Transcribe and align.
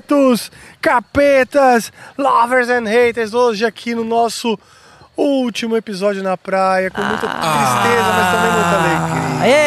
capetos, 0.00 0.50
capetas, 0.80 1.92
lovers 2.16 2.68
and 2.68 2.84
haters, 2.88 3.34
hoje 3.34 3.64
aqui 3.64 3.94
no 3.94 4.04
nosso 4.04 4.58
último 5.16 5.76
episódio 5.76 6.22
na 6.22 6.36
praia, 6.36 6.90
com 6.90 7.02
muita 7.02 7.26
tristeza, 7.26 8.12
mas 8.14 8.34
também 8.34 8.52
muita 8.52 8.76
alegria. 8.76 9.58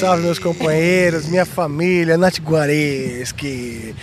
Salve 0.00 0.22
meus 0.24 0.38
companheiros, 0.40 1.26
minha 1.28 1.46
família, 1.46 2.16
Nath 2.18 2.38
Guareschi, 2.40 3.94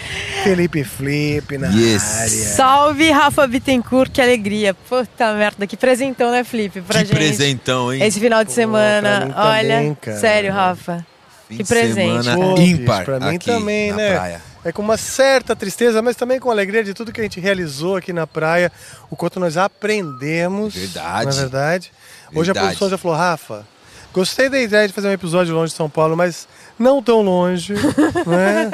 Felipe 0.46 0.86
Flip 0.86 1.58
na 1.58 1.68
Yes. 1.68 2.16
área. 2.18 2.30
Salve, 2.30 3.12
Rafa 3.12 3.46
Bittencourt, 3.46 4.10
que 4.10 4.22
alegria. 4.22 4.74
Puta 4.74 5.34
merda, 5.34 5.68
que 5.68 5.76
presentão, 5.76 6.32
né, 6.32 6.46
Felipe? 6.46 6.80
Pra 6.80 7.00
que 7.02 7.08
gente. 7.08 7.18
presentão, 7.18 7.92
hein? 7.94 8.02
Esse 8.02 8.18
final 8.22 8.46
de 8.46 8.50
Pô, 8.52 8.56
semana. 8.56 9.34
Olha, 9.36 9.96
também, 9.98 9.98
sério, 10.18 10.53
Rafa. 10.53 11.06
Fim 11.50 11.58
que 11.58 11.64
de 11.64 11.69
presente, 11.69 12.23
semana 12.25 12.36
Pô, 12.36 12.61
ímpar 12.61 13.00
bicho, 13.00 13.05
pra 13.05 13.19
mim 13.19 13.36
aqui 13.36 13.45
também, 13.47 13.89
na 13.89 13.97
né? 13.97 14.14
praia. 14.14 14.42
É 14.64 14.72
com 14.72 14.83
uma 14.83 14.97
certa 14.97 15.56
tristeza, 15.56 16.00
mas 16.00 16.16
também 16.16 16.39
com 16.39 16.52
alegria 16.52 16.83
de 16.83 16.94
tudo 16.94 17.11
que 17.11 17.19
a 17.19 17.23
gente 17.23 17.39
realizou 17.39 17.95
aqui 17.95 18.14
na 18.14 18.28
praia, 18.28 18.72
o 19.09 19.16
quanto 19.16 19.39
nós 19.39 19.58
aprendemos. 19.58 20.75
Verdade. 20.75 21.25
Na 21.25 21.31
verdade. 21.31 21.91
Hoje 22.36 22.52
a 22.52 22.53
Verdade. 22.53 22.59
produção 22.67 22.89
já 22.89 22.97
falou, 23.00 23.17
Rafa, 23.17 23.66
gostei 24.14 24.47
da 24.47 24.59
ideia 24.59 24.88
de 24.88 24.94
fazer 24.94 25.08
um 25.08 25.11
episódio 25.11 25.56
longe 25.56 25.72
de 25.72 25.78
São 25.78 25.89
Paulo, 25.89 26.16
mas 26.16 26.47
não 26.78 27.02
tão 27.02 27.22
longe, 27.22 27.73
né? 28.28 28.69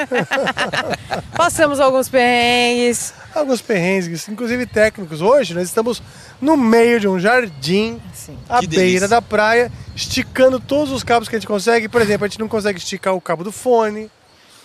Passamos 1.38 1.80
alguns 1.80 2.10
perrengues. 2.10 3.14
Alguns 3.34 3.62
perrengues, 3.62 4.28
inclusive 4.28 4.66
técnicos. 4.66 5.22
Hoje 5.22 5.54
nós 5.54 5.64
estamos 5.64 6.04
no 6.42 6.58
meio 6.58 7.00
de 7.00 7.08
um 7.08 7.18
jardim, 7.20 8.02
Sim. 8.26 8.38
à 8.50 8.60
Que 8.60 8.68
beira 8.68 8.84
delícia. 8.86 9.08
da 9.08 9.22
praia, 9.22 9.72
esticando 9.96 10.60
todos 10.60 10.92
os 10.92 11.04
cabos 11.04 11.28
que 11.30 11.36
a 11.36 11.40
gente 11.40 11.48
consegue. 11.48 11.88
Por 11.88 12.02
exemplo, 12.02 12.26
a 12.26 12.28
gente 12.28 12.40
não 12.40 12.48
consegue 12.48 12.80
esticar 12.80 13.14
o 13.14 13.22
cabo 13.22 13.44
do 13.44 13.52
fone, 13.52 14.10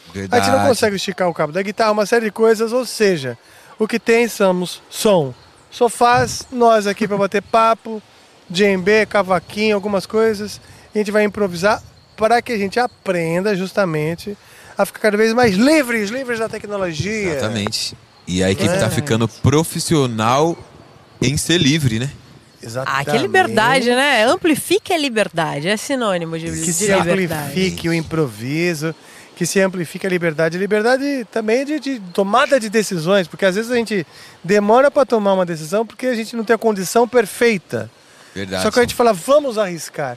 A 0.08 0.12
Verdade. 0.12 0.44
gente 0.47 0.55
não 0.56 0.67
consegue 0.67 0.97
esticar 0.97 1.28
o 1.28 1.34
cabo 1.34 1.52
da 1.52 1.62
guitarra, 1.62 1.92
uma 1.92 2.06
série 2.06 2.25
de 2.27 2.33
coisas, 2.33 2.72
ou 2.72 2.84
seja, 2.84 3.39
o 3.78 3.86
que 3.86 3.98
tem 4.00 4.27
somos 4.28 4.83
som, 4.91 5.33
sofás, 5.70 6.42
nós 6.50 6.86
aqui 6.86 7.06
para 7.06 7.17
bater 7.17 7.41
papo, 7.42 8.02
djembe, 8.48 9.06
cavaquinho, 9.06 9.74
algumas 9.77 10.06
coisas. 10.06 10.61
E 10.95 10.98
a 10.98 11.02
gente 11.02 11.12
vai 11.12 11.22
improvisar 11.24 11.80
para 12.17 12.42
que 12.42 12.52
a 12.52 12.58
gente 12.58 12.78
aprenda 12.80 13.55
justamente 13.55 14.36
a 14.77 14.84
ficar 14.84 14.98
cada 14.98 15.17
vez 15.17 15.33
mais 15.33 15.55
livres, 15.55 16.11
livres 16.11 16.39
da 16.41 16.48
tecnologia. 16.48 17.34
Exatamente. 17.34 17.97
E 18.27 18.42
a 18.42 18.50
equipe 18.50 18.69
É. 18.74 18.78
tá 18.78 18.91
ficando 18.91 19.28
profissional 19.28 20.56
em 21.22 21.36
ser 21.36 21.58
livre, 21.58 21.98
né? 22.00 22.11
Ah, 22.62 22.66
Exatamente. 22.66 23.11
que 23.11 23.19
liberdade, 23.19 23.91
né? 23.91 24.25
Amplifique 24.27 24.92
a 24.92 24.98
liberdade. 24.98 25.69
É 25.69 25.77
sinônimo 25.77 26.39
de, 26.39 26.47
Que 26.47 26.53
de 26.53 26.72
se 26.72 26.92
liberdade. 26.92 27.51
amplifique 27.51 27.89
o 27.89 27.92
improviso, 27.95 28.95
que 29.35 29.46
se 29.46 29.61
amplifique 29.61 30.07
a 30.07 30.11
liberdade. 30.11 30.58
Liberdade 30.58 31.27
também 31.33 31.64
de, 31.64 31.80
de 31.80 32.01
tomada 32.12 32.61
de 32.61 32.68
decisões, 32.68 33.27
porque 33.27 33.46
às 33.46 33.55
vezes 33.55 33.70
a 33.70 33.77
gente 33.77 34.07
demora 34.45 34.90
para 34.90 35.07
tomar 35.07 35.33
uma 35.35 35.46
decisão 35.46 35.86
porque 35.86 36.07
a 36.07 36.14
gente 36.14 36.36
não 36.36 36.45
tem 36.45 36.55
a 36.55 36.58
condição 36.58 37.08
perfeita. 37.08 37.90
Verdade. 38.35 38.62
Só 38.62 38.70
que 38.70 38.79
a 38.79 38.83
gente 38.83 38.95
fala, 38.95 39.12
vamos 39.12 39.56
arriscar. 39.58 40.17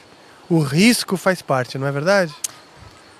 O 0.50 0.60
risco 0.60 1.16
faz 1.16 1.42
parte, 1.42 1.78
não 1.78 1.88
é 1.88 1.92
verdade? 1.92 2.34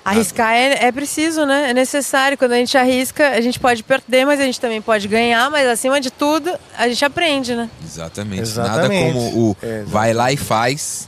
Arriscar 0.06 0.54
é, 0.54 0.86
é 0.86 0.92
preciso, 0.92 1.46
né? 1.46 1.70
É 1.70 1.74
necessário. 1.74 2.38
Quando 2.38 2.52
a 2.52 2.58
gente 2.58 2.78
arrisca, 2.78 3.30
a 3.30 3.40
gente 3.40 3.60
pode 3.60 3.84
perder, 3.84 4.26
mas 4.26 4.40
a 4.40 4.44
gente 4.44 4.60
também 4.60 4.82
pode 4.82 5.08
ganhar. 5.08 5.50
Mas 5.50 5.68
acima 5.68 6.02
de 6.02 6.12
tudo, 6.12 6.52
a 6.78 6.88
gente 6.88 7.06
aprende, 7.06 7.56
né? 7.56 7.70
Exatamente. 7.84 8.42
Exatamente. 8.42 9.04
Nada 9.04 9.14
como 9.14 9.52
o 9.52 9.58
É, 9.62 9.84
vai 9.86 10.14
lá 10.14 10.32
e 10.32 10.38
faz. 10.38 11.08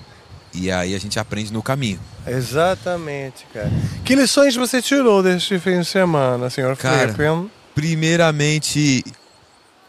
E 0.54 0.72
aí 0.72 0.96
a 0.96 1.00
gente 1.00 1.20
aprende 1.20 1.52
no 1.52 1.62
caminho. 1.62 2.00
Exatamente, 2.26 3.46
cara. 3.54 3.70
Que 4.06 4.16
lições 4.16 4.56
você 4.56 4.82
tirou 4.82 5.22
deste 5.22 5.60
fim 5.60 5.82
de 5.82 5.86
semana, 5.86 6.50
senhor 6.50 6.78
Cara, 6.78 7.14
Felipe? 7.14 7.52
Primeiramente, 7.76 9.04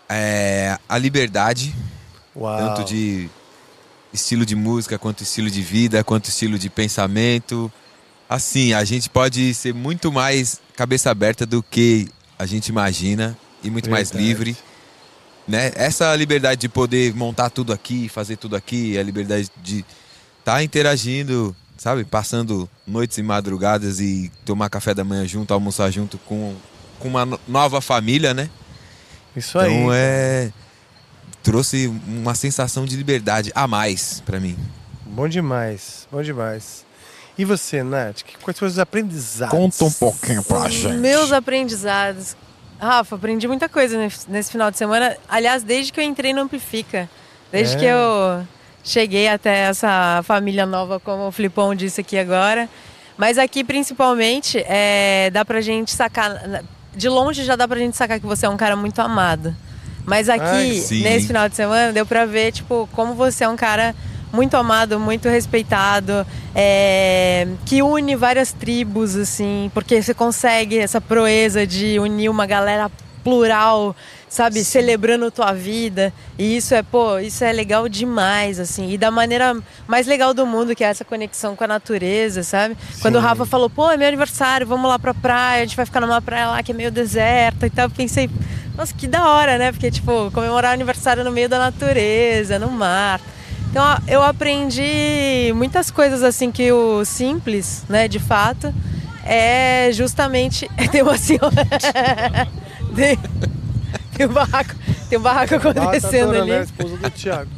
é, 0.09 0.77
a 0.89 0.99
liberdade, 0.99 1.73
Uau. 2.35 2.59
tanto 2.59 2.85
de 2.85 3.29
estilo 4.13 4.45
de 4.45 4.57
música, 4.57 4.99
quanto 4.99 5.23
estilo 5.23 5.49
de 5.49 5.63
vida, 5.63 6.03
quanto 6.03 6.29
estilo 6.29 6.59
de 6.59 6.69
pensamento. 6.69 7.71
Assim, 8.29 8.73
a 8.73 8.85
gente 8.85 9.09
pode 9.09 9.55
ser 9.55 9.73
muito 9.73 10.11
mais 10.13 10.61
cabeça 10.75 11.11
aberta 11.11 11.47
do 11.47 11.63
que 11.63 12.09
a 12.39 12.45
gente 12.45 12.69
imagina 12.69 13.37
e 13.63 13.71
muito 13.71 13.89
mais 13.91 14.11
Verdade. 14.11 14.27
livre. 14.29 14.57
Né? 15.47 15.71
Essa 15.77 16.15
liberdade 16.17 16.61
de 16.63 16.69
poder 16.69 17.15
montar 17.15 17.51
tudo 17.51 17.73
aqui, 17.73 18.09
fazer 18.09 18.37
tudo 18.37 18.57
aqui, 18.57 18.99
a 18.99 19.03
liberdade 19.03 19.49
de 19.63 19.85
estar 20.41 20.61
interagindo, 20.63 21.55
sabe? 21.77 22.05
Passando 22.05 22.69
noites 22.85 23.17
e 23.19 23.23
madrugadas 23.23 24.01
e 24.01 24.31
tomar 24.45 24.69
café 24.69 24.93
da 24.93 25.05
manhã 25.05 25.25
junto, 25.27 25.55
almoçar 25.55 25.89
junto 25.93 26.19
com, 26.19 26.57
com 26.99 27.07
uma 27.09 27.25
no- 27.25 27.41
nova 27.47 27.81
família, 27.81 28.35
né? 28.35 28.51
Isso 29.37 29.57
aí. 29.59 29.73
Então 29.73 29.91
é. 29.93 30.53
Trouxe 31.45 31.87
uma 32.09 32.35
sensação 32.35 32.85
de 32.85 32.97
liberdade 32.97 33.53
a 33.55 33.69
mais 33.69 34.21
pra 34.27 34.41
mim. 34.41 34.59
Bom 35.05 35.29
demais, 35.29 36.09
bom 36.11 36.21
demais. 36.23 36.85
E 37.39 37.45
você, 37.45 37.83
Nath? 37.83 38.23
Que- 38.23 38.37
Quais 38.39 38.59
foram 38.59 38.71
os 38.71 38.79
aprendizados? 38.79 39.51
pouquinho 39.93 40.43
pra 40.43 40.61
Meus 40.95 41.33
aprendizados. 41.33 42.37
Rafa, 42.81 43.17
aprendi 43.17 43.47
muita 43.49 43.69
coisa 43.69 43.97
nesse, 43.99 44.29
final 44.51 44.71
de 44.71 44.79
semana. 44.79 45.17
Aliás, 45.29 45.63
desde 45.63 45.93
que 45.93 46.01
eu 46.01 46.05
entrei 46.05 46.33
no 46.33 46.43
Amplifica. 46.43 47.09
Desde 47.53 47.77
É. 47.77 47.79
que 47.79 47.85
eu 47.85 48.47
cheguei 48.85 49.29
até 49.29 49.61
essa 49.69 50.21
família 50.25 50.67
nova, 50.67 50.99
como 51.01 51.27
o 51.29 51.33
Flipão 51.33 51.75
disse 51.75 52.01
aqui 52.01 52.19
agora. 52.19 52.69
Mas 53.17 53.39
aqui, 53.39 53.65
principalmente, 53.65 54.59
é, 54.67 55.31
dá 55.33 55.45
pra 55.45 55.61
gente 55.61 55.91
sacar. 55.93 56.63
De 56.95 57.09
longe 57.09 57.45
já 57.45 57.57
dá 57.57 57.67
pra 57.69 57.79
gente 57.79 57.97
sacar 57.97 58.19
que 58.21 58.27
você 58.27 58.47
é 58.47 58.49
um 58.49 58.57
cara 58.57 58.77
muito 58.77 58.99
amado. 59.01 59.55
Mas 60.05 60.29
aqui, 60.29 60.43
Ai, 60.45 60.69
nesse 61.03 61.27
final 61.27 61.49
de 61.49 61.57
semana, 61.57 61.93
deu 61.93 62.07
pra 62.07 62.25
ver, 62.27 62.53
tipo, 62.53 62.89
como 62.93 63.15
você 63.15 63.45
é 63.45 63.49
um 63.49 63.57
cara 63.57 63.95
muito 64.33 64.57
amado, 64.57 64.99
muito 64.99 65.29
respeitado, 65.29 66.27
é, 66.55 67.47
que 67.65 67.83
une 67.83 68.17
várias 68.17 68.53
tribos, 68.53 69.17
assim, 69.17 69.71
porque 69.73 70.03
você 70.03 70.13
consegue 70.13 70.79
essa 70.79 71.01
proeza 71.01 71.67
de 71.67 71.99
unir 71.99 72.29
uma 72.29 72.47
galera 72.47 72.91
plural, 73.27 73.97
sabe, 74.29 74.63
celebrando 74.63 75.31
tua 75.33 75.53
vida. 75.53 76.13
E 76.39 76.57
isso 76.57 76.75
é, 76.75 76.83
pô, 76.83 77.19
isso 77.19 77.43
é 77.43 77.53
legal 77.53 77.89
demais, 77.89 78.61
assim. 78.61 78.93
E 78.93 78.97
da 78.97 79.11
maneira 79.11 79.57
mais 79.89 80.07
legal 80.07 80.33
do 80.33 80.47
mundo, 80.47 80.77
que 80.77 80.85
é 80.85 80.87
essa 80.87 81.05
conexão 81.05 81.57
com 81.57 81.65
a 81.65 81.67
natureza, 81.67 82.45
sabe? 82.45 82.77
Quando 83.01 83.17
o 83.17 83.21
Rafa 83.21 83.45
falou, 83.45 83.69
pô, 83.69 83.91
é 83.91 83.97
meu 83.97 84.07
aniversário, 84.07 84.65
vamos 84.65 84.89
lá 84.89 84.97
pra 84.97 85.13
praia, 85.13 85.63
a 85.63 85.67
gente 85.67 85.77
vai 85.77 85.85
ficar 85.85 86.01
numa 86.01 86.23
praia 86.23 86.49
lá 86.49 86.63
que 86.63 86.71
é 86.71 86.75
meio 86.75 86.93
deserta 86.93 87.67
e 87.67 87.71
tal, 87.71 87.87
eu 87.87 87.91
pensei, 87.91 88.31
nossa, 88.77 88.95
que 88.95 89.09
da 89.09 89.29
hora, 89.29 89.59
né? 89.59 89.73
Porque, 89.73 89.91
tipo, 89.91 90.31
comemorar 90.31 90.73
aniversário 90.73 91.25
no 91.25 91.33
meio 91.33 91.49
da 91.49 91.59
natureza, 91.59 92.59
no 92.59 92.71
mar. 92.71 93.21
Então, 93.77 93.99
eu 94.09 94.23
aprendi 94.23 95.53
muitas 95.55 95.91
coisas, 95.91 96.23
assim, 96.23 96.51
que 96.51 96.73
o 96.73 97.05
simples, 97.05 97.85
né, 97.87 98.09
de 98.09 98.19
fato, 98.19 98.73
é 99.23 99.91
justamente... 99.93 100.67
Tem 100.91 101.03
uma 101.03 101.19
senhora... 101.19 101.51
tem, 102.97 103.19
tem 104.17 104.27
um 104.27 104.33
barraco, 104.33 104.75
tem 105.11 105.19
um 105.19 105.21
barraco 105.21 105.57
acontecendo 105.57 106.33
tá 106.33 106.39
ali. 106.41 106.53
é 106.53 106.61
a 106.61 106.63
esposa 106.63 106.97
do 106.97 107.11
Thiago. 107.11 107.51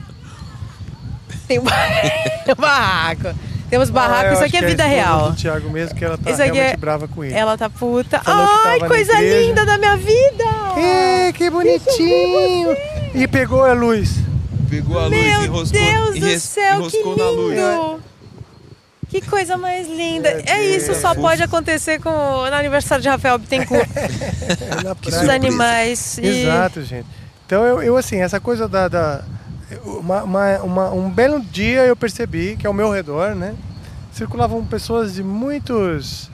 Tem 1.47 1.61
um, 1.61 1.63
barraco. 2.59 3.39
Temos 3.71 3.89
barraco, 3.89 4.31
Ah, 4.31 4.33
isso 4.33 4.45
aqui 4.45 4.57
é 4.57 4.63
vida 4.63 4.83
esposa 4.83 4.89
real. 4.89 5.31
do 5.31 5.37
Thiago 5.37 5.71
mesmo, 5.71 5.95
que 5.95 6.05
ela 6.05 6.19
tá 6.19 6.33
Isso 6.33 6.43
aqui 6.43 6.59
é- 6.59 6.77
brava 6.77 7.07
com 7.07 7.23
ele. 7.23 7.33
Ela 7.33 7.57
tá 7.57 7.71
puta. 7.71 8.19
Falou 8.19 8.45
Ai, 8.65 8.81
coisa 8.81 9.21
linda 9.21 9.65
da 9.65 9.79
minha 9.79 9.97
vida! 9.97 10.45
Que 11.37 11.49
bonitinho! 11.49 12.77
E 13.15 13.29
pegou 13.29 13.65
a 13.65 13.73
luz. 13.73 14.27
Pegou 14.69 14.99
a 14.99 15.07
luz, 15.07 15.11
Meu 15.21 15.45
enroscou, 15.45 15.81
Deus 15.81 16.11
do 16.11 16.17
enres- 16.29 16.43
céu, 16.43 16.83
que 16.91 17.03
luz. 17.03 17.57
lindo! 17.57 18.03
Que 19.09 19.23
coisa 19.23 19.57
mais 19.57 19.89
linda. 19.89 20.35
Meu 20.35 20.43
É 20.47 20.63
isso, 20.77 20.95
só 20.95 21.09
Fofo. 21.11 21.23
pode 21.23 21.43
acontecer 21.43 21.99
com 22.01 22.11
no 22.11 22.55
aniversário 22.55 23.03
de 23.03 23.09
Rafael 23.09 23.39
Bittencourt. 23.39 23.89
É 23.97 25.09
Os 25.09 25.29
animais. 25.29 26.19
E... 26.19 26.27
Exato, 26.27 26.83
gente. 26.83 27.07
Então 27.47 27.65
eu, 27.65 27.83
eu, 27.83 27.97
assim, 27.97 28.17
essa 28.21 28.39
coisa 28.39 28.69
da. 28.69 28.87
da- 28.89 29.23
uma- 29.85 30.23
uma- 30.23 30.59
uma- 30.59 30.91
um 30.93 31.11
belo 31.11 31.41
dia 31.41 31.85
eu 31.87 31.97
percebi 31.97 32.57
que 32.57 32.67
ao 32.67 32.73
meu 32.75 32.91
redor, 32.91 33.35
né? 33.35 33.55
Circulavam 34.13 34.65
pessoas 34.67 35.15
de 35.15 35.23
muitos 35.23 36.31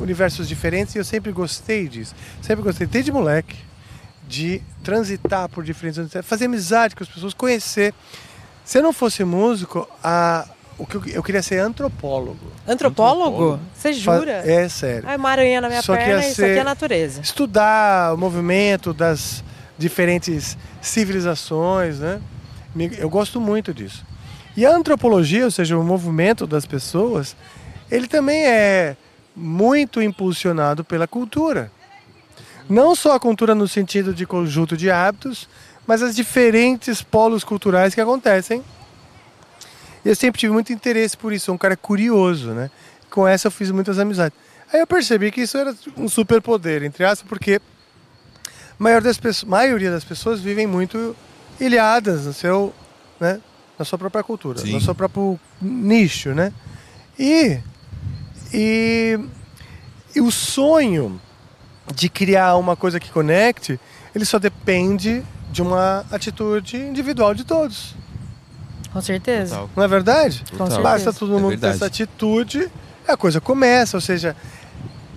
universos 0.00 0.46
diferentes 0.48 0.94
e 0.94 0.98
eu 0.98 1.04
sempre 1.04 1.32
gostei 1.32 1.88
disso. 1.88 2.14
Sempre 2.40 2.62
gostei, 2.62 2.86
desde 2.86 3.10
moleque, 3.10 3.56
de 4.28 4.60
transitar 4.84 5.48
por 5.48 5.64
diferentes 5.64 6.12
fazer 6.22 6.44
amizade 6.44 6.94
com 6.94 7.02
as 7.02 7.08
pessoas, 7.08 7.32
conhecer. 7.34 7.94
Se 8.64 8.78
eu 8.78 8.82
não 8.82 8.92
fosse 8.92 9.24
músico, 9.24 9.88
a, 10.04 10.46
o 10.76 10.86
que 10.86 10.96
eu, 10.96 11.02
eu 11.06 11.22
queria 11.22 11.42
ser 11.42 11.58
antropólogo. 11.58 12.52
Antropólogo? 12.66 13.58
Você 13.74 13.92
jura? 13.94 14.42
É 14.48 14.68
sério. 14.68 15.08
Ai, 15.08 15.16
uma 15.16 15.30
aranha 15.30 15.60
na 15.62 15.68
minha 15.68 15.80
Só 15.82 15.96
perna, 15.96 16.12
ia 16.22 16.30
isso 16.30 16.42
aqui 16.44 16.52
ser- 16.54 16.58
é 16.60 16.64
natureza. 16.64 17.20
estudar 17.22 18.12
o 18.14 18.18
movimento 18.18 18.92
das 18.92 19.42
diferentes 19.78 20.58
civilizações, 20.82 21.98
né? 21.98 22.20
Eu 22.98 23.08
gosto 23.08 23.40
muito 23.40 23.72
disso. 23.72 24.04
E 24.56 24.66
a 24.66 24.70
antropologia, 24.70 25.44
ou 25.46 25.50
seja, 25.50 25.78
o 25.78 25.82
movimento 25.82 26.46
das 26.46 26.66
pessoas, 26.66 27.34
ele 27.90 28.06
também 28.06 28.44
é 28.46 28.96
muito 29.34 30.02
impulsionado 30.02 30.84
pela 30.84 31.06
cultura. 31.08 31.70
Não 32.68 32.94
só 32.94 33.14
a 33.14 33.20
cultura 33.20 33.54
no 33.54 33.66
sentido 33.66 34.12
de 34.12 34.26
conjunto 34.26 34.76
de 34.76 34.90
hábitos, 34.90 35.48
mas 35.86 36.02
as 36.02 36.14
diferentes 36.14 37.00
polos 37.02 37.42
culturais 37.42 37.94
que 37.94 38.00
acontecem. 38.00 38.62
Eu 40.04 40.14
sempre 40.14 40.38
tive 40.38 40.52
muito 40.52 40.72
interesse 40.72 41.16
por 41.16 41.32
isso, 41.32 41.46
sou 41.46 41.54
um 41.54 41.58
cara 41.58 41.76
curioso, 41.76 42.50
né? 42.50 42.70
Com 43.10 43.26
essa 43.26 43.48
eu 43.48 43.50
fiz 43.50 43.70
muitas 43.70 43.98
amizades. 43.98 44.38
Aí 44.70 44.80
eu 44.80 44.86
percebi 44.86 45.30
que 45.30 45.40
isso 45.40 45.56
era 45.56 45.74
um 45.96 46.08
superpoder, 46.08 46.82
entre 46.82 47.04
aspas, 47.04 47.26
porque 47.26 47.60
a 48.44 48.50
maior 48.78 49.00
das 49.00 49.16
pessoas, 49.18 49.48
maioria 49.48 49.90
das 49.90 50.04
pessoas 50.04 50.40
vivem 50.40 50.66
muito 50.66 51.16
ilhadas 51.58 52.26
no 52.26 52.34
seu, 52.34 52.74
né, 53.18 53.40
na 53.78 53.84
sua 53.84 53.98
própria 53.98 54.22
cultura, 54.22 54.58
Sim. 54.58 54.72
no 54.72 54.80
seu 54.80 54.94
próprio 54.94 55.40
nicho, 55.60 56.34
né? 56.34 56.52
E, 57.18 57.58
e, 58.52 59.18
e 60.14 60.20
o 60.20 60.30
sonho 60.30 61.18
de 61.94 62.08
criar 62.08 62.56
uma 62.56 62.76
coisa 62.76 62.98
que 63.00 63.10
conecte, 63.10 63.78
ele 64.14 64.24
só 64.24 64.38
depende 64.38 65.22
de 65.50 65.62
uma 65.62 66.04
atitude 66.10 66.76
individual 66.76 67.34
de 67.34 67.44
todos. 67.44 67.94
Com 68.92 69.00
certeza. 69.00 69.54
Total. 69.54 69.70
Não 69.76 69.84
é 69.84 69.88
verdade? 69.88 70.44
Com 70.50 70.66
certeza. 70.66 70.80
Basta 70.80 71.12
todo 71.12 71.30
É 71.36 71.40
mundo 71.40 71.50
ter 71.50 71.56
verdade. 71.56 71.76
essa 71.76 71.86
atitude, 71.86 72.68
a 73.06 73.16
coisa 73.16 73.40
começa. 73.40 73.96
Ou 73.96 74.00
seja, 74.00 74.34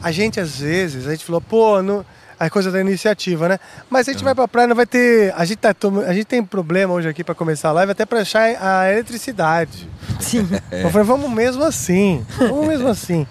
a 0.02 0.12
gente 0.12 0.40
às 0.40 0.60
vezes, 0.60 1.08
a 1.08 1.12
gente 1.12 1.26
falou, 1.26 1.42
pô, 1.42 1.82
não, 1.82 2.06
a 2.46 2.50
coisa 2.50 2.72
da 2.72 2.82
iniciativa, 2.82 3.48
né? 3.48 3.60
Mas 3.90 4.08
a 4.08 4.12
gente 4.12 4.24
vai 4.24 4.34
pra 4.34 4.48
praia, 4.48 4.68
não 4.68 4.76
vai 4.76 4.86
ter. 4.86 5.34
A 5.36 5.46
gente, 5.46 5.60
tá, 5.60 5.76
a 6.08 6.14
gente 6.14 6.26
tem 6.26 6.44
problema 6.44 6.94
hoje 6.94 7.08
aqui 7.08 7.24
pra 7.24 7.36
começar 7.36 7.70
a 7.70 7.72
live, 7.74 7.92
até 7.92 8.06
pra 8.06 8.22
achar 8.22 8.44
a 8.60 8.92
eletricidade. 8.92 9.88
Sim. 10.20 10.48
É. 10.72 10.84
Eu 10.86 10.90
falei, 10.90 11.06
vamos 11.06 11.30
mesmo 11.30 11.64
assim. 11.64 12.26
Vamos 12.40 12.68
mesmo 12.68 12.88
assim. 12.90 13.28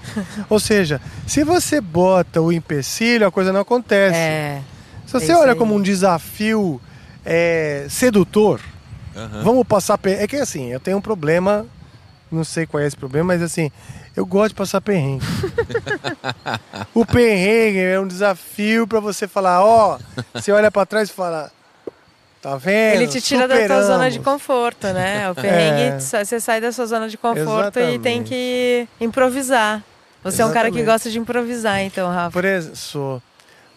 Ou 0.48 0.60
seja, 0.60 1.00
se 1.26 1.42
você 1.42 1.80
bota 1.80 2.40
o 2.40 2.52
empecilho, 2.52 3.26
a 3.26 3.32
coisa 3.32 3.52
não 3.52 3.60
acontece. 3.60 4.16
É. 4.16 4.62
Se 5.06 5.12
você 5.12 5.32
é 5.32 5.36
olha 5.36 5.52
aí. 5.52 5.58
como 5.58 5.74
um 5.74 5.82
desafio 5.82 6.80
é, 7.24 7.86
sedutor, 7.88 8.60
Aham. 9.16 9.42
Vamos 9.42 9.66
passar. 9.66 9.98
É 10.04 10.26
que 10.26 10.36
assim, 10.36 10.68
eu 10.70 10.78
tenho 10.78 10.98
um 10.98 11.00
problema, 11.00 11.66
não 12.30 12.44
sei 12.44 12.64
qual 12.64 12.80
é 12.80 12.86
esse 12.86 12.96
problema, 12.96 13.34
mas 13.34 13.42
assim, 13.42 13.70
eu 14.20 14.26
gosto 14.26 14.50
de 14.50 14.54
passar 14.54 14.80
perrengue. 14.80 15.24
o 16.94 17.04
perrengue 17.04 17.78
é 17.80 17.98
um 18.00 18.06
desafio 18.06 18.86
pra 18.86 19.00
você 19.00 19.26
falar, 19.26 19.64
ó, 19.64 19.98
você 20.34 20.52
olha 20.52 20.70
pra 20.70 20.84
trás 20.86 21.08
e 21.08 21.12
fala, 21.12 21.50
tá 22.42 22.56
vendo? 22.56 22.94
Ele 22.96 23.08
te 23.08 23.20
tira 23.20 23.48
da 23.48 23.54
tua 23.54 23.62
Superamos." 23.62 23.86
zona 23.86 24.10
de 24.10 24.18
conforto, 24.20 24.86
né? 24.88 25.30
O 25.32 25.34
perrengue, 25.34 25.96
É. 25.96 25.98
você 26.00 26.38
sai 26.40 26.60
da 26.60 26.70
sua 26.72 26.86
zona 26.86 27.08
de 27.08 27.16
conforto 27.16 27.78
e 27.78 27.98
tem 27.98 28.18
Exatamente. 28.18 28.28
que 28.28 28.88
improvisar. 29.00 29.82
Você 30.22 30.42
é 30.42 30.44
um 30.46 30.52
cara 30.52 30.70
que 30.70 30.76
Exatamente. 30.78 30.86
gosta 30.92 31.10
de 31.10 31.18
improvisar, 31.18 31.80
então, 31.80 32.10
Rafa. 32.10 32.30
Por, 32.30 32.44
ex- 32.44 32.78
sou. 32.78 33.22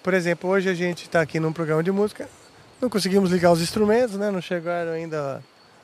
Por 0.04 0.14
exemplo, 0.14 0.50
hoje 0.50 0.68
a 0.70 0.74
gente 0.74 1.10
tá 1.10 1.22
aqui 1.22 1.40
num 1.40 1.54
programa 1.54 1.82
de 1.82 1.90
música, 1.92 2.28
não 2.82 2.90
conseguimos 2.90 3.32
ligar 3.32 3.50
os 3.54 3.62
instrumentos, 3.62 4.18
né? 4.18 4.30
Não 4.30 4.42
chegaram 4.42 4.92
ainda 4.92 5.42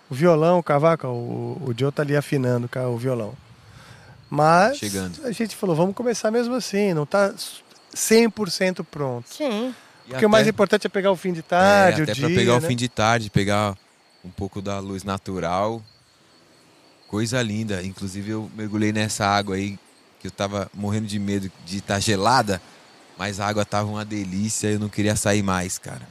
o 0.10 0.14
violão, 0.14 0.60
o 0.60 0.64
cavaco, 0.64 1.08
o, 1.08 1.62
o 1.68 1.74
Joe 1.78 1.90
tá 1.94 2.02
ali 2.04 2.18
afinando 2.18 2.70
o 2.76 2.98
violão. 2.98 3.34
Mas 4.30 4.78
Chegando. 4.78 5.26
a 5.26 5.32
gente 5.32 5.56
falou, 5.56 5.76
vamos 5.76 5.96
começar 5.96 6.30
mesmo 6.32 6.54
assim, 6.56 6.94
não 6.94 7.06
tá 7.06 7.34
100% 7.96 8.86
pronto. 8.90 9.28
Sim. 9.34 9.74
Porque 10.08 10.26
o 10.26 10.30
mais 10.30 10.44
até- 10.44 10.50
importante 10.52 10.88
é 10.88 10.90
pegar 10.90 11.12
o 11.12 11.16
fim 11.16 11.34
de 11.34 11.42
tarde, 11.42 12.00
é, 12.00 12.02
o 12.02 12.04
até 12.04 12.14
dia, 12.14 12.26
pra 12.28 12.36
pegar 12.36 12.54
o 12.56 12.60
né? 12.62 12.68
fim 12.68 12.76
de 12.76 12.88
tarde, 12.90 13.30
pegar 13.30 13.76
um 14.24 14.30
pouco 14.30 14.62
da 14.62 14.80
luz 14.80 15.04
natural. 15.04 15.82
Coisa 17.08 17.42
linda. 17.42 17.82
Inclusive 17.84 18.32
eu 18.32 18.52
mergulhei 18.56 18.92
nessa 18.92 19.26
água 19.26 19.56
aí, 19.56 19.78
que 20.20 20.28
eu 20.28 20.32
tava 20.32 20.70
morrendo 20.74 21.08
de 21.08 21.18
medo 21.20 21.52
de 21.66 21.78
estar 21.78 22.00
gelada, 22.00 22.62
mas 23.18 23.40
a 23.40 23.48
água 23.48 23.66
tava 23.66 23.90
uma 23.90 24.06
delícia, 24.06 24.68
eu 24.68 24.80
não 24.80 24.90
queria 24.90 25.16
sair 25.16 25.42
mais, 25.44 25.78
cara. 25.78 26.08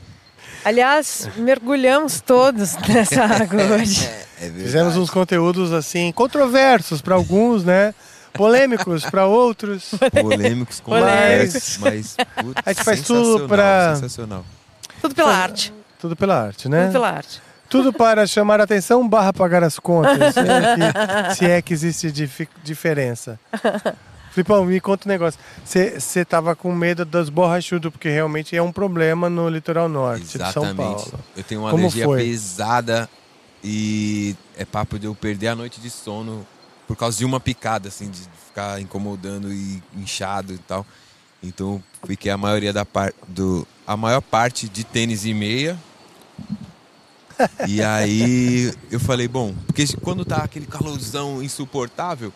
Aliás, 0.65 1.29
mergulhamos 1.37 2.21
todos 2.21 2.77
nessa 2.89 3.25
água 3.43 3.63
hoje. 3.77 4.07
É. 4.41 4.49
Fizemos 4.51 4.97
uns 4.97 5.11
conteúdos 5.11 5.73
assim, 5.73 6.13
controversos 6.13 7.01
para 7.01 7.15
alguns, 7.15 7.65
né? 7.65 7.95
Polêmicos 8.33 9.05
para 9.05 9.27
outros. 9.27 9.91
polêmicos, 10.21 10.79
complexos, 10.81 11.79
mas 11.79 12.17
putz, 12.37 12.63
A 12.65 12.73
gente 12.73 12.85
faz 12.85 13.03
tudo 13.03 13.49
pra- 13.49 13.95
sensacional. 13.97 14.45
Tudo 15.01 15.15
pela 15.15 15.35
arte. 15.35 15.73
Tudo 16.01 16.15
pela 16.15 16.41
arte, 16.45 16.69
né? 16.69 16.83
Tudo 16.85 16.93
pela 16.93 17.11
arte. 17.11 17.43
Tudo 17.69 17.93
para 17.93 18.27
chamar 18.27 18.61
a 18.61 18.65
atenção 18.65 19.07
barra 19.09 19.33
pagar 19.33 19.63
as 19.65 19.79
contas. 19.79 20.35
se, 20.35 20.41
é 20.41 20.45
que, 21.31 21.35
se 21.35 21.45
é 21.51 21.63
que 21.63 21.73
existe 21.75 22.11
dif- 22.13 22.49
diferença. 22.63 23.39
Filipão, 24.39 24.65
me 24.65 24.81
conta 24.81 25.09
um 25.09 25.11
negócio. 25.11 25.41
Você 25.65 26.25
tava 26.25 26.55
com 26.55 26.73
medo 26.73 27.05
dos 27.05 27.29
borrachudos, 27.29 27.91
porque 27.91 28.09
realmente 28.09 28.55
é 28.55 28.63
um 28.63 28.71
problema 28.71 29.29
no 29.29 29.49
litoral 29.49 29.89
norte 29.89 30.23
de 30.25 30.31
São 30.31 30.63
Exatamente. 30.63 30.77
Paulo. 30.77 31.21
Eu 31.37 31.43
tenho 31.43 31.61
uma 31.63 31.71
Como 31.71 31.83
alergia 31.83 32.05
foi? 32.05 32.23
pesada 32.23 33.11
e 33.65 34.37
é 34.57 34.65
papo 34.65 34.97
de 34.97 35.07
eu 35.07 35.15
perder 35.15 35.49
a 35.49 35.57
noite 35.57 35.81
de 35.81 35.91
sono 35.91 36.47
por 36.87 36.97
causa 36.97 37.19
de 37.19 37.25
uma 37.25 37.41
picada, 37.41 37.89
assim, 37.89 38.09
de 38.09 38.21
ficar 38.47 38.81
incomodando 38.81 39.53
e 39.53 39.83
inchado 39.97 40.55
e 40.55 40.59
tal. 40.59 40.87
Então 41.43 41.83
fiquei 42.07 42.31
a 42.31 42.37
maioria 42.37 42.73
da 42.73 42.85
parte 42.85 43.17
do. 43.27 43.67
A 43.85 43.97
maior 43.97 44.21
parte 44.21 44.69
de 44.69 44.85
tênis 44.85 45.25
e 45.25 45.35
meia. 45.35 45.77
E 47.67 47.83
aí 47.83 48.73
eu 48.91 49.01
falei, 49.01 49.27
bom, 49.27 49.55
porque 49.67 49.85
quando 50.01 50.25
tá 50.25 50.39
aquele 50.39 50.67
calorzão 50.67 51.43
insuportável, 51.43 52.33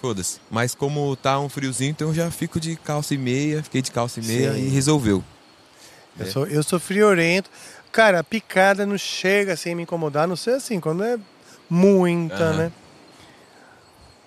foda-se. 0.00 0.38
Mas 0.50 0.74
como 0.74 1.14
tá 1.16 1.38
um 1.40 1.48
friozinho, 1.48 1.90
então 1.90 2.08
eu 2.08 2.14
já 2.14 2.30
fico 2.30 2.58
de 2.60 2.76
calça 2.76 3.14
e 3.14 3.18
meia, 3.18 3.62
fiquei 3.62 3.82
de 3.82 3.90
calça 3.90 4.20
e 4.20 4.24
meia 4.24 4.52
Sim. 4.52 4.66
e 4.66 4.68
resolveu. 4.68 5.22
Eu 6.18 6.26
sou, 6.26 6.46
eu 6.46 6.62
sou 6.62 6.80
friorento. 6.80 7.50
Cara, 7.92 8.20
a 8.20 8.24
picada 8.24 8.84
não 8.86 8.96
chega 8.98 9.52
assim 9.52 9.72
a 9.72 9.76
me 9.76 9.82
incomodar, 9.82 10.26
não 10.26 10.36
sei 10.36 10.54
assim, 10.54 10.80
quando 10.80 11.02
é 11.04 11.18
muita, 11.68 12.34
Aham. 12.36 12.56
né? 12.56 12.72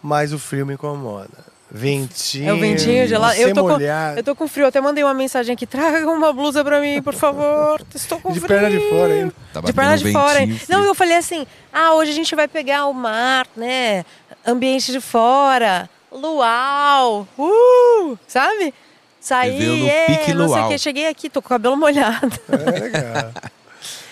Mas 0.02 0.32
o 0.34 0.40
frio 0.40 0.66
me 0.66 0.74
incomoda. 0.76 1.50
Ventinho. 1.72 2.50
É 2.50 2.54
o 2.54 2.60
ventinho 2.60 3.08
gelado. 3.08 3.40
Eu 3.40 3.54
tô, 3.54 3.64
com, 3.64 3.80
eu 3.80 4.24
tô 4.24 4.36
com 4.36 4.48
frio. 4.48 4.66
Até 4.66 4.82
mandei 4.82 5.04
uma 5.04 5.14
mensagem 5.14 5.54
aqui. 5.54 5.68
Traga 5.68 6.10
uma 6.10 6.34
blusa 6.34 6.64
pra 6.64 6.80
mim, 6.80 7.00
por 7.02 7.14
favor. 7.14 7.80
Estou 7.94 8.20
com 8.20 8.32
De 8.32 8.40
frio. 8.40 8.48
perna 8.60 8.72
de 8.72 8.90
fora 8.90 9.14
ainda. 9.14 9.34
Tá 9.54 9.62
De 9.62 9.74
perna 9.74 9.98
de 9.98 10.12
fora. 10.12 10.40
ventinho 10.40 10.60
Não, 10.68 10.84
eu 10.84 10.96
falei 10.96 11.18
assim: 11.18 11.46
ah, 11.72 11.94
hoje 11.94 12.10
a 12.12 12.16
gente 12.16 12.34
vai 12.36 12.48
pegar 12.48 12.88
o 12.88 12.94
mar, 12.94 13.46
né? 13.56 14.04
Ambiente 14.46 14.92
de 14.92 15.02
fora. 15.02 15.90
Luau. 16.12 17.28
Uh! 17.38 18.18
Sabe? 18.28 18.74
Saí, 19.20 19.88
é, 19.90 20.06
pique 20.06 20.34
não 20.34 20.48
sei 20.50 20.62
o 20.62 20.68
que. 20.70 20.78
Cheguei 20.78 21.08
aqui, 21.08 21.30
tô 21.30 21.42
com 21.42 21.48
o 21.48 21.50
cabelo 21.50 21.76
molhado. 21.78 22.32
É 22.50 22.80
legal. 22.80 23.32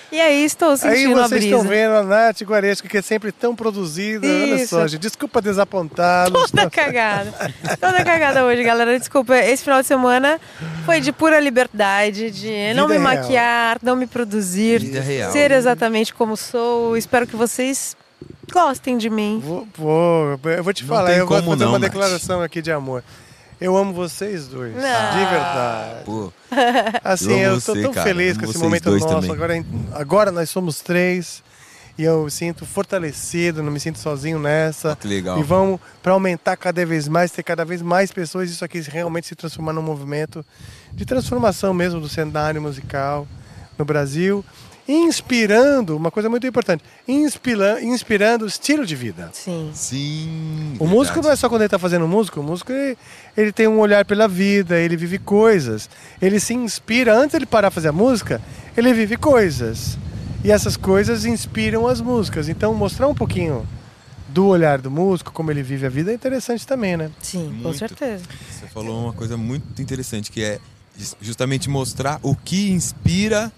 E 0.09 0.21
aí 0.21 0.45
estou 0.45 0.69
Aí 0.71 0.77
sentindo 0.77 1.19
a 1.19 1.27
vocês 1.27 1.43
estão 1.43 1.63
vendo 1.63 1.95
a 1.95 2.03
Nath 2.03 2.41
Guaresco, 2.41 2.87
que 2.87 2.97
é 2.97 3.01
sempre 3.01 3.31
tão 3.31 3.53
produzida. 3.53 4.25
Olha 4.25 4.55
Isso. 4.55 4.69
só, 4.69 4.87
gente. 4.87 5.01
Desculpa 5.01 5.41
desapontá-los. 5.41 6.49
Toda 6.49 6.69
cagada. 6.69 7.33
Toda 7.79 8.05
cagada 8.05 8.45
hoje, 8.45 8.63
galera. 8.63 8.97
Desculpa, 8.97 9.37
esse 9.37 9.63
final 9.63 9.81
de 9.81 9.87
semana 9.87 10.39
foi 10.85 11.01
de 11.01 11.11
pura 11.11 11.39
liberdade, 11.41 12.31
de 12.31 12.73
não 12.73 12.87
me 12.87 12.97
real. 12.97 13.03
maquiar, 13.03 13.79
não 13.83 13.97
me 13.97 14.07
produzir, 14.07 14.79
Vida 14.79 15.01
real. 15.01 15.31
ser 15.31 15.51
exatamente 15.51 16.13
como 16.13 16.37
sou. 16.37 16.95
Espero 16.95 17.27
que 17.27 17.35
vocês 17.35 17.95
gostem 18.51 18.97
de 18.97 19.09
mim. 19.09 19.41
Vou, 19.43 19.67
vou- 19.77 20.39
eu 20.51 20.63
vou 20.63 20.73
te 20.73 20.83
Não 20.83 20.89
falar, 20.95 21.11
eu 21.13 21.27
vou 21.27 21.37
fazer 21.43 21.63
não, 21.63 21.69
uma 21.71 21.79
Nath. 21.79 21.89
declaração 21.91 22.41
aqui 22.41 22.61
de 22.61 22.71
amor. 22.71 23.03
Eu 23.59 23.75
amo 23.75 23.91
vocês 23.91 24.47
dois, 24.47 24.73
Não. 24.75 24.81
de 24.81 25.25
verdade. 25.31 26.03
Pô, 26.05 26.31
Assim, 27.03 27.31
Eu 27.39 27.53
eu, 27.55 27.61
tô 27.61 27.73
você, 27.73 27.81
tão 27.81 27.91
cara. 27.91 28.07
feliz 28.07 28.37
com 28.37 28.45
esse 28.45 28.57
momento 28.59 28.91
nosso. 28.91 29.07
também. 29.07 29.31
Agora, 29.31 29.65
agora 29.93 30.31
nós 30.31 30.47
somos 30.51 30.79
três 30.79 31.41
e 31.97 32.03
eu 32.03 32.25
me 32.25 32.29
sinto 32.31 32.67
fortalecido, 32.67 33.63
não 33.63 33.71
me 33.71 33.79
sinto 33.79 33.97
sozinho 33.97 34.37
nessa. 34.37 34.95
que 34.95 35.07
legal. 35.07 35.39
E 35.39 35.43
vamos 35.43 35.79
para 36.03 36.13
aumentar 36.13 36.55
cada 36.55 36.85
vez 36.85 37.07
mais, 37.07 37.31
ter 37.31 37.41
cada 37.41 37.65
vez 37.65 37.81
mais 37.81 38.11
pessoas, 38.11 38.51
isso 38.51 38.63
aqui 38.63 38.79
realmente 38.81 39.25
se 39.25 39.33
transformar 39.35 39.73
num 39.73 39.81
movimento 39.81 40.45
de 40.93 41.03
transformação 41.03 41.73
mesmo 41.73 41.99
do 41.99 42.07
cenário 42.07 42.61
musical 42.61 43.27
no 43.75 43.83
Brasil, 43.85 44.45
inspirando, 44.87 45.97
uma 45.97 46.09
coisa 46.09 46.29
muito 46.29 46.47
importante, 46.47 46.83
inspira, 47.07 47.83
inspirando 47.83 48.45
o 48.45 48.47
estilo 48.47 48.85
de 48.85 48.95
vida. 48.95 49.29
Sim. 49.33 49.71
Sim. 49.73 50.75
O 50.79 50.87
músico 50.87 51.21
não 51.21 51.29
é 51.29 51.35
só 51.35 51.49
quando 51.49 51.61
ele 51.61 51.67
está 51.67 51.77
fazendo 51.77 52.07
música, 52.07 52.39
o 52.39 52.43
músico 52.43 52.71
ele, 52.71 52.97
ele 53.35 53.51
tem 53.51 53.67
um 53.67 53.79
olhar 53.79 54.05
pela 54.05 54.27
vida, 54.27 54.79
ele 54.79 54.95
vive 54.95 55.19
coisas, 55.19 55.89
ele 56.21 56.39
se 56.39 56.53
inspira, 56.53 57.13
antes 57.13 57.31
de 57.31 57.37
ele 57.37 57.45
parar 57.45 57.69
de 57.69 57.75
fazer 57.75 57.89
a 57.89 57.93
música, 57.93 58.41
ele 58.75 58.93
vive 58.93 59.17
coisas. 59.17 59.97
E 60.43 60.51
essas 60.51 60.77
coisas 60.77 61.25
inspiram 61.25 61.87
as 61.87 61.99
músicas. 61.99 62.47
Então 62.47 62.73
mostrar 62.73 63.07
um 63.07 63.15
pouquinho 63.15 63.67
do 64.29 64.45
olhar 64.47 64.79
do 64.79 64.91
músico, 64.91 65.31
como 65.31 65.51
ele 65.51 65.63
vive 65.63 65.85
a 65.85 65.89
vida, 65.89 66.11
é 66.11 66.13
interessante 66.13 66.65
também, 66.65 66.95
né? 66.95 67.11
Sim, 67.21 67.47
com 67.47 67.69
Muito. 67.69 67.77
certeza. 67.79 68.23
Você 68.51 68.67
falou 68.67 69.03
uma 69.05 69.13
coisa 69.13 69.35
muito 69.35 69.81
interessante, 69.81 70.31
que 70.31 70.43
é 70.43 70.59
justamente 71.21 71.69
mostrar 71.69 72.19
o 72.21 72.35
que 72.35 72.71
inspira 72.71 73.51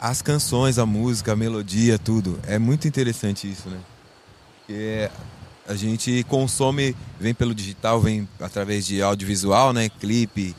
as 0.00 0.22
canções, 0.22 0.78
a 0.78 0.86
música, 0.86 1.32
a 1.32 1.36
melodia, 1.36 1.98
tudo. 1.98 2.40
É 2.46 2.58
muito 2.58 2.88
interessante 2.88 3.50
isso, 3.50 3.68
né? 3.68 3.78
Porque 4.66 5.10
A 5.68 5.76
gente 5.76 6.24
consome, 6.24 6.96
vem 7.20 7.32
pelo 7.32 7.54
digital, 7.54 8.00
vem 8.00 8.28
através 8.40 8.84
de 8.84 9.00
audiovisual, 9.00 9.72
né? 9.72 9.88
Clipe. 9.88 10.56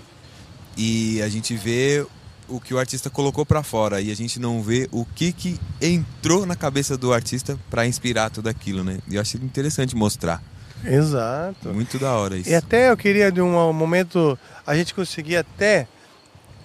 E 0.77 1.21
a 1.21 1.27
gente 1.27 1.53
vê 1.53 2.05
o 2.47 2.61
que 2.61 2.73
o 2.73 2.79
artista 2.79 3.09
colocou 3.09 3.45
para 3.45 3.61
fora 3.61 3.99
e 3.99 4.09
a 4.09 4.15
gente 4.15 4.39
não 4.39 4.61
vê 4.61 4.87
o 4.89 5.03
que, 5.03 5.33
que 5.33 5.59
entrou 5.81 6.45
na 6.45 6.55
cabeça 6.55 6.97
do 6.97 7.11
artista 7.11 7.59
para 7.69 7.85
inspirar 7.85 8.29
tudo 8.29 8.47
aquilo, 8.47 8.85
né? 8.85 8.99
E 9.09 9.15
eu 9.15 9.21
achei 9.21 9.39
interessante 9.41 9.95
mostrar. 9.97 10.41
Exato. 10.85 11.69
Muito 11.73 11.99
da 11.99 12.13
hora 12.13 12.37
isso. 12.37 12.49
E 12.49 12.55
até 12.55 12.89
eu 12.89 12.95
queria, 12.95 13.31
de 13.31 13.41
um 13.41 13.73
momento, 13.73 14.39
a 14.65 14.75
gente 14.75 14.93
conseguir 14.93 15.35
até 15.35 15.87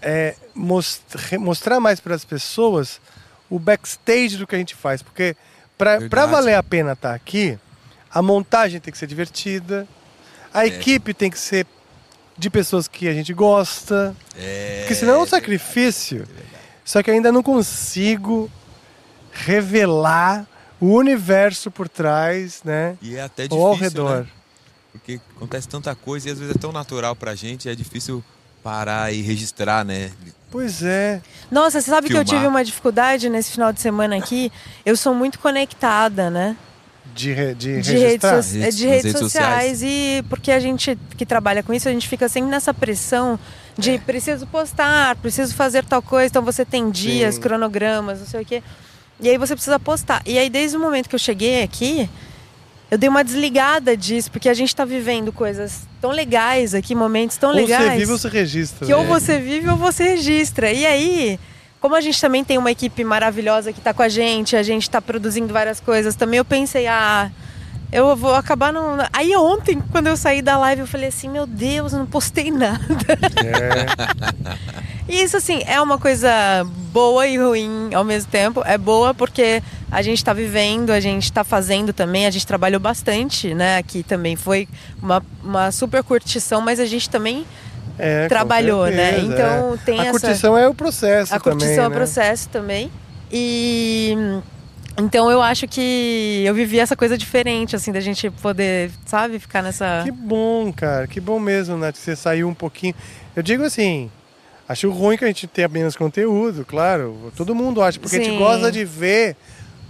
é, 0.03 0.35
mostrar, 0.55 1.39
mostrar 1.39 1.81
mais 1.81 2.01
para 2.01 2.15
as 2.15 2.25
pessoas 2.25 3.01
o 3.49 3.59
backstage 3.59 4.37
do 4.37 4.47
que 4.47 4.55
a 4.55 4.59
gente 4.59 4.75
faz. 4.75 5.03
Porque 5.03 5.37
para 5.79 6.27
valer 6.27 6.55
a 6.55 6.63
pena 6.63 6.93
estar 6.93 7.11
tá 7.11 7.15
aqui, 7.15 7.59
a 8.11 8.23
montagem 8.23 8.81
tem 8.81 8.93
que 8.93 8.99
ser 8.99 9.07
divertida, 9.07 9.87
a 10.53 10.65
é. 10.65 10.69
equipe 10.69 11.13
tem 11.13 11.31
que 11.31 11.39
ser 11.39 11.67
de 12.37 12.51
pessoas 12.51 12.87
que 12.89 13.09
a 13.09 13.15
gente 13.15 13.33
gosta. 13.33 14.15
É, 14.37 14.81
porque 14.81 14.95
senão 14.95 15.15
é 15.15 15.19
um 15.19 15.27
sacrifício. 15.27 16.27
É 16.39 16.59
Só 16.85 17.03
que 17.03 17.11
ainda 17.11 17.33
não 17.33 17.43
consigo 17.43 18.51
revelar 19.33 20.47
o 20.81 20.95
universo 20.95 21.71
por 21.71 21.89
trás, 21.89 22.63
né? 22.63 22.97
E 23.01 23.17
é 23.17 23.23
até 23.23 23.45
difícil, 23.45 23.67
ao 23.67 23.75
redor. 23.75 24.21
Né? 24.21 24.27
Porque 24.93 25.21
acontece 25.37 25.69
tanta 25.69 25.95
coisa 25.95 26.29
e 26.29 26.33
às 26.33 26.39
vezes 26.39 26.55
é 26.55 26.59
tão 26.59 26.73
natural 26.73 27.15
pra 27.15 27.35
gente, 27.35 27.69
é 27.69 27.75
difícil 27.75 28.25
parar 28.67 29.13
e 29.13 29.23
registrar, 29.23 29.85
né? 29.85 30.11
Pois 30.51 30.83
é. 30.83 31.21
Nossa, 31.49 31.81
você 31.81 31.89
sabe 31.89 32.09
Filmar. 32.09 32.25
que 32.25 32.35
eu 32.35 32.37
tive 32.37 32.49
uma 32.49 32.65
dificuldade 32.65 33.29
nesse 33.29 33.53
final 33.53 33.73
de 33.73 33.81
semana 33.81 34.17
aqui? 34.17 34.51
Eu 34.85 34.97
sou 34.97 35.15
muito 35.15 35.39
conectada, 35.39 36.29
né? 36.29 36.57
De, 37.15 37.33
re, 37.33 37.55
de, 37.55 37.81
de, 37.81 37.97
redes, 37.97 38.29
so, 38.29 38.59
redes, 38.59 38.77
de 38.77 38.87
redes, 38.89 39.05
redes 39.05 39.21
sociais. 39.21 39.79
sociais. 39.79 39.83
E 39.85 40.25
porque 40.29 40.51
a 40.51 40.59
gente 40.59 40.99
que 41.17 41.25
trabalha 41.25 41.63
com 41.63 41.73
isso, 41.73 41.89
a 41.89 41.93
gente 41.93 42.09
fica 42.09 42.29
sempre 42.29 42.51
nessa 42.51 42.75
pressão 42.75 43.39
de 43.79 43.93
é. 43.93 43.99
preciso 43.99 44.45
postar, 44.49 45.15
preciso 45.17 45.55
fazer 45.55 45.85
tal 45.85 46.03
coisa. 46.03 46.27
Então 46.27 46.43
você 46.43 46.65
tem 46.65 46.91
dias, 46.91 47.37
Sim. 47.37 47.41
cronogramas, 47.41 48.19
não 48.19 48.27
sei 48.27 48.43
o 48.43 48.45
quê. 48.45 48.65
E 49.21 49.29
aí 49.29 49.39
você 49.39 49.55
precisa 49.55 49.79
postar. 49.79 50.23
E 50.27 50.37
aí 50.37 50.51
desde 50.51 50.77
o 50.77 50.81
momento 50.81 51.09
que 51.09 51.15
eu 51.15 51.21
cheguei 51.21 51.63
aqui, 51.63 52.11
eu 52.91 52.97
dei 52.97 53.09
uma 53.09 53.25
desligada 53.25 53.97
disso, 53.97 54.31
porque 54.31 54.49
a 54.49 54.55
gente 54.55 54.69
está 54.69 54.85
vivendo 54.85 55.33
coisas 55.33 55.83
tão 56.01 56.11
legais 56.11 56.75
aqui, 56.75 56.95
momentos 56.95 57.37
tão 57.37 57.51
ou 57.51 57.57
legais. 57.57 57.83
Ou 57.83 57.89
você 57.89 57.99
vive 57.99 58.13
ou 58.13 58.19
você 58.19 58.29
registra. 58.29 58.87
Que 58.87 58.93
né? 58.93 58.97
ou 58.97 59.05
você 59.05 59.39
vive 59.39 59.69
ou 59.69 59.77
você 59.77 60.05
registra. 60.05 60.73
E 60.73 60.87
aí, 60.87 61.41
como 61.81 61.97
a 61.97 62.01
gente 62.01 62.21
também 62.21 62.45
tem 62.45 62.59
uma 62.59 62.71
equipe 62.71 63.03
maravilhosa 63.03 63.73
que 63.73 63.81
está 63.81 63.93
com 63.93 64.03
a 64.03 64.09
gente, 64.09 64.55
a 64.55 64.63
gente 64.63 64.83
está 64.83 65.03
produzindo 65.03 65.53
várias 65.53 65.81
coisas, 65.81 66.15
também 66.15 66.39
eu 66.39 66.45
pensei, 66.45 66.87
ah, 66.87 67.31
eu 67.91 68.15
vou 68.15 68.35
acabar 68.35 68.73
no. 68.73 68.81
Aí 69.13 69.35
ontem, 69.37 69.81
quando 69.91 70.07
eu 70.07 70.17
saí 70.17 70.43
da 70.43 70.59
live, 70.59 70.83
eu 70.83 70.87
falei 70.87 71.09
assim, 71.09 71.29
meu 71.29 71.47
Deus, 71.47 71.93
eu 71.93 71.99
não 71.99 72.07
postei 72.07 72.51
nada. 72.51 72.79
É. 73.45 73.87
e 75.13 75.23
isso, 75.23 75.37
assim, 75.37 75.63
é 75.67 75.81
uma 75.81 75.99
coisa 75.99 76.31
boa 76.93 77.27
e 77.27 77.37
ruim 77.37 77.95
ao 77.95 78.05
mesmo 78.05 78.31
tempo. 78.31 78.63
É 78.65 78.79
boa 78.79 79.15
porque 79.15 79.63
a 79.91 80.03
gente 80.03 80.19
está 80.19 80.33
vivendo, 80.33 80.91
a 80.91 81.01
gente 81.01 81.25
está 81.25 81.45
fazendo 81.45 81.93
também, 81.93 82.27
a 82.27 82.31
gente 82.31 82.47
trabalhou 82.47 82.81
bastante, 82.81 83.55
né? 83.55 83.79
Aqui 83.79 84.03
também 84.03 84.37
foi 84.37 84.69
uma, 85.01 85.23
uma 85.43 85.71
super 85.71 86.03
curtição, 86.03 86.61
mas 86.61 86.81
a 86.81 86.87
gente 86.87 87.09
também 87.09 87.47
é, 87.99 88.29
trabalhou, 88.29 88.87
né? 88.87 89.21
Então 89.21 89.75
é. 89.75 89.77
tem 89.85 90.01
a 90.01 90.07
essa. 90.07 90.17
A 90.17 90.21
curtição 90.21 90.59
é 90.59 90.69
o 90.69 90.75
processo. 90.75 91.35
A 91.35 91.39
também, 91.39 91.59
curtição 91.59 91.77
né? 91.77 91.85
é 91.85 91.87
o 91.87 91.91
né? 91.91 91.97
processo 91.97 92.49
também. 92.49 92.91
E 93.31 94.17
então 94.99 95.31
eu 95.31 95.43
acho 95.43 95.69
que 95.69 96.43
eu 96.47 96.55
vivi 96.55 96.81
essa 96.81 96.97
coisa 96.97 97.19
diferente, 97.19 97.77
assim, 97.77 97.93
da 97.93 98.01
gente 98.01 98.31
poder, 98.31 98.91
sabe, 99.05 99.39
ficar 99.39 99.63
nessa. 99.63 100.03
Que 100.05 100.11
bom, 100.11 100.73
cara, 100.73 101.07
que 101.07 101.21
bom 101.21 101.39
mesmo, 101.39 101.77
né? 101.77 101.93
Você 101.93 102.17
saiu 102.17 102.49
um 102.49 102.55
pouquinho. 102.55 102.95
Eu 103.35 103.43
digo 103.43 103.63
assim, 103.63 104.11
acho 104.67 104.91
ruim 104.91 105.19
que 105.19 105.25
a 105.25 105.29
gente 105.29 105.47
tenha 105.47 105.69
menos 105.69 105.97
conteúdo, 105.97 106.65
claro. 106.65 107.31
Todo 107.37 107.55
mundo 107.55 107.83
acha, 107.83 108.01
porque 108.01 108.17
Sim. 108.17 108.23
a 108.23 108.25
gente 108.25 108.39
gosta 108.39 108.73
de 108.73 108.85
ver 108.85 109.37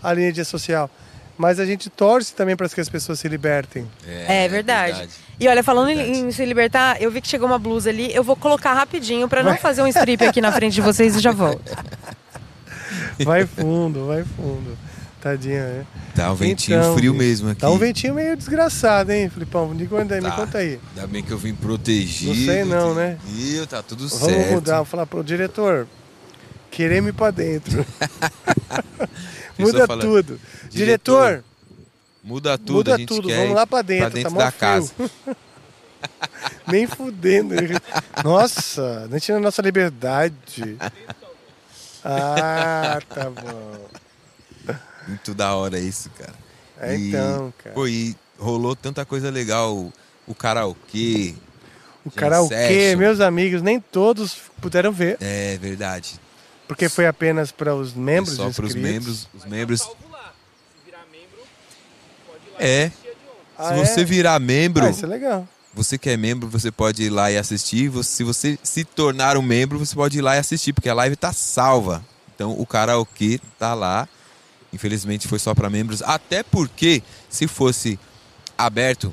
a 0.06 0.14
linha 0.14 0.44
social. 0.44 0.90
Mas 1.36 1.60
a 1.60 1.66
gente 1.66 1.90
torce 1.90 2.34
também 2.34 2.56
para 2.56 2.68
que 2.68 2.80
as 2.80 2.88
pessoas 2.88 3.20
se 3.20 3.28
libertem. 3.28 3.86
É, 4.06 4.44
é 4.44 4.48
verdade. 4.48 4.92
verdade. 4.92 5.12
E 5.38 5.46
olha, 5.48 5.62
falando 5.62 5.90
em, 5.90 6.20
em, 6.20 6.30
se 6.30 6.44
libertar, 6.46 7.00
eu 7.00 7.10
vi 7.10 7.20
que 7.20 7.28
chegou 7.28 7.46
uma 7.46 7.58
blusa 7.58 7.90
ali. 7.90 8.14
Eu 8.14 8.24
vou 8.24 8.36
colocar 8.36 8.72
rapidinho 8.72 9.28
para 9.28 9.42
não 9.42 9.56
fazer 9.56 9.82
um 9.82 9.86
strip 9.86 10.24
aqui 10.24 10.40
na 10.40 10.50
frente 10.50 10.74
de 10.74 10.80
vocês 10.80 11.14
e 11.16 11.20
já 11.20 11.32
volto. 11.32 11.76
Vai 13.24 13.46
fundo, 13.46 14.06
vai 14.06 14.22
fundo. 14.24 14.76
Tadinha, 15.22 15.66
né? 15.66 15.86
Tá 16.14 16.30
um 16.30 16.34
ventinho 16.34 16.78
então, 16.78 16.94
frio 16.94 17.14
mesmo 17.14 17.48
aqui. 17.48 17.60
Tá 17.62 17.70
um 17.70 17.78
ventinho 17.78 18.14
meio 18.14 18.36
desgraçado, 18.36 19.10
hein, 19.10 19.30
Filipão? 19.30 19.68
Me 19.68 19.86
conta, 19.86 20.20
tá. 20.20 20.28
me 20.28 20.36
conta 20.36 20.58
aí. 20.58 20.78
Ainda 20.94 21.06
bem 21.06 21.22
que 21.22 21.30
eu 21.30 21.38
vim 21.38 21.54
protegido. 21.54 22.34
Não 22.34 22.44
sei 22.44 22.64
não, 22.64 22.94
né? 22.94 23.16
Ih, 23.34 23.66
tá 23.66 23.82
tudo 23.82 24.06
Vamos 24.06 24.24
certo. 24.24 24.36
Vamos 24.36 24.50
mudar, 24.50 24.76
vou 24.76 24.84
falar 24.84 25.06
pro 25.06 25.24
diretor. 25.24 25.88
Queremos 26.70 27.08
ir 27.08 27.12
pra 27.14 27.30
dentro. 27.30 27.84
Muda 29.58 29.86
tudo. 29.86 30.40
Diretor, 30.70 31.44
Muda 32.22 32.58
tudo, 32.58 32.72
Muda 32.72 33.06
tudo, 33.06 33.28
vamos 33.28 33.54
lá 33.54 33.66
pra 33.66 33.82
dentro, 33.82 34.10
pra 34.10 34.14
dentro 34.14 34.34
tá 34.34 34.44
da 34.44 34.52
casa. 34.52 34.92
Nem 36.66 36.86
fudendo. 36.86 37.54
Nossa, 38.24 39.06
nem 39.08 39.18
tirando 39.20 39.42
a 39.42 39.44
nossa 39.44 39.62
liberdade. 39.62 40.76
Ah, 42.08 43.00
tá 43.08 43.28
bom. 43.28 43.88
Muito 45.08 45.34
da 45.34 45.56
hora 45.56 45.76
isso, 45.76 46.08
cara. 46.10 46.34
É 46.78 46.96
e, 46.96 47.08
então, 47.08 47.52
cara. 47.58 47.74
Pô, 47.74 47.88
e 47.88 48.14
rolou 48.38 48.76
tanta 48.76 49.04
coisa 49.04 49.28
legal. 49.28 49.92
O 50.24 50.32
karaokê. 50.32 51.34
O 52.04 52.10
karaokê, 52.12 52.94
meus 52.94 53.18
amigos, 53.18 53.60
nem 53.60 53.80
todos 53.80 54.36
puderam 54.60 54.92
ver. 54.92 55.16
É 55.20 55.58
verdade. 55.58 56.20
Porque 56.66 56.88
foi 56.88 57.06
apenas 57.06 57.52
para 57.52 57.74
os 57.74 57.94
membros 57.94 58.36
Só 58.36 58.50
para 58.50 58.66
os 58.66 58.74
membros. 58.74 59.28
Os 59.34 59.44
membros. 59.44 59.88
É. 62.58 62.90
Ah, 63.56 63.68
se 63.68 63.74
você 63.74 64.00
é? 64.00 64.04
virar 64.04 64.38
membro. 64.38 64.84
Ah, 64.84 64.90
isso 64.90 65.04
é 65.04 65.08
legal. 65.08 65.48
Você 65.74 65.98
que 65.98 66.08
é 66.08 66.16
membro, 66.16 66.48
você 66.48 66.70
pode 66.70 67.02
ir 67.02 67.10
lá 67.10 67.30
e 67.30 67.36
assistir. 67.36 67.92
Se 68.02 68.24
você 68.24 68.58
se 68.62 68.82
tornar 68.82 69.36
um 69.36 69.42
membro, 69.42 69.78
você 69.78 69.94
pode 69.94 70.18
ir 70.18 70.22
lá 70.22 70.36
e 70.36 70.38
assistir, 70.38 70.72
porque 70.72 70.88
a 70.88 70.94
live 70.94 71.16
tá 71.16 71.32
salva. 71.32 72.04
Então 72.34 72.58
o 72.58 72.66
karaokê 72.66 73.38
tá 73.58 73.74
lá. 73.74 74.08
Infelizmente 74.72 75.28
foi 75.28 75.38
só 75.38 75.54
para 75.54 75.70
membros. 75.70 76.02
Até 76.02 76.42
porque, 76.42 77.02
se 77.28 77.46
fosse 77.46 77.98
aberto, 78.56 79.12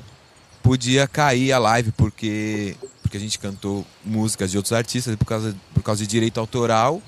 podia 0.62 1.06
cair 1.06 1.52
a 1.52 1.58
live, 1.58 1.92
porque, 1.92 2.76
porque 3.02 3.16
a 3.16 3.20
gente 3.20 3.38
cantou 3.38 3.86
músicas 4.02 4.50
de 4.50 4.56
outros 4.56 4.72
artistas 4.72 5.14
por 5.16 5.26
causa, 5.26 5.54
por 5.74 5.82
causa 5.82 6.02
de 6.02 6.06
direito 6.06 6.40
autoral. 6.40 7.02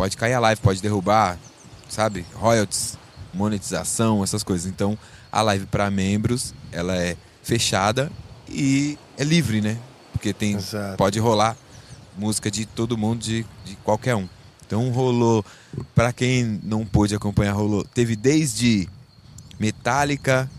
Pode 0.00 0.16
cair 0.16 0.32
a 0.32 0.40
live, 0.40 0.58
pode 0.62 0.80
derrubar, 0.80 1.38
sabe? 1.86 2.24
Royalties, 2.32 2.96
monetização, 3.34 4.24
essas 4.24 4.42
coisas. 4.42 4.66
Então 4.66 4.96
a 5.30 5.42
live 5.42 5.66
para 5.66 5.90
membros 5.90 6.54
ela 6.72 6.96
é 6.96 7.18
fechada 7.42 8.10
e 8.48 8.98
é 9.18 9.24
livre, 9.24 9.60
né? 9.60 9.76
Porque 10.10 10.32
tem 10.32 10.54
Exato. 10.54 10.96
pode 10.96 11.18
rolar 11.18 11.54
música 12.16 12.50
de 12.50 12.64
todo 12.64 12.96
mundo, 12.96 13.20
de, 13.20 13.44
de 13.62 13.76
qualquer 13.84 14.16
um. 14.16 14.26
Então 14.66 14.88
rolou, 14.88 15.44
para 15.94 16.14
quem 16.14 16.58
não 16.62 16.86
pôde 16.86 17.14
acompanhar, 17.14 17.52
rolou. 17.52 17.84
Teve 17.84 18.16
desde 18.16 18.88
Metallica, 19.58 20.50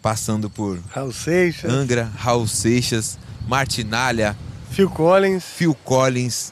passando 0.00 0.48
por 0.48 0.80
Raul 0.88 1.12
Seixas, 1.12 1.70
Angra, 1.70 2.10
Raul 2.16 2.48
Seixas, 2.48 3.18
Martinalha, 3.46 4.34
Phil 4.70 4.88
Collins, 4.88 5.44
Phil 5.44 5.74
Collins, 5.84 6.50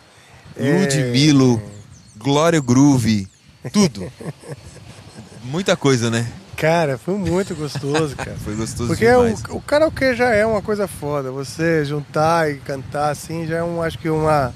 é... 0.55 0.79
Ludmilo, 0.79 1.73
Glória 2.25 2.59
Groove, 2.59 3.29
tudo. 3.71 4.11
Muita 5.45 5.77
coisa, 5.77 6.11
né? 6.11 6.27
Cara, 6.57 6.97
foi 6.97 7.19
muito 7.19 7.55
gostoso, 7.55 8.17
cara. 8.17 8.35
foi 8.43 8.57
gostoso 8.57 8.87
Porque 8.89 9.05
demais. 9.05 9.43
o, 9.51 9.57
o 9.57 9.61
karaokê 9.61 10.15
já 10.15 10.31
é 10.31 10.47
uma 10.47 10.63
coisa 10.63 10.89
foda. 10.89 11.31
Você 11.31 11.85
juntar 11.85 12.51
e 12.51 12.55
cantar 12.61 13.11
assim 13.11 13.47
já 13.47 13.59
é 13.59 13.63
um, 13.63 13.83
acho 13.83 13.99
que 13.99 14.09
uma 14.09 14.55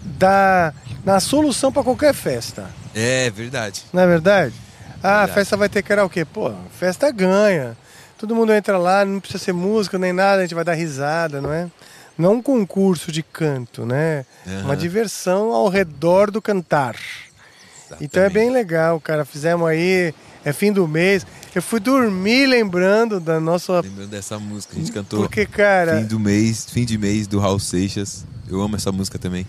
da 0.00 0.74
na 1.04 1.20
solução 1.20 1.70
para 1.70 1.84
qualquer 1.84 2.12
festa. 2.12 2.68
É 2.92 3.30
verdade. 3.30 3.84
Não 3.92 4.02
é 4.02 4.06
verdade? 4.08 4.54
Ah, 5.00 5.22
a 5.22 5.28
festa 5.28 5.56
vai 5.56 5.68
ter 5.68 5.84
karaokê. 5.84 6.24
Pô, 6.24 6.52
festa 6.80 7.12
ganha. 7.12 7.76
Todo 8.18 8.34
mundo 8.34 8.52
entra 8.52 8.76
lá, 8.76 9.04
não 9.04 9.20
precisa 9.20 9.44
ser 9.44 9.52
música 9.52 9.96
nem 10.00 10.12
nada, 10.12 10.38
a 10.38 10.42
gente 10.42 10.54
vai 10.56 10.64
dar 10.64 10.74
risada, 10.74 11.40
não 11.40 11.52
é? 11.52 11.68
Não 12.18 12.34
um 12.34 12.42
concurso 12.42 13.12
de 13.12 13.22
canto, 13.22 13.86
né? 13.86 14.26
Uhum. 14.46 14.64
Uma 14.64 14.76
diversão 14.76 15.52
ao 15.52 15.68
redor 15.68 16.30
do 16.30 16.42
cantar. 16.42 16.96
Exatamente. 16.96 18.04
Então 18.04 18.22
é 18.22 18.28
bem 18.28 18.50
legal, 18.50 19.00
cara. 19.00 19.24
Fizemos 19.24 19.68
aí, 19.68 20.12
é 20.44 20.52
fim 20.52 20.72
do 20.72 20.86
mês. 20.88 21.24
Eu 21.54 21.62
fui 21.62 21.78
dormir 21.78 22.46
lembrando 22.46 23.20
da 23.20 23.38
nossa. 23.38 23.80
Lembrando 23.80 24.10
dessa 24.10 24.38
música, 24.38 24.74
a 24.74 24.78
gente 24.78 24.92
cantou. 24.92 25.20
Porque, 25.20 25.46
cara. 25.46 26.00
Fim 26.00 26.06
do 26.06 26.18
mês, 26.18 26.66
fim 26.68 26.84
de 26.84 26.98
mês 26.98 27.26
do 27.26 27.38
Raul 27.38 27.60
Seixas. 27.60 28.26
Eu 28.48 28.60
amo 28.60 28.76
essa 28.76 28.90
música 28.90 29.18
também 29.18 29.46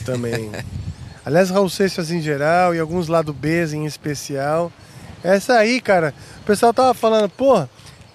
também. 0.00 0.50
Aliás, 1.24 1.50
Raul 1.50 1.68
Seixas 1.68 2.10
em 2.10 2.20
geral 2.20 2.74
e 2.74 2.78
alguns 2.78 3.08
lado 3.08 3.32
B 3.32 3.64
em 3.72 3.84
especial. 3.84 4.72
Essa 5.22 5.54
aí, 5.54 5.80
cara, 5.80 6.14
o 6.40 6.44
pessoal 6.44 6.72
tava 6.72 6.94
falando, 6.94 7.28
pô, 7.28 7.66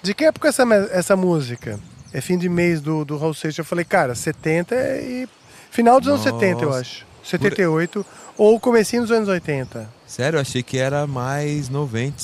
De 0.02 0.14
que 0.14 0.26
época 0.26 0.50
essa, 0.50 0.64
essa 0.92 1.16
música? 1.16 1.80
É 2.16 2.22
fim 2.22 2.38
de 2.38 2.48
mês 2.48 2.80
do, 2.80 3.04
do 3.04 3.18
Raul 3.18 3.34
Seixas. 3.34 3.58
Eu 3.60 3.66
falei, 3.66 3.84
cara, 3.84 4.16
70 4.16 4.74
e. 5.02 5.28
Final 5.70 6.00
dos 6.00 6.08
anos 6.08 6.24
Nossa. 6.26 6.40
70, 6.40 6.64
eu 6.64 6.74
acho. 6.74 7.06
78 7.24 8.06
ou 8.38 8.58
comecinho 8.60 9.02
dos 9.02 9.12
anos 9.12 9.28
80. 9.28 9.90
Sério, 10.08 10.38
eu 10.38 10.42
achei 10.42 10.64
que 10.64 10.78
era 10.78 11.06
mais 11.06 11.68
90. 11.68 12.16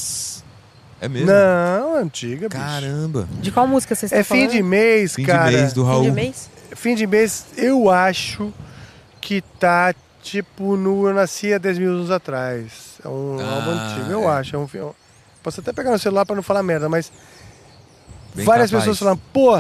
É 1.02 1.10
mesmo? 1.10 1.28
Não, 1.28 1.96
antiga, 1.98 2.48
bicho. 2.48 2.62
Caramba. 2.62 3.28
De 3.42 3.52
qual 3.52 3.68
música 3.68 3.94
vocês 3.96 4.12
estão 4.12 4.20
É 4.20 4.24
fim 4.24 4.46
falando? 4.48 4.52
de 4.52 4.64
mês, 4.64 5.16
Fim 5.16 5.24
cara. 5.26 5.50
de 5.52 5.58
mês 5.58 5.74
do 5.74 5.82
Fim 5.84 5.88
Raul. 5.90 6.04
de 6.04 6.12
mês? 6.12 6.50
Fim 6.76 6.96
de 6.96 7.08
mês, 7.08 7.46
eu 7.58 7.90
acho 7.90 8.54
que 9.20 9.42
tá 9.60 9.94
tipo 10.22 10.78
no 10.78 11.08
Eu 11.08 11.14
Nasci 11.16 11.52
há 11.54 11.58
10 11.58 11.80
mil 11.80 11.92
anos 11.92 12.12
atrás. 12.12 13.00
É 13.04 13.08
um 13.10 13.38
Ah, 13.42 13.56
álbum 13.56 13.72
antigo, 13.72 14.12
eu 14.12 14.24
é. 14.30 14.34
acho. 14.40 14.56
É 14.56 14.60
um 14.60 14.68
filme. 14.68 14.92
Posso 15.44 15.60
até 15.60 15.74
pegar 15.74 15.92
no 15.92 16.00
celular 16.00 16.26
pra 16.26 16.36
não 16.36 16.44
falar 16.44 16.62
merda, 16.64 16.88
mas 16.88 17.12
Bem 18.36 18.46
várias 18.46 18.70
capaz. 18.70 18.86
pessoas 18.86 19.00
falam, 19.00 19.20
pô, 19.34 19.58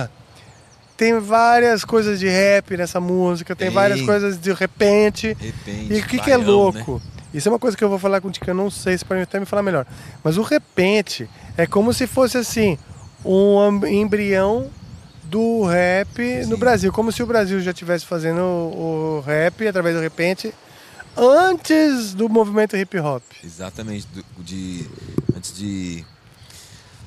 tem 1.02 1.20
várias 1.20 1.84
coisas 1.84 2.20
de 2.20 2.28
rap 2.28 2.78
nessa 2.78 3.00
música, 3.00 3.56
tem, 3.56 3.70
Tem. 3.70 3.74
várias 3.74 4.02
coisas 4.02 4.40
de 4.40 4.54
repente. 4.54 5.36
Repente, 5.40 5.92
E 5.92 6.00
o 6.00 6.04
que, 6.06 6.20
que 6.20 6.30
é 6.30 6.38
baião, 6.38 6.52
louco? 6.52 7.02
né? 7.04 7.22
Isso 7.34 7.50
é 7.50 7.52
uma 7.52 7.58
coisa 7.58 7.76
que 7.76 7.84
eu 7.84 7.90
vou 7.90 7.98
falar 7.98 8.22
contigo 8.22 8.46
que 8.46 8.52
eu 8.52 8.54
não 8.56 8.70
sei 8.70 8.96
se 9.00 9.04
pode 9.04 9.20
até 9.20 9.40
me 9.40 9.48
falar 9.48 9.64
melhor. 9.64 9.88
Mas 10.24 10.38
o 10.38 10.44
repente 10.44 11.28
é 11.58 11.66
como 11.66 11.92
se 11.92 12.06
fosse 12.06 12.38
assim, 12.38 12.78
um 13.26 13.84
embrião 13.88 14.70
do 15.24 15.64
rap 15.66 16.20
no 16.46 16.54
Sim. 16.54 16.60
Brasil. 16.60 16.92
Como 16.94 17.12
se 17.12 17.24
o 17.24 17.26
Brasil 17.26 17.60
já 17.62 17.72
estivesse 17.72 18.06
fazendo 18.06 18.40
o, 18.42 19.18
o 19.18 19.24
rap 19.26 19.68
através 19.68 19.96
do 19.96 20.02
repente 20.04 20.54
antes 21.18 22.14
do 22.14 22.30
movimento 22.30 22.78
hip 22.78 22.96
hop. 23.00 23.24
Exatamente. 23.44 24.06
do- 24.14 24.44
de, 24.44 24.86
antes 25.36 25.52
de. 25.58 26.06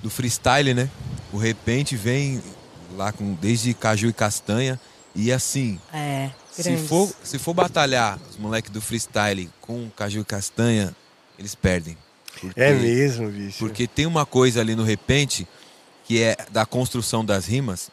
Do 0.03 0.11
freestyle, 0.11 0.75
né? 0.75 0.89
O 1.33 1.37
repente 1.39 1.95
vem 1.95 2.43
lá 2.97 3.13
com 3.13 3.35
desde 3.35 3.75
caju 3.75 4.09
e 4.09 4.13
castanha. 4.13 4.81
E 5.15 5.31
assim, 5.33 5.79
É, 5.93 6.31
se 6.51 6.77
for, 6.77 7.13
se 7.23 7.39
for 7.39 7.55
batalhar 7.55 8.19
os 8.31 8.37
moleques 8.37 8.71
do 8.71 8.81
freestyle 8.81 9.49
com 9.61 9.89
caju 9.97 10.21
e 10.21 10.25
castanha, 10.25 10.95
eles 11.39 11.55
perdem. 11.55 11.97
Porque, 12.41 12.61
É 12.61 12.73
mesmo, 12.73 13.31
bicho. 13.31 13.59
Porque 13.59 13.87
tem 13.87 14.07
uma 14.07 14.27
coisa 14.27 14.61
ali 14.61 14.75
no 14.75 14.83
repente 14.83 15.47
que 16.05 16.21
é 16.23 16.37
da 16.51 16.67
construção 16.67 17.25
das 17.25 17.47
rimas, 17.47 17.91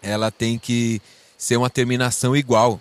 ela 0.00 0.30
tem 0.30 0.58
que 0.58 1.02
ser 1.36 1.56
uma 1.56 1.68
terminação 1.68 2.36
igual. 2.36 2.80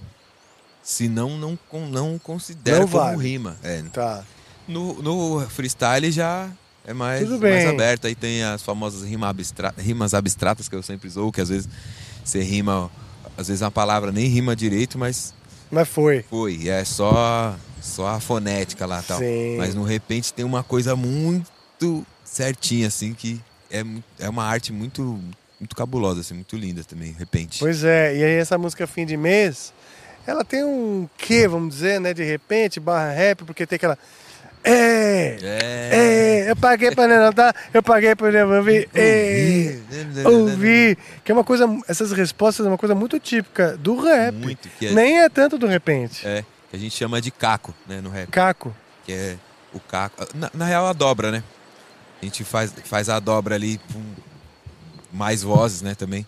Senão 0.83 1.37
não, 1.37 1.59
não 1.89 2.17
considera 2.17 2.79
Não 2.79 2.87
como 2.87 3.03
vale. 3.03 3.21
rima. 3.27 3.57
É, 3.61 3.81
Tá. 3.91 4.23
no, 4.67 5.01
no 5.01 5.49
freestyle 5.49 6.09
já 6.11 6.49
é 6.87 6.93
mais, 6.93 7.29
mais 7.29 7.65
aberto. 7.67 8.07
Aí 8.07 8.15
tem 8.15 8.41
as 8.43 8.63
famosas 8.63 9.03
rima 9.07 9.27
abstra- 9.29 9.73
rimas 9.77 10.13
abstratas 10.13 10.67
que 10.69 10.75
eu 10.75 10.81
sempre 10.81 11.09
sou, 11.11 11.31
que 11.31 11.41
às 11.41 11.49
vezes 11.49 11.69
você 12.23 12.41
rima, 12.41 12.89
às 13.37 13.49
vezes 13.49 13.61
a 13.61 13.69
palavra 13.69 14.11
nem 14.11 14.25
rima 14.27 14.55
direito, 14.55 14.97
mas 14.97 15.33
Mas 15.69 15.87
foi. 15.87 16.23
foi. 16.29 16.67
É 16.69 16.83
só, 16.85 17.55
só 17.81 18.07
a 18.07 18.19
fonética 18.19 18.85
lá 18.85 19.03
tal. 19.05 19.19
Sim. 19.19 19.57
Mas 19.57 19.75
no 19.75 19.83
repente 19.83 20.33
tem 20.33 20.45
uma 20.45 20.63
coisa 20.63 20.95
muito 20.95 22.05
certinha, 22.23 22.87
assim, 22.87 23.13
que 23.13 23.39
é, 23.69 23.83
é 24.19 24.29
uma 24.29 24.45
arte 24.45 24.71
muito, 24.71 25.19
muito 25.59 25.75
cabulosa, 25.75 26.21
assim, 26.21 26.35
muito 26.35 26.55
linda 26.55 26.83
também, 26.83 27.11
repente. 27.11 27.59
Pois 27.59 27.83
é, 27.83 28.15
e 28.15 28.23
aí 28.23 28.31
essa 28.39 28.57
música 28.57 28.87
fim 28.87 29.05
de 29.05 29.17
mês, 29.17 29.73
ela 30.25 30.43
tem 30.45 30.63
um 30.63 31.07
quê, 31.17 31.47
vamos 31.47 31.75
dizer, 31.75 31.99
né, 31.99 32.13
de 32.13 32.23
repente, 32.23 32.79
barra 32.79 33.11
rap, 33.11 33.43
porque 33.43 33.65
tem 33.65 33.75
aquela. 33.77 33.97
É! 34.67 35.37
É. 35.41 35.89
É! 35.91 36.51
Eu 36.51 36.55
paguei 36.55 36.91
pra 36.91 37.31
tá? 37.31 37.53
Eu 37.73 37.81
paguei 37.81 38.15
pra 38.15 38.27
ouvir. 38.57 38.89
É! 38.93 39.77
Ouvir! 40.25 40.97
Que 41.23 41.31
é 41.31 41.33
uma 41.33 41.43
coisa. 41.43 41.65
Essas 41.87 42.11
respostas 42.11 42.65
é 42.65 42.69
uma 42.69 42.77
coisa 42.77 42.93
muito 42.93 43.19
típica 43.19 43.77
do 43.77 43.99
rap. 44.01 44.35
Muito, 44.35 44.67
que 44.77 44.87
é, 44.87 44.91
Nem 44.91 45.21
é 45.21 45.29
tanto 45.29 45.57
do 45.57 45.67
repente. 45.67 46.27
é, 46.27 46.43
que 46.69 46.75
a 46.75 46.79
gente 46.79 46.95
chama 46.95 47.21
de 47.21 47.31
caco, 47.31 47.73
né, 47.87 48.01
no 48.01 48.09
rap. 48.09 48.29
Caco. 48.29 48.75
que 49.05 49.13
é 49.13 49.37
o 49.73 49.79
caco. 49.79 50.27
Na, 50.35 50.51
na 50.53 50.65
real, 50.65 50.85
a 50.87 50.93
dobra, 50.93 51.31
né? 51.31 51.43
A 52.21 52.25
gente 52.25 52.43
faz, 52.43 52.73
faz 52.83 53.09
a 53.09 53.19
dobra 53.19 53.55
ali 53.55 53.79
com 53.93 54.01
mais 55.13 55.43
vozes, 55.43 55.81
né, 55.81 55.95
também. 55.95 56.25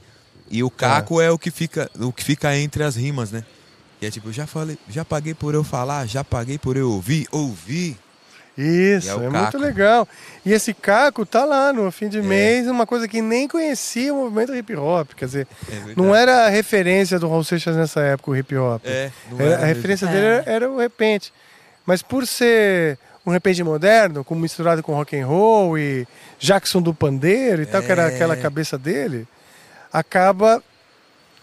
E 0.50 0.64
o 0.64 0.70
caco 0.70 1.22
é 1.22 1.30
o 1.30 1.38
que 1.38 1.52
fica, 1.52 1.90
o 2.00 2.12
que 2.12 2.24
fica 2.24 2.56
entre 2.56 2.84
as 2.84 2.96
rimas, 2.96 3.32
né? 3.32 3.44
Que 4.00 4.06
é 4.06 4.12
tipo, 4.12 4.32
já 4.32 4.48
falei, 4.48 4.78
já 4.88 5.04
paguei 5.04 5.34
por 5.34 5.54
eu 5.54 5.64
falar, 5.64 6.06
já 6.08 6.24
paguei 6.24 6.58
por 6.58 6.78
eu 6.78 6.90
ouvir, 6.90 7.28
ouvir. 7.32 7.98
Isso, 8.62 9.10
é, 9.10 9.14
é 9.14 9.18
muito 9.30 9.34
Caco. 9.34 9.58
legal. 9.58 10.08
E 10.46 10.52
esse 10.52 10.74
Caco 10.74 11.26
tá 11.26 11.46
lá 11.46 11.72
no 11.72 11.90
fim 11.92 12.10
de 12.10 12.20
É. 12.20 12.22
mês, 12.22 12.68
uma 12.68 12.86
coisa 12.86 13.08
que 13.08 13.22
nem 13.22 13.48
conhecia 13.48 14.14
o 14.14 14.18
movimento 14.18 14.54
hip 14.56 14.76
hop. 14.76 15.12
Quer 15.16 15.26
dizer, 15.26 15.48
É 15.72 15.94
não 15.96 16.14
era 16.14 16.46
a 16.46 16.50
referência 16.50 17.18
do 17.20 17.30
Raul 17.30 17.44
Seixas 17.44 17.76
nessa 17.76 18.02
época, 18.02 18.32
o 18.32 18.36
hip 18.36 18.56
hop. 18.58 18.82
É, 18.86 19.12
Era- 19.38 19.44
era 19.54 19.62
a 19.64 19.66
referência 19.66 20.06
É. 20.06 20.12
dele 20.12 20.26
era, 20.26 20.44
era 20.52 20.70
o 20.70 20.78
repente. 20.78 21.32
Mas 21.86 22.02
por 22.02 22.28
ser 22.28 22.98
um 23.26 23.32
repente 23.32 23.64
moderno, 23.64 24.24
com 24.24 24.36
misturado 24.36 24.82
com 24.84 24.94
rock 24.94 25.16
and 25.20 25.26
roll 25.26 25.78
e 25.78 26.08
Jackson 26.40 26.82
do 26.82 26.94
pandeiro 26.94 27.62
e 27.62 27.66
tal, 27.66 27.82
que 27.82 27.92
era 27.92 28.04
É. 28.04 28.16
aquela 28.16 28.36
cabeça 28.36 28.78
dele, 28.78 29.28
acaba 29.92 30.62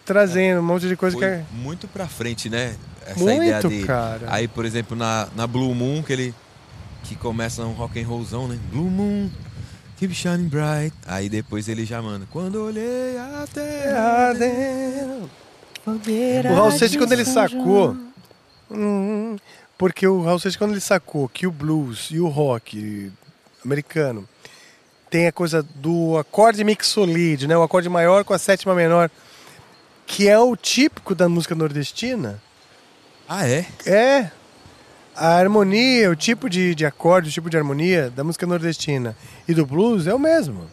trazendo 0.05 0.61
um 0.61 0.65
monte 0.65 0.87
de 0.89 0.97
coisa 0.97 1.17
Foi 1.17 1.27
que 1.27 1.33
é 1.33 1.43
muito 1.53 1.89
pra 1.89 2.07
frente, 2.07 2.49
né? 2.49 2.75
Essa 3.07 3.21
ideia 3.23 3.53
muito, 3.55 3.69
dele. 3.69 3.85
cara. 3.87 4.27
Aí, 4.29 4.49
por 4.49 4.65
exemplo, 4.65 4.97
na, 4.97 5.29
na 5.37 5.47
Blue 5.47 5.75
Moon, 5.75 6.03
que 6.03 6.13
ele 6.13 6.35
que 7.07 7.17
começa 7.17 7.63
um 7.65 7.73
rock 7.73 8.01
and 8.01 8.07
rollzão, 8.07 8.49
né? 8.49 8.59
Blue 8.71 8.91
Moon, 8.91 9.31
keep 9.97 10.15
shining 10.15 10.49
bright. 10.49 10.95
Aí 11.07 11.29
depois 11.29 11.69
ele 11.69 11.85
já 11.85 12.03
manda. 12.03 12.27
Quando 12.31 12.57
olhei 12.57 13.17
a 13.19 13.47
terra. 13.53 14.29
Ardendo. 14.29 15.31
O 15.87 16.55
Raul 16.55 16.73
Seixas, 16.73 16.97
quando 16.97 17.13
ele 17.13 17.25
sacou. 17.25 17.97
Hum, 18.69 19.37
porque 19.79 20.07
o 20.07 20.23
Raul 20.23 20.41
Seixas, 20.41 20.57
quando 20.57 20.73
ele 20.73 20.81
sacou 20.81 21.29
que 21.29 21.47
o 21.47 21.53
blues 21.53 22.09
e 22.11 22.19
o 22.19 22.27
rock 22.27 23.13
americano 23.65 24.29
tem 25.09 25.29
a 25.29 25.33
coisa 25.33 25.63
do 25.63 26.19
acorde 26.19 26.65
mixolídio, 26.65 27.47
né? 27.49 27.57
O 27.57 27.63
acorde 27.63 27.89
maior 27.89 28.25
com 28.25 28.35
a 28.35 28.39
sétima 28.39 28.75
menor, 28.75 29.09
que 30.07 30.29
é 30.29 30.39
o 30.39 30.57
típico 30.57 31.15
da 31.15 31.29
música 31.29 31.55
nordestina. 31.55 32.43
Ah, 33.29 33.49
é? 33.49 33.67
É. 33.87 34.31
A 35.17 35.29
harmonia, 35.37 36.11
o 36.11 36.17
tipo 36.17 36.49
de, 36.51 36.75
de 36.75 36.85
acorde, 36.85 37.31
o 37.31 37.33
tipo 37.33 37.49
de 37.49 37.57
harmonia 37.57 38.11
da 38.15 38.23
música 38.23 38.47
nordestina 38.47 39.17
e 39.49 39.55
do 39.55 39.65
blues 39.65 40.07
é 40.07 40.15
o 40.15 40.19
mesmo. 40.19 40.67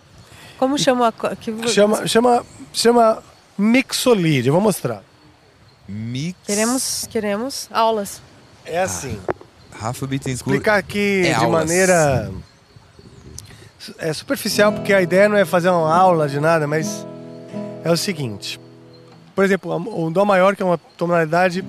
Como 0.58 0.77
chama 0.77 1.12
co- 1.13 1.34
Que... 1.36 1.67
Chama, 1.69 2.06
chama, 2.08 2.45
chama 2.73 3.23
mixolídio. 3.58 4.49
Eu 4.49 4.53
vou 4.53 4.62
mostrar. 4.62 5.01
Mix. 5.88 6.38
Queremos, 6.45 7.08
queremos 7.10 7.69
aulas. 7.71 8.21
É 8.65 8.82
assim. 8.82 9.17
Rafa 9.71 10.06
Bittencourt. 10.08 10.39
explicar 10.47 10.77
aqui 10.77 11.21
É 11.25 11.29
de 11.29 11.34
aulas. 11.45 11.65
maneira 11.65 12.32
é 13.97 14.13
superficial, 14.13 14.71
porque 14.71 14.93
a 14.93 15.01
ideia 15.01 15.27
não 15.27 15.36
é 15.38 15.43
fazer 15.45 15.69
uma 15.69 15.93
aula 15.93 16.27
de 16.29 16.39
nada, 16.39 16.65
mas 16.67 17.06
é 17.84 17.91
o 17.91 17.97
seguinte. 17.97 18.60
Por 19.36 19.43
exemplo, 19.43 19.73
o 19.75 20.10
Dó 20.12 20.23
maior, 20.23 20.56
que 20.56 20.62
é 20.62 20.65
uma 20.65 20.77
tonalidade. 20.77 21.63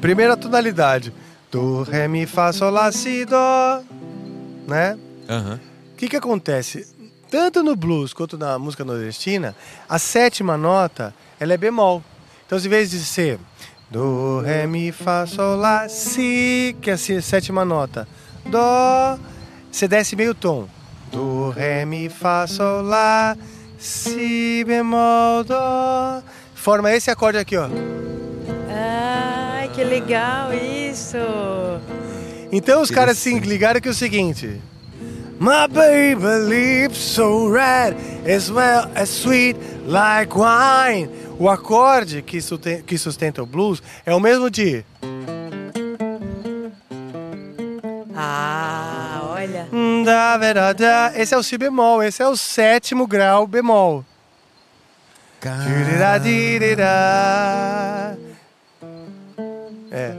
Primeira 0.00 0.36
tonalidade. 0.36 1.12
Do, 1.50 1.82
Ré, 1.82 2.06
Mi, 2.08 2.26
Fá, 2.26 2.52
Sol, 2.52 2.70
Lá, 2.70 2.92
Si, 2.92 3.24
Dó. 3.24 3.82
Né? 4.66 4.96
O 5.92 5.96
que, 5.96 6.08
que 6.08 6.16
acontece? 6.16 6.86
Tanto 7.30 7.62
no 7.62 7.76
blues 7.76 8.12
quanto 8.12 8.36
na 8.38 8.58
música 8.58 8.84
nordestina, 8.84 9.54
a 9.88 9.98
sétima 9.98 10.56
nota 10.56 11.14
ela 11.38 11.54
é 11.54 11.56
bemol. 11.56 12.02
Então, 12.46 12.58
em 12.58 12.68
vez 12.68 12.90
de 12.90 12.98
ser 13.00 13.38
do, 13.88 14.40
ré, 14.40 14.66
mi, 14.66 14.90
fá, 14.92 15.26
sol, 15.26 15.56
lá, 15.56 15.88
si, 15.88 16.76
que 16.80 16.90
é 16.90 16.94
a 16.94 16.98
sé- 16.98 17.20
sétima 17.20 17.64
nota, 17.64 18.06
dó, 18.46 19.18
você 19.70 19.86
desce 19.86 20.16
meio 20.16 20.34
tom. 20.34 20.66
Do, 21.12 21.50
ré, 21.50 21.84
mi, 21.84 22.08
fá, 22.08 22.46
sol, 22.48 22.82
lá, 22.82 23.36
si, 23.78 24.64
bemol, 24.66 25.44
dó. 25.44 26.22
Forma 26.54 26.92
esse 26.92 27.10
acorde 27.10 27.38
aqui, 27.38 27.56
ó. 27.56 27.68
Que 29.80 29.84
legal 29.84 30.52
isso! 30.52 31.16
Então 32.52 32.82
os 32.82 32.90
caras 32.90 33.16
se 33.16 33.30
Interessante. 33.30 33.48
ligaram 33.48 33.80
que 33.80 33.88
é 33.88 33.90
o 33.90 33.94
seguinte. 33.94 34.60
My 35.40 35.66
baby 35.66 36.20
lips 36.46 36.98
so 36.98 37.50
red 37.50 37.96
as 38.30 38.50
well 38.50 38.90
as 38.94 39.08
sweet 39.08 39.58
like 39.86 40.34
wine. 40.36 41.08
O 41.38 41.48
acorde 41.48 42.20
que 42.20 42.42
sustenta, 42.42 42.82
que 42.82 42.98
sustenta 42.98 43.42
o 43.42 43.46
blues 43.46 43.82
é 44.04 44.14
o 44.14 44.20
mesmo 44.20 44.50
de 44.50 44.84
Ah, 48.14 49.20
olha. 49.30 49.66
da, 50.04 50.36
da, 50.36 50.72
da. 50.74 51.12
Esse 51.16 51.34
é 51.34 51.38
o 51.38 51.42
si 51.42 51.56
bemol, 51.56 52.02
esse 52.02 52.22
é 52.22 52.28
o 52.28 52.36
sétimo 52.36 53.06
grau 53.06 53.46
bemol. 53.46 54.04
Dirira. 56.22 58.18
É. 59.90 60.14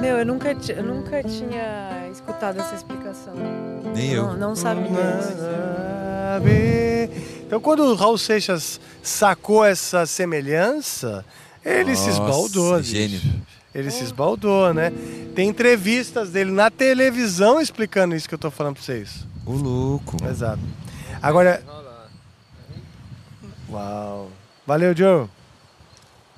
Meu, 0.00 0.18
eu 0.18 0.26
nunca, 0.26 0.50
eu 0.68 0.82
nunca 0.82 1.22
tinha 1.22 2.08
escutado 2.12 2.60
essa 2.60 2.74
explicação. 2.74 3.34
Nem 3.94 4.12
eu. 4.12 4.26
Não, 4.28 4.36
não 4.36 4.56
sabia. 4.56 4.90
Então, 7.46 7.60
quando 7.60 7.80
o 7.84 7.94
Raul 7.94 8.18
Seixas 8.18 8.80
sacou 9.02 9.64
essa 9.64 10.04
semelhança, 10.06 11.24
ele 11.64 11.94
se 11.94 12.08
Nossa, 12.08 12.20
esbaldou. 12.22 12.76
bicho. 12.78 12.90
gênio. 12.90 13.20
Ele 13.74 13.90
se 13.90 14.04
esbaldou, 14.04 14.72
né? 14.72 14.92
Tem 15.34 15.48
entrevistas 15.48 16.30
dele 16.30 16.52
na 16.52 16.70
televisão 16.70 17.60
explicando 17.60 18.14
isso 18.14 18.28
que 18.28 18.34
eu 18.34 18.38
tô 18.38 18.50
falando 18.50 18.74
pra 18.74 18.84
vocês. 18.84 19.26
Ô, 19.44 19.52
louco. 19.52 20.16
Exato. 20.28 20.60
Agora. 21.20 21.62
Uau. 23.70 24.30
Valeu, 24.66 24.96
Joe. 24.96 25.26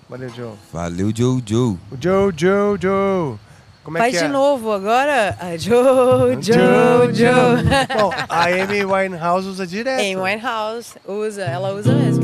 Valeu, 0.08 0.28
Joe. 0.28 0.52
Valeu, 0.72 1.12
Jojo. 1.14 1.78
O 1.90 1.96
Joe, 2.00 2.32
Joe, 2.36 2.78
Joe. 2.80 3.36
Como 3.82 3.98
é 3.98 4.00
Faz 4.00 4.12
que 4.14 4.18
de 4.20 4.24
é? 4.24 4.28
novo 4.28 4.72
agora. 4.72 5.36
Ah, 5.40 5.56
Joe, 5.56 6.34
Joe, 6.40 7.12
Joe. 7.12 7.62
Bom, 8.00 8.12
a 8.28 8.44
Amy 8.44 8.84
Winehouse 8.84 9.48
usa 9.48 9.66
direto. 9.66 10.00
Amy 10.00 10.16
Winehouse 10.16 10.94
usa, 11.06 11.42
ela 11.42 11.72
usa 11.74 11.92
mesmo. 11.92 12.22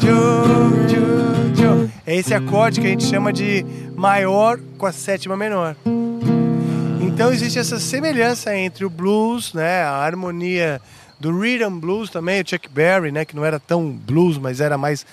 Joe, 0.00 0.88
Joe, 0.88 1.54
Joe. 1.54 1.90
É 2.04 2.16
esse 2.16 2.34
acorde 2.34 2.80
que 2.80 2.86
a 2.86 2.90
gente 2.90 3.04
chama 3.04 3.32
de 3.32 3.64
maior 3.96 4.58
com 4.76 4.86
a 4.86 4.92
sétima 4.92 5.36
menor. 5.36 5.76
Então 7.00 7.32
existe 7.32 7.58
essa 7.58 7.78
semelhança 7.78 8.56
entre 8.56 8.84
o 8.84 8.90
blues, 8.90 9.52
né, 9.52 9.82
a 9.82 9.92
harmonia 9.92 10.80
do 11.18 11.38
rhythm 11.38 11.78
blues 11.78 12.08
também, 12.08 12.40
o 12.40 12.48
Chuck 12.48 12.68
Berry, 12.68 13.12
né, 13.12 13.24
que 13.24 13.36
não 13.36 13.44
era 13.44 13.60
tão 13.60 13.90
blues, 13.90 14.38
mas 14.38 14.60
era 14.60 14.78
mais 14.78 15.04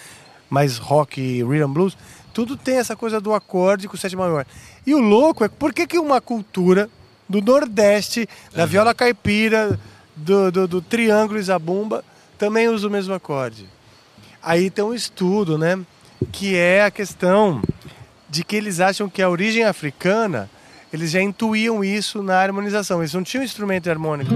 mais 0.50 0.78
rock 0.78 1.20
e 1.22 1.44
rhythm 1.44 1.72
blues. 1.72 1.98
Tudo 2.34 2.56
tem 2.56 2.78
essa 2.78 2.96
coisa 2.96 3.20
do 3.20 3.34
acorde 3.34 3.88
com 3.88 3.98
sétima 3.98 4.26
menor. 4.26 4.46
E 4.86 4.94
o 4.94 5.00
louco 5.00 5.44
é 5.44 5.48
por 5.48 5.74
que, 5.74 5.88
que 5.88 5.98
uma 5.98 6.22
cultura 6.22 6.90
do 7.28 7.42
Nordeste, 7.42 8.28
da 8.56 8.66
viola 8.66 8.94
caipira, 8.94 9.80
do, 10.16 10.52
do, 10.52 10.68
do 10.68 10.82
triângulo 10.82 11.40
e 11.40 11.44
zabumba, 11.44 12.04
também 12.38 12.70
usa 12.70 12.88
o 12.88 12.92
mesmo 12.92 13.14
acorde. 13.14 13.68
Aí 14.42 14.70
tem 14.70 14.84
um 14.84 14.94
estudo, 14.94 15.58
né? 15.58 15.80
Que 16.32 16.56
é 16.56 16.84
a 16.84 16.92
questão 16.92 17.62
de 18.30 18.44
que 18.44 18.56
eles 18.56 18.80
acham 18.80 19.10
que 19.10 19.22
a 19.22 19.30
origem 19.30 19.64
africana, 19.64 20.50
eles 20.92 21.12
já 21.12 21.22
intuíam 21.22 21.84
isso 21.84 22.22
na 22.22 22.40
harmonização. 22.40 23.02
Eles 23.02 23.14
não 23.14 23.24
tinham 23.24 23.44
instrumento 23.44 23.90
harmônico 23.90 24.32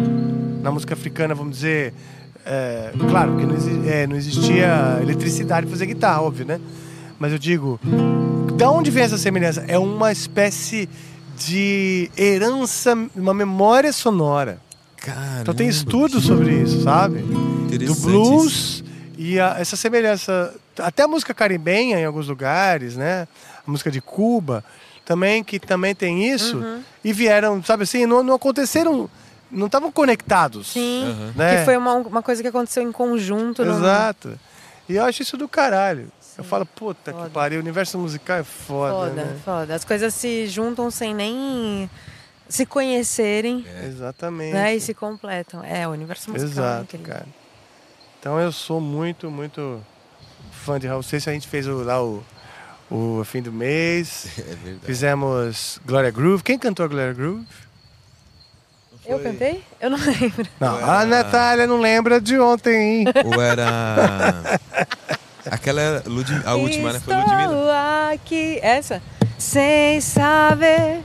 na 0.62 0.71
música 0.71 0.93
africana, 0.93 1.34
vamos 1.34 1.56
dizer. 1.56 1.93
É, 2.45 2.91
claro, 3.10 3.32
porque 3.32 3.45
não, 3.45 3.56
exi- 3.56 3.82
é, 3.89 4.08
não 4.08 4.15
existia 4.15 4.99
eletricidade 5.01 5.65
para 5.65 5.71
fazer 5.71 5.86
guitarra, 5.86 6.21
óbvio, 6.21 6.45
né? 6.45 6.60
Mas 7.19 7.32
eu 7.32 7.38
digo, 7.38 7.80
da 8.56 8.71
onde 8.71 8.89
vem 8.91 9.04
essa 9.04 9.17
semelhança? 9.17 9.63
É 9.67 9.77
uma 9.77 10.12
espécie 10.12 10.89
de 11.38 12.10
herança, 12.17 12.97
uma 13.15 13.34
memória 13.34 13.91
sonora. 13.93 14.60
Caramba. 14.97 15.41
Então 15.41 15.54
tem 15.54 15.67
estudos 15.67 16.25
sobre 16.25 16.54
isso, 16.62 16.84
sabe? 16.84 17.19
Do 17.21 17.95
blues 17.95 18.84
e 19.17 19.39
a- 19.39 19.56
essa 19.60 19.75
semelhança. 19.75 20.54
Até 20.80 21.04
a 21.04 21.08
música 21.08 21.34
caribenha 21.34 21.99
em 21.99 22.06
alguns 22.06 22.27
lugares, 22.27 22.95
né? 22.95 23.27
A 23.65 23.69
música 23.71 23.89
de 23.91 24.01
Cuba 24.01 24.63
também, 25.06 25.43
que 25.43 25.60
também 25.60 25.93
tem 25.95 26.32
isso. 26.32 26.58
Uhum. 26.58 26.80
E 27.04 27.12
vieram, 27.13 27.63
sabe 27.63 27.84
assim, 27.84 28.06
não, 28.06 28.21
não 28.23 28.36
aconteceram, 28.36 29.10
não 29.51 29.65
estavam 29.67 29.91
conectados. 29.91 30.67
Sim. 30.67 31.03
Aham. 31.11 31.33
Né? 31.35 31.57
Que 31.59 31.65
foi 31.65 31.77
uma, 31.77 31.93
uma 31.95 32.21
coisa 32.23 32.41
que 32.41 32.47
aconteceu 32.47 32.81
em 32.83 32.91
conjunto. 32.91 33.63
no- 33.65 33.77
Exato. 33.77 34.39
E 34.89 34.95
eu 34.95 35.03
acho 35.05 35.21
isso 35.21 35.37
do 35.37 35.47
caralho. 35.47 36.11
Eu 36.37 36.43
falo, 36.43 36.65
puta 36.65 37.11
Foda. 37.11 37.25
que 37.25 37.29
pariu, 37.31 37.59
o 37.59 37.61
universo 37.61 37.97
musical 37.99 38.37
é 38.37 38.43
foda, 38.43 38.93
Foda, 39.09 39.23
né? 39.25 39.37
foda. 39.45 39.75
As 39.75 39.83
coisas 39.85 40.13
se 40.13 40.47
juntam 40.47 40.89
sem 40.89 41.13
nem 41.13 41.89
se 42.49 42.65
conhecerem, 42.65 43.65
Exatamente. 43.85 44.53
né? 44.53 44.75
E 44.75 44.79
se 44.81 44.93
completam. 44.93 45.63
É, 45.63 45.87
o 45.87 45.91
universo 45.91 46.31
musical 46.31 46.63
é 46.63 46.67
Exato, 46.67 46.95
incrível. 46.95 47.13
cara. 47.13 47.25
Então 48.19 48.39
eu 48.39 48.51
sou 48.51 48.79
muito, 48.81 49.29
muito 49.29 49.81
fã 50.51 50.79
de 50.79 50.87
Raul 50.87 51.03
Seixas. 51.03 51.27
A 51.29 51.33
gente 51.33 51.47
fez 51.47 51.67
o- 51.67 51.83
lá 51.83 52.01
o, 52.03 52.23
o 52.89 53.23
fim 53.25 53.41
do 53.41 53.51
mês. 53.51 54.27
É 54.39 54.41
verdade. 54.55 54.85
Fizemos 54.85 55.79
Gloria 55.85 56.11
Groove. 56.11 56.43
Quem 56.43 56.57
cantou 56.57 56.85
a 56.85 56.87
Gloria 56.87 57.13
Groove? 57.13 57.45
Eu 59.05 59.19
cantei? 59.19 59.63
Eu 59.79 59.89
não 59.89 59.97
lembro. 60.05 60.47
Não, 60.59 60.75
Ué, 60.75 60.83
a 60.83 60.99
ah. 60.99 61.05
Natália 61.05 61.67
não 61.67 61.79
lembra 61.79 62.21
de 62.21 62.39
ontem, 62.39 62.73
hein? 62.73 63.05
Ou 63.25 63.41
era. 63.41 64.59
Aquela. 65.49 66.03
Ludmi... 66.05 66.41
A 66.45 66.55
última, 66.55 66.93
né? 66.93 66.99
Foi 66.99 67.15
Ludmilla. 67.15 67.43
Estou 67.43 67.71
aqui. 68.13 68.59
Essa? 68.61 69.01
Sem 69.37 69.99
saber 70.01 71.01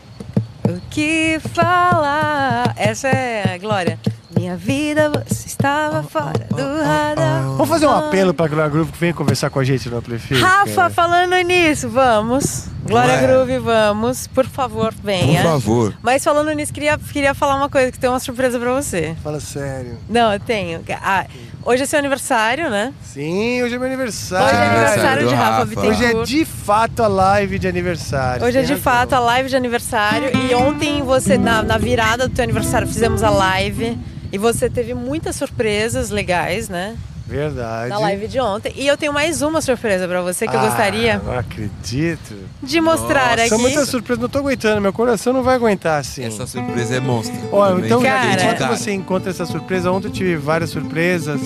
o 0.68 0.80
que 0.90 1.40
falar. 1.54 2.74
Essa 2.76 3.08
é 3.08 3.54
a 3.54 3.58
Glória. 3.58 3.98
Minha 4.46 4.56
vida, 4.56 5.10
você 5.26 5.48
estava 5.48 6.04
fora 6.04 6.46
do 6.50 6.62
radar. 6.62 7.42
Vamos 7.56 7.68
fazer 7.68 7.84
um 7.88 7.90
apelo 7.90 8.32
pra 8.32 8.46
Gloria 8.46 8.68
Groove 8.68 8.92
que 8.92 8.98
vem 8.98 9.12
conversar 9.12 9.50
com 9.50 9.58
a 9.58 9.64
gente 9.64 9.88
no 9.90 9.96
Amplifica. 9.96 10.40
Rafa, 10.40 10.88
falando 10.88 11.34
nisso, 11.44 11.88
vamos. 11.88 12.66
Glória 12.86 13.14
Ué. 13.14 13.26
Groove, 13.26 13.58
vamos. 13.58 14.28
Por 14.28 14.46
favor, 14.46 14.94
Por 14.94 15.02
venha. 15.02 15.42
favor. 15.42 15.92
Mas 16.00 16.22
falando 16.22 16.52
nisso, 16.52 16.72
queria, 16.72 16.96
queria 16.96 17.34
falar 17.34 17.56
uma 17.56 17.68
coisa, 17.68 17.90
que 17.90 17.98
tem 17.98 18.08
uma 18.08 18.20
surpresa 18.20 18.56
pra 18.60 18.72
você. 18.72 19.16
Fala 19.20 19.40
sério. 19.40 19.98
Não, 20.08 20.32
eu 20.32 20.38
tenho. 20.38 20.80
Ah, 21.02 21.26
hoje 21.64 21.82
é 21.82 21.86
seu 21.86 21.98
aniversário, 21.98 22.70
né? 22.70 22.94
Sim, 23.02 23.64
hoje 23.64 23.74
é 23.74 23.78
meu 23.78 23.88
aniversário. 23.88 24.46
Hoje 24.46 24.54
é 24.54 24.66
aniversário 24.68 25.28
de 25.28 25.34
Rafa. 25.34 25.64
Bittencourt. 25.64 25.90
Hoje 25.98 26.04
é 26.04 26.22
de 26.22 26.44
fato 26.44 27.02
a 27.02 27.08
live 27.08 27.58
de 27.58 27.66
aniversário. 27.66 28.46
Hoje 28.46 28.58
é 28.58 28.62
de 28.62 28.76
fato 28.76 29.12
a 29.12 29.18
live 29.18 29.48
de 29.48 29.56
aniversário 29.56 30.30
e 30.36 30.54
ontem 30.54 31.02
você, 31.02 31.36
na, 31.36 31.64
na 31.64 31.78
virada 31.78 32.28
do 32.28 32.32
teu 32.32 32.44
aniversário, 32.44 32.86
fizemos 32.86 33.24
a 33.24 33.30
live 33.30 33.98
e 34.36 34.38
você 34.38 34.68
teve 34.68 34.92
muitas 34.94 35.34
surpresas 35.36 36.10
legais, 36.10 36.68
né? 36.68 36.94
Verdade. 37.26 37.88
Na 37.88 37.98
live 37.98 38.28
de 38.28 38.38
ontem. 38.38 38.72
E 38.76 38.86
eu 38.86 38.96
tenho 38.96 39.12
mais 39.12 39.42
uma 39.42 39.60
surpresa 39.60 40.06
pra 40.06 40.20
você 40.22 40.46
que 40.46 40.54
eu 40.54 40.60
Ah, 40.60 40.66
gostaria 40.68 41.20
Não 41.24 41.36
acredito. 41.36 42.36
de 42.62 42.80
mostrar 42.80 43.36
Nossa, 43.38 43.48
São 43.48 43.56
aqui. 43.58 43.66
muitas 43.66 43.88
surpresas, 43.88 44.22
não 44.22 44.28
tô 44.28 44.38
aguentando, 44.38 44.80
meu 44.80 44.92
coração 44.92 45.32
não 45.32 45.42
vai 45.42 45.56
aguentar 45.56 45.98
assim. 46.00 46.22
Essa 46.24 46.46
surpresa 46.46 46.94
é 46.96 47.00
monstro. 47.00 47.34
Também 47.50 47.84
então, 47.86 48.00
Cara. 48.02 48.32
enquanto 48.54 48.68
você 48.78 48.92
encontra 48.92 49.30
essa 49.30 49.44
surpresa, 49.44 49.90
ontem 49.90 50.06
eu 50.08 50.12
tive 50.12 50.36
várias 50.36 50.70
surpresas. 50.70 51.40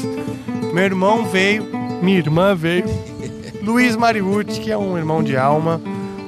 Meu 0.74 0.84
irmão 0.84 1.24
veio, 1.26 1.64
minha 2.02 2.18
irmã 2.18 2.54
veio, 2.54 2.84
Luiz 3.62 3.96
Mariucci, 3.96 4.60
que 4.60 4.70
é 4.70 4.76
um 4.76 4.98
irmão 4.98 5.22
de 5.22 5.34
alma, 5.36 5.80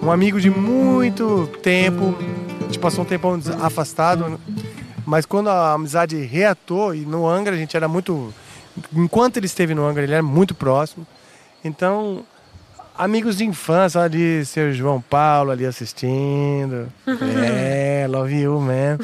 um 0.02 0.10
amigo 0.10 0.40
de 0.40 0.48
muito 0.48 1.46
tempo. 1.62 2.16
A 2.60 2.64
gente 2.64 2.78
passou 2.78 3.04
um 3.04 3.06
tempão 3.06 3.38
des- 3.38 3.50
afastado? 3.50 4.40
Mas 5.06 5.26
quando 5.26 5.48
a 5.50 5.72
amizade 5.72 6.16
reatou, 6.24 6.94
e 6.94 7.00
no 7.00 7.28
Angra 7.28 7.54
a 7.54 7.58
gente 7.58 7.76
era 7.76 7.88
muito. 7.88 8.32
Enquanto 8.94 9.36
ele 9.36 9.46
esteve 9.46 9.74
no 9.74 9.84
Angra, 9.86 10.02
ele 10.02 10.12
era 10.14 10.22
muito 10.22 10.54
próximo. 10.54 11.06
Então, 11.64 12.24
amigos 12.96 13.36
de 13.36 13.44
infância, 13.44 14.00
ali, 14.00 14.44
seu 14.44 14.72
João 14.72 15.00
Paulo 15.00 15.50
ali 15.50 15.66
assistindo. 15.66 16.88
é, 17.06 18.06
love 18.08 18.34
you, 18.40 18.60
man. 18.60 18.98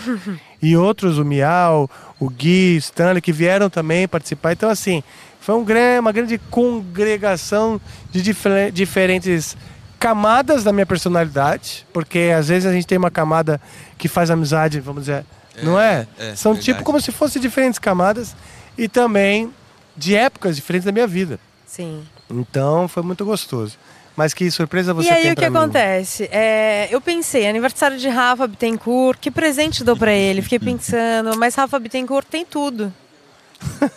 E 0.61 0.77
outros, 0.77 1.19
o 1.19 1.25
Miau, 1.25 1.89
o 2.19 2.29
Gui, 2.29 2.77
o 2.77 2.79
Stanley, 2.79 3.21
que 3.23 3.33
vieram 3.33 3.69
também 3.71 4.09
participar. 4.09 4.53
Então, 4.53 4.69
assim, 4.71 5.03
foi 5.41 5.55
um 5.55 5.65
gran- 5.65 6.01
uma 6.01 6.13
grande 6.13 6.39
congregação 6.51 7.81
de 8.11 8.23
difer- 8.23 8.73
diferentes 8.73 9.57
camadas 9.99 10.63
da 10.65 10.73
minha 10.73 10.87
personalidade, 10.87 11.87
porque 11.93 12.33
às 12.37 12.49
vezes 12.49 12.69
a 12.69 12.73
gente 12.73 12.87
tem 12.87 12.97
uma 12.99 13.11
camada 13.11 13.61
que 13.97 14.09
faz 14.09 14.31
amizade, 14.31 14.79
vamos 14.81 15.03
dizer, 15.03 15.25
não 15.63 15.79
é? 15.81 16.07
é, 16.19 16.35
São 16.35 16.53
verdade. 16.53 16.65
tipo 16.73 16.85
como 16.85 17.01
se 17.01 17.11
fossem 17.13 17.41
diferentes 17.41 17.79
camadas 17.79 18.35
e 18.77 18.89
também 18.89 19.53
de 19.97 20.15
épocas 20.15 20.57
diferentes 20.57 20.85
da 20.85 20.93
minha 20.93 21.07
vida. 21.07 21.39
Sim. 21.67 22.05
Então 22.31 22.87
foi 22.89 23.03
muito 23.03 23.25
gostoso. 23.25 23.77
Mas 24.17 24.35
que 24.35 24.51
surpresa 24.51 24.93
você 24.93 25.09
e 25.09 25.13
aí 25.13 25.23
tem 25.23 25.33
o 25.33 25.37
que 25.37 25.49
mim? 25.49 25.57
acontece? 25.57 26.29
É, 26.33 26.89
eu 26.91 27.01
pensei, 27.01 27.47
aniversário 27.47 27.97
de 27.99 28.09
Rafa 28.09 28.49
Bittencourt, 28.49 29.17
que 29.21 29.31
presente 29.31 29.85
dou 29.85 29.97
pra 29.97 30.13
ele? 30.13 30.43
Fiquei 30.43 30.59
pensando, 30.61 31.37
mas 31.39 31.55
Rafa 31.55 31.79
Bittencourt 31.79 32.27
tem 32.29 32.45
tudo. 32.45 32.93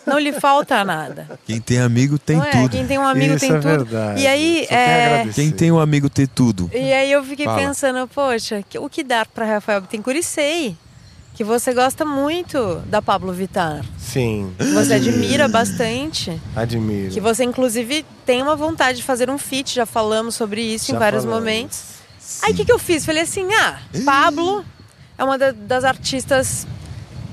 Não 0.07 0.17
lhe 0.19 0.31
falta 0.33 0.83
nada. 0.83 1.39
Quem 1.45 1.59
tem 1.61 1.79
amigo 1.79 2.17
tem 2.19 2.37
não 2.37 2.45
é? 2.45 2.51
tudo. 2.51 2.69
Quem 2.69 2.85
tem 2.85 2.97
um 2.97 3.05
amigo 3.07 3.35
Isso 3.35 3.39
tem 3.47 3.49
é 3.55 3.59
tudo. 3.59 3.63
verdade. 3.85 4.21
E 4.21 4.27
aí, 4.27 4.67
é. 4.69 5.27
Quem 5.33 5.51
tem 5.51 5.71
um 5.71 5.79
amigo 5.79 6.09
tem 6.09 6.25
tudo. 6.27 6.69
E 6.73 6.93
aí 6.93 7.11
eu 7.11 7.23
fiquei 7.23 7.45
Fala. 7.45 7.59
pensando, 7.59 8.07
poxa, 8.07 8.63
o 8.79 8.89
que 8.89 9.03
dar 9.03 9.25
pra 9.27 9.45
Rafael 9.45 9.81
Bittencourt? 9.81 10.17
E 10.17 10.23
sei 10.23 10.77
que 11.41 11.43
você 11.43 11.73
gosta 11.73 12.05
muito 12.05 12.75
da 12.85 13.01
Pablo 13.01 13.33
Vittar. 13.33 13.83
Sim. 13.97 14.53
Que 14.59 14.73
você 14.75 14.93
admira 14.93 15.47
bastante. 15.47 16.39
Admiro. 16.55 17.11
Que 17.11 17.19
você, 17.19 17.43
inclusive, 17.43 18.05
tem 18.27 18.43
uma 18.43 18.55
vontade 18.55 18.99
de 18.99 19.03
fazer 19.03 19.27
um 19.27 19.39
feat. 19.39 19.73
Já 19.73 19.87
falamos 19.87 20.35
sobre 20.35 20.61
isso 20.61 20.89
Já 20.91 20.95
em 20.95 20.99
vários 20.99 21.23
falamos. 21.23 21.43
momentos. 21.43 21.81
Aí 22.43 22.51
o 22.51 22.55
que, 22.55 22.63
que 22.63 22.71
eu 22.71 22.77
fiz? 22.77 23.03
Falei 23.03 23.23
assim, 23.23 23.51
ah, 23.55 23.79
Pablo 24.05 24.63
é 25.17 25.23
uma 25.23 25.35
da- 25.35 25.51
das 25.51 25.83
artistas 25.83 26.67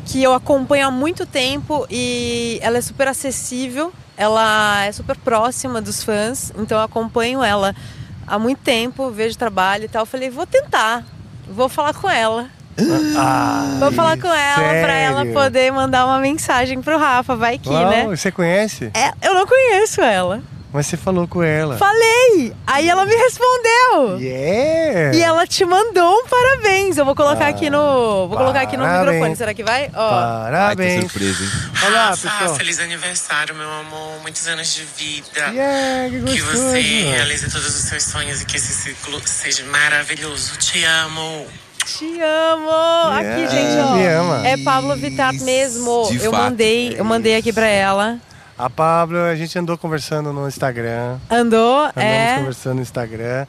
que 0.06 0.22
eu 0.22 0.32
acompanho 0.32 0.86
há 0.86 0.90
muito 0.90 1.26
tempo 1.26 1.86
e 1.90 2.58
ela 2.62 2.78
é 2.78 2.80
super 2.80 3.08
acessível, 3.08 3.92
ela 4.16 4.86
é 4.86 4.90
super 4.92 5.16
próxima 5.18 5.82
dos 5.82 6.02
fãs, 6.02 6.50
então 6.58 6.78
eu 6.78 6.82
acompanho 6.84 7.44
ela 7.44 7.76
há 8.26 8.38
muito 8.38 8.60
tempo, 8.60 9.10
vejo 9.10 9.36
trabalho 9.36 9.84
e 9.84 9.88
tal. 9.88 10.06
Falei, 10.06 10.30
vou 10.30 10.46
tentar, 10.46 11.04
vou 11.46 11.68
falar 11.68 11.92
com 11.92 12.08
ela. 12.08 12.48
Ah, 13.16 13.76
Vou 13.80 13.92
falar 13.92 14.18
com 14.18 14.28
ela 14.28 14.68
pra 14.84 14.92
ela 14.94 15.16
sério? 15.18 15.32
poder 15.32 15.72
mandar 15.72 16.06
uma 16.06 16.18
mensagem 16.18 16.80
pro 16.80 16.96
Rafa, 16.98 17.34
vai 17.34 17.58
que, 17.58 17.68
Uau, 17.68 17.90
né? 17.90 18.04
Você 18.06 18.30
conhece? 18.30 18.90
É, 18.94 19.12
eu 19.26 19.34
não 19.34 19.46
conheço 19.46 20.00
ela. 20.00 20.40
Mas 20.70 20.86
você 20.86 20.98
falou 20.98 21.26
com 21.26 21.42
ela. 21.42 21.78
Falei! 21.78 22.52
Aí 22.66 22.90
ela 22.90 23.06
me 23.06 23.14
respondeu. 23.14 24.18
Yeah! 24.20 25.16
E 25.16 25.22
ela 25.22 25.46
te 25.46 25.64
mandou 25.64 26.12
um 26.20 26.26
parabéns. 26.26 26.98
Eu 26.98 27.06
vou 27.06 27.16
colocar 27.16 27.48
aqui 27.48 27.70
no. 27.70 28.28
Vou 28.28 28.36
colocar 28.36 28.60
aqui 28.60 28.76
no 28.76 28.86
microfone. 28.86 29.34
Será 29.34 29.54
que 29.54 29.64
vai? 29.64 29.90
Ó. 29.94 30.10
Ai, 30.12 30.44
que 30.44 30.52
Parabéns. 30.52 31.00
surpresa, 31.00 31.42
hein? 31.42 31.50
Olá, 31.86 32.10
pessoal. 32.10 32.54
feliz 32.56 32.78
aniversário, 32.80 33.54
meu 33.54 33.70
amor. 33.80 34.20
Muitos 34.20 34.46
anos 34.46 34.74
de 34.74 34.84
vida. 34.84 35.40
Yeah, 35.54 36.10
que 36.10 36.22
Que 36.34 36.40
gostoso. 36.42 36.62
você 36.70 36.80
realize 36.80 37.50
todos 37.50 37.66
os 37.74 37.82
seus 37.88 38.02
sonhos 38.04 38.42
e 38.42 38.44
que 38.44 38.58
esse 38.58 38.72
ciclo 38.74 39.18
seja 39.24 39.64
maravilhoso. 39.64 40.58
Te 40.58 40.84
amo. 40.84 41.46
Te 41.96 42.20
amo! 42.20 42.70
Aqui, 43.14 43.48
gente, 43.48 43.80
ó. 43.80 43.94
me 43.94 44.06
ama. 44.06 44.46
É 44.46 44.58
Pablo 44.58 44.94
Vittar 44.94 45.32
mesmo. 45.32 46.06
De 46.10 46.16
eu 46.22 46.30
fato. 46.30 46.42
mandei, 46.42 46.94
eu 46.98 47.04
mandei 47.04 47.34
aqui 47.36 47.50
pra 47.50 47.66
ela. 47.66 48.18
A 48.58 48.68
Pablo, 48.68 49.18
a 49.18 49.34
gente 49.34 49.58
andou 49.58 49.78
conversando 49.78 50.30
no 50.30 50.46
Instagram. 50.46 51.16
Andou, 51.30 51.84
Andamos 51.84 51.96
é. 51.96 52.36
conversando 52.36 52.74
no 52.76 52.82
Instagram. 52.82 53.46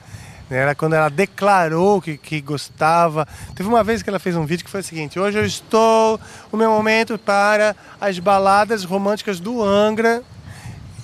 Era 0.50 0.74
quando 0.74 0.94
ela 0.94 1.10
declarou 1.10 2.02
que, 2.02 2.18
que 2.18 2.40
gostava. 2.40 3.28
Teve 3.56 3.68
uma 3.68 3.84
vez 3.84 4.02
que 4.02 4.10
ela 4.10 4.20
fez 4.20 4.38
um 4.38 4.46
vídeo 4.46 4.64
que 4.64 4.72
foi 4.72 4.80
o 4.80 4.84
seguinte: 4.84 5.20
Hoje 5.20 5.38
eu 5.38 5.46
estou 5.46 6.18
o 6.50 6.56
meu 6.56 6.72
momento 6.72 7.18
para 7.18 7.76
as 8.00 8.18
baladas 8.20 8.86
românticas 8.86 9.40
do 9.42 9.62
Angra. 9.62 10.24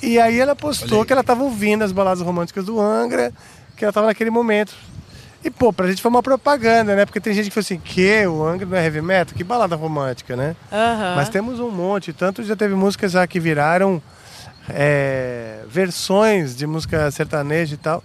E 0.01 0.19
aí 0.19 0.39
ela 0.39 0.55
postou 0.55 1.01
aí. 1.01 1.05
que 1.05 1.11
ela 1.11 1.21
estava 1.21 1.43
ouvindo 1.43 1.83
as 1.83 1.91
baladas 1.91 2.21
românticas 2.21 2.65
do 2.65 2.79
Angra, 2.79 3.33
que 3.75 3.83
ela 3.83 3.91
estava 3.91 4.07
naquele 4.07 4.29
momento. 4.29 4.73
E, 5.45 5.51
pô, 5.51 5.71
pra 5.71 5.87
gente 5.87 6.01
foi 6.01 6.09
uma 6.09 6.23
propaganda, 6.23 6.95
né? 6.95 7.05
Porque 7.05 7.19
tem 7.21 7.31
gente 7.31 7.45
que 7.45 7.51
fala 7.51 7.61
assim, 7.61 7.77
que 7.77 8.25
o 8.25 8.43
Angra 8.43 8.65
não 8.65 8.75
é 8.75 8.83
heavy 8.83 8.99
metal? 8.99 9.35
Que 9.37 9.43
balada 9.43 9.75
romântica, 9.75 10.35
né? 10.35 10.55
Aham. 10.71 11.13
Mas 11.15 11.29
temos 11.29 11.59
um 11.59 11.69
monte, 11.69 12.11
tanto 12.11 12.41
já 12.43 12.55
teve 12.55 12.73
músicas 12.73 13.11
já 13.11 13.27
que 13.27 13.39
viraram 13.39 14.01
é, 14.67 15.59
versões 15.69 16.55
de 16.55 16.65
música 16.65 17.11
sertaneja 17.11 17.75
e 17.75 17.77
tal. 17.77 18.03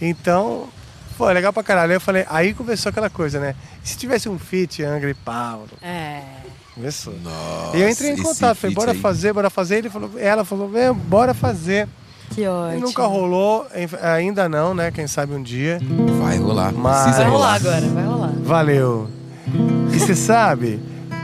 Então, 0.00 0.68
foi 1.16 1.32
legal 1.32 1.52
pra 1.52 1.62
caralho. 1.62 1.92
Aí 1.92 1.96
eu 1.96 2.00
falei, 2.00 2.26
aí 2.28 2.52
começou 2.52 2.90
aquela 2.90 3.08
coisa, 3.08 3.38
né? 3.38 3.54
E 3.84 3.88
se 3.88 3.96
tivesse 3.96 4.28
um 4.28 4.36
feat 4.36 4.82
Angra 4.82 5.08
e 5.08 5.14
Paulo? 5.14 5.68
É. 5.80 6.22
Começou. 6.74 7.14
Nossa, 7.22 7.76
e 7.76 7.82
eu 7.82 7.88
entrei 7.88 8.10
em 8.10 8.16
contato, 8.20 8.56
falei, 8.56 8.74
bora 8.74 8.90
aí. 8.90 8.98
fazer, 8.98 9.32
bora 9.32 9.48
fazer. 9.48 9.76
Ele 9.76 9.90
falou, 9.90 10.10
ela 10.18 10.44
falou, 10.44 10.76
"É, 10.76 10.92
bora 10.92 11.32
fazer. 11.32 11.88
Que 12.30 12.42
E 12.42 12.48
ótimo. 12.48 12.80
nunca 12.86 13.04
rolou, 13.06 13.66
ainda 14.02 14.48
não, 14.48 14.74
né? 14.74 14.90
Quem 14.90 15.06
sabe 15.06 15.34
um 15.34 15.42
dia. 15.42 15.78
Vai 16.20 16.38
rolar, 16.38 16.72
Mas- 16.72 17.02
precisa 17.02 17.22
Vai 17.22 17.30
rolar 17.32 17.54
agora, 17.54 17.80
vai 17.88 18.04
rolar. 18.04 18.32
Valeu. 18.42 19.08
E 19.92 19.98
você 19.98 20.14
sabe 20.16 20.80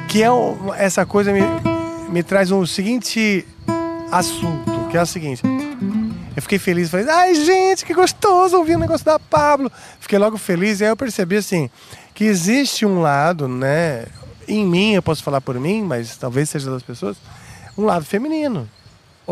que 0.08 0.22
é 0.22 0.30
um- 0.30 0.72
essa 0.74 1.04
coisa 1.06 1.32
me, 1.32 1.40
me 2.10 2.22
traz 2.22 2.50
um 2.50 2.64
seguinte 2.66 3.46
assunto, 4.12 4.88
que 4.90 4.96
é 4.96 5.02
o 5.02 5.06
seguinte. 5.06 5.42
Eu 6.36 6.42
fiquei 6.42 6.58
feliz, 6.58 6.90
falei, 6.90 7.08
ai 7.08 7.34
gente, 7.34 7.84
que 7.84 7.92
gostoso 7.92 8.56
ouvir 8.56 8.76
o 8.76 8.78
negócio 8.78 9.04
da 9.04 9.18
Pablo. 9.18 9.70
Fiquei 9.98 10.18
logo 10.18 10.36
feliz 10.38 10.80
e 10.80 10.84
aí 10.84 10.90
eu 10.90 10.96
percebi 10.96 11.36
assim, 11.36 11.68
que 12.14 12.24
existe 12.24 12.86
um 12.86 13.00
lado, 13.00 13.48
né, 13.48 14.06
em 14.46 14.64
mim, 14.64 14.92
eu 14.94 15.02
posso 15.02 15.22
falar 15.24 15.40
por 15.40 15.58
mim, 15.58 15.82
mas 15.82 16.16
talvez 16.16 16.48
seja 16.48 16.70
das 16.70 16.82
pessoas, 16.82 17.16
um 17.76 17.84
lado 17.84 18.04
feminino. 18.04 18.68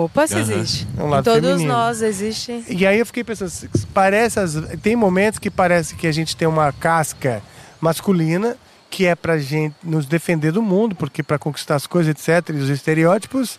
Opa, 0.05 0.27
se 0.29 0.37
existe. 0.39 0.87
É 0.97 1.03
um 1.03 1.23
todos 1.23 1.43
feminino. 1.51 1.73
nós 1.73 2.03
existe. 2.03 2.65
E 2.69 2.87
aí 2.87 2.99
eu 3.01 3.07
fiquei 3.07 3.25
pensando, 3.25 3.51
parece 3.93 4.39
as- 4.39 4.55
tem 4.81 4.95
momentos 4.95 5.39
que 5.41 5.51
parece 5.51 5.95
que 5.97 6.07
a 6.07 6.13
gente 6.13 6.37
tem 6.37 6.47
uma 6.47 6.73
casca 6.73 7.43
masculina 7.81 8.57
que 8.91 9.07
é 9.07 9.15
pra 9.15 9.37
gente 9.39 9.75
nos 9.83 10.07
defender 10.07 10.53
do 10.53 10.63
mundo, 10.63 10.95
porque 10.95 11.23
para 11.23 11.39
conquistar 11.39 11.75
as 11.75 11.87
coisas, 11.87 12.11
etc, 12.15 12.51
e 12.55 12.59
os 12.59 12.69
estereótipos. 12.71 13.59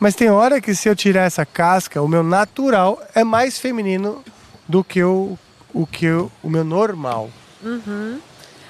Mas 0.00 0.14
tem 0.14 0.28
hora 0.30 0.60
que 0.60 0.74
se 0.74 0.88
eu 0.88 0.94
tirar 0.96 1.22
essa 1.24 1.46
casca, 1.46 2.02
o 2.02 2.08
meu 2.08 2.22
natural 2.22 3.00
é 3.14 3.24
mais 3.24 3.58
feminino 3.58 4.22
do 4.68 4.82
que 4.84 5.02
o, 5.02 5.38
o 5.72 5.86
que 5.86 6.04
eu- 6.06 6.30
o 6.42 6.50
meu 6.50 6.64
normal. 6.64 7.30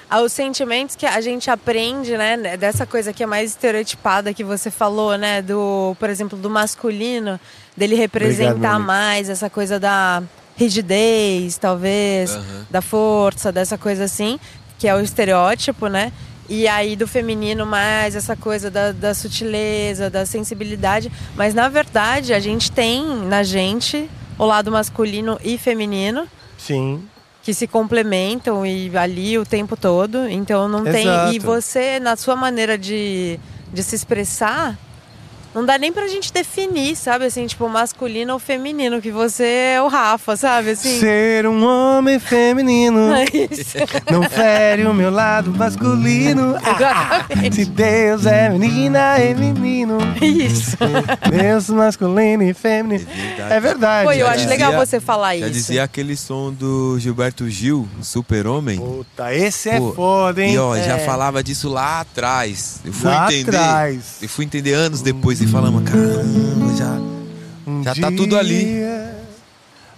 Aos 0.09 0.31
sentimentos 0.31 0.95
que 0.95 1.05
a 1.05 1.21
gente 1.21 1.51
aprende, 1.51 2.17
né, 2.17 2.57
dessa 2.57 2.85
coisa 2.85 3.13
que 3.13 3.21
é 3.21 3.25
mais 3.25 3.51
estereotipada 3.51 4.33
que 4.33 4.43
você 4.43 4.71
falou, 4.71 5.15
né, 5.17 5.41
do, 5.41 5.95
por 5.99 6.09
exemplo, 6.09 6.37
do 6.37 6.49
masculino, 6.49 7.39
dele 7.77 7.95
representar 7.95 8.51
Obrigado, 8.51 8.81
mais 8.81 9.29
essa 9.29 9.49
coisa 9.49 9.79
da 9.79 10.23
rigidez, 10.57 11.57
talvez, 11.57 12.31
Aham. 12.31 12.67
da 12.69 12.81
força, 12.81 13.51
dessa 13.51 13.77
coisa 13.77 14.03
assim, 14.03 14.39
que 14.77 14.87
é 14.87 14.95
o 14.95 14.99
estereótipo, 14.99 15.87
né? 15.87 16.11
E 16.49 16.67
aí 16.67 16.95
do 16.95 17.07
feminino 17.07 17.65
mais 17.65 18.15
essa 18.15 18.35
coisa 18.35 18.71
da, 18.71 18.91
da 18.91 19.13
sutileza, 19.13 20.09
da 20.09 20.25
sensibilidade. 20.25 21.11
Mas 21.35 21.53
na 21.53 21.69
verdade 21.69 22.33
a 22.33 22.39
gente 22.39 22.71
tem 22.71 23.05
na 23.05 23.43
gente 23.43 24.09
o 24.37 24.45
lado 24.45 24.71
masculino 24.71 25.39
e 25.43 25.57
feminino 25.57 26.27
Sim. 26.57 27.03
Que 27.43 27.53
se 27.53 27.67
complementam 27.67 28.65
e 28.65 28.95
ali 28.97 29.37
o 29.37 29.45
tempo 29.45 29.77
todo. 29.77 30.27
Então 30.27 30.67
não 30.67 30.83
tem. 30.83 31.07
Exato. 31.07 31.33
E 31.33 31.39
você, 31.39 31.99
na 31.99 32.15
sua 32.15 32.35
maneira 32.35 32.77
de, 32.77 33.39
de 33.73 33.83
se 33.83 33.95
expressar, 33.95 34.77
não 35.53 35.65
dá 35.65 35.77
nem 35.77 35.91
pra 35.91 36.07
gente 36.07 36.31
definir, 36.31 36.95
sabe? 36.95 37.25
Assim, 37.25 37.45
tipo, 37.47 37.67
masculino 37.69 38.33
ou 38.33 38.39
feminino, 38.39 39.01
que 39.01 39.11
você 39.11 39.73
é 39.75 39.81
o 39.81 39.87
Rafa, 39.87 40.35
sabe? 40.37 40.71
Assim. 40.71 40.99
Ser 40.99 41.45
um 41.47 41.63
homem 41.65 42.19
feminino 42.19 43.13
É 43.15 43.25
isso. 43.51 43.77
não 44.11 44.23
fere 44.23 44.85
o 44.85 44.93
meu 44.93 45.09
lado 45.11 45.51
masculino. 45.51 46.55
Ah, 46.63 47.25
Exatamente. 47.29 47.55
se 47.55 47.65
Deus 47.65 48.25
é 48.25 48.49
menina 48.49 49.19
e 49.19 49.33
menino. 49.33 49.97
Isso. 50.21 50.77
Deus 51.29 51.69
masculino 51.69 52.43
e 52.43 52.53
feminino. 52.53 53.05
verdade. 53.09 53.53
É 53.53 53.59
verdade. 53.59 54.05
Pô, 54.05 54.11
eu 54.13 54.19
Já 54.19 54.27
acho 54.27 54.37
dizia- 54.37 54.49
legal 54.49 54.73
você 54.73 54.99
falar 54.99 55.35
Já 55.37 55.45
isso. 55.45 55.53
dizia 55.53 55.83
aquele 55.83 56.15
som 56.15 56.51
do 56.51 56.97
Gilberto 56.99 57.49
Gil, 57.49 57.87
Super-Homem. 58.01 58.77
Puta, 58.79 59.33
esse 59.33 59.69
é 59.69 59.77
Pô, 59.79 59.93
foda, 59.93 60.43
hein? 60.43 60.53
E 60.53 60.57
ó, 60.57 60.75
É. 60.75 60.83
já 60.83 60.99
falava 60.99 61.43
disso 61.43 61.69
lá 61.69 62.01
atrás. 62.01 62.79
Eu 62.85 62.93
fui 62.93 63.09
Lá 63.09 63.25
entender. 63.33 63.57
atrás. 63.57 64.17
Eu 64.21 64.29
fui 64.29 64.45
entender 64.45 64.73
anos 64.73 65.01
depois 65.01 65.38
e 65.41 65.47
falamos, 65.47 65.83
caramba, 65.89 66.75
já. 66.75 66.99
Um 67.67 67.83
já 67.83 67.95
tá 67.95 68.11
tudo 68.11 68.37
ali. 68.37 68.67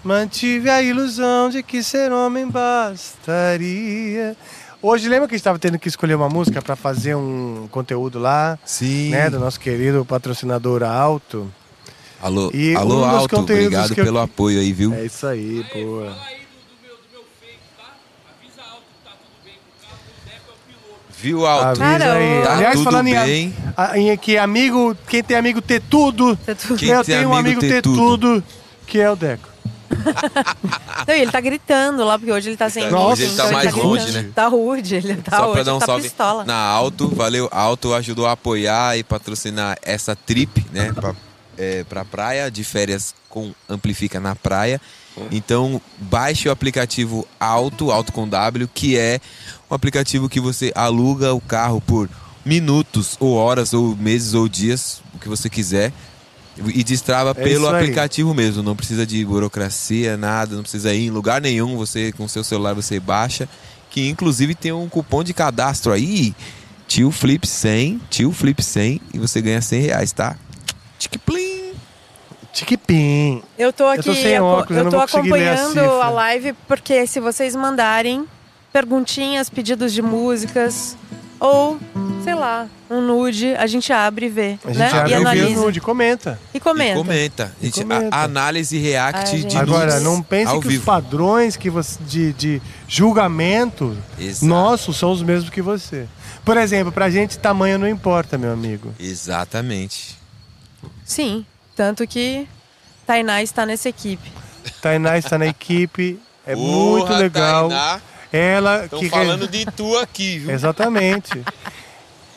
Mantive 0.04 0.70
a 0.70 0.82
ilusão 0.82 1.50
de 1.50 1.62
que 1.62 1.84
ser 1.84 2.12
homem 2.12 2.48
bastaria. 2.50 4.36
Hoje, 4.82 5.08
lembra 5.08 5.28
que 5.28 5.36
a 5.36 5.38
gente 5.38 5.42
estava 5.42 5.60
tendo 5.60 5.78
que 5.78 5.88
escolher 5.88 6.16
uma 6.16 6.28
música 6.30 6.60
para 6.62 6.76
fazer 6.76 7.16
um 7.16 7.68
conteúdo 7.70 8.18
lá, 8.18 8.58
Sim. 8.66 9.10
né? 9.12 9.30
Do 9.30 9.40
nosso 9.40 9.60
querido 9.60 10.04
patrocinador 10.04 10.82
Alto. 10.84 11.52
Alô, 12.20 12.52
E 12.54 12.76
alô 12.76 13.02
um 13.02 13.06
Alto, 13.06 13.38
obrigado 13.40 13.94
que 13.94 14.02
eu- 14.02 14.06
pelo 14.06 14.20
apoio 14.20 14.60
aí, 14.60 14.74
viu? 14.74 14.94
É 14.94 15.06
isso 15.06 15.26
aí, 15.28 15.64
pô. 15.72 16.04
Viu, 21.22 21.46
Alto? 21.46 21.82
Avisa 21.82 22.00
Caramba. 22.00 22.14
aí. 22.20 22.44
Tá 22.44 22.54
Aliás, 22.54 22.74
tudo 22.76 22.84
falando 22.86 23.08
em, 23.08 23.14
bem. 23.16 23.56
a- 23.78 23.98
em 24.00 24.18
que 24.18 24.38
amigo, 24.38 24.98
quem 25.08 25.24
tem 25.24 25.38
amigo 25.38 25.62
ter 25.62 25.82
tudo, 25.82 26.36
Tá 26.38 26.56
tudo- 26.56 26.78
Quem 26.78 26.90
eu 26.90 27.04
tem 27.04 27.18
tenho 27.18 27.30
um 27.30 27.34
amigo 27.36 27.60
ter 27.62 27.82
tudo. 27.82 27.96
tudo, 28.18 28.44
que 28.88 29.00
é 29.00 29.10
o 29.10 29.16
Deco. 29.16 29.50
Não, 31.08 31.14
e 31.16 31.22
ele 31.22 31.32
tá 31.32 31.42
gritando 31.42 32.04
lá, 32.06 32.18
porque 32.18 32.32
hoje 32.32 32.50
ele 32.50 32.58
tá 32.58 32.70
sem 32.70 32.90
Nossa, 32.90 33.22
ele 33.24 33.36
tá 33.36 33.44
então 33.44 33.52
mais 33.52 33.66
gritando. 33.72 33.88
rude, 33.88 34.12
né? 34.12 34.30
Tá 34.34 34.48
rude, 34.48 34.96
ele 34.96 35.16
tá 35.18 35.38
Só 35.38 35.44
hoje, 35.46 35.54
pra 35.54 35.64
dar 35.64 35.76
um 35.76 35.80
tá 35.80 35.86
salve 35.86 36.04
pistola. 36.04 36.46
na 36.46 36.56
Alto, 36.56 37.10
valeu. 37.14 37.50
Alto 37.52 37.94
ajudou 37.94 38.26
a 38.26 38.32
apoiar 38.32 38.98
e 38.98 39.04
patrocinar 39.04 39.78
essa 39.82 40.16
trip, 40.16 40.66
né? 40.72 40.92
Pra, 40.94 41.14
é, 41.58 41.84
pra 41.84 42.06
praia, 42.06 42.50
de 42.50 42.64
férias 42.64 43.14
com 43.30 43.54
Amplifica 43.70 44.20
na 44.20 44.36
praia. 44.36 44.80
Então, 45.30 45.82
baixe 45.98 46.48
o 46.48 46.52
aplicativo 46.52 47.28
Alto, 47.40 47.92
Alto 47.92 48.14
com 48.14 48.28
W, 48.28 48.70
que 48.74 48.98
é 48.98 49.20
um 49.70 49.76
aplicativo 49.76 50.30
que 50.30 50.40
você 50.40 50.72
aluga 50.74 51.34
o 51.34 51.42
carro 51.42 51.82
por 51.82 52.10
minutos, 52.46 53.18
ou 53.20 53.36
horas, 53.36 53.74
ou 53.74 53.96
meses, 53.96 54.34
ou 54.34 54.48
dias, 54.48 55.02
o 55.14 55.20
que 55.20 55.28
você 55.28 55.50
quiser. 55.50 55.92
E 56.74 56.84
destrava 56.84 57.32
É 57.32 57.34
pelo 57.34 57.68
aplicativo 57.68 58.34
mesmo, 58.34 58.62
não 58.62 58.76
precisa 58.76 59.06
de 59.06 59.24
burocracia, 59.26 60.18
nada, 60.18 60.56
não 60.56 60.64
precisa 60.64 60.94
ir 60.94 61.08
em 61.08 61.10
lugar 61.10 61.42
nenhum, 61.42 61.78
você 61.78 62.12
com 62.12 62.28
seu 62.28 62.44
celular 62.44 62.74
você 62.74 63.00
baixa, 63.00 63.48
que 63.90 64.10
inclusive 64.10 64.54
tem 64.54 64.72
um 64.72 64.88
cupom 64.90 65.24
de 65.24 65.34
cadastro 65.34 65.94
aí, 65.94 66.36
tio 66.88 67.10
Flip 67.10 67.48
100, 67.48 68.02
tio 68.10 68.32
Flip 68.32 68.62
100, 68.62 69.02
e 69.14 69.20
você 69.20 69.42
ganha 69.42 69.62
100 69.62 69.82
reais, 69.82 70.12
tá? 70.12 70.38
Tchiquiplim! 71.00 71.41
Tiquipim. 72.54 73.42
Eu 73.58 73.72
tô 73.72 73.86
aqui, 73.88 74.04
tô 74.04 74.14
sem 74.14 74.40
óculos, 74.40 74.72
eu 74.72 74.78
eu 74.78 74.84
não 74.86 74.92
tô 74.92 75.00
a 75.00 75.04
acompanhando 75.06 75.70
cifra. 75.70 75.88
a 76.04 76.10
live 76.10 76.54
porque 76.68 77.08
se 77.08 77.20
vocês 77.20 77.56
mandarem 77.56 78.26
perguntinhas, 78.74 79.50
pedidos 79.50 79.94
de 79.94 80.02
músicas 80.02 80.96
ou 81.40 81.80
sei 82.24 82.36
lá, 82.36 82.68
um 82.90 83.02
nude, 83.02 83.56
a 83.56 83.66
gente 83.66 83.92
abre 83.92 84.28
e 84.28 84.30
vê, 84.30 84.60
A 84.64 84.68
gente 84.68 84.78
né? 84.78 84.92
abre 84.94 85.12
e 85.12 85.16
o 85.16 85.22
analisa. 85.22 85.48
vídeo 85.48 85.62
nude, 85.62 85.82
comenta. 85.82 86.40
E 86.54 86.60
comenta. 86.60 86.92
E 86.92 86.96
comenta. 87.04 87.44
A, 87.60 87.66
gente- 87.66 87.80
E 87.80 87.84
comenta. 87.84 88.16
a- 88.16 88.20
a 88.20 88.24
análise 88.26 88.78
react 88.78 89.20
Ai, 89.22 89.26
gente. 89.42 89.48
de 89.50 89.58
Agora, 89.58 89.86
nudes 89.88 90.04
não 90.04 90.22
pense 90.22 90.52
que 90.52 90.58
os 90.60 90.66
vivo. 90.74 90.86
padrões 90.86 91.58
que 91.58 91.70
você, 91.70 91.98
de, 92.06 92.32
de 92.34 92.62
julgamento 92.88 93.98
Exato. 94.20 94.46
nossos 94.46 94.98
são 94.98 95.12
os 95.12 95.24
mesmos 95.24 95.50
que 95.50 95.62
você. 95.64 96.06
Por 96.46 96.58
exemplo, 96.58 96.92
pra 96.92 97.10
gente, 97.10 97.40
tamanho 97.40 97.80
não 97.80 97.88
importa, 97.88 98.38
meu 98.38 98.52
amigo. 98.54 98.94
Exatamente. 99.00 100.16
Sim, 101.04 101.46
tanto 101.82 102.06
que 102.06 102.48
Tainá 103.08 103.42
está 103.42 103.66
nessa 103.66 103.90
equipe. 103.90 104.32
Tainá 104.84 105.18
está 105.18 105.36
na 105.36 105.48
equipe, 105.48 106.20
é 106.46 106.54
Porra, 106.54 106.68
muito 106.68 107.12
legal. 107.14 107.70
Tainá, 107.70 108.02
Ela 108.32 108.86
Estão 108.86 109.00
que 109.00 109.10
falando 109.10 109.48
de 109.48 109.66
tu 109.66 109.98
aqui, 109.98 110.38
viu? 110.38 110.52
Exatamente. 110.52 111.44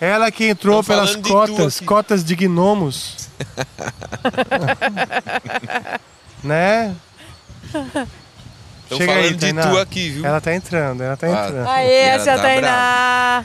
Ela 0.01 0.31
que 0.31 0.47
entrou 0.47 0.77
Tão 0.77 0.85
pelas 0.85 1.11
falando 1.11 1.23
de 1.25 1.31
cotas, 1.31 1.81
cotas 1.81 2.25
de 2.25 2.35
gnomos. 2.35 3.29
né? 6.43 6.95
Estão 7.65 8.97
Chega 8.97 9.13
aí, 9.13 9.19
falando 9.25 9.35
de 9.35 9.41
Tainá. 9.41 9.71
tu 9.71 9.79
aqui, 9.79 10.09
viu? 10.11 10.25
Ela 10.25 10.41
tá 10.41 10.55
entrando, 10.55 11.03
ela 11.03 11.17
tá 11.19 11.27
Ah. 11.27 11.31
entrando. 11.49 11.69
Aê, 11.69 11.93
Ela 11.95 12.15
essa 12.23 12.31
é 12.31 12.33
a 12.33 12.37
tá 12.37 12.43
Tainá! 12.43 13.45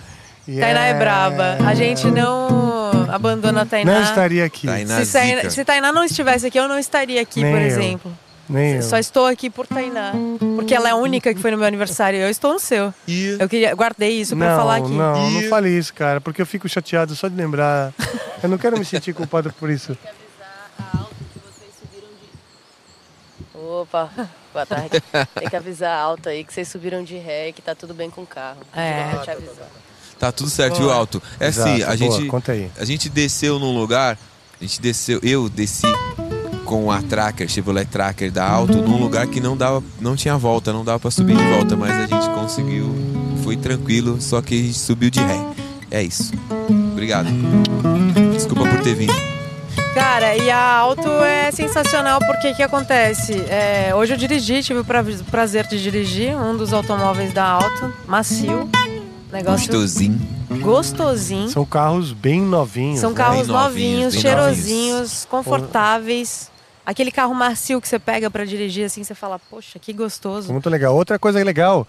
E 0.51 0.59
Tainá 0.59 0.85
é 0.85 0.93
braba. 0.95 1.57
A 1.67 1.73
gente 1.75 2.07
não 2.07 3.05
abandona 3.11 3.61
a 3.61 3.65
Tainá. 3.65 3.93
Não 3.93 4.01
estaria 4.03 4.43
aqui. 4.45 4.65
Tainá 4.65 5.05
se, 5.05 5.11
Tainá 5.13 5.49
se 5.49 5.63
Tainá 5.65 5.91
não 5.91 6.03
estivesse 6.03 6.47
aqui, 6.47 6.57
eu 6.59 6.67
não 6.67 6.79
estaria 6.79 7.21
aqui, 7.21 7.41
Nem 7.43 7.51
por 7.53 7.61
eu. 7.61 7.67
exemplo. 7.67 8.17
Nem 8.49 8.75
eu. 8.77 8.81
Só 8.81 8.97
estou 8.97 9.27
aqui 9.27 9.47
por 9.47 9.67
Tainá. 9.67 10.11
Porque 10.55 10.73
ela 10.73 10.89
é 10.89 10.91
a 10.91 10.95
única 10.95 11.31
que 11.35 11.39
foi 11.39 11.51
no 11.51 11.57
meu 11.57 11.67
aniversário. 11.67 12.19
Eu 12.19 12.29
estou 12.31 12.53
no 12.53 12.59
seu. 12.59 12.91
E 13.07 13.37
Eu 13.39 13.47
queria, 13.47 13.75
guardei 13.75 14.19
isso 14.19 14.35
pra 14.35 14.49
não, 14.49 14.57
falar 14.57 14.75
aqui. 14.77 14.89
Não, 14.91 15.29
não 15.29 15.41
E- 15.41 15.47
fale 15.49 15.69
isso, 15.69 15.93
cara, 15.93 16.19
porque 16.19 16.41
eu 16.41 16.47
fico 16.47 16.67
chateado 16.67 17.15
só 17.15 17.27
de 17.27 17.35
lembrar. 17.35 17.93
Eu 18.41 18.49
não 18.49 18.57
quero 18.57 18.77
me 18.79 18.83
sentir 18.85 19.13
culpado 19.13 19.53
por 19.53 19.69
isso. 19.69 19.95
Opa, 23.53 24.09
boa 24.51 24.65
tarde. 24.65 25.01
Tem 25.35 25.47
que 25.49 25.55
avisar 25.55 25.97
alto 25.97 26.27
aí 26.29 26.43
que 26.43 26.53
vocês 26.53 26.67
subiram 26.67 27.03
de 27.03 27.17
ré 27.17 27.49
e 27.49 27.53
que 27.53 27.61
tá 27.61 27.75
tudo 27.75 27.93
bem 27.93 28.09
com 28.09 28.21
o 28.21 28.27
carro. 28.27 28.61
É. 28.75 29.15
Te 29.23 29.31
avisar. 29.31 29.67
Tá 30.19 30.31
tudo 30.31 30.49
certo, 30.49 30.77
viu, 30.79 30.91
Alto? 30.91 31.21
É 31.39 31.47
assim, 31.47 31.75
Exato, 31.77 31.83
a 31.93 31.97
boa, 31.97 32.17
gente, 32.19 32.27
conta 32.27 32.51
aí. 32.51 32.69
a 32.77 32.85
gente 32.85 33.09
desceu 33.09 33.57
num 33.57 33.77
lugar, 33.77 34.17
a 34.59 34.63
gente 34.63 34.81
desceu, 34.81 35.19
eu 35.23 35.47
desci 35.49 35.87
com 36.65 36.91
a 36.91 37.01
Tracker, 37.01 37.47
Chevrolet 37.49 37.85
Tracker 37.85 38.31
da 38.31 38.47
Alto, 38.47 38.77
num 38.77 38.97
lugar 38.99 39.25
que 39.27 39.39
não 39.39 39.57
dava, 39.57 39.81
não 39.99 40.15
tinha 40.15 40.37
volta, 40.37 40.71
não 40.71 40.85
dava 40.85 40.99
pra 40.99 41.09
subir 41.09 41.35
de 41.35 41.43
volta, 41.45 41.75
mas 41.75 41.91
a 41.91 42.05
gente 42.05 42.29
conseguiu, 42.35 42.93
foi 43.43 43.57
tranquilo, 43.57 44.21
só 44.21 44.41
que 44.41 44.53
a 44.53 44.63
gente 44.63 44.77
subiu 44.77 45.09
de 45.09 45.19
ré. 45.19 45.39
É 45.89 46.03
isso. 46.03 46.31
Obrigado. 46.91 47.27
Desculpa 48.33 48.69
por 48.69 48.81
ter 48.81 48.93
vindo. 48.93 49.13
Cara, 49.95 50.35
e 50.37 50.51
a 50.51 50.75
auto 50.77 51.09
é 51.23 51.51
sensacional 51.51 52.19
porque 52.19 52.51
o 52.51 52.55
que 52.55 52.61
acontece? 52.61 53.33
É, 53.49 53.91
hoje 53.95 54.13
eu 54.13 54.17
dirigi, 54.17 54.61
tive 54.61 54.81
o 54.81 54.85
pra- 54.85 55.03
prazer 55.31 55.65
de 55.65 55.81
dirigir 55.81 56.35
um 56.37 56.55
dos 56.55 56.71
automóveis 56.73 57.33
da 57.33 57.43
auto, 57.43 57.91
macio. 58.07 58.69
Negócio 59.31 59.71
Gostosinho. 59.71 60.19
gostosinho. 60.61 61.49
São 61.49 61.65
carros 61.65 62.11
bem 62.11 62.41
novinhos. 62.41 62.99
São 62.99 63.11
né? 63.11 63.17
carros 63.17 63.47
Bem 63.47 63.55
novinhos, 63.55 63.65
novinhos, 63.65 64.13
bem 64.13 64.21
cheirosinhos, 64.21 65.25
confortáveis. 65.25 66.49
Aquele 66.85 67.11
carro 67.11 67.35
macio 67.35 67.79
que 67.79 67.87
você 67.87 67.99
pega 67.99 68.31
pra 68.31 68.43
dirigir 68.43 68.85
assim, 68.85 69.03
você 69.03 69.13
fala, 69.13 69.37
poxa, 69.37 69.77
que 69.77 69.93
gostoso. 69.93 70.51
Muito 70.51 70.67
legal. 70.69 70.95
Outra 70.95 71.19
coisa 71.19 71.43
legal, 71.43 71.87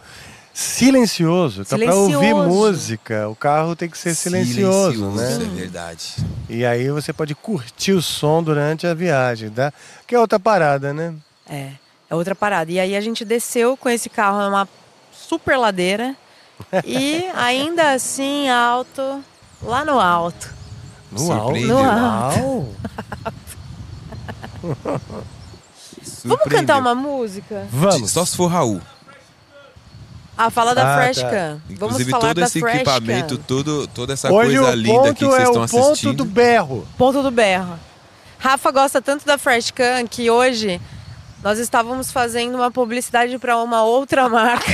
silencioso. 0.53 1.63
Então, 1.63 1.79
pra 1.79 1.95
ouvir 1.95 2.13
Silencioso. 2.17 2.49
música, 2.49 3.29
o 3.29 3.35
carro 3.35 3.75
tem 3.75 3.89
que 3.89 3.97
ser 3.97 4.15
silencioso, 4.15 5.11
né? 5.13 5.35
É 5.37 5.57
verdade. 5.57 6.17
E 6.49 6.67
aí 6.67 6.91
você 6.91 7.15
pode 7.15 7.35
curtir 7.35 7.93
o 7.93 8.03
som 8.03 8.43
durante 8.43 8.87
a 8.87 8.93
viagem, 8.93 9.49
tá? 9.49 9.73
Que 10.07 10.15
é 10.15 10.19
outra 10.19 10.39
parada, 10.39 10.93
né? 10.93 11.15
É, 11.49 11.71
é 12.11 12.15
outra 12.15 12.35
parada. 12.35 12.71
E 12.71 12.79
aí 12.79 12.95
a 12.95 13.01
gente 13.01 13.25
desceu 13.25 13.79
com 13.79 13.89
esse 13.89 14.11
carro 14.11 14.43
numa 14.43 14.69
super 15.11 15.57
ladeira 15.57 16.15
e 16.85 17.25
ainda 17.35 17.93
assim 17.93 18.49
alto, 18.49 19.23
lá 19.63 19.85
no 19.85 19.99
alto. 20.01 20.53
No 21.11 21.33
alto. 21.33 21.59
No 21.61 21.75
Uau. 21.81 22.69
Vamos 26.25 26.45
cantar 26.49 26.79
uma 26.79 26.95
música? 26.95 27.67
Vamos. 27.71 28.11
Só 28.11 28.25
se 28.25 28.37
for 28.37 28.47
Raul. 28.49 28.81
Ah, 30.37 30.49
fala 30.51 30.75
da 30.75 30.95
Ah, 30.95 30.99
Fresh 31.03 31.17
tá. 31.19 31.31
Can. 31.31 31.49
Vamos 31.51 31.71
Inclusive 31.71 32.11
falar 32.11 32.29
todo 32.29 32.41
da 32.41 32.47
esse 32.47 32.61
Fresh 32.61 32.75
equipamento, 32.77 33.37
Can. 33.37 33.45
todo, 33.47 33.87
toda 33.89 34.13
essa 34.15 34.33
Hoje 34.33 34.57
coisa 34.57 34.75
linda 34.75 35.11
aqui 35.11 35.19
que 35.19 35.25
vocês 35.27 35.41
é 35.41 35.45
estão 35.45 35.65
o 35.65 35.69
ponto 35.69 35.91
assistindo. 35.91 36.15
do 36.15 36.25
berro. 36.25 36.87
Ponto 36.97 37.23
do 37.23 37.31
berro. 37.31 37.79
Rafa 38.39 38.71
gosta 38.71 39.03
tanto 39.03 39.27
da 39.27 39.37
Fresh 39.37 39.71
Can 39.71 40.07
que 40.07 40.31
hoje 40.31 40.81
nós 41.43 41.59
estávamos 41.59 42.11
fazendo 42.13 42.55
uma 42.57 42.71
publicidade 42.71 43.39
para 43.39 43.57
uma 43.59 43.83
outra 43.83 44.29
marca. 44.29 44.71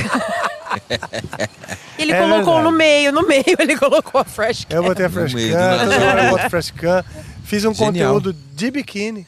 ele 1.97 2.11
É 2.11 2.19
colocou 2.19 2.45
verdade. 2.55 2.63
no 2.63 2.71
meio, 2.71 3.11
no 3.11 3.27
meio 3.27 3.43
ele 3.59 3.77
colocou 3.77 4.21
a 4.21 4.25
Fresh 4.25 4.65
Can. 4.65 4.75
Eu 4.75 4.83
botei 4.83 5.05
a 5.05 5.09
Fresh 5.09 5.33
Can, 5.33 5.77
toda 5.79 6.05
hora 6.05 6.23
eu 6.25 6.29
boto 6.31 6.49
Fresh 6.49 6.71
Can. 6.71 7.03
Fiz 7.43 7.63
um 7.65 7.73
Genial. 7.73 8.13
conteúdo 8.13 8.37
de 8.53 8.71
biquíni. 8.71 9.25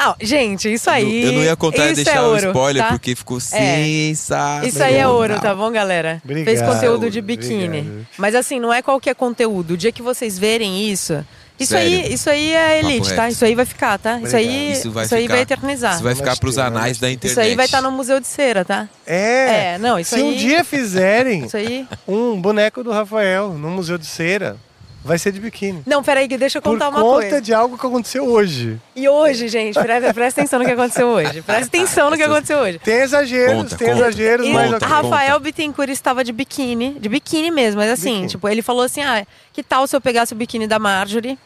Ah, 0.00 0.14
gente, 0.20 0.72
isso 0.72 0.88
aí. 0.88 1.24
Eu 1.24 1.32
não 1.32 1.42
ia 1.42 1.56
contar 1.56 1.86
e 1.88 1.92
isso 1.92 2.04
deixar 2.04 2.18
é 2.18 2.20
o 2.22 2.26
ouro, 2.26 2.46
spoiler 2.46 2.82
tá? 2.84 2.88
porque 2.90 3.16
ficou 3.16 3.40
sensacional. 3.40 4.64
Isso 4.64 4.80
aí 4.80 4.94
é 4.94 5.08
ouro, 5.08 5.40
tá 5.40 5.52
bom, 5.52 5.72
galera? 5.72 6.22
Obrigado, 6.24 6.44
Fez 6.44 6.62
conteúdo 6.62 7.10
de 7.10 7.20
biquíni. 7.20 7.64
obrigado. 7.80 8.06
Mas 8.16 8.34
assim, 8.36 8.60
não 8.60 8.72
é 8.72 8.80
qualquer 8.80 9.16
conteúdo. 9.16 9.72
O 9.74 9.76
dia 9.76 9.90
que 9.90 10.00
vocês 10.00 10.38
verem 10.38 10.88
isso. 10.88 11.26
Isso 11.58 11.76
aí, 11.76 12.12
isso 12.12 12.30
aí 12.30 12.52
é 12.54 12.78
elite, 12.78 13.14
tá? 13.14 13.28
Isso 13.28 13.44
aí 13.44 13.54
vai 13.54 13.64
ficar, 13.64 13.98
tá? 13.98 14.20
Isso 14.20 14.36
aí, 14.36 14.72
Isso 14.72 14.90
vai 14.90 15.04
isso 15.04 15.14
aí 15.14 15.22
ficar. 15.22 15.34
vai 15.34 15.42
eternizar. 15.42 15.94
Isso 15.94 16.02
vai 16.04 16.14
ficar 16.14 16.24
Namastê, 16.26 16.40
pros 16.40 16.58
anais 16.58 16.98
da 16.98 17.10
internet. 17.10 17.32
Isso 17.32 17.40
aí 17.40 17.54
vai 17.56 17.64
estar 17.66 17.82
no 17.82 17.90
Museu 17.90 18.20
de 18.20 18.26
Cera, 18.26 18.64
tá? 18.64 18.88
É. 19.06 19.74
É, 19.74 19.78
não, 19.78 19.98
isso 19.98 20.14
Se 20.14 20.22
um 20.22 20.28
aí- 20.30 20.36
dia 20.36 20.62
fizerem 20.64 21.44
Isso 21.46 21.56
aí. 21.56 21.86
um 22.06 22.40
boneco 22.40 22.84
do 22.84 22.90
Rafael 22.92 23.52
no 23.54 23.70
Museu 23.70 23.98
de 23.98 24.06
Cera, 24.06 24.56
vai 25.04 25.18
ser 25.18 25.32
de 25.32 25.40
biquíni. 25.40 25.82
Não, 25.86 26.02
peraí, 26.02 26.28
que 26.28 26.36
deixa 26.36 26.58
eu 26.58 26.62
Por 26.62 26.72
contar 26.72 26.88
uma 26.90 27.00
conta 27.00 27.20
coisa. 27.22 27.40
de 27.40 27.54
algo 27.54 27.78
que 27.78 27.86
aconteceu 27.86 28.26
hoje. 28.26 28.78
E 28.94 29.08
hoje, 29.08 29.48
gente, 29.48 29.74
presta, 29.78 30.12
presta 30.14 30.40
atenção 30.40 30.58
no 30.58 30.64
que 30.66 30.72
aconteceu 30.72 31.06
hoje. 31.08 31.40
Presta 31.42 31.64
atenção 31.66 32.10
no 32.10 32.16
que 32.16 32.22
aconteceu 32.22 32.58
hoje. 32.58 32.78
Tem 32.80 32.96
exageros, 32.96 33.54
Conta, 33.62 33.76
tem 33.76 33.88
conta. 33.88 34.00
exageros, 34.00 34.46
E 34.46 34.50
mas 34.50 34.72
Conta. 34.72 34.86
Rafael 34.86 35.40
Bittencourt 35.40 35.90
estava 35.90 36.22
de 36.24 36.32
biquíni, 36.32 36.96
de 37.00 37.08
biquíni 37.08 37.50
mesmo, 37.50 37.80
mas 37.80 37.90
assim, 37.90 38.10
Biquíni. 38.12 38.28
tipo, 38.28 38.48
ele 38.48 38.60
falou 38.62 38.82
assim: 38.82 39.00
ah, 39.02 39.24
que 39.52 39.62
tal 39.62 39.86
se 39.86 39.94
eu 39.96 40.00
pegasse 40.00 40.32
o 40.32 40.36
biquíni 40.36 40.66
da 40.66 40.78
Marjorie, 40.78 41.38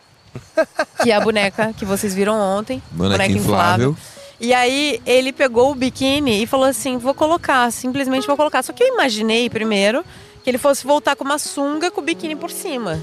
que 1.03 1.11
é 1.11 1.15
a 1.15 1.21
boneca 1.21 1.73
que 1.77 1.85
vocês 1.85 2.15
viram 2.15 2.35
ontem, 2.38 2.83
Boneca 2.91 3.19
boneca 3.23 3.38
inflável. 3.38 3.97
E 4.41 4.53
aí 4.53 5.01
ele 5.07 5.33
pegou 5.33 5.71
o 5.71 5.75
biquíni 5.75 6.43
e 6.43 6.47
falou 6.47 6.67
assim: 6.67 6.97
vou 6.99 7.15
colocar, 7.15 7.71
simplesmente 7.71 8.27
vou 8.27 8.37
colocar. 8.37 8.62
Só 8.62 8.73
que 8.73 8.83
eu 8.83 8.88
imaginei 8.88 9.49
primeiro 9.49 10.05
que 10.43 10.51
ele 10.51 10.59
fosse 10.59 10.85
voltar 10.85 11.15
com 11.15 11.23
uma 11.23 11.38
sunga 11.38 11.91
com 11.93 12.01
o 12.01 12.05
biquíni 12.05 12.35
por 12.35 12.51
cima. 12.51 12.99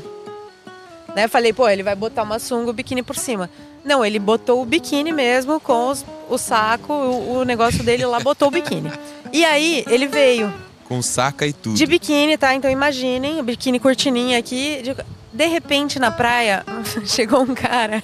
Né? 1.16 1.28
Falei, 1.28 1.52
pô, 1.54 1.68
ele 1.68 1.84
vai 1.84 1.96
botar 1.96 2.24
uma 2.24 2.40
sunga, 2.40 2.70
o 2.70 2.74
biquíni 2.74 3.02
por 3.04 3.16
cima. 3.16 3.50
Não, 3.84 4.04
ele 4.06 4.20
botou 4.20 4.62
o 4.62 4.66
biquíni 4.66 5.12
mesmo 5.12 5.60
com 5.60 5.90
os- 5.90 6.06
o 6.30 6.38
saco, 6.38 6.92
o, 6.94 7.40
o 7.40 7.44
negócio 7.46 7.84
dele 7.84 8.06
lá, 8.06 8.20
botou 8.20 8.48
o 8.48 8.52
biquíni. 8.52 8.92
E 9.32 9.44
aí 9.46 9.84
ele 9.88 10.08
veio 10.08 10.54
Com 10.86 11.02
saca 11.02 11.46
e 11.48 11.54
tudo. 11.54 11.76
de 11.76 11.86
biquíni, 11.86 12.38
tá? 12.38 12.54
Então 12.54 12.70
imaginem, 12.70 13.40
o 13.40 13.44
biquíni 13.44 13.80
cortininha 13.80 14.38
aqui. 14.38 14.82
De, 14.82 14.96
de 15.32 15.46
repente 15.46 16.00
na 16.00 16.12
praia 16.12 16.66
chegou 17.06 17.42
um 17.42 17.54
cara 17.56 18.04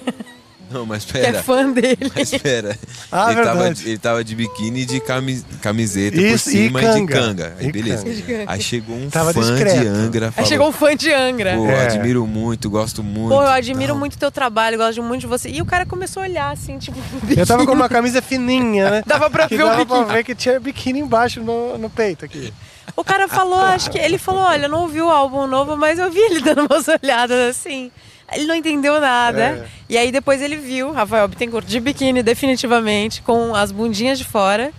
Não, 0.70 0.84
mas 0.84 1.04
que 1.04 1.16
é 1.16 1.20
pera. 1.22 1.42
fã 1.42 1.70
dele. 1.70 2.10
Mas 2.14 2.30
pera. 2.30 2.76
Ah, 3.12 3.32
ele, 3.32 3.42
tava, 3.42 3.54
verdade. 3.60 3.82
de- 3.82 3.88
ele 3.90 3.98
tava 3.98 4.24
de 4.24 4.34
biquíni 4.34 4.80
e 4.80 4.84
de 4.84 5.00
camis- 5.00 5.44
camiseta 5.62 6.16
por 6.16 6.24
Isso, 6.24 6.48
e 6.48 6.52
cima 6.52 6.82
e, 6.82 6.84
de 6.86 6.92
canga. 7.06 7.14
canga. 7.14 7.56
Aí 7.58 7.68
E 7.68 7.72
beleza. 7.72 8.04
canga. 8.04 8.44
Aí 8.48 8.60
chegou 8.60 8.96
um 8.96 9.08
Tava 9.08 9.32
fã 9.32 9.40
discreto. 9.40 9.80
de 9.80 9.86
Angra. 9.86 10.26
Aí 10.26 10.32
Falou, 10.32 10.48
chegou 10.48 10.68
um 10.68 10.72
fã 10.72 10.96
de 10.96 11.12
Angra. 11.12 11.54
Pô, 11.56 11.66
É. 11.68 11.86
admiro 11.86 12.26
muito, 12.26 12.68
gosto 12.68 13.02
muito. 13.02 13.28
Pô, 13.28 13.42
eu 13.42 13.48
admiro 13.48 13.92
Tal. 13.92 13.98
muito 13.98 14.14
o 14.14 14.18
teu 14.18 14.30
trabalho, 14.30 14.76
gosto 14.76 15.02
muito 15.02 15.20
de 15.20 15.26
você. 15.26 15.48
E 15.48 15.62
o 15.62 15.66
cara 15.66 15.86
começou 15.86 16.22
a 16.22 16.26
olhar 16.26 16.52
assim, 16.52 16.78
tipo, 16.78 16.98
Eu 17.36 17.46
tava 17.46 17.64
com 17.64 17.72
uma 17.72 17.88
camisa 17.88 18.20
fininha, 18.20 18.90
né? 18.90 19.02
Dava 19.06 19.30
pra 19.30 19.48
que 19.48 19.56
ver 19.56 19.62
o 19.62 19.66
dava 19.68 19.86
pra 19.86 19.96
biquíni. 19.98 20.12
ver 20.16 20.24
que 20.24 20.34
tinha 20.34 20.58
biquíni 20.58 20.98
embaixo 21.00 21.40
no, 21.40 21.78
no 21.78 21.88
peito 21.88 22.24
aqui. 22.24 22.52
O 22.96 23.04
cara 23.04 23.28
falou, 23.28 23.60
acho 23.60 23.90
que 23.90 23.98
ele 23.98 24.16
falou, 24.16 24.42
olha, 24.42 24.68
não 24.68 24.82
ouvi 24.82 25.00
o 25.02 25.10
álbum 25.10 25.46
novo, 25.46 25.76
mas 25.76 25.98
eu 25.98 26.10
vi 26.10 26.18
ele 26.20 26.40
dando 26.40 26.66
umas 26.70 26.86
olhadas 27.02 27.50
assim. 27.56 27.90
Ele 28.32 28.46
não 28.46 28.54
entendeu 28.54 29.00
nada. 29.00 29.42
É. 29.42 29.66
E 29.88 29.98
aí 29.98 30.10
depois 30.10 30.42
ele 30.42 30.56
viu 30.56 30.92
Rafael 30.92 31.28
Bittencourt 31.28 31.66
de 31.66 31.78
biquíni, 31.78 32.22
definitivamente, 32.22 33.22
com 33.22 33.54
as 33.54 33.70
bundinhas 33.70 34.18
de 34.18 34.24
fora. 34.24 34.72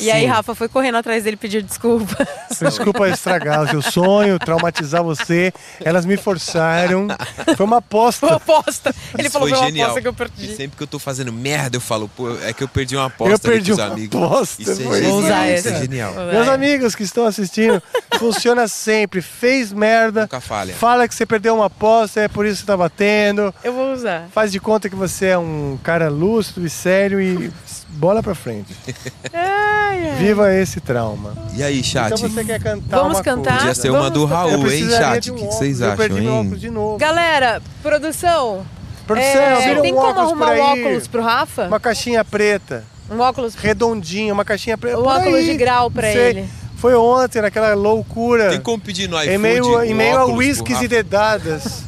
E 0.00 0.10
aí. 0.10 0.26
Rafa 0.26 0.54
foi 0.54 0.68
correndo 0.68 0.96
atrás 0.96 1.24
dele 1.24 1.36
pedir 1.36 1.62
desculpa. 1.62 2.16
Desculpa 2.60 3.08
estragar 3.08 3.62
o 3.62 3.68
seu 3.68 3.82
sonho, 3.82 4.38
traumatizar 4.38 5.02
você. 5.02 5.52
Elas 5.84 6.04
me 6.06 6.16
forçaram. 6.16 7.08
Foi 7.56 7.66
uma 7.66 7.76
Foi 7.76 7.78
aposta. 7.78 8.26
uma 8.26 8.36
aposta. 8.36 8.94
Ele 9.16 9.22
Isso 9.28 9.32
falou, 9.32 9.48
foi 9.48 9.56
foi 9.56 9.58
uma 9.58 9.66
genial. 9.70 9.86
aposta 9.90 10.02
que 10.02 10.08
eu 10.08 10.12
E 10.12 10.14
perdi. 10.14 10.56
sempre 10.56 10.76
que 10.76 10.82
eu 10.82 10.86
tô 10.86 10.98
fazendo 10.98 11.32
merda, 11.32 11.76
eu 11.76 11.80
falo, 11.80 12.08
pô, 12.08 12.36
é 12.42 12.52
que 12.52 12.62
eu 12.62 12.68
perdi 12.68 12.96
uma 12.96 13.06
aposta 13.06 13.32
Eu 13.32 13.34
ali 13.52 13.56
perdi 13.64 13.72
uma 13.72 13.84
amigos. 13.86 14.22
aposta, 14.22 14.62
Isso 14.62 14.70
é 14.70 14.74
foi 14.76 14.94
genial. 15.00 15.10
Vou 15.12 15.20
usar 15.24 15.48
isso 15.50 15.68
é 15.68 15.78
genial. 15.80 16.14
Meus 16.32 16.48
amigos 16.48 16.94
que 16.94 17.02
estão 17.02 17.26
assistindo, 17.26 17.82
Funciona 18.18 18.66
sempre. 18.68 19.20
Fez 19.20 19.72
merda. 19.72 20.22
Nunca 20.22 20.40
falha. 20.40 20.74
Fala 20.74 21.06
que 21.06 21.14
você 21.14 21.26
perdeu 21.26 21.54
uma 21.56 21.66
aposta, 21.66 22.20
é 22.20 22.28
por 22.28 22.46
isso 22.46 22.56
que 22.56 22.60
você 22.62 22.66
tá 22.66 22.76
batendo. 22.76 23.54
Eu 23.62 23.72
vou 23.72 23.92
usar. 23.92 24.28
Faz 24.32 24.50
de 24.52 24.58
conta 24.60 24.88
que 24.88 24.96
você 24.96 25.26
é 25.26 25.38
um 25.38 25.78
cara 25.82 26.08
lúcido 26.08 26.64
e 26.66 26.70
sério 26.70 27.20
e 27.20 27.52
bola 27.96 28.22
pra 28.22 28.34
frente. 28.34 28.74
Ai, 29.32 30.08
ai. 30.10 30.16
Viva 30.18 30.52
esse 30.54 30.80
trauma. 30.80 31.32
E 31.54 31.62
aí, 31.62 31.82
chat? 31.82 32.06
Então 32.12 32.18
você 32.28 32.44
quer 32.44 32.60
cantar 32.62 32.98
Vamos 32.98 33.16
uma 33.18 33.24
cantar? 33.24 33.42
coisa. 33.52 33.58
Podia 33.58 33.74
ser 33.74 33.90
uma 33.90 34.10
do 34.10 34.26
Vamos- 34.26 34.52
Eu 34.52 34.58
Raul, 34.58 34.70
hein, 34.72 34.88
chat? 34.90 35.30
O 35.30 35.34
um 35.34 35.36
que, 35.36 35.44
vocês 35.46 35.78
perdi 35.78 36.02
acham, 36.02 36.08
meu 36.16 36.18
hein? 36.32 36.40
óculos 36.40 36.60
de 36.60 36.70
novo. 36.70 36.98
Galera, 36.98 37.62
produção. 37.82 38.66
Produção, 39.06 39.30
é, 39.40 39.66
vira 39.68 39.78
um 39.78 39.82
tem 39.82 39.94
como 39.94 40.06
óculos 40.08 40.28
arrumar 40.32 40.52
um 40.52 40.60
óculos 40.60 41.06
pro 41.08 41.22
Rafa? 41.22 41.66
Uma 41.68 41.78
caixinha 41.80 42.24
preta, 42.24 42.84
Um 43.10 43.20
óculos. 43.20 43.54
redondinha, 43.54 44.32
uma 44.34 44.44
caixinha 44.44 44.76
preta. 44.76 44.98
Um 44.98 45.02
por 45.04 45.12
óculos 45.12 45.34
aí. 45.36 45.46
de 45.46 45.54
grau 45.56 45.90
pra 45.90 46.10
ele. 46.10 46.48
Foi 46.76 46.94
ontem, 46.94 47.40
naquela 47.40 47.72
loucura. 47.74 48.50
Tem 48.50 48.60
como 48.60 48.78
pedir 48.80 49.08
no 49.08 49.16
iFood 49.16 49.34
Em 49.34 49.38
meio, 49.38 49.78
um 49.78 49.82
em 49.82 49.94
meio 49.94 50.16
a 50.16 50.20
Rafa? 50.20 50.84
e 50.84 50.88
dedadas. 50.88 51.84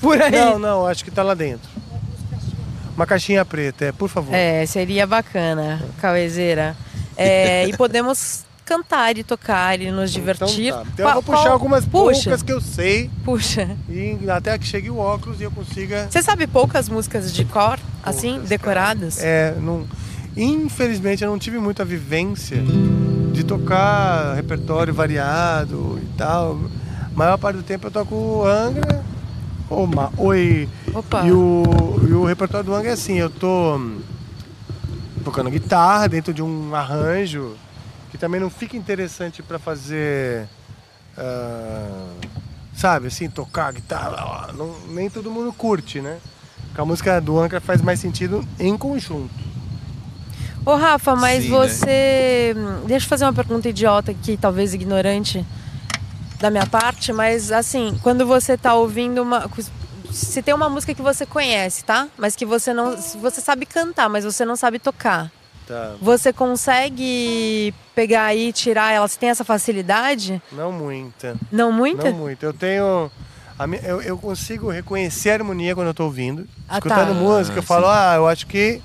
Por 0.00 0.20
aí. 0.20 0.30
Não, 0.30 0.58
não, 0.58 0.86
acho 0.86 1.04
que 1.04 1.10
tá 1.10 1.22
lá 1.22 1.34
dentro. 1.34 1.67
Uma 2.98 3.06
caixinha 3.06 3.44
preta, 3.44 3.84
é, 3.84 3.92
por 3.92 4.08
favor. 4.08 4.34
É, 4.34 4.66
seria 4.66 5.06
bacana, 5.06 5.80
Cauezeira. 6.00 6.76
É, 7.16 7.64
e 7.68 7.76
podemos 7.76 8.42
cantar 8.64 9.16
e 9.16 9.22
tocar 9.22 9.80
e 9.80 9.88
nos 9.92 10.10
divertir. 10.12 10.66
Então, 10.72 10.82
tá. 10.84 10.90
então 10.94 11.06
eu 11.06 11.12
vou 11.14 11.22
puxar 11.22 11.42
qual- 11.42 11.52
algumas 11.52 11.84
Puxa, 11.84 12.22
poucas 12.24 12.42
que 12.42 12.52
eu 12.52 12.60
sei 12.60 13.08
puxa. 13.24 13.70
e 13.88 14.18
até 14.28 14.58
que 14.58 14.66
chegue 14.66 14.90
o 14.90 14.98
óculos 14.98 15.40
e 15.40 15.44
eu 15.44 15.50
consiga. 15.52 16.08
Você 16.10 16.20
sabe 16.20 16.48
poucas 16.48 16.88
músicas 16.88 17.32
de 17.32 17.44
cor, 17.44 17.78
assim, 18.02 18.32
Poucas, 18.32 18.48
decoradas? 18.48 19.22
É, 19.22 19.54
não, 19.60 19.86
infelizmente 20.36 21.22
eu 21.22 21.30
não 21.30 21.38
tive 21.38 21.60
muita 21.60 21.84
vivência 21.84 22.60
de 23.32 23.44
tocar 23.44 24.34
repertório 24.34 24.92
variado 24.92 26.00
e 26.02 26.16
tal. 26.18 26.58
A 27.04 27.16
maior 27.16 27.38
parte 27.38 27.58
do 27.58 27.62
tempo 27.62 27.86
eu 27.86 27.90
toco 27.92 28.44
Angra. 28.44 29.04
Oma, 29.70 30.12
oi. 30.16 30.68
Opa. 30.94 31.26
E 31.26 31.32
o, 31.32 31.62
e 32.08 32.12
o 32.12 32.24
repertório 32.24 32.64
do 32.66 32.74
Angra 32.74 32.90
é 32.90 32.94
assim, 32.94 33.18
eu 33.18 33.28
tô 33.28 33.76
hum, 33.76 34.00
tocando 35.24 35.50
guitarra 35.50 36.08
dentro 36.08 36.32
de 36.32 36.42
um 36.42 36.74
arranjo 36.74 37.54
que 38.10 38.16
também 38.16 38.40
não 38.40 38.48
fica 38.48 38.76
interessante 38.76 39.42
para 39.42 39.58
fazer. 39.58 40.48
ah, 41.16 42.06
sabe, 42.74 43.08
assim, 43.08 43.28
tocar 43.28 43.72
guitarra. 43.72 44.52
não- 44.54 44.74
nem 44.88 45.10
todo 45.10 45.30
mundo 45.30 45.52
curte, 45.52 46.00
né? 46.00 46.18
Porque 46.68 46.80
a 46.80 46.84
música 46.84 47.20
do 47.20 47.38
Angra 47.38 47.60
faz 47.60 47.82
mais 47.82 47.98
sentido 48.00 48.42
em 48.58 48.76
conjunto. 48.76 49.34
Ô, 50.64 50.76
Rafa, 50.76 51.16
mas 51.16 51.44
Sim, 51.44 51.50
né? 51.50 51.68
você. 51.68 52.54
Deixa 52.86 53.04
eu 53.04 53.08
fazer 53.08 53.24
uma 53.24 53.32
pergunta 53.32 53.68
idiota 53.68 54.10
aqui, 54.12 54.36
talvez 54.36 54.74
ignorante 54.74 55.44
da 56.40 56.50
minha 56.50 56.66
parte, 56.66 57.12
mas 57.12 57.50
assim, 57.52 57.98
quando 58.02 58.26
você 58.26 58.56
tá 58.56 58.74
ouvindo 58.74 59.22
uma. 59.22 59.48
Se 60.10 60.40
tem 60.42 60.54
uma 60.54 60.68
música 60.70 60.94
que 60.94 61.02
você 61.02 61.26
conhece, 61.26 61.84
tá? 61.84 62.08
Mas 62.16 62.34
que 62.34 62.46
você 62.46 62.72
não. 62.72 62.96
Você 62.96 63.40
sabe 63.40 63.66
cantar, 63.66 64.08
mas 64.08 64.24
você 64.24 64.44
não 64.44 64.56
sabe 64.56 64.78
tocar. 64.78 65.30
Tá. 65.66 65.94
Você 66.00 66.32
consegue 66.32 67.74
pegar 67.94 68.24
aí 68.24 68.48
e 68.48 68.52
tirar 68.52 68.92
ela? 68.92 69.06
Você 69.06 69.18
tem 69.18 69.28
essa 69.28 69.44
facilidade? 69.44 70.40
Não 70.52 70.72
muita. 70.72 71.36
Não 71.52 71.70
muita? 71.70 72.10
Não 72.10 72.16
muito. 72.16 72.42
Eu 72.42 72.54
tenho. 72.54 73.10
a 73.58 73.66
mi- 73.66 73.80
eu, 73.82 74.00
eu 74.00 74.16
consigo 74.16 74.70
reconhecer 74.70 75.30
a 75.30 75.34
harmonia 75.34 75.74
quando 75.74 75.88
eu 75.88 75.94
tô 75.94 76.04
ouvindo. 76.04 76.46
Ah, 76.68 76.76
Escutando 76.78 77.08
tá. 77.08 77.14
música, 77.14 77.58
eu 77.58 77.62
Ah, 77.62 77.66
falo, 77.66 77.86
ah, 77.86 78.14
eu 78.16 78.26
acho 78.26 78.46
que 78.46 78.80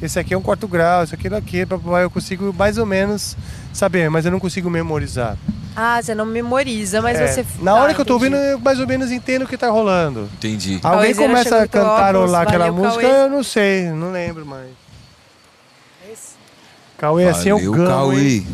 esse 0.00 0.18
aqui 0.18 0.32
é 0.32 0.38
um 0.38 0.42
quarto 0.42 0.66
grau, 0.66 1.04
esse 1.04 1.14
aqui 1.14 1.26
é 1.26 1.30
daqui, 1.30 1.66
eu 2.02 2.10
consigo 2.10 2.52
mais 2.52 2.78
ou 2.78 2.86
menos 2.86 3.36
saber, 3.72 4.08
mas 4.10 4.24
eu 4.24 4.30
não 4.32 4.40
consigo 4.40 4.68
memorizar. 4.70 5.36
Ah, 5.74 6.00
você 6.02 6.14
não 6.14 6.26
memoriza, 6.26 7.00
mas 7.00 7.18
É, 7.18 7.26
você. 7.26 7.46
Na 7.60 7.74
hora 7.74 7.94
que 7.94 8.00
eu 8.00 8.04
tô 8.04 8.16
entendi. 8.16 8.34
ouvindo, 8.34 8.50
eu 8.50 8.58
mais 8.58 8.78
ou 8.78 8.86
menos 8.86 9.10
entendo 9.10 9.42
o 9.44 9.48
que 9.48 9.56
tá 9.56 9.68
rolando. 9.70 10.28
Entendi. 10.34 10.78
Alguém 10.82 11.14
começa 11.14 11.62
a 11.62 11.66
cantarolar 11.68 12.42
aquela 12.42 12.66
valeu, 12.70 12.84
música, 12.84 13.02
Cauê. 13.02 13.24
eu 13.24 13.30
não 13.30 13.42
sei, 13.42 13.84
não 13.90 14.12
lembro 14.12 14.44
mais. 14.44 14.68
Cauê, 16.98 17.28
assim 17.28 17.48
eu 17.48 17.56
Valeu, 17.56 17.72
gamo, 17.72 17.88
Cauê. 17.88 18.20
hein? 18.36 18.46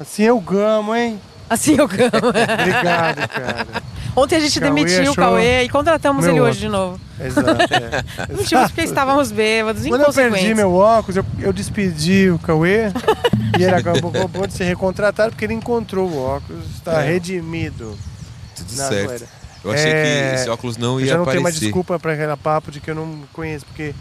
Assim 0.00 0.22
eu 0.24 0.40
gamo, 0.40 0.94
hein? 0.96 1.20
Assim 1.48 1.76
eu 1.76 1.86
gamo. 1.86 2.10
Obrigado, 2.60 3.28
cara. 3.28 3.66
Ontem 4.18 4.36
a 4.36 4.40
gente 4.40 4.60
Cauê 4.60 4.72
demitiu 4.74 4.98
o 4.98 5.02
achou 5.02 5.14
Cauê 5.14 5.62
e 5.64 5.68
contratamos 5.68 6.24
meu 6.24 6.34
ele 6.34 6.40
hoje 6.40 6.50
óculos. 6.50 6.60
de 6.60 6.68
novo. 6.68 7.00
Exato, 7.20 7.74
é. 7.74 8.26
Demitimos 8.26 8.64
porque 8.70 8.80
estávamos 8.82 9.32
bêbados, 9.32 9.86
Quando 9.86 10.02
eu 10.02 10.12
perdi 10.12 10.54
meu 10.54 10.74
óculos, 10.74 11.16
eu, 11.16 11.24
eu 11.40 11.52
despedi 11.52 12.30
o 12.30 12.38
Cauê 12.38 12.88
e 13.58 13.62
ele 13.62 13.74
acabou, 13.74 14.10
acabou 14.14 14.46
de 14.46 14.52
ser 14.54 14.64
recontratado 14.64 15.30
porque 15.32 15.44
ele 15.44 15.54
encontrou 15.54 16.08
o 16.08 16.18
óculos, 16.18 16.64
está 16.76 17.02
É. 17.02 17.06
redimido. 17.12 17.96
Tudo 18.56 18.76
na 18.76 18.88
certo. 18.88 19.28
Eu 19.64 19.72
achei 19.72 19.90
É, 19.90 20.28
que 20.30 20.34
esse 20.40 20.50
óculos 20.50 20.76
não 20.76 20.94
Eu 20.94 21.00
ia 21.00 21.06
já 21.06 21.18
não 21.18 21.24
tenho 21.24 21.38
aparecer. 21.38 21.42
mais 21.42 21.60
desculpa 21.60 21.98
para 21.98 22.12
aquele 22.12 22.36
papo 22.36 22.70
de 22.70 22.80
que 22.80 22.90
eu 22.90 22.94
não 22.94 23.20
conheço, 23.32 23.66
porque 23.66 23.94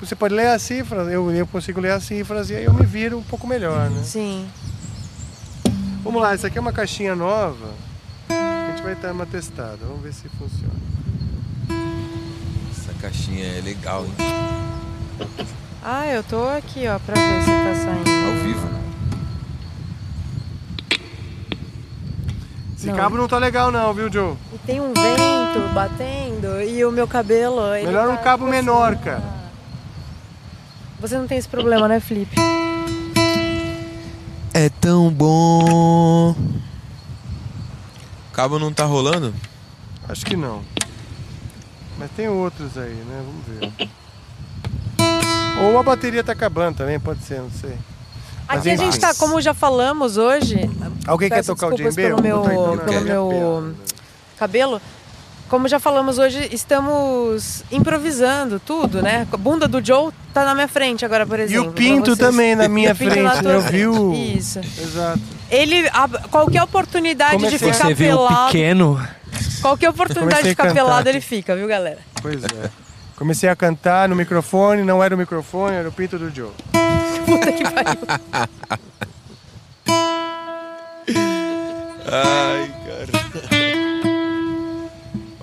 você 0.00 0.14
pode 0.14 0.34
ler 0.34 0.48
as 0.48 0.62
cifras, 0.62 1.08
eu, 1.12 1.30
eu 1.30 1.46
consigo 1.46 1.80
ler 1.80 1.92
as 1.92 2.02
cifras 2.02 2.50
e 2.50 2.54
aí 2.56 2.64
eu 2.64 2.72
me 2.72 2.84
viro 2.86 3.18
um 3.18 3.22
pouco 3.22 3.46
melhor, 3.46 3.88
né? 3.90 4.02
Sim. 4.04 4.46
Vamos 6.02 6.20
lá, 6.22 6.34
essa 6.34 6.46
aqui 6.46 6.56
é 6.56 6.60
uma 6.60 6.72
caixinha 6.72 7.14
nova. 7.16 7.68
Vai 8.86 8.94
dar 8.94 9.10
uma 9.10 9.26
testada, 9.26 9.78
vamos 9.80 10.00
ver 10.00 10.12
se 10.14 10.28
funciona. 10.28 10.72
Essa 12.70 12.92
caixinha 13.00 13.44
é 13.44 13.60
legal, 13.60 14.04
hein? 14.04 14.12
Ah, 15.82 16.06
eu 16.06 16.22
tô 16.22 16.48
aqui, 16.50 16.86
ó, 16.86 16.96
pra 17.00 17.16
ver 17.16 17.42
se 17.42 17.46
tá 17.50 17.74
saindo. 17.74 18.26
Ao 18.28 18.44
vivo. 18.44 18.68
Esse 22.76 22.86
Não. 22.86 22.94
cabo 22.94 23.16
não 23.16 23.26
tá 23.26 23.38
legal 23.38 23.72
não, 23.72 23.92
viu, 23.92 24.08
Joe? 24.08 24.36
E 24.54 24.58
tem 24.58 24.80
um 24.80 24.92
vento 24.94 25.74
batendo 25.74 26.62
e 26.62 26.84
o 26.84 26.92
meu 26.92 27.08
cabelo. 27.08 27.72
Melhor 27.72 28.08
um 28.08 28.16
tá 28.16 28.22
cabo 28.22 28.44
coçando. 28.44 28.64
menor, 28.64 28.94
cara. 28.98 29.24
Você 31.00 31.18
não 31.18 31.26
tem 31.26 31.38
esse 31.38 31.48
problema, 31.48 31.88
né, 31.88 31.98
Felipe? 31.98 32.36
É 34.54 34.68
tão 34.68 35.10
bom. 35.10 36.36
O 38.36 38.42
cabo 38.46 38.58
não 38.58 38.70
tá 38.70 38.84
rolando? 38.84 39.32
Acho 40.06 40.26
que 40.26 40.36
não. 40.36 40.60
Mas 41.96 42.10
tem 42.14 42.28
outros 42.28 42.76
aí, 42.76 42.92
né? 42.92 43.24
Vamos 43.24 43.46
ver. 43.78 43.88
Ou 45.64 45.78
a 45.78 45.82
bateria 45.82 46.22
tá 46.22 46.32
acabando 46.32 46.76
também, 46.76 47.00
pode 47.00 47.22
ser, 47.24 47.40
não 47.40 47.50
sei. 47.50 47.74
Mas 48.46 48.58
Aqui 48.58 48.68
a 48.72 48.76
gente 48.76 49.00
tá, 49.00 49.14
como 49.14 49.40
já 49.40 49.54
falamos 49.54 50.18
hoje, 50.18 50.68
Alguém 51.06 51.30
quer 51.30 51.42
tocar 51.46 51.68
o 51.68 51.74
djembe? 51.74 51.94
pelo 51.94 52.16
botar 52.16 52.22
meu- 52.28 52.42
pelo 52.42 53.00
meu- 53.00 53.28
perna. 53.30 53.74
cabelo. 54.38 54.82
Como 55.48 55.68
já 55.68 55.78
falamos 55.78 56.18
hoje, 56.18 56.48
estamos 56.50 57.62
improvisando 57.70 58.58
tudo, 58.58 59.00
né? 59.00 59.26
A 59.32 59.36
bunda 59.36 59.68
do 59.68 59.84
Joe 59.84 60.12
tá 60.34 60.44
na 60.44 60.54
minha 60.54 60.66
frente 60.66 61.04
agora, 61.04 61.24
por 61.24 61.38
E 61.38 61.42
exemplo. 61.42 61.70
o 61.70 61.72
pinto 61.72 62.16
também 62.16 62.56
na 62.56 62.68
minha 62.68 62.90
E 62.92 62.94
frente, 62.94 63.44
né? 63.44 63.54
Eu 63.54 63.60
vi 63.60 63.86
o... 63.86 64.12
Isso. 64.12 64.58
Exato. 64.58 65.20
Ele, 65.48 65.88
a- 65.92 66.08
qualquer 66.30 66.62
oportunidade 66.64 67.36
de 67.36 67.44
Comecei- 67.44 67.72
ficar 67.72 67.86
Você 67.86 67.94
viu 67.94 68.16
o 68.16 68.26
pelado, 68.26 68.46
pequeno? 68.46 69.08
qualquer 69.62 69.88
oportunidade 69.90 70.30
Comecei 70.34 70.42
de 70.42 70.48
a 70.48 70.50
ficar 70.50 70.62
cantar 70.68 70.74
pelado, 70.84 71.08
ele 71.08 71.20
fica, 71.20 71.54
viu, 71.54 71.68
galera? 71.68 71.98
Pois 72.20 72.42
é. 72.42 72.70
Comecei 73.14 73.48
a 73.48 73.54
cantar 73.54 74.08
no 74.08 74.16
microfone, 74.16 74.82
não 74.82 75.02
era 75.02 75.14
o 75.14 75.18
microfone, 75.18 75.76
era 75.76 75.88
o 75.88 75.92
pinto 75.92 76.18
do 76.18 76.28
Joe. 76.34 76.50
Puta 77.24 77.52
que 77.52 77.62
pariu. 77.62 77.98
Ai, 82.08 82.70
cara. 82.84 83.25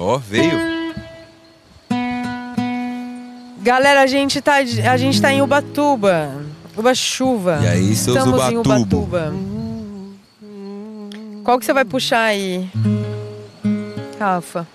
Ó, 0.03 0.17
veio. 0.17 0.59
Galera, 3.61 4.01
a 4.01 4.07
gente 4.07 4.41
tá, 4.41 4.55
a 4.55 4.97
gente 4.97 5.21
tá 5.21 5.31
em 5.31 5.41
Ubatuba. 5.41 6.43
Ubachuva. 6.75 7.59
E 7.63 7.67
aí, 7.67 7.95
seus 7.95 8.17
Estamos 8.17 8.51
em 8.51 8.57
Ubatubo? 8.57 8.97
Ubatuba. 8.97 9.33
Qual 11.45 11.57
que 11.57 11.65
você 11.65 11.71
vai 11.71 11.85
puxar 11.85 12.23
aí? 12.23 12.69
Rafa. 14.19 14.67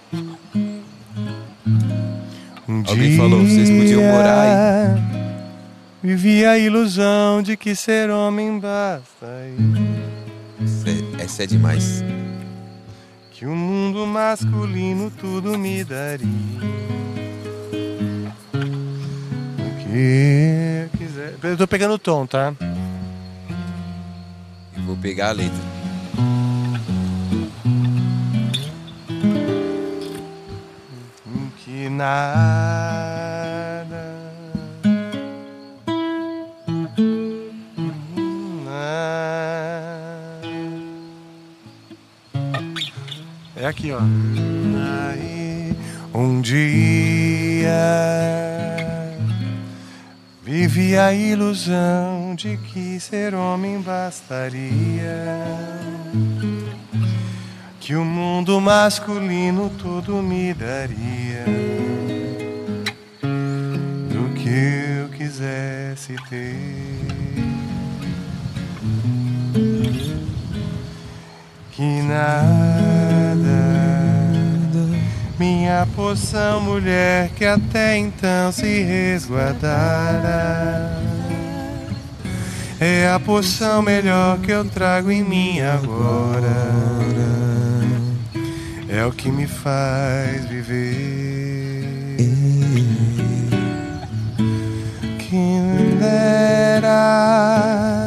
Um 2.67 2.83
Alguém 2.87 3.17
falou, 3.19 3.41
vocês 3.41 3.69
podiam 3.71 4.03
morar 4.03 4.41
aí. 4.41 5.09
Vivi 6.03 6.47
a 6.47 6.57
ilusão 6.57 7.43
de 7.43 7.57
que 7.57 7.75
ser 7.75 8.09
homem 8.09 8.59
basta 8.59 9.27
Essa 10.63 10.89
é, 10.89 11.25
essa 11.25 11.43
é 11.43 11.47
demais. 11.47 12.03
Que 13.39 13.47
o 13.47 13.55
mundo 13.55 14.05
masculino 14.05 15.13
tudo 15.13 15.57
me 15.57 15.85
daria. 15.85 16.27
O 19.61 19.85
que 19.85 20.89
quiser. 20.99 21.37
Eu 21.45 21.57
tô 21.57 21.69
pegando 21.69 21.95
o 21.95 21.99
tom, 22.01 22.27
tá? 22.27 22.53
Eu 24.77 24.83
vou 24.83 24.97
pegar 24.97 25.29
a 25.29 25.33
letra. 25.33 25.79
que 31.65 31.89
nada 31.89 32.58
aqui, 43.79 43.93
ó. 43.93 44.01
Aí, 45.11 45.73
um 46.13 46.41
dia 46.41 46.59
vivi 50.43 50.97
a 50.97 51.13
ilusão 51.13 52.35
de 52.35 52.57
que 52.57 52.99
ser 52.99 53.35
homem 53.35 53.81
bastaria. 53.81 55.37
Que 57.79 57.95
o 57.95 58.05
mundo 58.05 58.61
masculino 58.61 59.71
todo 59.71 60.21
me 60.23 60.53
daria. 60.53 61.45
Do 64.11 64.35
que 64.35 65.03
eu 65.03 65.09
quisesse 65.17 66.17
ter. 66.29 66.99
Que 71.79 72.03
nada. 72.03 73.47
Minha 75.39 75.87
poção, 75.95 76.61
mulher 76.61 77.31
que 77.37 77.45
até 77.45 77.97
então 77.97 78.51
se 78.51 78.83
resguardara. 78.83 79.71
É 82.81 83.09
a 83.09 83.21
poção 83.21 83.81
melhor 83.81 84.39
que 84.41 84.51
eu 84.51 84.65
trago 84.65 85.13
em 85.13 85.23
mim 85.23 85.61
agora. 85.61 86.49
É 88.89 89.07
o 89.07 89.13
que 89.13 89.31
me 89.31 89.47
faz 89.47 90.47
viver. 90.47 92.17
Quem 95.31 95.97
dera 96.01 97.98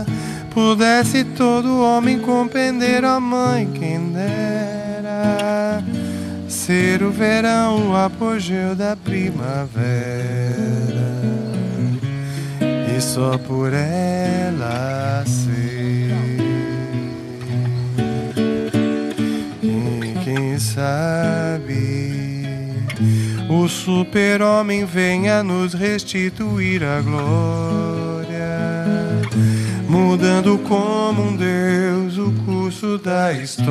Pudesse 0.53 1.23
todo 1.23 1.81
homem 1.81 2.19
compreender 2.19 3.05
a 3.05 3.21
mãe, 3.21 3.71
quem 3.73 4.11
dera 4.11 5.81
ser 6.49 7.01
o 7.01 7.09
verão, 7.09 7.91
o 7.91 7.95
apogeu 7.95 8.75
da 8.75 8.97
primavera. 8.97 9.71
E 12.93 12.99
só 12.99 13.37
por 13.37 13.71
ela 13.71 15.23
ser. 15.25 16.11
E 19.63 20.13
quem 20.25 20.59
sabe 20.59 22.45
o 23.49 23.69
super-homem 23.69 24.83
venha 24.83 25.41
nos 25.41 25.73
restituir 25.73 26.83
a 26.83 26.99
glória 26.99 28.10
mudando 29.91 30.57
como 30.59 31.21
um 31.23 31.35
deus 31.35 32.17
o 32.17 32.31
curso 32.45 32.97
da 32.97 33.33
história 33.33 33.67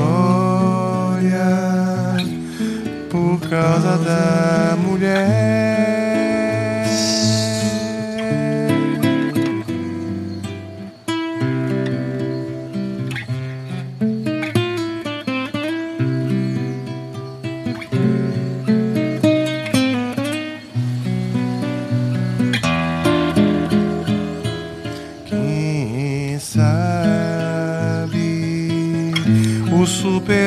por 3.08 3.40
causa 3.48 3.96
da 3.96 4.76
mulher. 4.76 6.09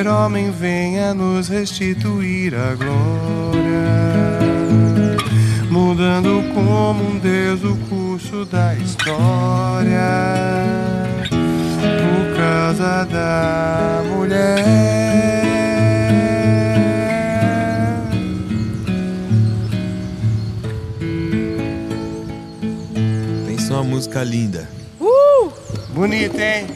Super-homem 0.03 0.51
venha 0.51 1.13
nos 1.13 1.47
restituir 1.47 2.53
a 2.53 2.75
glória, 2.75 4.41
mudando 5.71 6.43
como 6.53 7.09
um 7.09 7.17
deus 7.19 7.63
o 7.63 7.77
curso 7.87 8.43
da 8.43 8.75
história 8.75 10.01
por 12.01 12.35
causa 12.35 13.05
da 13.05 14.03
mulher. 14.13 14.65
Pensa 23.47 23.73
uma 23.75 23.83
música 23.85 24.21
linda. 24.21 24.67
Bonito, 25.93 26.37
hein? 26.37 26.67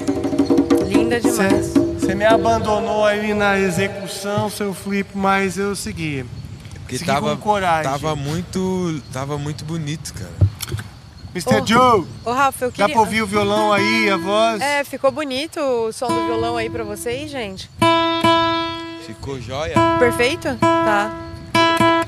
Linda 0.87 1.19
demais. 1.19 1.86
Você 2.07 2.15
me 2.15 2.23
abandonou 2.23 3.03
aí 3.03 3.33
na 3.33 3.59
execução, 3.59 4.49
seu 4.49 4.73
flip, 4.73 5.09
mas 5.13 5.57
eu 5.57 5.75
segui. 5.75 6.25
Porque 6.79 6.97
Segui 6.97 7.11
tava, 7.11 7.35
com 7.35 7.41
coragem. 7.41 7.91
tava 7.91 8.15
muito. 8.15 9.01
Tava 9.11 9.37
muito 9.37 9.65
bonito, 9.65 10.13
cara. 10.13 10.31
Mr. 11.35 11.55
Ô, 11.61 11.65
Joe, 11.67 12.07
Ô, 12.23 12.31
Rafa, 12.31 12.63
eu 12.63 12.69
dá 12.69 12.75
queria... 12.77 12.93
pra 12.93 13.01
ouvir 13.01 13.21
o 13.23 13.27
violão 13.27 13.73
aí, 13.73 14.09
a 14.09 14.15
voz? 14.23 14.61
É, 14.61 14.85
ficou 14.85 15.11
bonito 15.11 15.59
o 15.59 15.91
som 15.91 16.07
do 16.07 16.25
violão 16.27 16.55
aí 16.55 16.69
pra 16.69 16.85
vocês, 16.85 17.29
gente? 17.29 17.69
Ficou 19.05 19.41
jóia? 19.41 19.75
Perfeito? 19.99 20.55
Tá. 20.61 21.11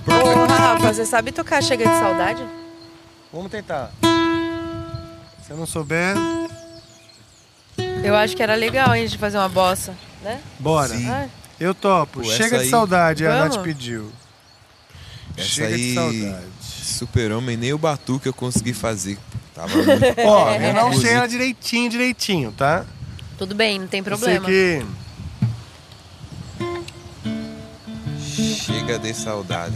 Ô, 0.08 0.45
Rafa, 0.45 0.93
você 0.93 1.06
sabe 1.06 1.34
tocar 1.34 1.62
Chega 1.62 1.86
de 1.86 2.00
Saudade? 2.00 2.41
Vamos 3.34 3.52
tentar. 3.52 3.91
Se 5.45 5.52
eu 5.52 5.58
não 5.58 5.66
souber, 5.66 6.16
Eu 8.04 8.16
acho 8.16 8.36
que 8.36 8.41
era 8.43 8.56
legal 8.56 8.91
a 8.91 8.97
gente 8.97 9.18
fazer 9.18 9.38
uma 9.38 9.50
bossa, 9.50 9.93
né? 10.24 10.39
bora. 10.60 10.89
Sim. 10.95 11.08
Ah, 11.10 11.28
Eu 11.60 11.74
topo. 11.76 12.22
Pô, 12.22 12.30
Chega 12.30 12.58
de 12.58 12.64
aí- 12.64 12.70
saudade, 12.70 13.26
a 13.28 13.39
Vamos? 13.41 13.56
Nath 13.58 13.66
pediu. 13.66 14.12
Essa 15.38 15.47
Chega 15.47 15.76
aí, 15.76 15.89
de 15.89 15.93
saudade. 15.95 16.45
Super-Homem, 16.62 17.58
nem 17.58 17.74
o 17.74 17.78
Batuque 17.78 18.28
eu 18.28 18.34
consegui 18.34 18.74
fazer. 18.74 19.18
Tava 19.54 19.76
muito. 19.76 19.91
Ó, 20.26 20.52
eu 20.56 20.74
não 20.74 20.93
sei 20.93 21.12
ela 21.14 21.28
direitinho, 21.28 21.89
direitinho, 21.89 22.52
tá? 22.52 22.86
tudo 23.38 23.56
bem, 23.56 23.80
não 23.80 23.88
tem 23.88 24.04
problema. 24.04 24.45
sei 24.45 24.82
que 24.82 24.86
Chega 28.30 29.00
de 29.00 29.14
saudade. 29.14 29.76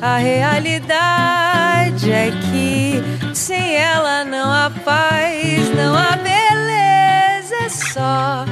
A 0.00 0.18
realidade 0.18 2.12
é 2.12 2.30
que 2.30 3.34
sem 3.34 3.74
ela 3.74 4.24
não 4.24 4.52
há 4.52 4.70
paz, 4.84 5.74
não 5.74 5.96
há 5.96 6.16
beleza, 6.16 7.54
é 7.64 7.68
só 7.68 8.44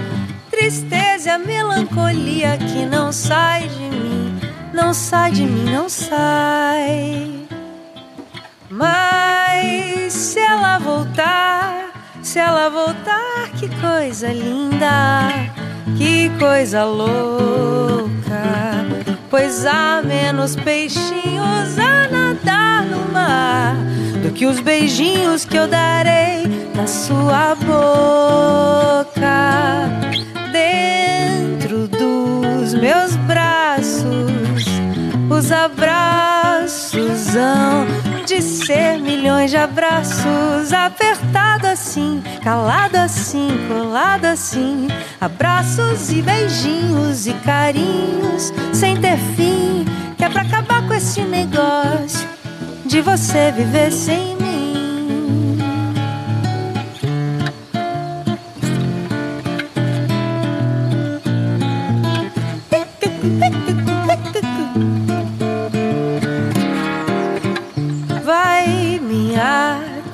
tristeza 0.50 1.28
e 1.28 1.30
a 1.30 1.38
melancolia 1.38 2.58
que 2.58 2.84
não 2.84 3.12
sai 3.12 3.68
de 3.68 3.78
mim, 3.78 4.40
não 4.72 4.92
sai 4.92 5.30
de 5.30 5.42
mim, 5.44 5.70
não 5.70 5.88
sai. 5.88 7.46
Mas 8.68 10.12
se 10.12 10.40
ela 10.40 10.78
voltar, 10.78 11.92
se 12.22 12.40
ela 12.40 12.68
voltar, 12.68 13.50
que 13.56 13.68
coisa 13.80 14.32
linda, 14.32 15.30
que 15.96 16.28
coisa 16.40 16.84
louca. 16.84 18.06
Pois 19.28 19.66
há 19.66 20.02
menos 20.04 20.54
peixinhos 20.56 21.78
a 21.78 22.08
nadar 22.08 22.84
no 22.84 23.12
mar 23.12 23.74
do 24.22 24.30
que 24.32 24.46
os 24.46 24.60
beijinhos 24.60 25.44
que 25.44 25.56
eu 25.56 25.66
darei 25.66 26.44
na 26.74 26.86
sua 26.86 27.54
boca. 27.56 29.16
Dentro 30.52 31.88
dos 31.88 32.74
meus 32.74 33.16
braços, 33.16 34.64
os 35.28 35.52
abraços 35.52 37.34
hão 37.34 38.05
de 38.26 38.42
ser 38.42 38.98
milhões 38.98 39.52
de 39.52 39.56
abraços, 39.56 40.72
apertado 40.72 41.68
assim, 41.68 42.20
calado 42.42 42.96
assim, 42.96 43.48
colado 43.68 44.24
assim, 44.24 44.88
abraços 45.20 46.10
e 46.10 46.20
beijinhos 46.22 47.28
e 47.28 47.32
carinhos 47.34 48.52
sem 48.72 48.96
ter 48.96 49.16
fim, 49.36 49.84
que 50.18 50.24
é 50.24 50.28
pra 50.28 50.42
acabar 50.42 50.84
com 50.88 50.94
esse 50.94 51.20
negócio 51.22 52.28
de 52.84 53.00
você 53.00 53.52
viver 53.52 53.92
sem 53.92 54.34
mim. 54.34 54.65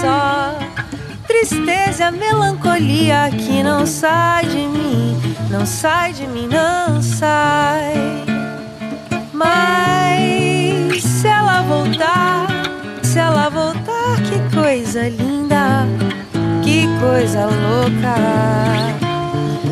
só 0.00 0.54
tristeza, 1.26 2.10
melancolia 2.10 3.30
que 3.30 3.62
não 3.62 3.86
sai 3.86 4.46
de 4.46 4.66
mim, 4.66 5.20
não 5.50 5.66
sai 5.66 6.12
de 6.12 6.26
mim, 6.26 6.48
não 6.48 7.02
sai. 7.02 7.94
Mas 9.32 11.02
se 11.02 11.28
ela 11.28 11.62
voltar, 11.62 12.46
se 13.02 13.18
ela 13.18 13.48
voltar, 13.50 14.16
que 14.26 14.56
coisa 14.56 15.08
linda, 15.08 15.86
que 16.62 16.88
coisa 16.98 17.46
louca. 17.46 18.16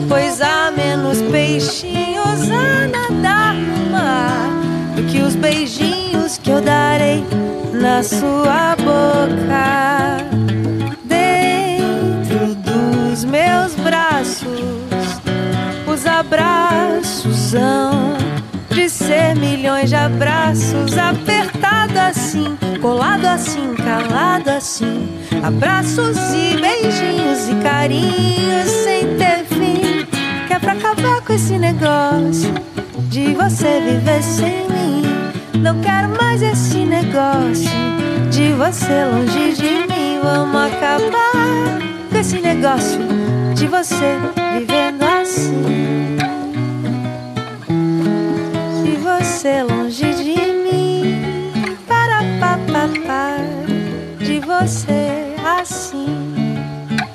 Pois 0.08 0.40
há 0.40 0.70
menos 0.70 1.20
peixinhos 1.22 2.50
a 2.50 2.86
nadar 2.88 3.54
no 3.54 3.90
mar 3.90 4.50
do 4.94 5.02
que 5.04 5.20
os 5.20 5.34
beijinhos 5.34 5.97
que 6.36 6.50
eu 6.50 6.60
darei 6.60 7.24
na 7.72 8.02
sua 8.02 8.76
boca. 8.76 10.18
Dentro 11.04 12.54
dos 12.56 13.24
meus 13.24 13.74
braços, 13.76 14.60
os 15.86 16.06
abraços 16.06 17.54
hão 17.54 18.18
de 18.68 18.90
ser 18.90 19.36
milhões 19.36 19.88
de 19.88 19.96
abraços, 19.96 20.98
apertado 20.98 21.98
assim, 21.98 22.58
colado 22.82 23.24
assim, 23.24 23.74
calado 23.76 24.50
assim. 24.50 25.08
Abraços 25.42 26.18
e 26.34 26.60
beijinhos 26.60 27.48
e 27.48 27.54
carinhos 27.62 28.68
sem 28.84 29.16
ter 29.16 29.44
fim. 29.46 30.06
Que 30.46 30.52
é 30.52 30.58
pra 30.58 30.72
acabar 30.72 31.22
com 31.22 31.32
esse 31.32 31.56
negócio 31.58 32.52
de 33.08 33.32
você 33.32 33.80
viver 33.80 34.22
sem 34.22 34.68
mim. 34.68 35.17
Não 35.54 35.80
quero 35.80 36.08
mais 36.16 36.42
esse 36.42 36.84
negócio 36.84 37.70
de 38.30 38.52
você 38.52 39.04
longe 39.04 39.52
de 39.54 39.86
mim. 39.92 40.20
Vamos 40.22 40.72
acabar 40.72 41.78
com 42.10 42.16
esse 42.18 42.40
negócio 42.40 43.00
de 43.54 43.66
você 43.66 44.18
vivendo 44.58 45.02
assim. 45.02 46.16
De 48.84 48.96
você 48.96 49.62
longe 49.62 50.14
de 50.14 50.52
mim. 50.52 51.50
Para 51.86 52.20
papapá. 52.40 53.36
De 54.18 54.40
você 54.40 55.34
assim. 55.44 56.54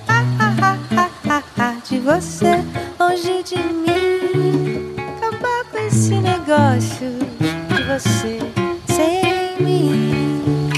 Ah, 0.07 0.23
ah, 0.39 0.55
ah, 0.61 0.77
ah, 0.97 1.09
ah, 1.29 1.43
ah, 1.59 1.75
De 1.89 1.99
você 1.99 2.63
longe 2.99 3.43
de 3.43 3.57
mim. 3.57 4.95
Acabar 4.97 5.63
com 5.71 5.77
esse 5.77 6.15
negócio 6.15 7.62
você 7.99 8.39
sem 8.87 9.63
mim. 9.63 10.71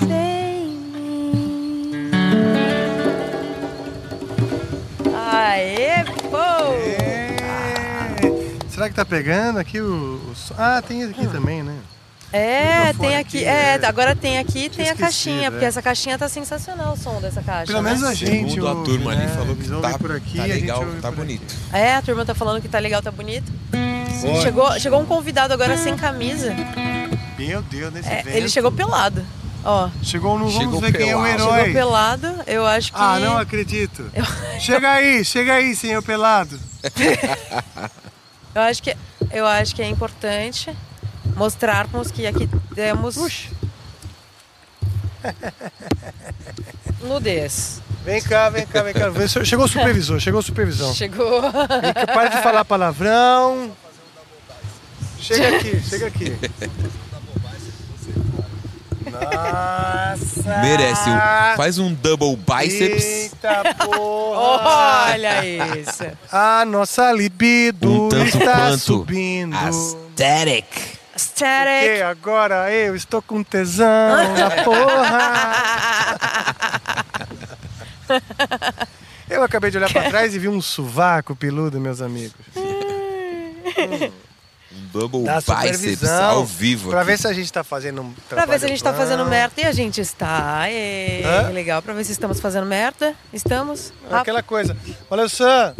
Sem 0.00 0.74
mim. 0.92 2.10
Aê, 5.14 6.04
pô! 6.28 6.36
É. 6.74 7.36
Será 8.68 8.88
que 8.88 8.94
tá 8.96 9.04
pegando 9.04 9.60
aqui 9.60 9.80
o, 9.80 10.16
o? 10.16 10.32
Ah, 10.56 10.82
tem 10.82 11.04
aqui 11.04 11.28
também, 11.28 11.62
né? 11.62 11.78
É, 12.32 12.92
tem 12.92 13.16
aqui. 13.16 13.44
É, 13.44 13.78
é. 13.80 13.86
agora 13.86 14.14
tem 14.14 14.38
aqui 14.38 14.64
e 14.66 14.68
tem 14.68 14.88
a 14.90 14.94
caixinha, 14.94 15.50
porque 15.50 15.64
é. 15.64 15.68
essa 15.68 15.80
caixinha 15.80 16.18
tá 16.18 16.28
sensacional 16.28 16.92
o 16.92 16.96
som 16.96 17.20
dessa 17.20 17.42
caixa. 17.42 17.66
Pelo 17.72 17.82
né? 17.82 17.90
menos 17.90 18.04
a 18.04 18.12
gente. 18.14 18.50
Segundo 18.50 18.68
a 18.68 18.72
ouve, 18.72 18.90
turma 18.90 19.12
ali 19.12 19.20
né? 19.22 19.28
falou 19.28 19.56
que 19.56 19.62
Eles 19.62 19.70
ouvem 19.70 19.90
tá, 19.92 19.98
por 19.98 20.12
aqui, 20.12 20.36
tá 20.36 20.42
a 20.42 20.48
gente 20.48 20.60
legal, 20.60 20.86
tá 21.00 21.10
bonito. 21.10 21.54
É, 21.72 21.94
a 21.94 22.02
turma 22.02 22.24
tá 22.24 22.34
falando 22.34 22.60
que 22.60 22.68
tá 22.68 22.78
legal, 22.78 23.00
tá 23.02 23.10
bonito. 23.10 23.50
Chegou, 24.42 24.78
chegou 24.80 25.00
um 25.00 25.06
convidado 25.06 25.54
agora 25.54 25.76
sem 25.78 25.96
camisa. 25.96 26.54
Meu 27.38 27.62
Deus, 27.62 27.92
nesse 27.92 28.08
É, 28.08 28.22
vento. 28.22 28.36
ele 28.36 28.48
chegou 28.48 28.72
pelado. 28.72 29.24
Ó, 29.64 29.88
Chegou 30.02 30.38
no 30.38 30.46
Vamos 30.48 30.58
Chegou 30.60 30.80
ver 30.80 30.92
quem 30.92 31.10
é 31.10 31.16
o 31.16 31.22
pelado. 31.22 31.38
chegou 31.42 31.56
herói. 31.58 31.72
pelado. 31.72 32.34
Eu 32.46 32.66
acho 32.66 32.92
que. 32.92 32.98
Ah, 33.00 33.18
não 33.18 33.38
acredito. 33.38 34.10
Chega 34.60 34.90
aí, 34.92 35.24
chega 35.24 35.54
aí, 35.54 35.74
senhor 35.74 36.02
pelado. 36.02 36.58
Eu 38.54 38.62
acho 38.62 38.82
que 38.82 38.96
eu 39.30 39.46
acho 39.46 39.74
que 39.74 39.82
é 39.82 39.88
importante 39.88 40.74
mostrarmos 41.36 42.10
que 42.10 42.26
aqui 42.26 42.48
temos 42.74 43.14
Puxa, 43.16 43.48
nudez. 47.02 47.80
vem 48.04 48.20
cá, 48.22 48.48
vem 48.50 48.66
cá, 48.66 48.82
vem 48.82 48.94
cá. 48.94 49.10
Chegou 49.44 49.64
o 49.64 49.68
supervisor, 49.68 50.18
chegou 50.20 50.40
o 50.40 50.42
supervisor. 50.42 50.94
Chegou. 50.94 51.40
Vem 51.42 51.92
cá, 51.94 52.06
Para 52.12 52.28
de 52.28 52.42
falar 52.42 52.64
palavrão. 52.64 53.72
Chega 55.20 55.56
aqui, 55.56 55.80
chega 55.80 56.06
aqui. 56.06 56.36
Nossa! 59.10 60.58
Merece. 60.62 61.10
um- 61.10 61.56
Faz 61.56 61.78
um 61.78 61.92
double 61.94 62.36
biceps. 62.36 63.04
Eita 63.04 63.74
porra! 63.84 65.10
Olha 65.12 65.44
isso. 65.78 66.04
A 66.30 66.64
nossa 66.64 67.10
libido 67.12 68.04
Um 68.04 68.08
tanto 68.08 68.38
está 68.38 68.54
quanto 68.56 68.78
subindo. 68.78 69.56
Aesthetic. 69.56 70.97
E 71.18 71.20
Static. 71.20 72.02
agora 72.02 72.70
eu 72.72 72.94
estou 72.94 73.20
com 73.20 73.42
tesão 73.42 73.86
na 74.36 74.50
porra. 74.64 76.08
Eu 79.28 79.42
acabei 79.42 79.70
de 79.70 79.76
olhar 79.76 79.92
pra 79.92 80.08
trás 80.08 80.34
e 80.34 80.38
vi 80.38 80.48
um 80.48 80.62
sovaco 80.62 81.36
peludo, 81.36 81.78
meus 81.80 82.00
amigos. 82.00 82.34
Um 84.70 84.86
double 84.92 85.24
Da 85.24 85.40
biceps 85.40 86.04
ao 86.04 86.44
vivo. 86.44 86.90
Pra 86.90 87.00
aqui. 87.00 87.10
ver 87.10 87.18
se 87.18 87.26
a 87.26 87.32
gente 87.32 87.50
tá 87.52 87.64
fazendo 87.64 88.02
um 88.02 88.12
Pra 88.28 88.44
ver 88.44 88.60
se 88.60 88.66
a 88.66 88.68
gente 88.68 88.82
tá 88.82 88.92
fazendo 88.92 89.24
merda. 89.24 89.54
E 89.60 89.64
a 89.64 89.72
gente 89.72 89.98
está. 90.00 90.64
Hã? 91.46 91.48
legal. 91.48 91.80
Pra 91.80 91.94
ver 91.94 92.04
se 92.04 92.12
estamos 92.12 92.38
fazendo 92.38 92.66
merda. 92.66 93.14
Estamos. 93.32 93.92
Aquela 94.10 94.42
coisa. 94.42 94.76
Valeu, 95.08 95.26
Sam. 95.28 95.74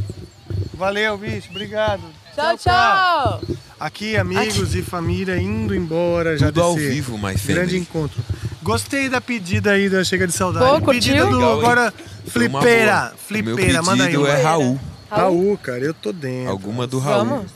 Valeu, 0.74 1.18
bicho. 1.18 1.48
Obrigado. 1.50 2.02
Tchau, 2.38 2.56
tchau. 2.56 3.40
Aqui, 3.80 4.16
amigos 4.16 4.74
e 4.76 4.82
família 4.82 5.36
indo 5.40 5.74
embora 5.74 6.38
já 6.38 6.46
Tudo 6.46 6.62
ao 6.62 6.74
vivo, 6.76 7.18
my 7.18 7.34
Grande 7.34 7.76
encontro. 7.76 8.22
Gostei 8.62 9.08
da 9.08 9.20
pedida 9.20 9.72
aí 9.72 9.88
da 9.88 10.04
Chega 10.04 10.24
de 10.26 10.32
Saudade. 10.32 10.64
Pô, 10.64 10.80
curtiu? 10.80 10.92
pedida 11.14 11.26
do 11.26 11.36
Legal, 11.36 11.58
agora 11.58 11.94
flipeira. 12.26 13.12
Flipeira, 13.26 13.54
O 13.54 13.72
meu 13.72 13.82
manda 13.82 14.04
aí. 14.04 14.10
pedido 14.10 14.22
uma. 14.24 14.32
é 14.32 14.42
Raul. 14.42 14.80
Raul, 15.10 15.58
cara, 15.58 15.80
eu 15.84 15.92
tô 15.94 16.12
dentro. 16.12 16.50
Alguma 16.50 16.86
do 16.86 16.98
Raul. 17.00 17.24
Vamos. 17.24 17.50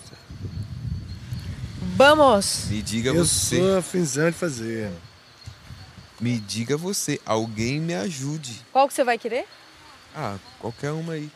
Vamos. 1.97 2.67
Me 2.71 2.83
diga 2.83 3.11
Eu 3.11 3.25
você. 3.25 3.57
sou 3.59 3.77
afinzão 3.79 4.31
de 4.31 4.37
fazer. 4.37 4.91
Me 6.21 6.39
diga 6.39 6.77
você. 6.77 7.21
Alguém 7.25 7.79
me 7.81 7.95
ajude. 7.95 8.61
Qual 8.73 8.89
que 8.89 8.95
você 8.95 9.05
vai 9.05 9.19
querer? 9.19 9.45
Ah, 10.17 10.37
qualquer 10.59 10.91
uma 10.93 11.13
aí. 11.15 11.31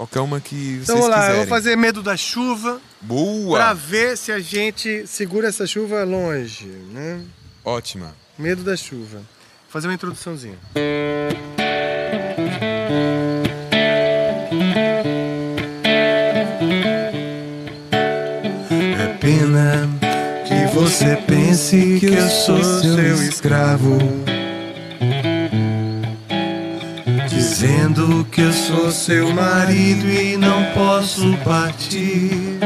Qualquer 0.00 0.20
uma 0.20 0.40
que 0.40 0.76
vocês 0.76 0.84
Então 0.84 0.96
vamos 0.96 1.10
lá, 1.10 1.30
eu 1.30 1.36
vou 1.36 1.46
fazer 1.46 1.76
Medo 1.76 2.02
da 2.02 2.16
Chuva 2.16 2.80
Boa! 3.02 3.58
pra 3.58 3.74
ver 3.74 4.16
se 4.16 4.32
a 4.32 4.40
gente 4.40 5.06
segura 5.06 5.48
essa 5.48 5.66
chuva 5.66 6.02
longe, 6.04 6.68
né? 6.90 7.20
Ótima. 7.62 8.16
Medo 8.38 8.62
da 8.62 8.74
Chuva. 8.78 9.18
Vou 9.18 9.26
fazer 9.68 9.88
uma 9.88 9.92
introduçãozinha. 9.92 10.58
É 18.98 19.18
pena 19.20 19.86
que 20.48 20.74
você 20.74 21.14
pense 21.26 21.98
que 22.00 22.06
eu 22.06 22.28
sou 22.30 22.64
seu 22.64 23.22
escravo. 23.22 23.98
dizendo 27.60 28.26
que 28.32 28.40
eu 28.40 28.52
sou 28.54 28.90
seu 28.90 29.34
marido 29.34 30.08
e 30.08 30.34
não 30.34 30.64
posso 30.72 31.36
partir. 31.44 32.58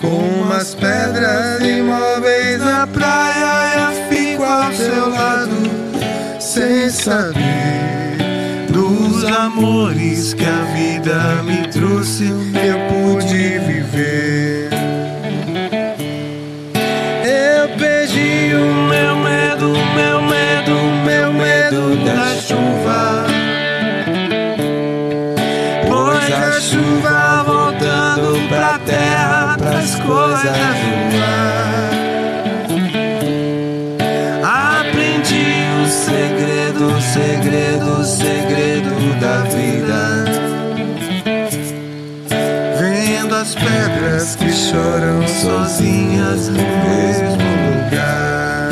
Com 0.00 0.42
umas 0.44 0.72
pedras 0.72 1.60
imóveis 1.60 2.60
na 2.60 2.86
praia, 2.86 3.80
eu 3.80 4.08
fico 4.08 4.44
ao 4.44 4.72
seu 4.72 5.08
lado, 5.08 5.56
sem 6.38 6.88
saber 6.88 8.16
dos 8.70 9.24
amores 9.24 10.32
que 10.32 10.44
a 10.44 10.62
vida 10.72 11.42
me 11.42 11.66
trouxe, 11.66 12.26
eu 12.26 12.78
pude 12.88 13.58
viver. 13.58 14.25
Choram 44.76 45.26
sozinhas 45.26 46.48
no 46.48 46.58
mesmo 46.58 47.32
lugar. 47.66 48.68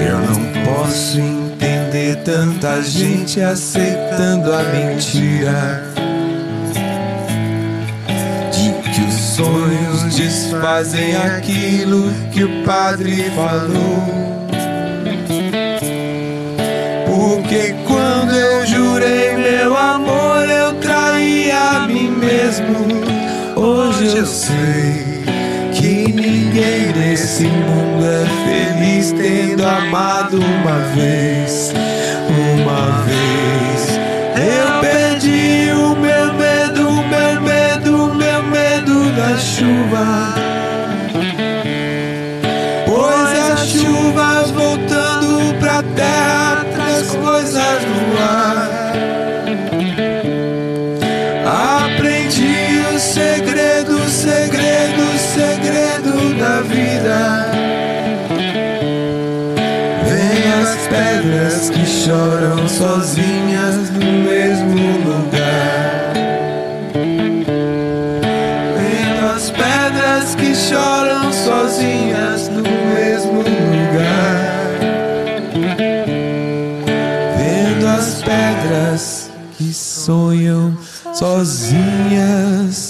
Eu 0.00 0.18
não 0.20 0.64
posso 0.64 1.20
entender 1.20 2.16
tanta 2.24 2.80
gente 2.80 3.42
aceitando 3.42 4.54
a 4.54 4.62
mentira. 4.62 5.84
De 8.50 8.90
que 8.90 9.00
os 9.02 9.14
sonhos 9.14 10.14
desfazem 10.16 11.14
aquilo 11.16 12.10
que 12.32 12.44
o 12.44 12.64
padre 12.64 13.30
falou. 13.36 14.22
Porque 17.04 17.74
quando 17.86 18.34
eu 18.34 18.66
jurei 18.66 19.36
meu 19.36 19.76
amor, 19.76 20.48
eu 20.48 20.72
traí 20.80 21.50
a 21.50 21.86
mim 21.86 22.10
mesmo. 22.10 23.21
Hoje 23.62 24.16
eu 24.16 24.26
sei 24.26 25.22
que 25.72 26.12
ninguém 26.12 26.92
nesse 26.96 27.44
mundo 27.44 28.04
é 28.04 28.26
feliz 28.44 29.12
tendo 29.12 29.64
amado 29.64 30.40
uma 30.40 30.78
vez. 30.96 31.72
Uma 32.28 33.02
vez 33.02 34.00
eu 34.36 34.80
perdi 34.80 35.70
o 35.74 35.94
meu 35.94 36.34
medo, 36.34 36.90
meu 37.06 37.40
medo, 37.40 38.14
meu 38.16 38.42
medo 38.42 39.12
da 39.14 39.38
chuva. 39.38 40.51
Choram 62.12 62.68
sozinhas 62.68 63.88
no 63.90 64.04
mesmo 64.28 64.76
lugar. 65.08 66.12
Vendo 68.76 69.26
as 69.34 69.50
pedras 69.50 70.34
que 70.34 70.54
choram 70.54 71.32
sozinhas 71.32 72.48
no 72.50 72.62
mesmo 72.94 73.38
lugar. 73.38 74.78
Vendo 77.38 77.86
as 77.88 78.22
pedras 78.22 79.30
que 79.56 79.72
sonham 79.72 80.76
sozinhas 81.14 82.81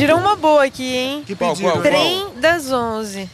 Pediram 0.00 0.18
uma 0.18 0.34
boa 0.34 0.64
aqui, 0.64 0.94
hein? 0.96 1.22
Que 1.26 1.36
Qual, 1.36 1.50
pediram? 1.52 1.72
qual? 1.72 1.82
Trem 1.82 2.26
das 2.40 2.72
11. 2.72 3.28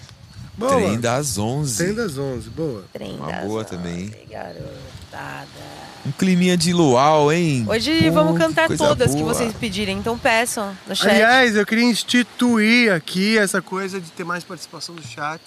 Boa. 0.59 0.73
Trem 0.75 0.99
das 1.01 1.39
11. 1.39 1.77
Trem 1.77 1.95
das 1.95 2.19
11, 2.19 2.51
boa. 2.51 2.85
Trem 2.93 3.17
Uma 3.17 3.31
das 3.31 3.45
boa 3.45 3.61
11, 3.61 3.71
também. 3.71 4.13
garotada. 4.29 5.47
Um 6.05 6.11
climinha 6.11 6.57
de 6.57 6.73
luau, 6.73 7.33
hein? 7.33 7.65
Hoje 7.69 8.03
Pô, 8.09 8.13
vamos 8.13 8.37
cantar 8.39 8.67
coisa 8.67 8.85
todas 8.85 9.15
que 9.15 9.21
boa. 9.21 9.33
vocês 9.35 9.53
pedirem, 9.53 9.97
então 9.99 10.19
peçam 10.19 10.77
no 10.89 10.97
chat. 10.97 11.09
Aliás, 11.11 11.55
eu 11.55 11.65
queria 11.65 11.85
instituir 11.85 12.93
aqui 12.93 13.39
essa 13.39 13.63
coisa 13.63 14.01
de 14.01 14.11
ter 14.11 14.25
mais 14.25 14.43
participação 14.43 14.95
do 14.95 15.03
chat. 15.07 15.41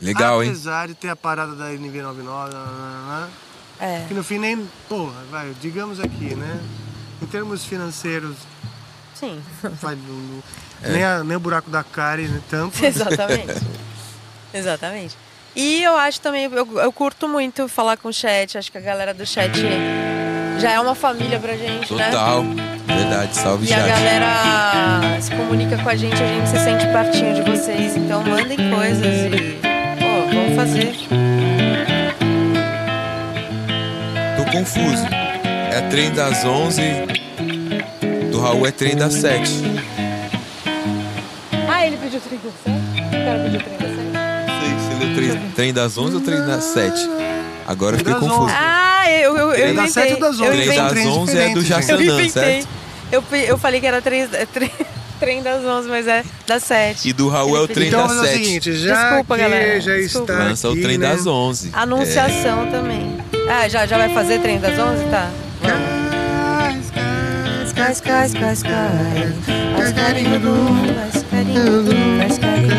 Legal, 0.00 0.40
hein? 0.42 0.50
Apesar 0.50 0.86
de 0.86 0.94
ter 0.94 1.08
a 1.08 1.16
parada 1.16 1.54
da 1.56 1.70
NV99, 1.72 2.52
nananana, 2.52 3.28
É. 3.80 4.04
que 4.06 4.14
no 4.14 4.22
fim 4.22 4.38
nem. 4.38 4.68
Porra, 4.88 5.14
vai, 5.30 5.52
digamos 5.60 5.98
aqui, 5.98 6.34
né? 6.36 6.60
Em 7.22 7.26
termos 7.26 7.64
financeiros, 7.64 8.36
Sim, 9.24 9.42
vai, 9.80 9.94
não- 9.96 10.14
não- 10.14 10.42
nem, 10.92 11.02
a- 11.04 11.24
nem 11.24 11.36
o 11.36 11.40
buraco 11.40 11.70
da 11.70 11.82
cara 11.82 12.20
né, 12.22 12.40
tampa. 12.50 12.76
exatamente. 12.86 13.54
exatamente. 14.52 15.16
E 15.56 15.82
eu 15.84 15.96
acho 15.96 16.20
também, 16.20 16.44
eu, 16.44 16.78
eu 16.80 16.92
curto 16.92 17.28
muito 17.28 17.68
falar 17.68 17.96
com 17.96 18.08
o 18.08 18.12
chat, 18.12 18.58
acho 18.58 18.72
que 18.72 18.78
a 18.78 18.80
galera 18.80 19.14
do 19.14 19.24
chat 19.24 19.52
já 20.58 20.72
é 20.72 20.80
uma 20.80 20.94
família 20.96 21.38
pra 21.38 21.56
gente, 21.56 21.94
né? 21.94 22.06
Total. 22.10 22.42
Verdade, 22.86 23.34
salve 23.36 23.66
E 23.68 23.72
a 23.72 23.76
chat. 23.78 23.88
galera 23.88 25.20
se 25.20 25.30
comunica 25.30 25.78
com 25.78 25.88
a 25.88 25.96
gente, 25.96 26.20
a 26.22 26.26
gente 26.26 26.48
se 26.48 26.58
sente 26.58 26.84
pertinho 26.88 27.34
de 27.34 27.42
vocês. 27.50 27.96
Então 27.96 28.22
mandem 28.24 28.56
coisas 28.70 29.06
e. 29.06 29.58
Pô, 30.00 30.34
vamos 30.34 30.56
fazer. 30.56 30.92
Tô 34.36 34.44
confuso. 34.50 35.04
É 35.72 35.80
trem 35.90 36.10
das 36.12 36.44
11. 36.44 36.82
Do 38.34 38.40
Raul 38.40 38.66
é 38.66 38.72
trem 38.72 38.96
das 38.96 39.14
7. 39.14 39.48
Ah, 41.68 41.86
ele 41.86 41.96
pediu 41.98 42.20
37? 42.20 42.50
O 42.66 43.24
cara 43.24 43.38
pediu 43.44 43.60
37? 43.60 43.94
Sei 44.58 44.78
se 44.80 44.92
ele 44.92 45.04
é 45.04 45.14
trem, 45.36 45.50
trem 45.50 45.72
das 45.72 45.96
11 45.96 46.14
ou 46.16 46.20
trem 46.20 46.40
das 46.44 46.64
7. 46.64 47.08
Agora 47.64 47.94
eu 47.94 47.98
fiquei 48.00 48.14
confuso. 48.14 48.42
11. 48.42 48.52
Ah, 48.58 49.04
eu, 49.08 49.36
eu, 49.36 49.50
eu 49.50 49.54
Trem 49.54 49.74
das 49.76 49.84
inventei. 49.90 50.02
sete 50.02 50.14
ou 50.14 50.20
das 50.20 50.38
Eu 50.40 50.46
onze? 50.46 50.52
Trem 50.52 50.62
inventei. 50.64 50.76
das 50.82 50.92
trens 50.92 51.06
11 51.06 51.38
é 51.38 51.48
do 51.96 52.02
inventei. 52.02 52.28
certo? 52.30 52.68
Eu, 53.12 53.24
eu 53.46 53.56
falei 53.58 53.80
que 53.80 53.86
era 53.86 54.02
três, 54.02 54.32
é, 54.34 54.46
tre- 54.46 54.72
trem 55.20 55.40
das 55.40 55.64
11, 55.64 55.88
mas 55.88 56.08
é 56.08 56.24
das 56.44 56.64
7. 56.64 57.08
E 57.08 57.12
do 57.12 57.28
Raul 57.28 57.56
é 57.56 57.60
o 57.60 57.68
trem 57.68 57.86
Então 57.86 58.00
das 58.00 58.08
vamos 58.08 58.22
fazer 58.24 58.32
o 58.32 58.36
7. 58.36 58.44
seguinte, 58.46 58.72
já 58.84 58.94
Desculpa, 59.10 59.36
que 59.36 59.40
galera, 59.42 59.80
já 59.80 59.94
desculpa. 59.94 60.32
está 60.32 60.44
Lança 60.44 60.68
o 60.68 60.72
aqui, 60.72 60.82
trem 60.82 60.98
né? 60.98 61.08
das 61.08 61.24
11. 61.24 61.70
Anunciação 61.72 62.68
também. 62.68 63.16
Ah, 63.48 63.68
já, 63.68 63.86
já 63.86 63.96
vai 63.96 64.12
fazer 64.12 64.40
trem 64.40 64.58
das 64.58 64.76
11? 64.76 65.04
Tá. 65.04 65.30
sky, 67.84 67.94
sky, 67.94 68.28
sky, 68.28 68.56
sky. 68.56 68.72
Sky, 69.44 69.92
sky, 69.92 70.24
sky, 70.24 70.40
sky, 70.84 71.20
sky, 71.20 71.44
sky, 71.44 71.44
sky, 71.44 72.30
sky, 72.30 72.64
sky, 72.64 72.74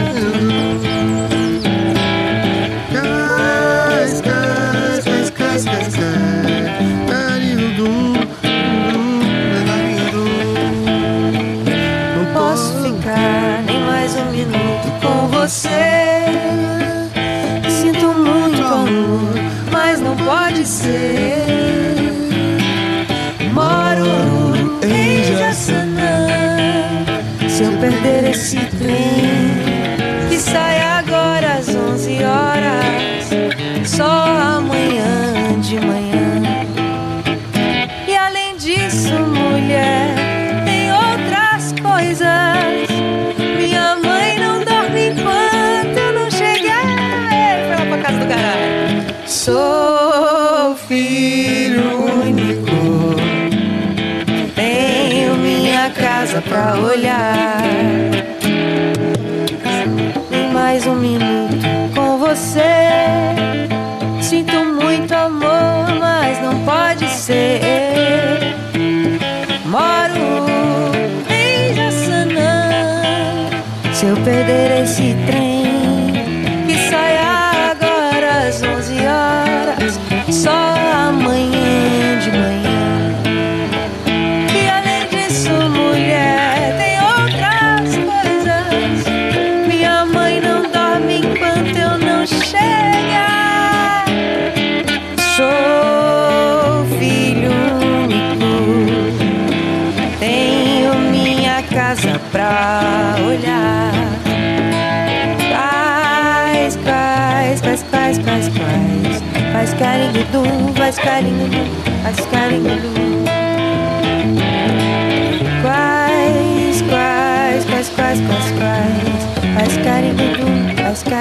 Se 74.85 75.04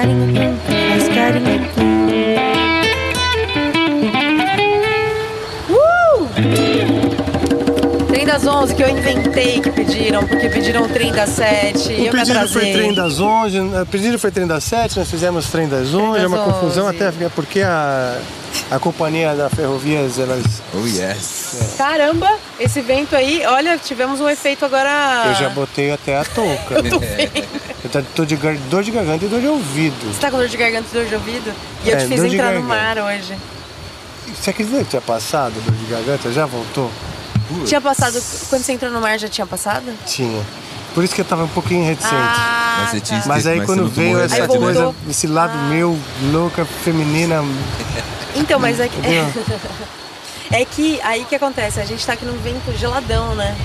carinho 0.05 0.59
faz 0.89 1.07
carinho. 1.09 1.65
Uh! 5.69 6.27
Trem 8.07 8.25
das 8.25 8.45
11 8.45 8.75
que 8.75 8.83
eu 8.83 8.89
inventei 8.89 9.59
que 9.61 9.71
pediram, 9.71 10.25
porque 10.27 10.47
pediram 10.49 10.83
o 10.83 10.87
trem 10.89 11.11
das 11.11 11.29
7 11.31 11.91
e 11.91 11.95
O 12.01 12.05
eu 12.07 12.13
me 12.13 12.19
pedido 12.19 12.47
foi 12.47 12.71
trem 12.71 12.93
das 12.93 13.19
11, 13.19 13.59
o 13.59 13.85
pedido 13.87 14.19
foi 14.19 14.31
trem 14.31 14.45
das 14.47 14.63
7, 14.65 14.97
nós 14.99 15.09
fizemos 15.09 15.49
trem 15.49 15.67
das 15.67 15.93
11, 15.93 16.19
é 16.23 16.27
uma 16.27 16.37
das 16.37 16.45
confusão 16.45 16.85
11. 16.87 16.95
até 17.03 17.29
porque 17.29 17.61
a, 17.61 18.17
a 18.71 18.79
companhia 18.79 19.33
da 19.33 19.49
Ferrovias, 19.49 20.19
elas, 20.19 20.43
Oh, 20.73 20.85
yes. 20.85 21.73
Caramba, 21.77 22.29
esse 22.59 22.81
vento 22.81 23.15
aí, 23.15 23.43
olha, 23.45 23.77
tivemos 23.77 24.19
um 24.21 24.29
efeito 24.29 24.65
agora. 24.65 25.23
eu 25.27 25.33
já 25.35 25.49
botei 25.49 25.91
até 25.91 26.17
a 26.17 26.23
touca. 26.25 26.75
eu 26.75 26.83
tô- 26.89 26.99
tô 28.15 28.25
de 28.25 28.35
dor 28.69 28.83
de 28.83 28.91
garganta 28.91 29.25
e 29.25 29.27
dor 29.27 29.39
de 29.41 29.47
ouvido. 29.47 30.13
Você 30.13 30.19
tá 30.19 30.31
com 30.31 30.37
dor 30.37 30.47
de 30.47 30.57
garganta 30.57 30.87
e 30.91 30.93
dor 30.93 31.05
de 31.05 31.15
ouvido? 31.15 31.53
E 31.83 31.89
eu 31.89 31.95
É, 31.97 31.99
te 32.01 32.07
fiz 32.07 32.23
entrar 32.23 32.53
no 32.53 32.61
mar 32.63 32.97
hoje. 32.97 33.35
Você 34.33 34.49
acredita 34.49 34.79
que 34.79 34.85
tinha 34.89 35.01
passado 35.01 35.53
dor 35.65 35.75
de 35.75 35.85
garganta? 35.85 36.31
Já 36.31 36.45
voltou? 36.45 36.91
Tinha 37.65 37.79
passado. 37.81 38.21
Quando 38.49 38.63
você 38.63 38.73
entrou 38.73 38.91
no 38.91 38.99
mar 38.99 39.17
já 39.19 39.27
tinha 39.27 39.45
passado? 39.45 39.85
Tinha. 40.05 40.41
Por 40.93 41.03
isso 41.03 41.13
que 41.13 41.21
eu 41.21 41.25
tava 41.25 41.43
um 41.43 41.47
pouquinho 41.49 41.85
reticente. 41.85 42.15
Ah, 42.15 42.77
Mas 42.81 42.89
você 42.91 42.99
tinha 43.01 43.19
tá. 43.19 43.27
Mas 43.27 43.45
aí 43.45 43.57
Mas 43.57 43.65
quando 43.65 43.87
veio 43.89 44.19
essa 44.19 44.47
coisa, 44.47 44.83
Voltou. 44.85 44.95
esse 45.09 45.27
lado 45.27 45.57
meu, 45.69 45.99
louca, 46.31 46.65
feminina, 46.65 47.43
Então, 48.35 48.59
mas 48.59 48.79
é 48.79 48.87
que. 48.87 48.97
entendeu? 48.97 49.25
É 50.51 50.63
que 50.63 51.01
aí 51.01 51.25
que 51.25 51.35
acontece, 51.35 51.79
a 51.81 51.85
gente 51.85 52.05
tá 52.05 52.13
aqui 52.13 52.23
num 52.23 52.37
vento 52.37 52.71
geladão, 52.77 53.33
né? 53.35 53.55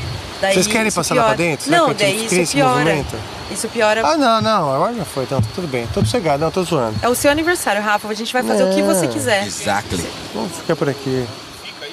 Daí 0.41 0.55
Vocês 0.55 0.67
querem 0.67 0.91
passar 0.91 1.15
lá 1.15 1.23
piora. 1.25 1.37
pra 1.37 1.45
dentro? 1.45 1.71
Não, 1.71 1.93
daí 1.93 2.27
isso 2.27 2.53
piora. 2.53 2.73
movimento? 2.79 3.17
Isso 3.51 3.69
piora. 3.69 4.03
Ah, 4.07 4.17
não, 4.17 4.41
não, 4.41 4.75
agora 4.75 4.95
já 4.95 5.05
foi, 5.05 5.25
então 5.25 5.43
tudo 5.55 5.67
bem. 5.67 5.87
Tô 5.89 6.01
sossegado, 6.05 6.43
não, 6.45 6.51
tô 6.51 6.63
zoando. 6.63 6.97
É 7.03 7.09
o 7.09 7.15
seu 7.15 7.31
aniversário, 7.31 7.83
Rafa. 7.83 8.09
A 8.09 8.15
gente 8.15 8.33
vai 8.33 8.43
fazer 8.43 8.63
o 8.65 8.75
que 8.75 8.83
você 8.83 9.07
Não. 9.07 9.13
quiser. 9.13 9.47
Exactly. 9.47 10.07
Vamos 10.35 10.53
ficar 10.57 10.77
por 10.77 10.89
aqui. 10.89 11.27
Fica 11.65 11.85
aí 11.85 11.93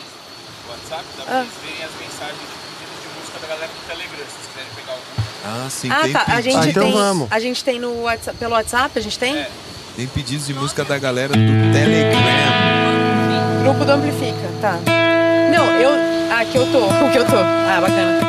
no 0.66 0.72
WhatsApp, 0.72 1.03
dá 1.18 1.24
pra 1.24 1.34
Ah. 1.34 1.43
vocês 1.43 1.53
verem 1.64 1.84
as 1.84 1.91
mensagens 1.99 2.38
de 2.39 2.55
pedidos 2.78 3.01
de 3.01 3.20
música 3.20 3.39
da 3.41 3.47
galera 3.47 3.68
do 3.74 3.88
Telegram, 3.88 4.18
se 4.18 4.32
vocês 4.32 4.47
quiserem 4.47 4.70
pegar 4.76 4.93
algum. 4.93 5.66
Ah, 5.66 5.70
sim, 5.70 5.89
Ah, 5.91 6.01
tem, 6.03 6.14
tá. 6.14 6.24
A 6.28 6.41
gente 6.41 6.58
Ah, 6.58 6.70
então 6.70 6.84
tem. 6.84 6.93
vamos. 6.93 7.28
A 7.32 7.39
gente 7.39 7.64
tem 7.64 7.80
no 7.80 8.01
WhatsApp, 8.03 8.38
pelo 8.38 8.53
WhatsApp, 8.53 8.99
a 8.99 9.01
gente 9.01 9.18
tem? 9.18 9.45
tem 9.95 10.08
pedidos 10.08 10.45
de 10.45 10.53
música 10.53 10.86
da 10.86 10.97
galera 10.99 11.34
do 11.34 11.74
Telegram. 11.74 12.22
Grupo 13.64 13.84
do 13.84 13.91
Amplifica, 13.91 14.47
tá. 14.62 14.78
Não, 15.51 15.66
eu. 15.78 15.89
Ah, 16.32 16.45
que 16.45 16.55
eu 16.58 16.66
tô. 16.72 16.86
O 17.08 17.12
que 17.12 17.18
eu 17.18 17.26
tô. 17.26 17.36
Ah, 17.38 17.80
bacana. 17.82 18.27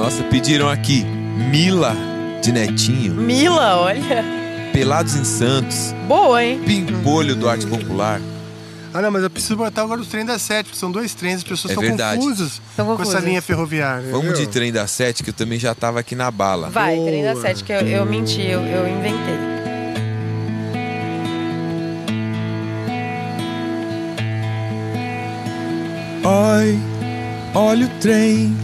Nossa, 0.00 0.22
pediram 0.24 0.66
aqui 0.66 1.04
Mila 1.50 1.94
de 2.42 2.50
Netinho, 2.50 3.12
Mila, 3.12 3.76
olha. 3.76 4.24
Pelados 4.72 5.14
em 5.14 5.24
Santos, 5.24 5.94
Boa, 6.08 6.42
hein? 6.42 6.58
Pimpolho 6.64 7.36
do 7.36 7.46
Arte 7.46 7.66
Popular. 7.66 8.18
Ah, 8.94 9.02
não, 9.02 9.10
mas 9.10 9.22
eu 9.22 9.28
preciso 9.28 9.56
botar 9.56 9.82
agora 9.82 10.00
os 10.00 10.08
trens 10.08 10.26
das 10.26 10.40
sete, 10.40 10.68
porque 10.68 10.78
são 10.78 10.90
dois 10.90 11.12
trens, 11.12 11.36
as 11.36 11.44
pessoas 11.44 11.76
É 11.76 11.86
estão 11.86 12.16
confusas 12.16 12.62
Tão 12.74 12.96
com 12.96 13.02
essa 13.02 13.18
linha 13.20 13.42
ferroviária. 13.42 14.10
Vamos 14.10 14.38
de 14.38 14.46
trem 14.46 14.72
da 14.72 14.86
sete, 14.86 15.22
que 15.22 15.28
eu 15.28 15.34
também 15.34 15.58
já 15.58 15.74
tava 15.74 16.00
aqui 16.00 16.14
na 16.14 16.30
bala. 16.30 16.70
Vai, 16.70 16.96
Boa. 16.96 17.10
37, 17.10 17.62
que 17.62 17.70
eu, 17.70 17.80
eu 17.80 18.06
menti, 18.06 18.40
eu, 18.40 18.62
eu 18.62 18.88
inventei. 18.88 19.50
Oi, 26.24 26.78
olha 27.54 27.84
o 27.84 27.88
trem, 28.00 28.56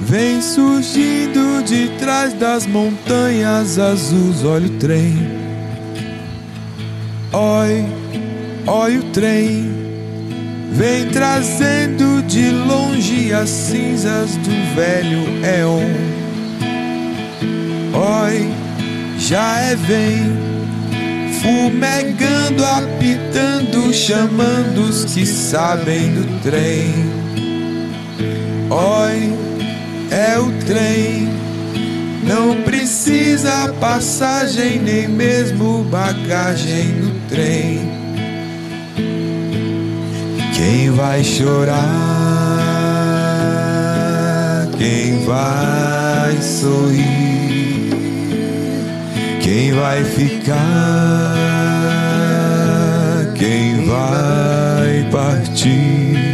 vem 0.00 0.40
surgindo 0.40 1.62
de 1.64 1.88
trás 1.98 2.32
das 2.34 2.66
montanhas 2.66 3.78
azuis. 3.78 4.44
Olha 4.44 4.66
o 4.66 4.70
trem. 4.78 5.40
Oi, 7.32 7.86
olha 8.66 8.98
o 8.98 9.04
trem, 9.12 9.70
vem 10.72 11.06
trazendo 11.10 12.22
de 12.26 12.50
longe 12.50 13.32
as 13.32 13.48
cinzas 13.48 14.34
do 14.34 14.74
velho 14.74 15.44
éon. 15.44 16.10
Oi, 17.94 18.48
já 19.16 19.58
é 19.60 19.76
vem. 19.76 20.50
Fumegando, 21.40 22.64
apitando, 22.64 23.94
chamando 23.94 24.80
os 24.80 25.04
que 25.04 25.24
sabem 25.24 26.12
do 26.12 26.42
trem. 26.42 26.92
Oi, 28.70 29.49
é 30.10 30.38
o 30.38 30.50
trem. 30.64 31.28
Não 32.24 32.62
precisa 32.62 33.72
passagem, 33.80 34.78
nem 34.78 35.08
mesmo 35.08 35.84
bagagem 35.84 36.88
no 36.88 37.10
trem. 37.28 37.88
Quem 40.54 40.90
vai 40.90 41.24
chorar? 41.24 41.78
Quem 44.76 45.24
vai 45.24 46.36
sorrir? 46.40 47.90
Quem 49.42 49.72
vai 49.72 50.04
ficar? 50.04 50.56
Quem 53.34 53.86
vai 53.86 55.08
partir? 55.10 56.29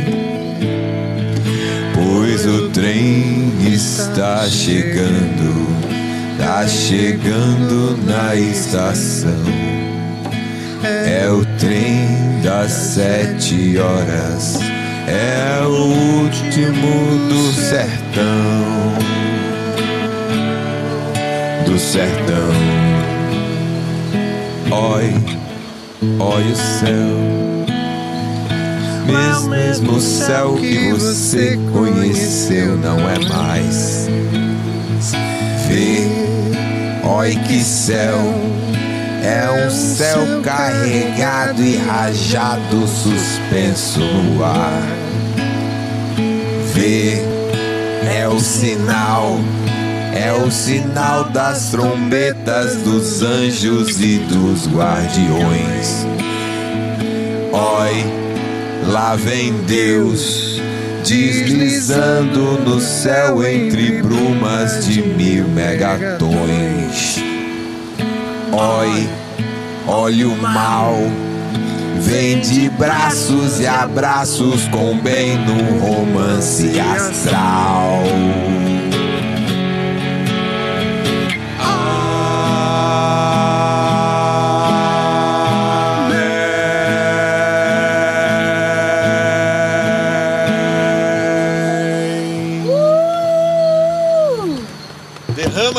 Trem 2.77 3.55
está 3.73 4.47
chegando, 4.51 5.67
está 6.33 6.69
chegando 6.69 7.97
na 8.05 8.37
estação. 8.37 9.31
É 10.85 11.27
o 11.31 11.43
trem 11.59 12.39
das 12.45 12.71
sete 12.71 13.79
horas, 13.79 14.59
é 15.09 15.65
o 15.65 16.25
último 16.25 17.29
do 17.31 17.51
sertão. 17.55 18.93
Do 21.65 21.79
sertão. 21.79 22.53
Oi, 24.71 25.15
olha 26.21 26.53
o 26.53 26.57
céu. 26.57 27.46
Mesmo, 29.07 30.01
céu 30.01 30.55
que 30.55 30.93
você 30.93 31.59
conheceu 31.73 32.77
não 32.77 32.99
é 33.09 33.19
mais. 33.29 34.09
Vê, 35.69 36.09
oi 37.07 37.37
que 37.47 37.63
céu. 37.63 38.19
É 39.23 39.67
um 39.67 39.71
céu 39.71 40.41
carregado 40.43 41.63
e 41.63 41.77
rajado, 41.77 42.87
suspenso 42.87 44.01
no 44.01 44.45
ar. 44.45 44.83
Vê, 46.73 47.23
é 48.17 48.29
o 48.29 48.39
sinal, 48.39 49.39
é 50.15 50.33
o 50.33 50.51
sinal 50.51 51.25
das 51.31 51.71
trombetas 51.71 52.77
dos 52.83 53.23
anjos 53.23 54.01
e 54.01 54.19
dos 54.19 54.69
guardiões. 54.69 56.07
Oi, 57.53 58.26
lá 58.87 59.17
vem 59.17 59.53
Deus, 59.65 60.61
deslizando 61.05 62.59
no 62.61 62.81
céu 62.81 63.47
entre 63.47 64.03
brumas 64.03 64.87
de 64.87 65.03
mil 65.03 65.49
megatons. 65.49 67.17
Oi, 68.53 69.09
olha 69.87 70.29
o 70.29 70.37
mal, 70.37 70.97
vem 72.01 72.41
de 72.41 72.71
braços 72.71 73.61
e 73.61 73.67
abraços 73.67 74.67
com 74.69 74.99
bem 74.99 75.37
no 75.39 75.79
romance 75.81 76.79
astral. 76.81 78.03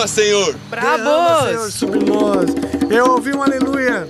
Senhor! 0.08 0.46
Senhor, 0.46 0.56
Bravos! 0.70 1.74
sobre 1.74 2.00
nós. 2.00 2.50
Eu 2.90 3.12
ouvi 3.12 3.34
um 3.36 3.44
aleluia. 3.44 4.08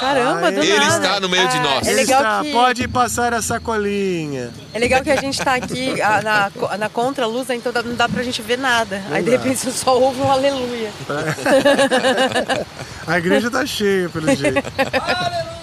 Caramba, 0.00 0.52
do 0.52 0.60
Ele 0.62 0.76
nada. 0.78 1.06
está 1.06 1.20
no 1.20 1.28
meio 1.28 1.48
de 1.48 1.58
nós. 1.58 1.86
É 1.88 1.92
legal 1.92 2.20
está, 2.20 2.40
que... 2.42 2.52
Pode 2.52 2.86
passar 2.88 3.32
a 3.32 3.40
sacolinha. 3.40 4.50
É 4.74 4.78
legal 4.78 5.02
que 5.02 5.10
a 5.10 5.16
gente 5.16 5.38
tá 5.42 5.54
aqui 5.54 6.00
a- 6.02 6.20
na, 6.22 6.50
na 6.76 6.88
contra-luz, 6.90 7.48
então 7.48 7.72
dá- 7.72 7.82
não 7.82 7.94
dá 7.94 8.06
pra 8.08 8.22
gente 8.22 8.42
ver 8.42 8.58
nada. 8.58 9.02
Aí 9.10 9.22
de 9.24 9.30
dá. 9.30 9.36
repente 9.38 9.58
você 9.58 9.72
só 9.72 9.98
ouve 9.98 10.20
um 10.20 10.30
aleluia. 10.30 10.90
A 13.06 13.18
igreja 13.18 13.50
tá 13.50 13.64
cheia, 13.64 14.08
pelo 14.08 14.34
jeito. 14.34 14.62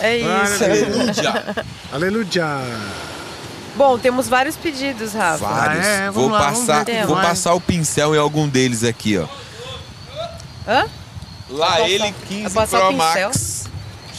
É 0.00 0.16
isso. 0.18 0.64
Aleluia! 0.64 1.44
Aleluia. 1.92 2.64
Bom, 3.76 3.98
temos 3.98 4.28
vários 4.28 4.56
pedidos, 4.56 5.12
Rafa. 5.14 5.46
Vários. 5.46 5.84
Ah, 5.84 5.88
é? 5.88 6.10
Vamos 6.10 6.14
vou, 6.14 6.28
lá, 6.30 6.50
vamos 6.50 6.66
passar, 6.66 7.06
vou 7.06 7.16
passar 7.16 7.54
o 7.54 7.60
pincel 7.60 8.14
em 8.14 8.18
algum 8.18 8.48
deles 8.48 8.84
aqui, 8.84 9.18
ó. 9.18 9.26
Hã? 10.66 10.86
Lá 11.50 11.70
Vai 11.70 11.90
ele 11.90 11.98
passar- 12.04 12.26
15 12.28 12.42
vai 12.42 12.50
passar 12.50 12.78
Pro 12.78 12.86
o 12.88 12.92
pincel? 12.92 13.28
Max. 13.28 13.64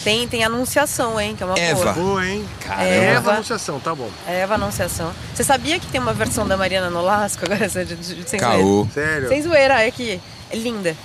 Tem, 0.03 0.27
tem 0.27 0.43
anunciação, 0.43 1.19
hein? 1.19 1.35
Que 1.35 1.41
é 1.41 1.45
uma 1.47 1.57
Eva. 1.57 1.93
boa. 1.93 1.93
Boa, 1.93 2.25
hein? 2.27 2.45
Caramba. 2.59 2.85
Eva. 2.85 3.31
Anunciação, 3.33 3.79
tá 3.79 3.95
bom. 3.95 4.09
É 4.27 4.41
Eva 4.41 4.53
Anunciação. 4.53 5.11
Você 5.33 5.43
sabia 5.43 5.79
que 5.79 5.87
tem 5.87 5.99
uma 5.99 6.13
versão 6.13 6.47
da 6.47 6.55
Mariana 6.55 6.91
Nolasco 6.91 7.43
agora? 7.43 7.67
Sem 7.67 7.85
zoeira. 7.85 8.39
Caô. 8.39 8.87
Sério. 8.93 9.29
Sem 9.29 9.41
zoeira, 9.41 9.81
é 9.81 9.89
que 9.89 10.21
é 10.51 10.55
linda. 10.55 10.95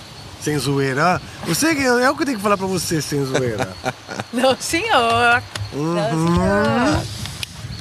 Sem 0.43 0.59
zoeira. 0.59 1.21
Você, 1.47 1.69
é 1.69 2.11
o 2.11 2.15
que 2.15 2.23
eu 2.23 2.27
tenho 2.27 2.37
que 2.37 2.43
falar 2.43 2.59
pra 2.59 2.67
você, 2.67 3.01
sem 3.01 3.25
zoeira. 3.25 3.71
Não, 4.35 4.55
senhor. 4.61 5.43
Uhum. 5.73 5.95
Não, 5.95 6.35
senhor. 6.35 7.03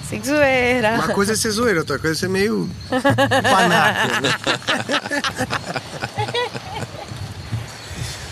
Sem 0.09 0.23
zoeira. 0.23 0.95
Uma 0.95 1.09
coisa 1.09 1.33
é 1.33 1.35
ser 1.35 1.51
zoeira, 1.51 1.79
outra 1.81 1.99
coisa 1.99 2.15
é 2.15 2.19
ser 2.19 2.29
meio 2.29 2.69
panaco. 2.89 4.21
né? 4.21 4.33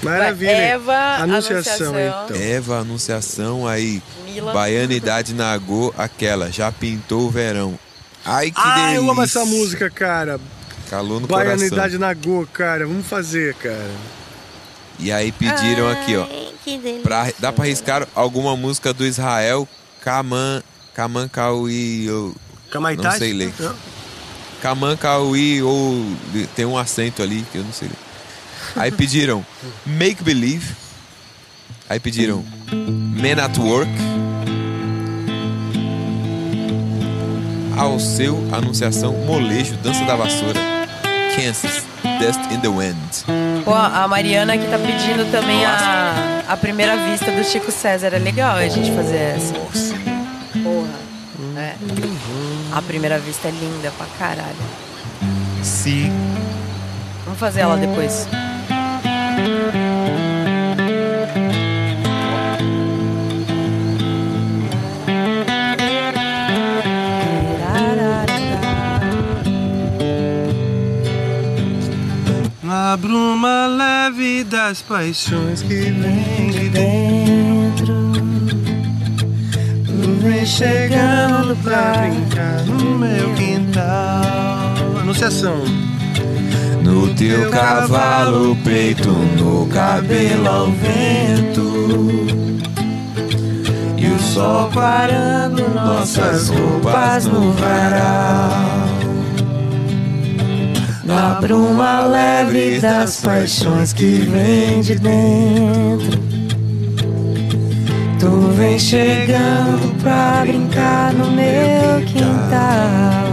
Maravilha. 0.01 0.51
Eva, 0.51 0.93
Anunciação, 1.21 1.87
Anunciação. 1.87 2.25
então. 2.25 2.37
Eva, 2.37 2.79
Anunciação, 2.79 3.67
aí. 3.67 4.01
Mila. 4.25 4.53
Baianidade 4.53 5.33
Nagô, 5.33 5.93
aquela. 5.97 6.51
Já 6.51 6.71
pintou 6.71 7.27
o 7.27 7.31
verão. 7.31 7.77
Ai, 8.23 8.51
que 8.51 8.59
Ah, 8.59 8.75
delícia. 8.75 8.95
eu 8.95 9.09
amo 9.11 9.21
essa 9.23 9.45
música, 9.45 9.89
cara. 9.89 10.39
Calor 10.89 11.19
no 11.21 11.27
coração. 11.27 11.55
Baianidade 11.57 11.97
na 11.97 12.13
Go, 12.13 12.47
cara. 12.53 12.85
Vamos 12.87 13.05
fazer, 13.07 13.53
cara. 13.55 13.89
E 14.99 15.11
aí 15.11 15.31
pediram 15.31 15.89
aqui, 15.89 16.15
ó. 16.15 16.25
Pra, 17.03 17.27
dá 17.39 17.51
pra 17.51 17.65
arriscar 17.65 18.07
alguma 18.15 18.55
música 18.55 18.93
do 18.93 19.05
Israel? 19.05 19.67
Kaman, 20.01 20.61
Ou... 22.09 22.35
Kamaitachi? 22.71 23.07
Não 23.07 23.17
sei 23.19 23.33
ler. 23.33 23.53
Kauí, 24.99 25.61
ou... 25.61 26.03
Tem 26.55 26.65
um 26.65 26.77
acento 26.77 27.21
ali 27.21 27.45
que 27.51 27.59
eu 27.59 27.63
não 27.63 27.71
sei 27.71 27.87
ler. 27.87 27.97
Aí 28.75 28.91
pediram 28.91 29.45
Make 29.85 30.23
Believe. 30.23 30.75
Aí 31.89 31.99
pediram 31.99 32.43
Men 32.71 33.39
at 33.39 33.57
Work. 33.57 33.91
Ao 37.77 37.99
seu 37.99 38.35
anunciação 38.51 39.13
Molejo, 39.13 39.75
Dança 39.77 40.03
da 40.05 40.15
Vassoura. 40.15 40.59
Kansas, 41.35 41.85
Dust 42.19 42.51
in 42.51 42.59
the 42.61 42.67
Wind. 42.67 43.63
Pô, 43.63 43.73
a 43.73 44.07
Mariana 44.07 44.55
aqui 44.55 44.67
tá 44.67 44.79
pedindo 44.79 45.29
também 45.31 45.63
a, 45.63 46.41
a 46.47 46.57
primeira 46.57 46.97
vista 47.09 47.31
do 47.31 47.43
Chico 47.43 47.71
César. 47.71 48.07
É 48.07 48.17
legal 48.17 48.55
a 48.55 48.67
gente 48.67 48.91
fazer 48.91 49.17
essa. 49.17 49.53
Porra. 50.67 51.07
É. 51.55 51.75
A 52.73 52.81
primeira 52.81 53.17
vista 53.19 53.47
é 53.47 53.51
linda 53.51 53.89
pra 53.97 54.05
caralho. 54.19 54.55
Sim. 55.63 56.11
Vamos 57.23 57.39
fazer 57.39 57.61
ela 57.61 57.77
depois. 57.77 58.27
Na 72.61 72.97
bruma 72.97 73.67
leve 73.67 74.43
das 74.43 74.81
paixões 74.81 75.61
que 75.61 75.91
vem 75.91 76.49
de 76.51 76.69
dentro. 76.69 77.56
Vem 80.21 80.45
chegando 80.45 81.55
pra 81.63 81.93
brincar 81.93 82.65
no 82.65 82.97
meu 82.97 83.33
quintal. 83.35 84.99
Anunciação. 84.99 85.63
No 86.83 87.13
teu 87.15 87.49
cavalo, 87.49 88.55
peito, 88.63 89.09
no 89.09 89.67
cabelo 89.67 90.47
ao 90.47 90.71
vento. 90.71 92.07
E 93.97 94.07
o 94.07 94.19
sol 94.19 94.69
parando 94.73 95.67
nossas 95.69 96.49
roupas 96.49 97.25
no 97.25 97.51
varal. 97.53 98.87
Na 101.03 101.39
bruma 101.39 102.01
leve 102.01 102.79
das 102.79 103.21
paixões 103.21 103.93
que 103.93 104.19
vem 104.19 104.81
de 104.81 104.95
dentro. 104.95 106.26
Tu 108.19 108.29
vem 108.55 108.79
chegando 108.79 109.93
pra 110.01 110.41
brincar 110.41 111.13
no 111.13 111.29
meu 111.31 112.03
quintal. 112.05 113.27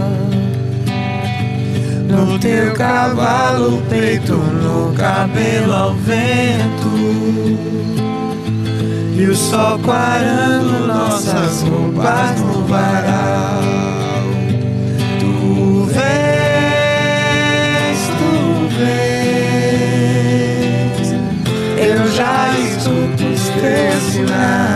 No 2.07 2.37
teu 2.37 2.71
cavalo, 2.73 3.81
peito, 3.89 4.33
no 4.33 4.93
cabelo 4.93 5.73
ao 5.73 5.95
vento. 5.95 6.87
E 9.17 9.25
o 9.25 9.35
sol 9.35 9.79
quarando 9.79 10.85
nossas 10.85 11.63
roupas 11.63 12.39
no 12.41 12.63
varal. 12.67 13.63
Tu 15.19 15.85
vês, 15.85 16.05
tu 18.19 18.67
vês. 18.77 19.95
Eu 21.75 22.07
já 22.11 22.51
escuto 22.59 23.23
os 23.33 23.49
teus 23.49 24.03
sinais. 24.13 24.74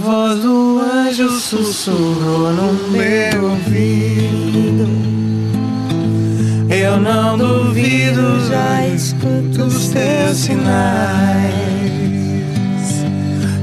Voz 0.00 0.40
do 0.40 0.80
anjo 0.80 1.28
sussurrou 1.30 2.52
no 2.52 2.72
meu 2.90 3.50
ouvido. 3.50 4.88
Eu 6.70 6.98
não 7.00 7.36
duvido, 7.36 8.40
já 8.48 8.86
escuto 8.86 9.64
os 9.64 9.88
teus 9.88 10.36
sinais. 10.36 11.50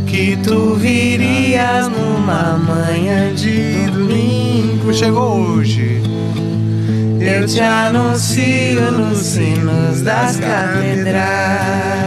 Que 0.06 0.38
tu 0.38 0.76
virias 0.76 1.88
numa 1.88 2.58
manhã 2.58 3.34
de 3.34 3.88
domingo. 3.92 4.94
Chegou 4.94 5.40
hoje. 5.40 6.02
Eu 7.20 7.46
te 7.48 7.60
anuncio 7.60 8.92
nos 8.92 9.18
sinos 9.18 10.02
das 10.02 10.38
catedrais. 10.38 12.07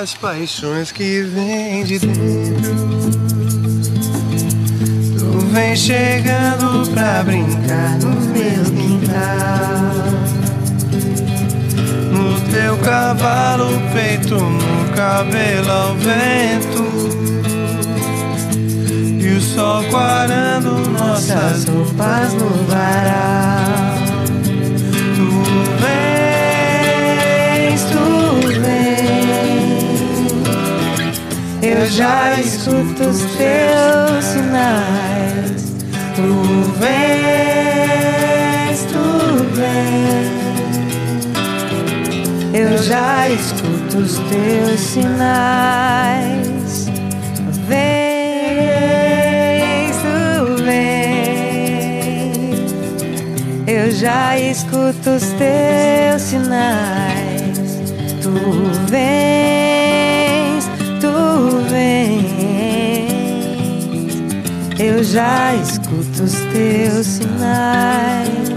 Das 0.00 0.12
paixões 0.12 0.90
que 0.90 1.22
vem 1.22 1.84
de 1.84 2.00
dentro. 2.00 2.74
Tu 5.16 5.38
vem 5.52 5.76
chegando 5.76 6.90
pra 6.90 7.22
brincar 7.22 7.96
no 8.00 8.10
meu 8.10 8.64
quintal. 8.74 9.94
No 12.10 12.40
teu 12.50 12.76
cavalo, 12.78 13.68
peito, 13.92 14.34
no 14.34 14.92
cabelo 14.96 15.70
ao 15.70 15.94
vento. 15.94 16.82
E 19.22 19.28
o 19.28 19.40
sol 19.40 19.84
quarando 19.84 20.90
nossas 20.90 21.66
roupas 21.66 22.32
no 22.34 22.50
varal. 22.64 23.93
Eu 31.76 31.86
já 31.86 32.40
escuto 32.40 33.02
os 33.02 33.24
teus 33.34 34.24
sinais. 34.24 35.74
Tu 36.14 36.22
vens, 36.78 38.86
tu 38.92 39.42
vens. 39.56 40.30
Eu 42.54 42.78
já 42.78 43.28
escuto 43.28 43.98
os 43.98 44.18
teus 44.30 44.78
sinais. 44.78 46.86
Vens, 47.66 47.96
tu 49.96 50.54
vens. 50.62 52.70
Eu 53.66 53.90
já 53.90 54.38
escuto 54.38 55.10
os 55.10 55.32
teus 55.32 56.22
sinais. 56.22 57.80
Tu 58.22 58.30
vens, 58.88 59.73
vens. 61.84 62.24
Eu 64.78 65.04
já 65.04 65.54
escuto 65.54 66.22
os 66.24 66.32
teus 66.52 67.06
sinais. 67.06 68.54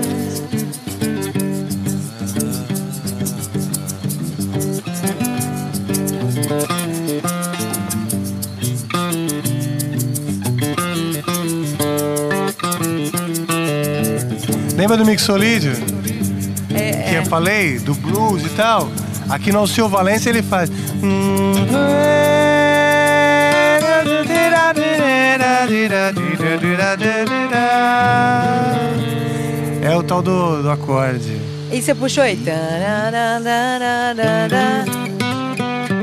Lembra 14.76 14.96
do 14.96 15.06
Mixolídio? 15.06 15.74
É, 16.74 17.10
que 17.10 17.16
eu 17.16 17.26
falei, 17.26 17.80
do 17.80 17.94
blues 17.96 18.44
e 18.44 18.50
tal. 18.50 18.90
Aqui 19.30 19.52
no 19.52 19.60
Alceu 19.60 19.90
Valência 19.90 20.30
ele 20.30 20.42
faz. 20.42 20.70
É 20.70 22.27
o 29.96 30.04
tal 30.04 30.22
do, 30.22 30.62
do 30.62 30.70
acorde. 30.70 31.40
E 31.72 31.82
você 31.82 31.94
puxou 31.94 32.24
aí. 32.24 32.40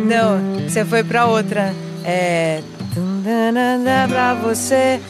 Não, 0.05 0.69
você 0.69 0.85
foi 0.85 1.03
pra 1.03 1.27
outra. 1.27 1.75
É. 2.05 2.61
Pra 4.09 4.35
você. 4.35 5.01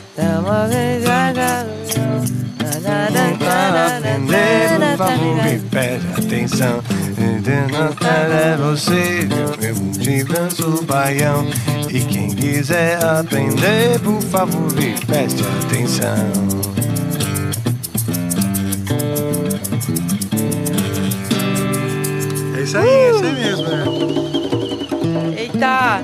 preste 5.70 6.07
atenção. 6.18 6.82
É 8.00 8.57
você, 8.57 9.28
eu 9.61 9.74
te 9.92 10.24
danço 10.24 10.84
baião. 10.84 11.46
E 11.95 12.01
quem 12.01 12.28
quiser 12.28 12.99
aprender, 13.05 14.01
por 14.01 14.20
favor, 14.20 14.66
preste 15.07 15.45
atenção. 15.64 16.11
É 22.57 22.62
isso 22.62 22.76
aí, 22.76 22.88
é 22.88 23.11
isso 23.11 23.24
aí 23.24 23.32
mesmo, 23.32 23.68
né? 23.68 23.84
Eita! 25.38 26.03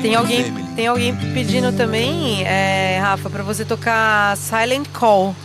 Tem 0.00 0.12
em 0.12 0.14
alguém, 0.14 0.54
tem 0.74 0.86
alguém 0.86 1.14
pedindo 1.34 1.76
também, 1.76 2.42
é, 2.44 2.98
Rafa, 3.02 3.28
pra 3.28 3.42
você 3.42 3.66
tocar 3.66 4.34
Silent 4.38 4.88
Call. 4.94 5.36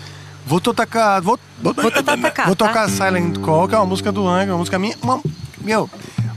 Vou 0.45 0.61
tocar. 0.61 1.19
Vou, 1.19 1.37
vou, 1.61 1.73
Vou 1.73 1.91
tocar, 1.91 2.17
tocar, 2.17 2.45
vou 2.45 2.55
tá? 2.55 2.67
tocar 2.67 2.89
Silent 2.89 3.37
Call, 3.39 3.67
que 3.67 3.75
é 3.75 3.77
uma 3.77 3.85
música 3.85 4.13
do 4.13 4.25
Angra, 4.25 4.53
uma 4.53 4.59
música 4.59 4.79
minha. 4.79 4.95
Uma, 5.03 5.21
meu, 5.67 5.89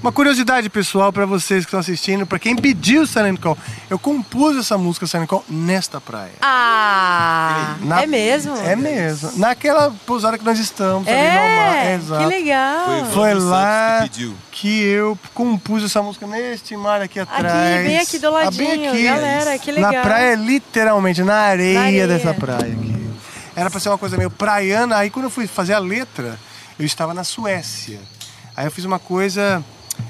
uma 0.03 0.11
curiosidade 0.11 0.69
pessoal 0.69 1.13
pra 1.13 1.25
vocês 1.25 1.65
que 1.65 1.69
estão 1.69 1.79
assistindo, 1.81 2.27
pra 2.27 2.39
quem 2.39 2.57
pediu 2.57 3.07
Silent 3.07 3.39
Call. 3.39 3.57
Eu 3.89 3.99
compus 3.99 4.57
essa 4.57 4.77
música 4.77 5.07
Silent 5.07 5.29
Call 5.29 5.45
nesta 5.49 6.01
praia. 6.01 6.33
Ah! 6.41 7.77
Na- 7.83 8.03
é 8.03 8.07
mesmo? 8.07 8.57
É 8.57 8.75
mesmo. 8.75 9.31
Naquela 9.37 9.93
pousada 10.07 10.37
que 10.37 10.45
nós 10.45 10.59
estamos 10.59 11.07
ali 11.07 11.17
no 11.17 11.23
mar. 11.57 11.87
É, 11.87 11.95
Exato. 11.95 12.23
que 12.23 12.27
legal. 12.29 12.87
Foi, 12.87 13.05
Foi 13.13 13.35
lá 13.35 14.01
que 14.03 14.09
pediu. 14.11 14.35
que 14.51 14.83
eu 14.83 15.19
compus 15.35 15.85
essa 15.85 16.03
música 16.03 16.27
neste 16.27 16.77
mar 16.77 17.01
aqui 17.01 17.21
atrás. 17.21 17.87
bem 17.87 17.99
aqui 17.99 18.19
do 18.19 18.27
Ah, 18.29 18.31
ladinho, 18.31 18.69
bem 18.69 18.89
aqui. 18.89 19.03
galera, 19.05 19.59
que 19.59 19.71
legal. 19.71 19.93
Na 19.93 20.01
praia, 20.03 20.35
literalmente, 20.35 21.23
na 21.23 21.35
areia, 21.37 21.79
Na 21.81 21.87
areia. 21.87 22.07
dessa 22.09 22.35
praia 22.35 22.73
aqui. 22.73 23.01
Era 23.55 23.71
pra 23.71 23.79
ser 23.79 23.91
uma 23.91 23.99
coisa 23.99 24.17
meio 24.17 24.31
praiana. 24.31 24.97
Aí 24.97 25.11
quando 25.11 25.27
eu 25.27 25.31
fui 25.31 25.47
fazer 25.47 25.75
a 25.75 25.79
letra, 25.79 26.39
eu 26.79 26.87
estava 26.87 27.13
na 27.13 27.23
Suécia. 27.25 28.01
Aí 28.61 28.67
eu 28.67 28.71
fiz 28.71 28.85
uma 28.85 28.99
coisa. 28.99 29.65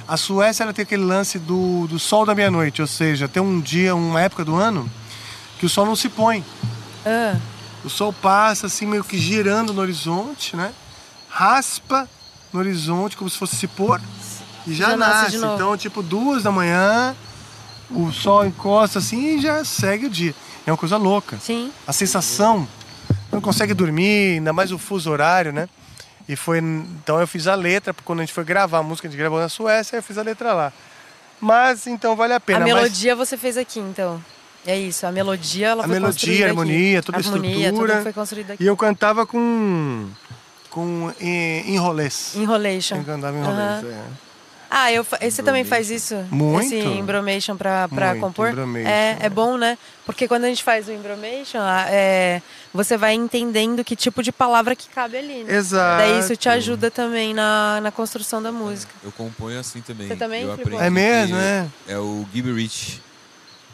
A 0.09 0.17
Suécia 0.17 0.65
ela 0.65 0.73
tem 0.73 0.83
aquele 0.83 1.05
lance 1.05 1.39
do, 1.39 1.87
do 1.87 2.01
sol 2.01 2.27
da 2.27 2.35
meia-noite, 2.35 2.81
ou 2.81 2.87
seja, 2.89 3.29
tem 3.29 3.41
um 3.41 3.61
dia, 3.61 3.95
uma 3.95 4.21
época 4.21 4.45
do 4.45 4.57
ano 4.57 4.91
que 5.57 5.65
o 5.67 5.69
sol 5.69 5.87
não 5.87 5.95
se 5.95 6.09
põe. 6.09 6.45
Ah, 7.07 7.37
O 7.85 7.89
sol 7.89 8.13
passa 8.13 8.67
assim 8.67 8.87
meio 8.87 9.05
que 9.05 9.17
girando 9.17 9.73
no 9.73 9.81
horizonte, 9.81 10.57
né? 10.57 10.73
Raspa 11.29 12.09
no 12.53 12.59
horizonte 12.59 13.17
como 13.17 13.31
se 13.31 13.39
fosse 13.39 13.55
se 13.55 13.69
pôr 13.69 14.01
e 14.67 14.75
já, 14.75 14.91
Já 14.91 14.97
nasce 14.97 15.39
nasce. 15.39 15.55
Então, 15.55 15.77
tipo, 15.77 16.03
duas 16.03 16.43
da 16.43 16.51
manhã, 16.51 17.15
o 17.89 18.11
sol 18.11 18.45
encosta 18.45 18.99
assim 18.99 19.37
e 19.37 19.41
já 19.41 19.65
segue 19.65 20.07
o 20.07 20.11
dia. 20.11 20.35
É 20.67 20.73
uma 20.73 20.77
coisa 20.77 20.97
louca. 20.97 21.39
sim. 21.41 21.71
A 21.87 21.93
sensação, 21.93 22.67
não 23.31 23.41
consegue 23.41 23.75
dormir, 23.75 24.39
ainda 24.39 24.53
mais 24.53 24.73
o 24.73 24.79
fuso 24.79 25.09
horário, 25.09 25.53
né? 25.53 25.69
E 26.29 26.37
foi. 26.37 26.59
Então 26.59 27.21
eu 27.21 27.27
fiz 27.27 27.47
a 27.47 27.55
letra, 27.55 27.93
porque 27.93 28.07
quando 28.07 28.21
a 28.21 28.23
gente 28.23 28.33
foi 28.33 28.45
gravar 28.45 28.79
a 28.79 28.83
música, 28.83 29.09
a 29.09 29.11
gente 29.11 29.19
gravou 29.19 29.41
na 29.41 29.49
Suécia, 29.49 29.97
eu 29.97 30.03
fiz 30.03 30.17
a 30.19 30.23
letra 30.23 30.53
lá. 30.53 30.73
Mas 31.41 31.87
então 31.87 32.15
vale 32.15 32.33
a 32.33 32.37
A 32.37 32.41
pena. 32.41 32.61
mas- 32.61 32.75
melodia 32.75 33.17
você 33.17 33.37
fez 33.37 33.57
aqui, 33.57 33.81
então. 33.81 34.23
É 34.67 34.77
isso, 34.79 35.07
a 35.07 35.11
melodia 35.13 35.69
ela 35.69 35.85
A 35.85 35.87
foi 35.87 35.95
melodia, 35.95 36.13
construída 36.13 36.45
a 36.45 36.47
aqui. 36.49 36.51
harmonia, 36.61 37.03
toda 37.03 37.19
a 37.19 37.21
estrutura. 37.23 37.73
tudo 37.95 38.03
foi 38.03 38.13
construído 38.13 38.51
aqui. 38.53 38.63
E 38.63 38.67
eu 38.67 38.77
cantava 38.77 39.25
com. 39.27 40.09
com 40.69 41.11
enrolês. 41.21 42.35
Enrolation. 42.37 42.97
Eu 42.99 43.05
cantava 43.05 43.37
enrolês, 43.39 43.85
é. 43.85 44.05
Ah, 44.73 44.93
eu, 44.93 45.05
você 45.05 45.43
também 45.43 45.65
faz 45.65 45.91
isso? 45.91 46.15
Muito. 46.31 46.67
Esse 46.73 46.77
embromation 46.87 47.57
pra, 47.57 47.89
pra 47.89 48.11
Muito, 48.11 48.21
compor? 48.21 48.51
embromation. 48.51 48.89
É, 48.89 49.17
é 49.23 49.29
bom, 49.29 49.57
né? 49.57 49.77
Porque 50.07 50.29
quando 50.29 50.45
a 50.45 50.49
gente 50.49 50.63
faz 50.63 50.87
o 50.87 50.93
embromation, 50.93 51.59
é, 51.89 52.41
você 52.73 52.97
vai 52.97 53.15
entendendo 53.15 53.83
que 53.83 53.97
tipo 53.97 54.23
de 54.23 54.31
palavra 54.31 54.77
que 54.77 54.89
cabe 54.89 55.17
ali, 55.17 55.43
né? 55.43 55.57
Exato. 55.57 55.99
Daí 55.99 56.21
isso 56.21 56.37
te 56.37 56.49
ajuda 56.49 56.89
também 56.89 57.35
na, 57.35 57.81
na 57.81 57.91
construção 57.91 58.41
da 58.41 58.53
música. 58.53 58.93
Eu 59.03 59.11
componho 59.11 59.59
assim 59.59 59.81
também. 59.81 60.07
Você 60.07 60.15
também, 60.15 60.43
Eu 60.43 60.57
Filipão? 60.57 60.79
aprendi 60.79 60.87
É 60.87 60.91
mesmo, 60.91 61.37
que 61.37 61.43
é? 61.43 61.67
É 61.89 61.99
o 61.99 62.25
Gibberish. 62.33 63.01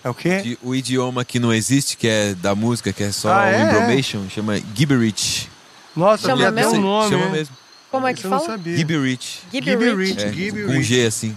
É 0.03 0.09
o 0.09 0.15
quê? 0.15 0.41
que 0.41 0.59
o 0.63 0.75
idioma 0.75 1.25
que 1.27 1.39
não 1.39 1.53
existe, 1.53 1.97
que 1.97 2.09
é 2.09 2.33
da 2.35 2.55
música, 2.55 2.91
que 2.93 3.03
é 3.03 3.13
só 3.13 3.31
Ah, 3.33 3.43
o 3.43 3.47
é? 3.49 3.63
embromation, 3.63 4.23
chama 4.31 4.57
Gibberish. 4.75 5.49
Nossa, 5.95 6.29
Chama 6.29 6.51
mesmo? 6.51 6.81
nome. 6.81 7.11
Chama 7.11 7.27
né? 7.27 7.33
mesmo. 7.33 7.57
Como 7.97 8.07
é 8.07 8.13
que 8.13 8.19
Isso 8.21 8.27
eu 8.27 8.31
não 8.31 8.39
fala? 8.41 8.51
sabia. 8.53 8.77
Gibberish. 8.77 9.41
Gibberish? 9.53 10.17
É, 10.19 10.67
com 10.67 10.83
G 10.83 11.07
assim. 11.07 11.37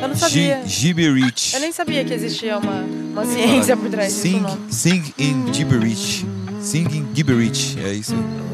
Eu 0.00 0.08
não 0.08 0.16
sabia. 0.16 0.62
Gi- 0.66 0.68
Gibberish. 0.68 1.54
Eu 1.54 1.60
nem 1.60 1.72
sabia 1.72 2.04
que 2.04 2.12
existia 2.14 2.58
uma, 2.58 2.80
uma 2.82 3.26
ciência 3.26 3.76
por 3.76 3.88
trás 3.90 4.08
disso, 4.12 4.22
Sing, 4.22 4.40
não. 4.40 4.58
sing 4.70 5.14
in 5.18 5.52
gibberish. 5.52 6.24
Sing 6.60 6.86
in 6.96 7.06
gibberish. 7.14 7.76
É 7.84 7.92
isso 7.92 8.14
aí. 8.14 8.44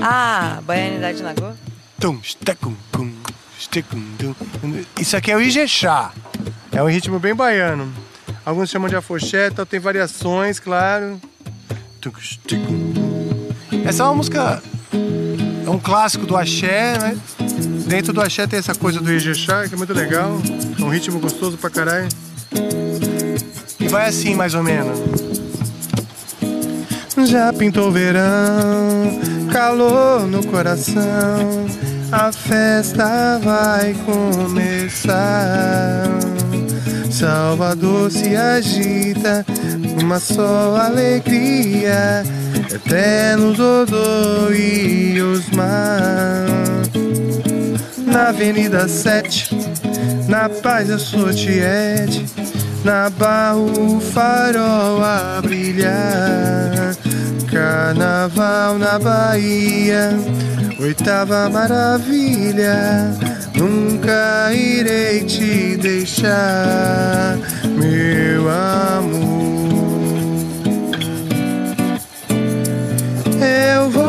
Ah, 0.00 0.60
Baianidade 0.64 1.22
stecum, 3.58 4.02
tum. 4.60 4.84
Isso 5.00 5.16
aqui 5.16 5.30
é 5.32 5.36
o 5.36 5.40
Ijexá. 5.40 6.12
É 6.72 6.82
um 6.82 6.88
ritmo 6.88 7.18
bem 7.18 7.34
baiano. 7.34 7.92
Alguns 8.44 8.70
chamam 8.70 8.88
de 8.88 8.96
afoxé, 8.96 9.48
então 9.48 9.66
tem 9.66 9.80
variações, 9.80 10.60
claro. 10.60 11.20
Tum. 12.00 13.27
Essa 13.84 14.02
é 14.02 14.06
uma 14.06 14.14
música. 14.14 14.62
É 15.66 15.70
um 15.70 15.78
clássico 15.78 16.26
do 16.26 16.36
axé, 16.36 16.98
né? 16.98 17.16
Dentro 17.86 18.12
do 18.12 18.20
axé 18.20 18.46
tem 18.46 18.58
essa 18.58 18.74
coisa 18.74 19.00
do 19.00 19.12
Ijexá, 19.12 19.68
que 19.68 19.74
é 19.74 19.76
muito 19.76 19.92
legal. 19.92 20.40
É 20.78 20.82
um 20.82 20.88
ritmo 20.88 21.18
gostoso 21.20 21.56
pra 21.56 21.70
caralho. 21.70 22.08
E 23.78 23.88
vai 23.88 24.08
assim, 24.08 24.34
mais 24.34 24.54
ou 24.54 24.62
menos. 24.62 24.98
Já 27.26 27.52
pintou 27.52 27.90
verão, 27.90 29.18
calor 29.52 30.26
no 30.26 30.46
coração. 30.46 31.66
A 32.10 32.32
festa 32.32 33.38
vai 33.42 33.94
começar. 34.06 35.18
Salvador 37.10 38.10
se 38.10 38.36
agita, 38.36 39.44
uma 40.00 40.20
só 40.20 40.76
alegria. 40.76 42.22
Eterno 42.72 43.54
Dodô 43.54 44.52
e 44.52 45.20
Osmar. 45.22 46.46
Na 48.06 48.28
Avenida 48.28 48.86
7, 48.86 49.50
na 50.28 50.48
paz 50.48 50.90
eu 50.90 50.98
sou 50.98 51.32
Tiete. 51.32 52.26
Na 52.84 53.10
barra 53.10 53.56
o 53.56 54.00
farol 54.00 55.02
a 55.02 55.40
brilhar. 55.42 56.94
Carnaval 57.50 58.78
na 58.78 58.98
Bahia, 58.98 60.10
oitava 60.78 61.48
maravilha. 61.48 63.14
Nunca 63.54 64.52
irei 64.52 65.24
te 65.24 65.76
deixar, 65.76 67.38
meu 67.64 68.48
amor. 68.48 69.47
Eu 73.40 73.90
vou 73.90 74.04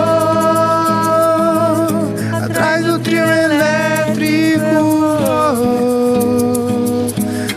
atrás 2.34 2.85
do 2.85 2.99
trio 2.99 3.23
elétrico. 3.23 4.60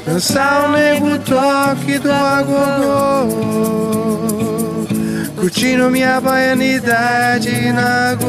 Dançar 0.06 0.66
o 0.66 0.72
nego 0.72 1.18
toque 1.20 1.98
do 1.98 2.12
agogô. 2.12 3.32
Curtindo 5.36 5.90
minha 5.90 6.20
baianidade 6.20 7.72
na 7.72 8.14
go. 8.14 8.26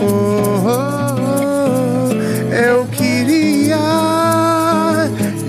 Oh, 0.00 0.62
oh, 0.66 0.74
oh. 1.28 2.54
Eu 2.54 2.86
queria 2.86 3.76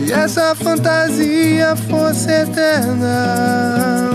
que 0.06 0.12
essa 0.12 0.56
fantasia 0.56 1.76
fosse 1.76 2.32
eterna. 2.32 4.12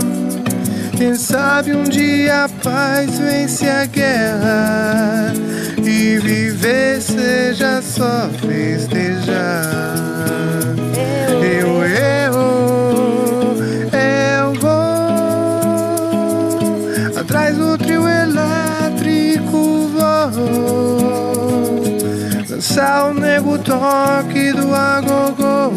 Quem 1.01 1.15
sabe 1.15 1.73
um 1.73 1.81
dia 1.81 2.43
a 2.43 2.49
paz 2.63 3.17
vence 3.17 3.67
a 3.67 3.87
guerra 3.87 5.33
e 5.79 6.19
viver 6.19 7.01
seja 7.01 7.81
só 7.81 8.29
festejar. 8.39 9.95
Eu, 11.41 11.83
eu, 11.83 12.33
eu 13.97 14.53
vou 14.61 14.69
atrás 17.19 17.57
do 17.57 17.75
trio 17.79 18.07
elétrico 18.07 19.87
vou 19.87 20.31
dançar 22.47 23.09
o 23.09 23.15
nego 23.15 23.57
toque 23.57 24.53
do 24.53 24.71
agogô. 24.71 25.71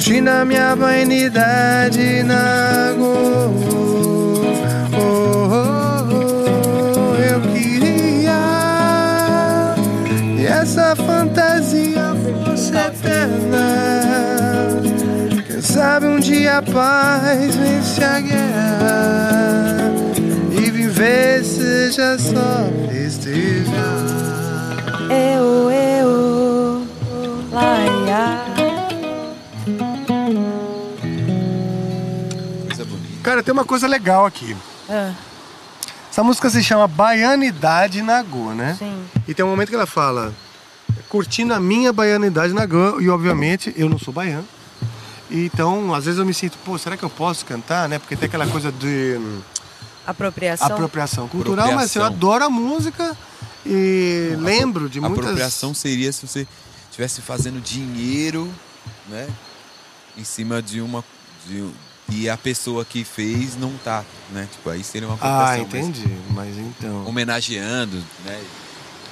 Curtindo 0.00 0.30
a 0.30 0.46
minha 0.46 0.74
vanidade 0.74 2.22
na 2.22 2.94
go. 2.96 3.52
Oh, 4.96 5.50
oh, 5.52 6.08
oh, 6.96 7.16
eu 7.16 7.38
queria 7.52 8.32
que 10.38 10.46
essa 10.46 10.96
fantasia 10.96 12.16
fosse 12.46 12.74
eterna. 12.74 13.68
Quem 15.46 15.60
sabe 15.60 16.06
um 16.06 16.18
dia 16.18 16.56
a 16.56 16.62
paz 16.62 17.54
vence 17.56 18.02
a 18.02 18.20
guerra 18.20 19.92
e 20.50 20.70
viver 20.70 21.44
seja 21.44 22.16
só 22.18 22.70
festejar. 22.90 23.74
Eu, 25.10 25.70
eu, 25.70 26.86
laia. 27.52 28.49
Cara, 33.30 33.44
tem 33.44 33.52
uma 33.52 33.64
coisa 33.64 33.86
legal 33.86 34.26
aqui. 34.26 34.56
Ah, 34.88 35.14
Essa 36.10 36.20
música 36.24 36.50
se 36.50 36.64
chama 36.64 36.88
Baianidade 36.88 38.02
Nagô, 38.02 38.50
né? 38.52 38.74
sim. 38.76 39.04
E 39.28 39.32
tem 39.32 39.44
um 39.44 39.48
momento 39.48 39.68
que 39.68 39.74
ela 39.76 39.86
fala, 39.86 40.34
curtindo 41.08 41.54
a 41.54 41.60
minha 41.60 41.92
baianidade 41.92 42.52
Nagô, 42.52 43.00
e 43.00 43.08
obviamente 43.08 43.72
eu 43.76 43.88
não 43.88 44.00
sou 44.00 44.12
baiano. 44.12 44.44
Então, 45.30 45.94
às 45.94 46.06
vezes 46.06 46.18
eu 46.18 46.26
me 46.26 46.34
sinto, 46.34 46.58
pô, 46.64 46.76
será 46.76 46.96
que 46.96 47.04
eu 47.04 47.08
posso 47.08 47.46
cantar, 47.46 47.88
né? 47.88 48.00
Porque 48.00 48.16
tem 48.16 48.26
aquela 48.26 48.48
coisa 48.48 48.72
de 48.72 49.14
hum, 49.16 49.40
Apropriação. 50.04 50.66
apropriação 50.66 51.28
cultural, 51.28 51.66
mas 51.72 51.94
eu 51.94 52.02
Apropriação. 52.02 52.06
adoro 52.06 52.44
a 52.46 52.50
música 52.50 53.16
e 53.64 54.34
lembro 54.40 54.88
de 54.88 55.00
muitas... 55.00 55.18
Apropriação 55.20 55.72
seria 55.72 56.10
se 56.10 56.26
você 56.26 56.48
estivesse 56.86 57.20
fazendo 57.20 57.60
dinheiro, 57.60 58.52
né? 59.08 59.28
Em 60.18 60.24
cima 60.24 60.60
de 60.60 60.80
uma. 60.80 61.04
de 61.46 61.62
um- 61.62 61.72
e 62.10 62.28
a 62.28 62.36
pessoa 62.36 62.84
que 62.84 63.04
fez 63.04 63.56
não 63.56 63.72
tá, 63.84 64.04
né? 64.32 64.48
Tipo, 64.50 64.70
aí 64.70 64.82
seria 64.82 65.08
uma 65.08 65.18
Ah, 65.20 65.52
apropriação. 65.54 65.68
mas 65.72 65.88
entendi, 65.88 66.14
mas 66.34 66.56
então... 66.58 67.06
Homenageando, 67.06 67.96
né? 68.24 68.40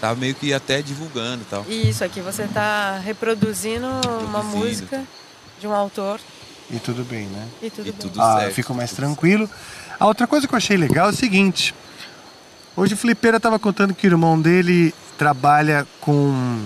Tá 0.00 0.14
meio 0.14 0.34
que 0.34 0.52
até 0.52 0.80
divulgando 0.82 1.42
e 1.42 1.46
tal. 1.46 1.66
Isso, 1.68 2.04
aqui 2.04 2.20
você 2.20 2.42
está 2.42 2.98
reproduzindo 2.98 3.86
uma 3.86 3.98
Reproduzindo. 4.42 4.56
música 4.56 5.02
de 5.60 5.66
um 5.66 5.72
autor 5.72 6.20
E 6.70 6.78
tudo 6.78 7.02
bem, 7.04 7.26
né? 7.26 7.48
e 7.62 7.70
tudo 7.70 7.88
E 7.88 7.92
bem. 7.92 8.00
tudo- 8.00 8.20
Ah, 8.22 8.34
eu 8.34 8.40
certo, 8.42 8.54
fico 8.54 8.74
mais 8.74 8.92
tranquilo. 8.92 9.48
A 9.98 10.06
outra 10.06 10.26
coisa 10.26 10.46
que 10.46 10.54
eu 10.54 10.56
achei 10.56 10.76
legal 10.76 11.08
é 11.08 11.12
o 11.12 11.16
seguinte. 11.16 11.74
Hoje 12.76 12.94
o 12.94 12.96
Flipeira 12.96 13.40
tava 13.40 13.58
contando 13.58 13.92
que 13.92 14.06
o 14.06 14.10
irmão 14.10 14.40
dele 14.40 14.94
trabalha 15.16 15.84
com 16.00 16.62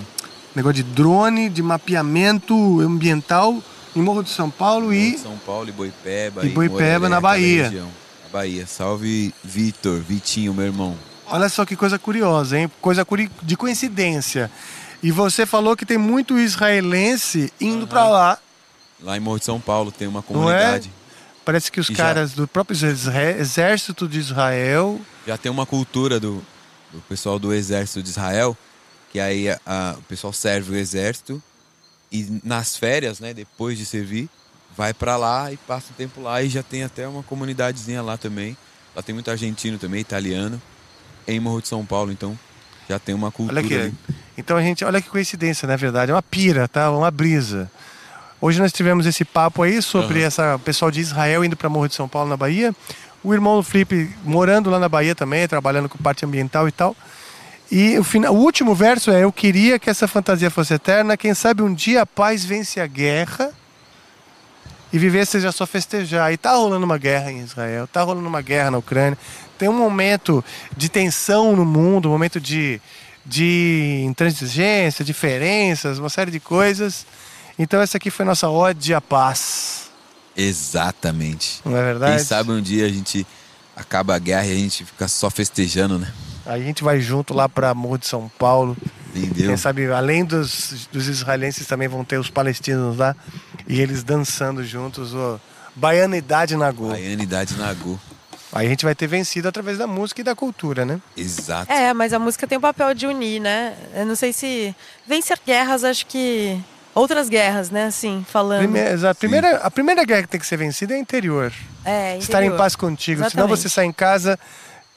negócio 0.55 0.75
de 0.75 0.83
drone, 0.83 1.49
de 1.49 1.63
mapeamento 1.63 2.79
ambiental 2.81 3.63
em 3.95 4.01
Morro 4.01 4.23
de 4.23 4.29
São 4.29 4.49
Paulo 4.49 4.93
e 4.93 5.17
São 5.17 5.37
Paulo 5.45 5.69
e 5.69 5.71
Boipeba. 5.71 6.45
E 6.45 6.49
Boipeba, 6.49 7.07
na 7.09 7.21
Bahia. 7.21 7.69
Na 7.71 8.29
Bahia. 8.31 8.65
Salve 8.67 9.33
Vitor, 9.43 9.99
Vitinho, 9.99 10.53
meu 10.53 10.65
irmão. 10.65 10.97
olha 11.27 11.47
só 11.49 11.65
que 11.65 11.75
coisa 11.75 11.99
curiosa, 11.99 12.57
hein? 12.59 12.71
Coisa 12.81 13.05
de 13.41 13.55
coincidência. 13.57 14.49
E 15.01 15.11
você 15.11 15.45
falou 15.45 15.75
que 15.75 15.85
tem 15.85 15.97
muito 15.97 16.37
israelense 16.39 17.51
indo 17.59 17.85
pra 17.87 18.07
lá. 18.07 18.37
Lá 19.01 19.17
em 19.17 19.19
Morro 19.19 19.39
de 19.39 19.45
São 19.45 19.59
Paulo 19.59 19.91
tem 19.91 20.07
uma 20.07 20.19
é? 20.19 20.23
comunidade. 20.23 20.91
Parece 21.45 21.69
que 21.71 21.79
os 21.79 21.89
E 21.89 21.93
já- 21.93 22.03
caras 22.05 22.31
do 22.31 22.47
próprio 22.47 22.77
exército 23.37 24.07
de 24.07 24.17
Israel 24.17 24.99
Já 25.27 25.37
tem 25.37 25.51
uma 25.51 25.65
cultura 25.65 26.17
do, 26.19 26.41
do 26.91 26.99
pessoal 27.09 27.37
do 27.37 27.53
exército 27.53 28.01
de 28.01 28.09
Israel, 28.09 28.55
que 29.11 29.19
aí 29.19 29.49
a- 29.49 29.59
a- 29.65 29.95
o 29.97 30.01
pessoal 30.03 30.31
serve 30.31 30.71
o 30.71 30.75
exército 30.77 31.43
e 32.13 32.39
nas 32.43 32.77
férias, 32.77 33.19
né, 33.19 33.33
depois 33.33 33.75
de 33.75 33.85
servir, 33.87 34.29
vai 34.77 34.93
pra 34.93 35.17
lá 35.17 35.51
e 35.51 35.57
passa 35.57 35.87
um 35.91 35.95
tempo 35.95 36.21
lá 36.21 36.43
e 36.43 36.47
já 36.47 36.61
tem 36.61 36.83
até 36.83 37.07
uma 37.07 37.23
comunidadezinha 37.23 38.03
lá 38.03 38.17
também. 38.17 38.55
Lá 38.95 39.01
tem 39.01 39.13
muito 39.13 39.31
argentino 39.31 39.79
também, 39.79 39.99
italiano, 39.99 40.61
em 41.27 41.39
Morro 41.39 41.59
de 41.59 41.67
São 41.67 41.83
Paulo, 41.83 42.11
então 42.11 42.37
já 42.87 42.99
tem 42.99 43.15
uma 43.15 43.31
cultura. 43.31 43.59
Olha 43.59 43.65
aqui. 43.65 43.75
ali. 43.75 43.93
Então 44.37 44.55
a 44.55 44.61
gente, 44.61 44.85
olha 44.85 45.01
que 45.01 45.09
coincidência, 45.09 45.67
na 45.67 45.75
verdade, 45.75 46.11
é 46.11 46.13
uma 46.13 46.21
pira, 46.21 46.67
tá? 46.67 46.91
Uma 46.91 47.09
brisa. 47.09 47.71
Hoje 48.39 48.59
nós 48.59 48.71
tivemos 48.71 49.07
esse 49.07 49.25
papo 49.25 49.63
aí 49.63 49.81
sobre 49.81 50.19
Aham. 50.19 50.27
essa 50.27 50.59
pessoal 50.59 50.91
de 50.91 50.99
Israel 50.99 51.43
indo 51.43 51.55
para 51.55 51.69
Morro 51.69 51.87
de 51.87 51.95
São 51.95 52.07
Paulo 52.07 52.29
na 52.29 52.37
Bahia. 52.37 52.75
O 53.23 53.33
irmão 53.33 53.55
do 53.55 53.63
Felipe 53.63 54.13
morando 54.23 54.69
lá 54.69 54.77
na 54.77 54.89
Bahia 54.89 55.15
também, 55.15 55.47
trabalhando 55.47 55.87
com 55.87 55.97
parte 55.97 56.25
ambiental 56.25 56.67
e 56.67 56.71
tal. 56.71 56.95
E 57.75 57.97
o, 57.97 58.03
final, 58.03 58.31
o 58.35 58.37
último 58.37 58.75
verso 58.75 59.09
é: 59.09 59.23
Eu 59.23 59.31
queria 59.31 59.79
que 59.79 59.89
essa 59.89 60.07
fantasia 60.07 60.51
fosse 60.51 60.75
eterna. 60.75 61.17
Quem 61.17 61.33
sabe 61.33 61.63
um 61.63 61.73
dia 61.73 62.03
a 62.03 62.05
paz 62.05 62.45
vence 62.45 62.79
a 62.79 62.85
guerra 62.85 63.51
e 64.91 64.99
viver 64.99 65.25
seja 65.25 65.51
só 65.51 65.65
festejar. 65.65 66.31
E 66.31 66.37
tá 66.37 66.53
rolando 66.53 66.85
uma 66.85 66.99
guerra 66.99 67.31
em 67.31 67.39
Israel, 67.39 67.87
tá 67.87 68.03
rolando 68.03 68.27
uma 68.27 68.43
guerra 68.43 68.69
na 68.69 68.77
Ucrânia. 68.77 69.17
Tem 69.57 69.67
um 69.67 69.73
momento 69.73 70.45
de 70.77 70.87
tensão 70.87 71.55
no 71.55 71.65
mundo, 71.65 72.09
um 72.09 72.11
momento 72.11 72.39
de, 72.39 72.79
de 73.25 74.03
intransigência, 74.05 75.03
diferenças, 75.03 75.97
uma 75.97 76.09
série 76.09 76.29
de 76.29 76.39
coisas. 76.39 77.07
Então 77.57 77.81
essa 77.81 77.97
aqui 77.97 78.11
foi 78.11 78.23
nossa 78.23 78.47
ode 78.49 78.93
à 78.93 79.01
paz. 79.01 79.89
Exatamente. 80.37 81.59
Não 81.65 81.75
é 81.75 81.81
verdade? 81.81 82.17
Quem 82.17 82.23
sabe 82.23 82.51
um 82.51 82.61
dia 82.61 82.85
a 82.85 82.89
gente 82.89 83.25
acaba 83.75 84.13
a 84.13 84.19
guerra 84.19 84.45
e 84.45 84.51
a 84.51 84.59
gente 84.59 84.85
fica 84.85 85.07
só 85.07 85.27
festejando, 85.31 85.97
né? 85.97 86.13
A 86.45 86.59
gente 86.59 86.83
vai 86.83 86.99
junto 86.99 87.33
lá 87.33 87.47
para 87.47 87.73
Morro 87.73 87.97
de 87.97 88.07
São 88.07 88.29
Paulo. 88.37 88.75
Entendeu? 89.15 89.47
Quem 89.47 89.57
sabe, 89.57 89.91
além 89.91 90.25
dos, 90.25 90.87
dos 90.91 91.07
israelenses, 91.07 91.67
também 91.67 91.87
vão 91.87 92.03
ter 92.03 92.17
os 92.17 92.29
palestinos 92.29 92.97
lá. 92.97 93.15
E 93.67 93.79
eles 93.79 94.03
dançando 94.03 94.63
juntos, 94.63 95.13
o 95.13 95.39
Baianidade 95.75 96.55
Nagô. 96.55 96.89
Baianidade 96.89 97.55
Nagu. 97.55 97.99
Aí 98.51 98.67
a 98.67 98.69
gente 98.69 98.85
vai 98.85 98.93
ter 98.93 99.07
vencido 99.07 99.47
através 99.47 99.77
da 99.79 99.87
música 99.87 100.21
e 100.21 100.23
da 100.23 100.35
cultura, 100.35 100.85
né? 100.85 101.01
Exato. 101.17 101.71
É, 101.71 101.91
mas 101.93 102.13
a 102.13 102.19
música 102.19 102.45
tem 102.45 102.57
o 102.57 102.61
papel 102.61 102.93
de 102.93 103.07
unir, 103.07 103.39
né? 103.41 103.75
Eu 103.95 104.05
não 104.05 104.15
sei 104.15 104.31
se. 104.31 104.75
Vencer 105.07 105.39
guerras, 105.43 105.83
acho 105.83 106.05
que 106.05 106.61
outras 106.93 107.29
guerras, 107.29 107.71
né? 107.71 107.85
Assim, 107.85 108.23
falando. 108.29 108.59
Primeira, 108.59 108.91
exato. 108.91 109.11
A 109.11 109.15
primeira, 109.15 109.57
a 109.57 109.71
primeira 109.71 110.03
guerra 110.03 110.21
que 110.23 110.27
tem 110.27 110.39
que 110.39 110.45
ser 110.45 110.57
vencida 110.57 110.93
é 110.93 110.97
a 110.97 110.99
interior. 110.99 111.51
É, 111.83 112.17
Estar 112.17 112.41
em 112.41 112.45
interior. 112.45 112.57
paz 112.57 112.75
contigo. 112.75 113.17
Senão 113.17 113.27
Exatamente. 113.27 113.59
você 113.59 113.69
sai 113.69 113.85
em 113.85 113.91
casa, 113.91 114.39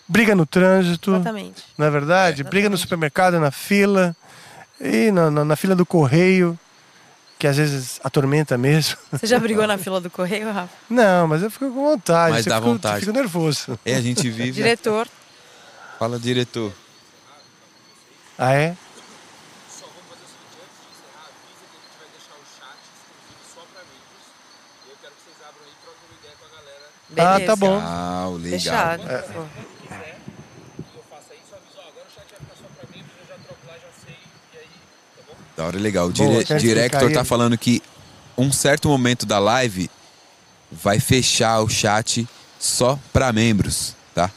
briga 0.08 0.34
no 0.34 0.46
trânsito. 0.46 1.14
Exatamente. 1.14 1.64
Não 1.76 1.86
é 1.86 1.90
verdade? 1.90 2.44
Briga 2.44 2.68
no 2.68 2.76
supermercado, 2.76 3.38
na 3.40 3.50
fila. 3.50 4.16
E 4.80 5.10
na, 5.10 5.30
na, 5.30 5.44
na 5.44 5.56
fila 5.56 5.74
do 5.74 5.86
correio, 5.86 6.58
que 7.38 7.46
às 7.46 7.56
vezes 7.56 8.00
atormenta 8.04 8.58
mesmo. 8.58 8.96
Você 9.10 9.26
já 9.26 9.38
brigou 9.38 9.66
na 9.66 9.78
fila 9.78 10.00
do 10.00 10.10
correio, 10.10 10.52
Rafa? 10.52 10.72
Não, 10.88 11.26
mas 11.26 11.42
eu 11.42 11.50
fico 11.50 11.70
com 11.70 11.84
vontade. 11.90 12.32
Mas 12.32 12.46
eu 12.46 12.50
dá 12.50 12.56
fico, 12.56 12.68
vontade. 12.68 13.00
Fico 13.00 13.12
nervoso. 13.12 13.78
É, 13.84 13.94
a 13.94 14.00
gente 14.00 14.28
vive. 14.28 14.52
Diretor. 14.52 15.08
Fala, 15.98 16.18
diretor. 16.18 16.72
Ah, 18.38 18.52
é? 18.52 18.76
Ah, 27.18 27.40
tá 27.40 27.56
bom. 27.56 27.80
Ah, 27.82 28.28
legal. 28.38 28.58
Fechado. 28.58 29.02
Da 35.56 35.64
hora 35.64 35.78
legal. 35.78 36.08
O 36.08 36.12
Boa, 36.12 36.30
dire 36.30 36.44
quer 36.44 36.58
Director 36.58 37.12
tá 37.12 37.24
falando 37.24 37.56
que 37.56 37.82
um 38.36 38.52
certo 38.52 38.88
momento 38.88 39.24
da 39.24 39.38
live 39.38 39.90
vai 40.70 41.00
fechar 41.00 41.60
o 41.60 41.68
chat 41.68 42.28
só 42.58 42.98
para 43.12 43.32
membros, 43.32 43.94
tá? 44.14 44.30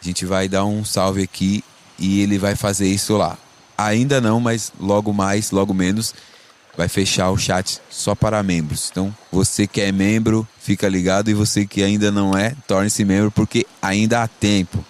A 0.00 0.04
gente 0.04 0.26
vai 0.26 0.48
dar 0.48 0.64
um 0.64 0.84
salve 0.84 1.22
aqui 1.22 1.64
e 1.98 2.20
ele 2.20 2.38
vai 2.38 2.54
fazer 2.54 2.88
isso 2.88 3.16
lá. 3.16 3.38
Ainda 3.76 4.20
não, 4.20 4.40
mas 4.40 4.72
logo 4.78 5.12
mais, 5.12 5.50
logo 5.50 5.72
menos, 5.72 6.14
vai 6.76 6.88
fechar 6.88 7.30
o 7.30 7.38
chat 7.38 7.80
só 7.88 8.14
para 8.14 8.42
membros. 8.42 8.88
Então, 8.90 9.14
você 9.32 9.66
que 9.66 9.80
é 9.80 9.90
membro, 9.90 10.46
fica 10.60 10.88
ligado 10.88 11.30
e 11.30 11.34
você 11.34 11.64
que 11.66 11.82
ainda 11.82 12.10
não 12.10 12.36
é, 12.36 12.54
torne-se 12.66 13.04
membro 13.04 13.30
porque 13.30 13.66
ainda 13.80 14.22
há 14.22 14.28
tempo. 14.28 14.84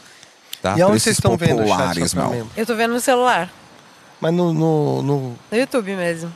Tá? 0.60 0.76
E 0.76 0.82
aonde 0.82 0.92
Preços 0.92 1.02
vocês 1.04 1.16
estão 1.16 1.36
vendo 1.36 1.62
o 1.62 1.68
chat? 1.68 2.16
Eu 2.56 2.66
tô 2.66 2.74
vendo 2.74 2.94
no 2.94 3.00
celular. 3.00 3.50
Mas 4.20 4.32
no, 4.34 4.52
no, 4.52 5.02
no- 5.02 5.38
No 5.50 5.58
YouTube 5.58 5.94
mesmo. 5.94 6.34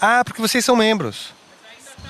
Ah, 0.00 0.22
porque 0.24 0.40
vocês 0.40 0.64
são 0.64 0.74
membros. 0.74 1.32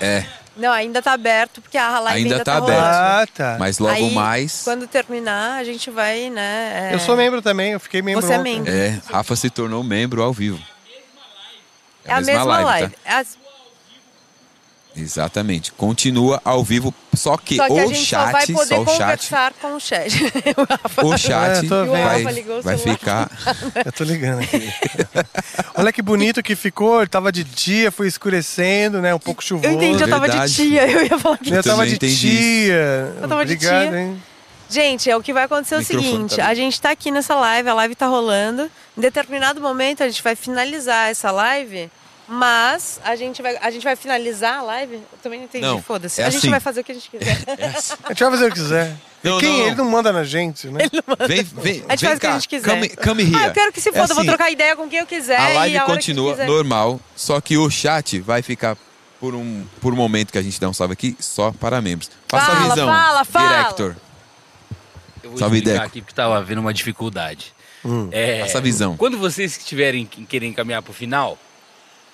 É, 0.01 0.25
Não, 0.57 0.71
ainda 0.73 1.03
tá 1.03 1.13
aberto, 1.13 1.61
porque 1.61 1.77
a 1.77 1.99
live 2.01 2.19
Ainda 2.23 2.35
ainda, 2.37 2.45
tá 2.45 2.53
tá, 2.53 2.59
aberto. 2.59 2.79
rolando. 2.81 2.97
Ah, 2.97 3.27
tá. 3.35 3.57
mas 3.59 3.79
logo 3.79 3.95
Aí, 3.95 4.11
mais. 4.15 4.63
Quando 4.65 4.87
terminar, 4.87 5.59
a 5.59 5.65
gente 5.65 5.91
vai, 5.91 6.31
né? 6.31 6.91
é, 6.91 6.95
Eu 6.95 6.99
sou 6.99 7.17
membro 7.17 7.41
também, 7.43 7.73
eu 7.73 7.81
fiquei 7.81 8.01
membro. 8.03 8.23
Você 8.27 8.35
é 8.35 8.39
membro. 8.39 8.71
É, 8.73 9.01
Rafa 9.11 9.35
se 9.37 9.51
tornou 9.51 9.83
membro 9.85 10.23
ao 10.23 10.33
vivo. 10.33 10.59
É 12.05 12.13
a 12.13 12.21
mesma, 12.21 12.45
live. 12.45 12.91
tá? 13.05 13.19
As- 13.19 13.39
Exatamente. 14.97 15.73
Continua 15.73 16.41
ao 16.45 16.63
vivo, 16.63 16.95
só 17.15 17.37
que, 17.37 17.57
Só 17.57 17.67
que 17.67 17.79
a 17.81 17.85
o 17.85 17.95
gente 17.95 18.05
chat, 18.05 18.27
só 18.27 18.33
vai 18.33 18.47
poder 18.47 18.67
só 18.75 18.83
o 18.83 18.87
chat, 18.87 18.99
conversar 18.99 19.53
com 19.61 19.75
o 19.75 19.81
chat. 19.81 20.13
O 20.57 20.65
Rafa- 20.69 21.05
o 21.07 21.19
chat 21.19 21.65
É, 21.65 21.67
eu 21.67 21.91
vai, 21.91 22.23
O 22.59 22.63
vai 22.63 22.79
ficar. 22.79 23.31
Eu 23.85 23.93
tô 23.93 24.05
ligando 24.05 24.41
aqui. 24.43 24.71
Olha 25.75 25.93
que 25.93 26.03
bonito 26.03 26.43
que 26.43 26.55
ficou. 26.55 27.01
Ele 27.01 27.09
tava 27.09 27.33
de 27.33 27.43
dia, 27.45 27.91
foi 27.91 28.07
escurecendo, 28.07 29.01
né? 29.01 29.15
Um 29.15 29.19
pouco 29.19 29.43
chuvoso. 29.43 29.67
Eu 29.69 29.73
entendi, 29.73 30.03
eu 30.03 30.09
tava 30.09 30.29
de 30.29 30.55
tia. 30.55 30.87
Eu 30.91 31.05
ia 31.07 31.19
falar 31.19 31.39
que. 31.39 31.51
Eu 31.53 31.63
tava 31.63 31.77
também 31.77 31.89
de 31.91 31.95
entendi 31.97 32.17
tia. 32.17 33.15
Eu 33.23 33.29
tava 33.29 33.47
de 33.47 33.53
Obrigado, 33.55 33.89
tia. 33.91 34.01
hein? 34.01 34.23
Gente, 34.69 35.11
é 35.11 35.17
o 35.17 35.23
que 35.23 35.33
vai 35.35 35.45
acontecer 35.45 35.75
é 35.75 35.79
o 35.79 35.81
Microfone 35.81 36.11
seguinte: 36.13 36.37
tá 36.37 36.47
a 36.47 36.55
gente 36.55 36.81
tá 36.81 36.91
aqui 36.91 37.11
nessa 37.11 37.35
live, 37.35 37.69
a 37.69 37.75
live 37.75 37.95
tá 37.95 38.07
rolando. 38.07 38.71
Em 38.97 39.01
determinado 39.01 39.61
momento 39.61 40.03
a 40.03 40.09
gente 40.09 40.23
vai 40.23 40.35
finalizar 40.35 41.11
essa 41.11 41.31
live, 41.31 41.91
mas 42.29 43.01
a 43.05 43.15
gente 43.17 43.43
vai, 43.43 43.57
a 43.57 43.71
gente 43.71 43.83
vai 43.85 43.97
finalizar 43.97 44.59
a 44.59 44.63
live. 44.63 44.95
Eu 44.95 45.19
também 45.23 45.39
não 45.41 45.45
entendi, 45.47 45.65
Não, 45.67 45.83
foda-se. 45.83 46.21
é 46.21 46.25
a 46.25 46.31
gente 46.31 46.39
assim. 46.39 46.51
vai 46.51 46.61
fazer 46.61 46.81
o 46.81 46.85
que 46.85 46.93
a 46.93 46.95
gente 46.95 47.11
quiser. 47.11 47.39
A 48.05 48.09
gente 48.11 48.23
vai 48.23 48.31
fazer 48.31 48.45
o 48.47 48.49
que 48.49 48.55
quiser. 48.55 48.97
Não, 49.23 49.39
Quem? 49.39 49.49
não, 49.51 49.59
não. 49.59 49.67
Ele 49.67 49.75
não 49.77 49.85
manda 49.91 50.13
na 50.13 50.25
gente, 50.25 50.67
né? 50.69 50.81
Vem, 51.29 51.43
vem, 51.45 51.85
A 51.89 51.95
gente 51.97 52.01
vem 52.07 52.09
faz 52.09 52.17
o 52.17 52.21
que 52.21 52.27
cá. 52.27 52.31
a 52.31 52.33
gente 52.39 52.49
quiser. 52.49 52.71
Come, 52.75 52.89
come 52.89 53.23
here. 53.23 53.37
Ah, 53.37 53.47
eu 53.47 53.53
quero 53.53 53.73
que 53.73 53.81
se 53.81 53.89
É 53.91 53.93
foda, 53.93 54.05
eu 54.05 54.15
vou 54.15 54.23
assim, 54.23 54.29
trocar 54.29 54.51
ideia 54.51 54.75
com 54.75 54.89
quem 54.89 54.99
eu 54.99 55.07
quiser. 55.07 55.39
A 55.39 55.51
e 55.51 55.55
live 55.55 55.81
continua 55.87 56.31
que 56.33 56.41
quiser. 56.41 56.47
normal, 56.49 57.01
só 57.15 57.41
que 57.41 57.57
o 57.57 57.71
chat 57.71 58.19
vai 58.21 58.43
ficar 58.43 58.77
por 59.21 59.35
um, 59.35 59.65
por 59.81 59.93
um 59.93 59.97
momento 59.97 60.33
que 60.33 60.39
a 60.39 60.43
gente 60.43 60.61
dá 60.61 60.69
um 60.69 60.73
salve 60.73 60.95
aqui, 60.95 61.17
só 61.21 61.53
para 61.53 61.81
membros. 61.81 62.11
Passa 62.29 62.47
Fala, 62.47 62.59
a 62.59 62.69
visão, 62.69 62.89
fala, 62.89 63.25
fala. 63.25 63.49
Director. 63.49 63.97
Eu 65.23 65.31
vou 65.31 65.39
Salve, 65.39 65.57
explicar 65.59 65.75
Deco. 65.79 65.87
aqui 65.87 66.01
porque 66.01 66.15
tava 66.15 66.37
havendo 66.39 66.61
uma 66.61 66.75
dificuldade. 66.75 67.55
É, 68.11 68.41
Passa 68.41 68.59
a 68.59 68.61
visão. 68.61 68.97
Quando 68.97 69.19
vocês 69.19 69.57
estiverem 69.57 70.05
querem 70.07 70.53
caminhar 70.53 70.83
pro 70.83 70.93
final, 70.93 71.39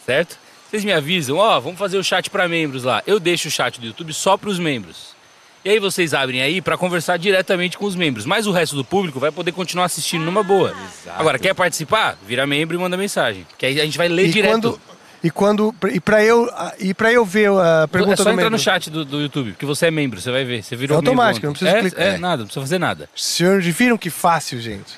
certo? 0.08 0.38
Vocês 0.70 0.84
me 0.84 0.92
avisam, 0.92 1.36
ó, 1.36 1.60
vamos 1.60 1.78
fazer 1.78 1.98
o 1.98 2.04
chat 2.04 2.30
para 2.30 2.48
membros 2.48 2.82
lá. 2.82 3.02
Eu 3.06 3.20
deixo 3.20 3.48
o 3.48 3.50
chat 3.50 3.78
do 3.78 3.86
YouTube 3.86 4.12
só 4.14 4.36
para 4.36 4.48
os 4.48 4.58
membros. 4.58 5.16
E 5.64 5.70
aí 5.70 5.78
vocês 5.78 6.14
abrem 6.14 6.40
aí 6.40 6.62
para 6.62 6.78
conversar 6.78 7.18
diretamente 7.18 7.76
com 7.76 7.84
os 7.84 7.94
membros. 7.94 8.24
Mas 8.24 8.46
o 8.46 8.52
resto 8.52 8.74
do 8.74 8.84
público 8.84 9.20
vai 9.20 9.30
poder 9.30 9.52
continuar 9.52 9.84
assistindo 9.84 10.24
numa 10.24 10.42
boa. 10.42 10.74
Agora, 11.16 11.38
quer 11.38 11.54
participar? 11.54 12.16
Vira 12.26 12.46
membro 12.46 12.76
e 12.76 12.80
manda 12.80 12.96
mensagem. 12.96 13.44
Porque 13.48 13.66
aí 13.66 13.80
a 13.80 13.84
gente 13.84 13.98
vai 13.98 14.08
ler 14.08 14.28
E 14.28 14.30
direto. 14.30 14.50
quando, 14.52 14.80
e 15.22 15.30
quando. 15.30 15.74
E 15.92 16.00
pra 16.00 16.24
eu, 16.24 16.48
e 16.78 16.94
pra 16.94 17.12
eu 17.12 17.24
ver 17.24 17.50
a 17.50 17.88
pergunta 17.88 18.14
é 18.14 18.24
só 18.24 18.32
entrar 18.32 18.48
no 18.50 18.58
chat 18.58 18.88
do, 18.88 19.04
do 19.04 19.20
YouTube, 19.20 19.52
porque 19.52 19.66
você 19.66 19.86
é 19.86 19.90
membro, 19.90 20.20
você 20.20 20.30
vai 20.30 20.44
ver. 20.44 20.62
Você 20.62 20.76
virou 20.76 20.94
É 20.94 20.98
automático, 20.98 21.46
membro 21.46 21.60
não 21.64 21.70
precisa 21.70 21.78
é, 21.78 21.80
clicar. 21.80 22.14
É, 22.14 22.18
nada, 22.18 22.36
não 22.38 22.46
precisa 22.46 22.60
fazer 22.64 22.78
nada. 22.78 23.10
Senhores, 23.14 23.66
viram 23.66 23.98
que 23.98 24.10
fácil, 24.10 24.60
gente. 24.60 24.94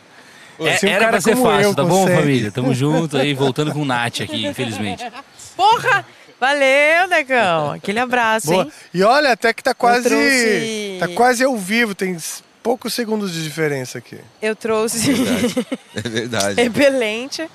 É, 0.67 0.77
Se 0.77 0.87
um 0.87 0.89
era 0.89 0.99
cara 1.01 1.11
pra 1.13 1.21
ser 1.21 1.33
como 1.37 1.47
fácil, 1.47 1.65
eu 1.65 1.75
tá 1.75 1.83
bom, 1.85 2.01
consegue. 2.03 2.21
família? 2.21 2.51
Tamo 2.53 2.75
junto 2.75 3.17
aí, 3.17 3.35
voltando 3.35 3.73
com 3.73 3.81
o 3.83 3.85
Nath 3.85 4.21
aqui, 4.23 4.47
infelizmente. 4.47 5.05
Porra! 5.57 6.05
Valeu, 6.41 7.07
Negão. 7.09 7.73
Aquele 7.73 7.99
abraço, 7.99 8.47
Boa. 8.47 8.65
hein? 8.65 8.73
E 8.95 9.03
olha, 9.03 9.33
até 9.33 9.53
que 9.53 9.63
tá 9.63 9.75
quase. 9.75 10.09
trouxe- 10.09 10.97
Tá 10.99 11.09
quase 11.09 11.45
ao 11.45 11.55
vivo, 11.57 11.95
tem 11.95 12.17
poucos 12.63 12.95
segundos 12.95 13.33
de 13.33 13.43
diferença 13.43 13.99
aqui. 13.99 14.19
Eu 14.41 14.57
trouxe 14.57 15.13
É 15.95 16.01
verdade. 16.09 16.55
repelente. 16.63 17.47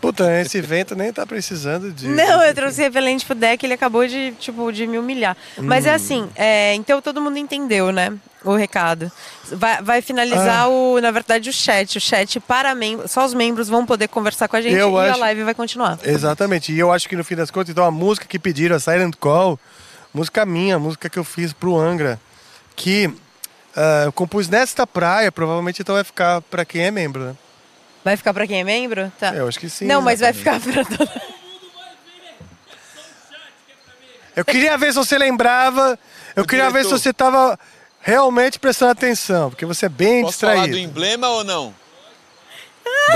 Puta, 0.00 0.40
esse 0.40 0.60
vento 0.60 0.94
nem 0.94 1.12
tá 1.12 1.26
precisando 1.26 1.92
de. 1.92 2.08
Não, 2.08 2.42
eu 2.42 2.54
trouxe 2.54 2.80
repelente 2.82 3.24
pro 3.26 3.34
deck, 3.34 3.64
ele 3.64 3.74
acabou 3.74 4.06
de, 4.06 4.32
tipo, 4.38 4.70
de 4.72 4.86
me 4.86 4.98
humilhar. 4.98 5.36
Mas 5.58 5.84
Hum. 5.84 5.88
é 5.88 5.94
assim, 5.94 6.28
é, 6.34 6.74
então 6.74 7.00
todo 7.02 7.20
mundo 7.20 7.38
entendeu, 7.38 7.92
né? 7.92 8.12
O 8.46 8.54
recado. 8.56 9.10
Vai, 9.50 9.82
vai 9.82 10.00
finalizar, 10.02 10.64
Ah. 10.64 10.68
o, 10.68 11.00
na 11.00 11.10
verdade, 11.10 11.50
o 11.50 11.52
chat. 11.52 11.98
O 11.98 12.00
chat 12.00 12.38
para 12.40 12.74
membros. 12.74 13.10
Só 13.10 13.24
os 13.24 13.34
membros 13.34 13.68
vão 13.68 13.84
poder 13.84 14.08
conversar 14.08 14.46
com 14.48 14.56
a 14.56 14.60
gente 14.62 14.74
Eu 14.74 14.92
e 14.94 14.98
a 15.08 15.10
acho- 15.10 15.20
live 15.20 15.42
vai 15.44 15.54
continuar. 15.54 15.98
Exatamente. 16.04 16.72
E 16.72 16.78
eu 16.78 16.92
acho 16.92 17.08
que 17.08 17.16
no 17.16 17.24
fim 17.24 17.34
das 17.34 17.50
contas, 17.50 17.70
então 17.70 17.84
a 17.84 17.90
música 17.90 18.26
que 18.26 18.38
pediram, 18.38 18.76
a 18.76 18.80
Silent 18.80 19.16
Call, 19.18 19.58
música 20.14 20.46
minha, 20.46 20.78
música 20.78 21.10
que 21.10 21.18
eu 21.18 21.24
fiz 21.24 21.52
pro 21.52 21.76
Angra, 21.76 22.20
que 22.76 23.12
ah, 23.76 24.02
eu 24.06 24.12
compus 24.12 24.48
nesta 24.48 24.86
praia, 24.86 25.30
provavelmente 25.32 25.82
então 25.82 25.94
vai 25.96 26.04
ficar 26.04 26.40
pra 26.42 26.64
quem 26.64 26.82
é 26.82 26.90
membro, 26.90 27.24
né? 27.24 27.34
Vai 28.04 28.16
ficar 28.16 28.32
pra 28.32 28.46
quem 28.46 28.60
é 28.60 28.64
membro? 28.64 29.12
Tá. 29.18 29.34
Eu 29.34 29.48
acho 29.48 29.58
que 29.58 29.68
sim. 29.68 29.86
Não, 29.86 30.00
mas 30.00 30.20
vai 30.20 30.32
ficar 30.32 30.60
pra 30.60 30.84
todo 30.84 31.10
Eu 34.34 34.44
queria 34.44 34.76
ver 34.76 34.92
se 34.92 34.98
você 34.98 35.16
lembrava, 35.16 35.98
eu 36.36 36.42
Ô, 36.42 36.46
queria 36.46 36.66
ver 36.70 36.84
se 36.84 36.88
diretor. 36.90 36.98
você 36.98 37.12
tava 37.12 37.58
realmente 38.06 38.58
prestando 38.60 38.92
atenção, 38.92 39.50
porque 39.50 39.66
você 39.66 39.86
é 39.86 39.88
bem 39.88 40.22
Posso 40.22 40.38
falar 40.38 40.52
distraído. 40.66 40.76
do 40.76 40.82
emblema 40.82 41.28
ou 41.28 41.42
não? 41.42 41.74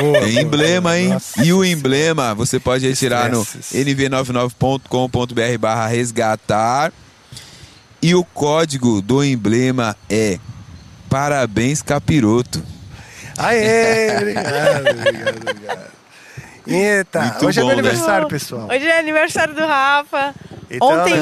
Boa, 0.01 0.21
Tem 0.21 0.41
emblema, 0.41 0.99
hein? 0.99 1.09
Nossa. 1.11 1.45
E 1.45 1.53
o 1.53 1.65
emblema 1.65 2.35
você 2.35 2.59
pode 2.59 2.89
retirar 2.89 3.31
no 3.31 3.43
Estresses. 3.43 3.87
nv99.com.br 3.87 5.59
barra 5.61 5.87
resgatar. 5.87 6.93
E 8.03 8.15
o 8.15 8.25
código 8.25 9.01
do 9.01 9.23
emblema 9.23 9.97
é 10.09 10.39
Parabéns 11.09 11.83
Capiroto. 11.83 12.61
Aê, 13.39 14.17
obrigado, 14.19 14.89
obrigado, 14.91 15.37
obrigado. 15.49 15.91
Eita, 16.71 17.21
Muito 17.21 17.47
hoje 17.47 17.61
é 17.61 17.65
meu 17.65 17.75
bom, 17.77 17.83
né? 17.83 17.89
aniversário, 17.89 18.29
pessoal. 18.29 18.69
Hoje 18.71 18.87
é 18.87 18.99
aniversário 18.99 19.55
do 19.55 19.67
Rafa. 19.67 20.35
Então, 20.71 20.89
Ontem. 20.89 21.15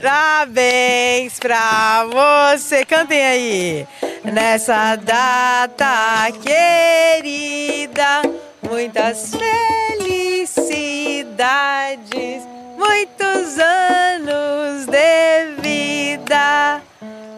Parabéns 0.00 1.38
pra 1.40 2.04
você. 2.52 2.84
Cantem 2.84 3.20
aí. 3.26 3.86
Nessa 4.24 4.94
data 4.94 6.28
querida, 6.40 8.22
muitas 8.62 9.32
felicidades, 10.92 12.42
muitos 12.78 13.58
anos 13.58 14.86
de 14.86 15.60
vida. 15.60 16.80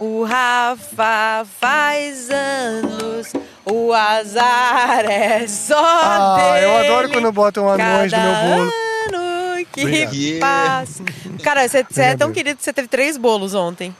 O 0.01 0.25
Rafa 0.25 1.47
faz 1.61 2.29
anos, 2.31 3.33
o 3.65 3.93
azar 3.93 5.05
é 5.11 5.47
só 5.47 5.75
Ah, 6.03 6.59
eu 6.61 6.71
dele. 6.71 6.89
adoro 6.89 7.09
quando 7.11 7.33
botam 7.33 7.69
anões 7.69 8.13
no 8.13 8.19
meu 8.19 8.33
Cada 8.33 8.57
bolo. 8.57 8.73
ano 9.09 9.67
que 9.73 9.81
Obrigado. 9.83 10.41
Passa. 10.41 11.03
Cara, 11.43 11.67
você, 11.69 11.85
é 12.01 12.17
tão 12.17 12.33
querido 12.33 12.57
que 12.59 12.65
você 12.65 12.73
teve 12.73 12.89
três 12.89 13.17
bolos 13.17 13.55
ontem. 13.55 13.95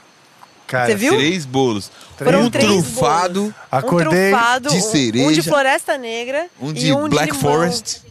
Cara, 0.67 0.87
Você 0.87 0.95
viu? 0.95 1.13
Três 1.15 1.45
bolos. 1.45 1.91
Foram 2.17 2.41
um 2.43 2.49
três 2.49 2.65
trufado, 2.65 3.41
bolos. 3.41 3.55
Acordei 3.71 4.27
um 4.27 4.31
trufado, 4.37 4.69
de 4.69 4.75
um- 4.75 4.77
Um 4.77 4.81
de 4.81 4.87
cereja, 4.91 5.43
floresta 5.43 5.97
negra 5.97 6.47
um 6.59 6.69
e 6.71 6.73
de 6.73 6.93
um 6.93 7.07
Black 7.09 7.31
de. 7.33 7.37
Forest 7.37 8.01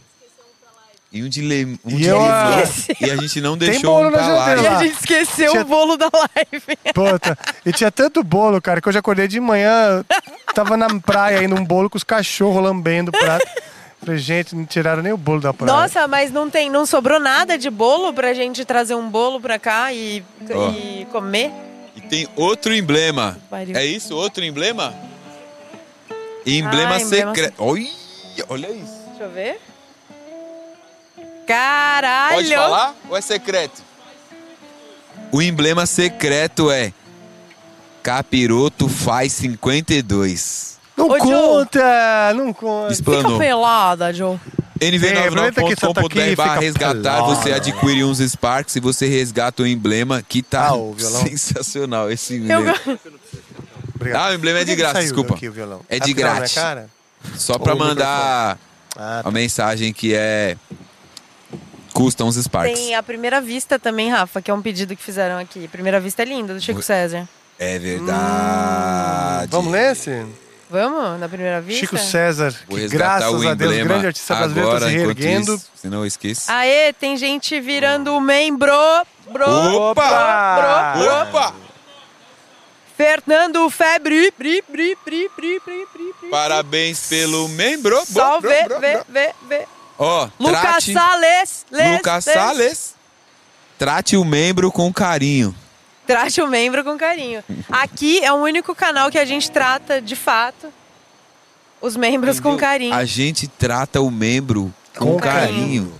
e 1.11 1.23
um 1.23 1.29
de, 1.29 1.41
le... 1.41 1.65
um 1.85 1.91
E 1.91 1.95
de 1.95 2.05
eu, 2.07 2.17
limão. 2.17 2.63
E 3.01 3.11
a 3.11 3.15
gente 3.17 3.39
não 3.41 3.57
deixou 3.57 3.93
bolo 3.95 4.07
um 4.07 4.11
na 4.11 4.17
pra 4.17 4.27
lá. 4.27 4.55
E 4.55 4.67
a 4.67 4.79
gente 4.83 4.93
esqueceu 4.99 5.51
Tinha- 5.51 5.61
o 5.63 5.65
bolo 5.65 5.95
da 5.97 6.09
live. 6.13 6.77
Puta, 6.93 7.37
e 7.65 7.71
tinha 7.71 7.89
tanto 7.91 8.21
bolo, 8.23 8.61
cara, 8.61 8.81
que 8.81 8.87
eu 8.89 8.93
já 8.93 8.99
acordei 8.99 9.27
de 9.27 9.39
manhã, 9.39 10.03
tava 10.53 10.75
na 10.77 10.87
praia 10.99 11.39
ainda 11.39 11.55
um 11.55 11.63
bolo 11.65 11.89
com 11.89 11.97
os 11.97 12.03
cachorros 12.03 12.61
lambendo 12.63 13.09
o 13.09 13.17
prato. 13.17 13.47
Falei, 14.01 14.17
gente, 14.19 14.55
não 14.55 14.65
tiraram 14.65 15.01
nem 15.01 15.13
o 15.13 15.17
bolo 15.17 15.39
da 15.41 15.53
praia. 15.53 15.71
Nossa, 15.73 16.05
mas 16.07 16.31
não 16.31 16.49
tem, 16.49 16.69
não 16.69 16.85
sobrou 16.85 17.19
nada 17.19 17.57
de 17.57 17.69
bolo 17.69 18.13
pra 18.13 18.33
gente 18.33 18.63
trazer 18.65 18.93
um 18.95 19.09
bolo 19.09 19.39
pra 19.41 19.57
cá 19.57 19.91
e, 19.93 20.23
Ó. 20.53 20.69
e 20.71 21.07
comer? 21.11 21.51
E 21.95 22.01
tem 22.01 22.27
outro 22.35 22.73
emblema. 22.73 23.37
É 23.73 23.85
isso? 23.85 24.15
Outro 24.15 24.43
emblema? 24.43 24.93
Emblema 26.45 26.95
Ah, 26.95 26.99
emblema 26.99 26.99
secreto. 26.99 27.55
Olha, 27.57 27.87
olha 28.49 28.69
isso. 28.71 28.93
Deixa 29.09 29.23
eu 29.23 29.29
ver. 29.31 29.59
Caralho! 31.47 32.35
Pode 32.37 32.55
falar 32.55 32.95
ou 33.09 33.17
é 33.17 33.21
secreto? 33.21 33.83
O 35.31 35.41
emblema 35.41 35.85
secreto 35.85 36.69
é 36.71 36.91
Capiroto 38.01 38.87
faz 38.87 39.33
52. 39.33 40.79
Não 40.97 41.09
Ô, 41.09 41.19
Joe. 41.19 41.27
conta, 41.27 42.33
não 42.35 42.53
conta. 42.53 42.93
Fica 42.95 43.11
Explanou. 43.11 43.37
pelada, 43.39 44.13
Joe. 44.13 44.39
É, 44.79 44.87
aproveita 45.27 45.63
que 45.63 45.75
você 45.75 45.93
tá 45.93 46.01
aqui 46.01 46.19
e 46.19 46.21
nv99.com.br 46.21 46.35
barra 46.35 46.59
resgatar, 46.59 47.21
você 47.21 47.53
adquire 47.53 48.03
uns 48.03 48.19
Sparks 48.19 48.75
e 48.75 48.79
você 48.79 49.07
resgata 49.07 49.63
o 49.63 49.67
emblema 49.67 50.21
que 50.21 50.41
tá 50.41 50.69
Ah, 50.69 50.73
sensacional 51.27 52.11
esse 52.11 52.35
Eu, 52.35 52.39
emblema. 52.61 52.75
Obrigado. 53.95 54.21
Ah, 54.21 54.31
o 54.31 54.33
emblema 54.33 54.59
é 54.59 54.63
de 54.65 54.75
graça, 54.75 54.99
desculpa. 55.01 55.33
o 55.35 55.51
violão? 55.51 55.81
É 55.89 55.99
de 55.99 56.13
tá 56.13 56.19
grátis. 56.21 56.53
cara? 56.53 56.89
Só 57.35 57.57
pra 57.57 57.73
Ou 57.73 57.79
mandar 57.79 58.57
Ah, 58.97 59.21
a 59.23 59.31
mensagem 59.31 59.91
que 59.93 60.13
é 60.13 60.57
custa 61.93 62.25
uns 62.25 62.35
Sparks. 62.35 62.77
tem 62.77 62.93
a 62.93 63.01
primeira 63.01 63.39
vista 63.39 63.79
também, 63.79 64.09
Rafa, 64.11 64.41
que 64.41 64.51
é 64.51 64.53
um 64.53 64.61
pedido 64.61 64.95
que 64.95 65.01
fizeram 65.01 65.37
aqui. 65.39 65.67
Primeira 65.69 65.99
vista 65.99 66.21
é 66.21 66.25
linda, 66.25 66.53
do 66.53 66.59
Chico 66.59 66.81
César. 66.81 67.27
É 67.57 67.79
verdade. 67.79 69.47
Vamos 69.49 69.71
nesse? 69.71 70.25
Vamos 70.75 71.19
na 71.21 71.29
primeira 71.29 71.61
vista? 71.61 71.79
Chico 71.79 71.97
César, 71.97 72.53
que 72.69 72.87
graças 72.89 73.31
o 73.31 73.47
a 73.47 73.53
Deus, 73.53 73.73
grande 73.77 74.07
artista 74.07 74.35
brasileiro, 74.35 74.71
tá 74.71 74.79
se 74.79 74.85
reerguendo. 74.91 75.55
isso, 75.55 75.69
senão 75.73 75.99
eu 75.99 76.05
esqueço. 76.05 76.51
Aê, 76.51 76.91
tem 76.91 77.15
gente 77.15 77.57
virando 77.61 78.19
membro. 78.19 78.73
Bro, 79.31 79.45
Opa! 79.91 80.93
bro, 80.93 81.03
bro. 81.03 81.21
Opa! 81.21 81.53
Fernando 82.97 83.69
Febre. 83.69 84.31
Bri, 84.37 84.61
bri, 84.67 84.97
bri, 85.05 85.29
bri, 85.35 85.61
bri, 85.65 85.87
bri, 85.93 86.13
bri. 86.19 86.29
Parabéns 86.29 87.07
pelo 87.07 87.47
membro. 87.49 87.95
Bro, 87.95 88.05
Salve, 88.05 88.47
bro, 88.47 88.67
bro, 88.67 88.79
vê, 88.79 88.93
bro. 88.93 89.05
vê, 89.09 89.33
vê. 89.47 89.67
Ó, 89.97 90.29
Lucas 90.37 90.61
trate, 90.61 90.93
Salles. 90.93 91.65
Les, 91.71 91.97
Lucas 91.97 92.25
les. 92.25 92.35
Salles. 92.35 92.95
Trate 93.77 94.17
o 94.17 94.25
membro 94.25 94.71
com 94.71 94.91
carinho. 94.91 95.55
Trate 96.05 96.41
o 96.41 96.47
membro 96.47 96.83
com 96.83 96.97
carinho. 96.97 97.43
Aqui 97.69 98.23
é 98.23 98.31
o 98.31 98.35
único 98.35 98.75
canal 98.75 99.09
que 99.09 99.17
a 99.17 99.25
gente 99.25 99.49
trata, 99.49 100.01
de 100.01 100.15
fato, 100.15 100.71
os 101.81 101.95
membros 101.97 102.39
com 102.39 102.49
Entendeu? 102.49 102.67
carinho. 102.67 102.93
A 102.93 103.05
gente 103.05 103.47
trata 103.47 104.01
o 104.01 104.11
membro 104.11 104.73
com, 104.97 105.13
Com 105.13 105.19
carinho. 105.19 105.93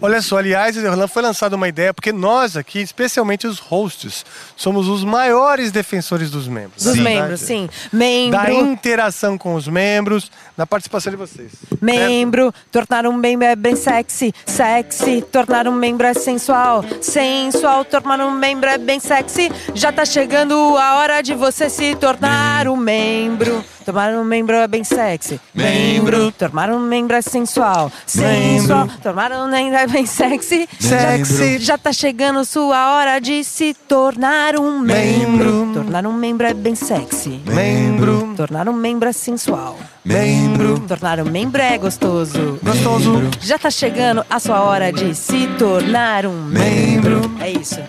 Olha 0.00 0.22
só, 0.22 0.38
aliás, 0.38 0.76
foi 1.10 1.22
lançada 1.22 1.56
uma 1.56 1.68
ideia, 1.68 1.92
porque 1.92 2.12
nós 2.12 2.56
aqui, 2.56 2.80
especialmente 2.80 3.46
os 3.46 3.58
hosts, 3.58 4.24
somos 4.56 4.88
os 4.88 5.04
maiores 5.04 5.72
defensores 5.72 6.30
dos 6.30 6.46
membros. 6.46 6.84
Dos 6.84 6.96
membros, 6.96 7.40
sim. 7.40 7.68
Membro, 7.92 8.38
Da 8.38 8.52
interação 8.52 9.36
com 9.36 9.54
os 9.54 9.66
membros, 9.66 10.30
da 10.56 10.66
participação 10.66 11.10
de 11.10 11.16
vocês. 11.16 11.52
membro, 11.80 12.52
tornar 12.70 13.06
um 13.06 13.12
membro 13.12 13.46
é 13.46 13.56
bem 13.56 13.76
sexy, 13.76 14.32
sexy, 14.46 15.22
tornar 15.22 15.66
um 15.66 15.74
membro 15.74 16.06
é 16.06 16.14
sensual, 16.14 16.84
sensual, 17.00 17.84
tornar 17.84 18.20
um 18.20 18.30
membro 18.30 18.68
é 18.68 18.78
bem 18.78 19.00
sexy. 19.00 19.50
Já 19.74 19.92
tá 19.92 20.04
chegando 20.04 20.54
a 20.76 20.96
hora 20.96 21.22
de 21.22 21.34
você 21.34 21.68
se 21.68 21.94
tornar 21.96 22.68
um 22.68 22.76
membro. 22.76 23.64
Tornar 23.88 24.12
um 24.18 24.22
membro 24.22 24.54
é 24.54 24.68
bem 24.68 24.84
sexy. 24.84 25.40
Membro. 25.54 26.30
Tornar 26.32 26.68
um 26.68 26.78
membro 26.78 27.16
é 27.16 27.22
sensual. 27.22 27.90
Sensual. 28.04 28.86
Tornar 29.02 29.32
um 29.32 29.48
membro 29.48 29.78
é 29.78 29.86
bem 29.86 30.04
sexy. 30.04 30.68
Sexy. 30.78 31.58
Já 31.58 31.78
tá 31.78 31.90
chegando 31.90 32.44
sua 32.44 32.92
hora 32.92 33.18
de 33.18 33.42
se 33.42 33.72
tornar 33.72 34.56
um 34.60 34.78
Membro. 34.78 35.52
membro. 35.64 35.72
Tornar 35.72 36.06
um 36.06 36.12
membro 36.12 36.46
é 36.46 36.52
bem 36.52 36.74
sexy. 36.74 37.40
Membro. 37.46 38.34
Tornar 38.36 38.68
um 38.68 38.74
membro 38.74 39.08
é 39.08 39.12
sensual. 39.14 39.78
Membro. 40.04 40.80
Tornar 40.80 41.20
um 41.20 41.30
membro 41.30 41.62
é 41.62 41.78
gostoso. 41.78 42.60
Gostoso. 42.62 43.22
Já 43.40 43.58
tá 43.58 43.70
chegando 43.70 44.22
a 44.28 44.38
sua 44.38 44.60
hora 44.60 44.92
de 44.92 45.14
se 45.14 45.46
tornar 45.58 46.26
um 46.26 46.42
membro. 46.42 47.22
É 47.40 47.50
isso. 47.50 47.80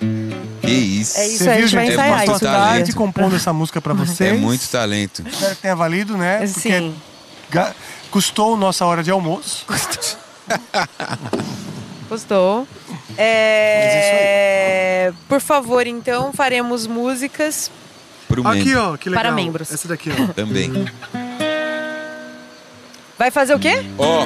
Que 0.69 0.75
isso. 1.01 1.17
É 1.17 1.27
isso 1.27 1.37
Você 1.43 1.49
aí, 1.49 1.55
a 1.55 1.57
viu, 1.59 1.67
gente 1.67 1.75
vai 1.75 1.85
gente? 1.85 1.91
É 1.91 1.93
ensaiar 1.95 2.17
muito 2.17 2.31
isso. 2.31 2.39
talento. 2.39 2.61
tarde 2.69 2.93
compondo 2.93 3.35
essa 3.35 3.53
música 3.53 3.81
pra 3.81 3.93
vocês. 3.93 4.33
É 4.33 4.33
muito 4.37 4.67
talento. 4.69 5.23
Espero 5.27 5.55
que 5.55 5.61
tenha 5.61 5.75
valido, 5.75 6.17
né? 6.17 6.37
Porque 6.39 6.59
Sim. 6.59 6.95
ga- 7.49 7.73
custou 8.11 8.55
nossa 8.57 8.85
hora 8.85 9.01
de 9.03 9.11
almoço. 9.11 9.65
Gostou. 12.09 12.67
É... 13.17 15.11
Por 15.27 15.41
favor, 15.41 15.85
então, 15.85 16.31
faremos 16.33 16.87
músicas. 16.87 17.69
Pro 18.27 18.47
Aqui, 18.47 18.75
ó, 18.75 18.95
que 18.97 19.09
legal. 19.09 19.23
Para 19.25 19.31
membros. 19.33 19.71
Essa 19.71 19.87
daqui, 19.87 20.09
ó. 20.11 20.33
também. 20.33 20.71
Vai 23.17 23.29
fazer 23.31 23.53
o 23.53 23.59
quê? 23.59 23.85
Ó, 23.97 24.25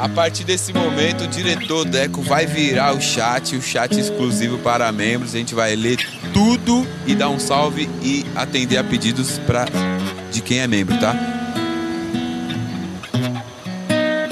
a 0.00 0.08
partir 0.08 0.44
desse 0.44 0.72
momento, 0.72 1.24
o 1.24 1.26
diretor 1.26 1.84
Deco 1.84 2.22
vai 2.22 2.46
virar 2.46 2.94
o 2.94 3.00
chat, 3.02 3.54
o 3.54 3.60
chat 3.60 4.00
exclusivo 4.00 4.56
para 4.58 4.90
membros. 4.90 5.34
A 5.34 5.38
gente 5.38 5.54
vai 5.54 5.76
ler 5.76 5.98
tudo 6.32 6.86
e 7.06 7.14
dar 7.14 7.28
um 7.28 7.38
salve 7.38 7.86
e 8.02 8.24
atender 8.34 8.78
a 8.78 8.84
pedidos 8.84 9.38
pra, 9.40 9.66
de 10.32 10.40
quem 10.40 10.60
é 10.60 10.66
membro, 10.66 10.98
tá? 10.98 11.14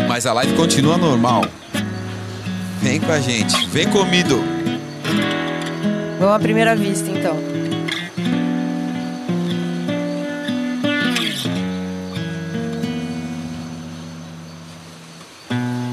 Mas 0.09 0.24
a 0.24 0.32
live 0.32 0.55
continua 0.55 0.97
normal. 0.97 1.45
Vem 2.81 2.99
com 2.99 3.12
a 3.12 3.20
gente, 3.20 3.66
vem 3.66 3.86
comigo. 3.90 4.43
Vamos 6.19 6.35
à 6.35 6.39
primeira 6.39 6.74
vista, 6.74 7.11
então. 7.11 7.58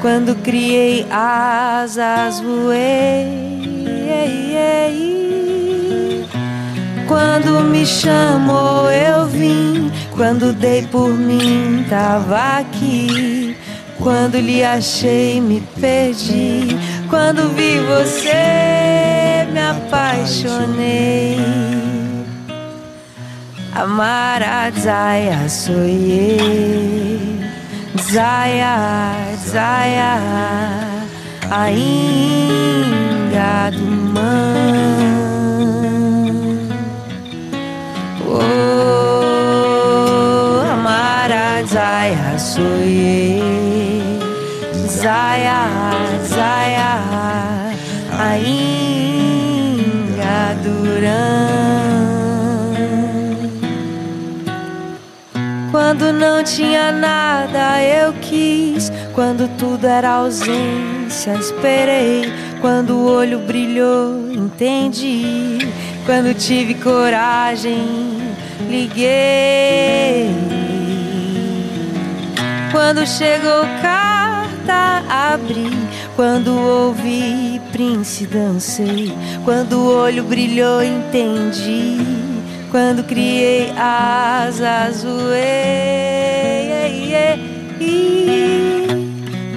Quando 0.00 0.34
criei 0.36 1.06
asas, 1.10 2.40
voei. 2.40 3.50
Quando 7.06 7.60
me 7.64 7.84
chamou, 7.84 8.90
eu 8.90 9.26
vim. 9.26 9.90
Quando 10.16 10.52
dei 10.54 10.86
por 10.86 11.10
mim, 11.10 11.84
tava 11.90 12.60
aqui. 12.60 13.56
Quando 13.98 14.38
lhe 14.38 14.64
achei, 14.64 15.40
me 15.40 15.60
perdi. 15.78 16.78
Quando 17.10 17.50
vi 17.54 17.78
você, 17.80 19.46
me 19.52 19.60
apaixonei. 19.60 21.36
Amara 23.74 24.70
Zaya 24.78 25.48
soye 25.48 26.99
Zaya, 28.08 29.36
Zaya 29.36 30.12
Ainda 31.50 32.50
do 33.70 33.84
man 34.14 34.40
Oh, 39.52 40.64
Amara 40.72 41.62
Zaya 41.66 42.38
soye 42.38 43.38
Zaya, 44.88 45.60
Zaya 46.24 46.92
Ainda 48.28 49.34
Duran 50.64 51.69
Quando 55.90 56.12
não 56.12 56.44
tinha 56.44 56.92
nada, 56.92 57.82
eu 57.82 58.12
quis. 58.12 58.92
Quando 59.12 59.48
tudo 59.58 59.88
era 59.88 60.08
ausência, 60.08 61.32
esperei. 61.34 62.32
Quando 62.60 62.90
o 62.90 63.12
olho 63.12 63.40
brilhou, 63.40 64.30
entendi. 64.32 65.58
Quando 66.06 66.32
tive 66.32 66.74
coragem, 66.74 68.22
liguei. 68.68 70.30
Quando 72.70 73.04
chegou 73.04 73.62
carta, 73.82 75.02
abri. 75.08 75.72
Quando 76.14 76.56
ouvi 76.56 77.60
Prince, 77.72 78.28
dancei. 78.28 79.12
Quando 79.44 79.72
o 79.72 79.96
olho 79.96 80.22
brilhou, 80.22 80.84
entendi. 80.84 82.29
Quando 82.70 83.02
criei 83.04 83.72
asas. 83.76 85.04
E 87.80 88.86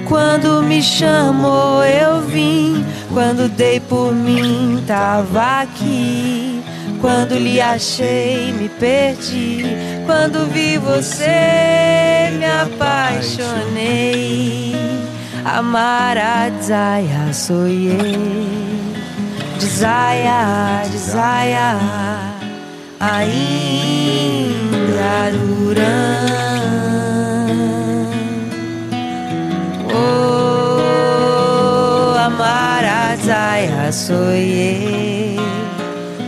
quando 0.08 0.62
me 0.62 0.82
chamou, 0.82 1.84
eu 1.84 2.22
vim. 2.22 2.84
Quando 3.12 3.48
dei 3.48 3.78
por 3.78 4.12
mim, 4.12 4.82
tava 4.86 5.60
aqui. 5.62 6.62
Quando 7.00 7.36
lhe 7.36 7.60
achei, 7.60 8.52
me 8.52 8.68
perdi. 8.68 9.64
Quando 10.06 10.46
vi 10.50 10.78
você, 10.78 12.32
me 12.36 12.46
apaixonei. 12.46 14.74
Amara 15.44 16.50
Desaya, 16.50 17.32
sonhei. 17.32 18.18
Desaya, 19.58 20.82
desaya. 20.90 22.33
Ainda 23.12 25.12
durando. 25.32 26.34
Oh, 29.94 32.14
Amara 32.18 33.16
Desaya, 33.16 33.92
sonhei. 33.92 35.36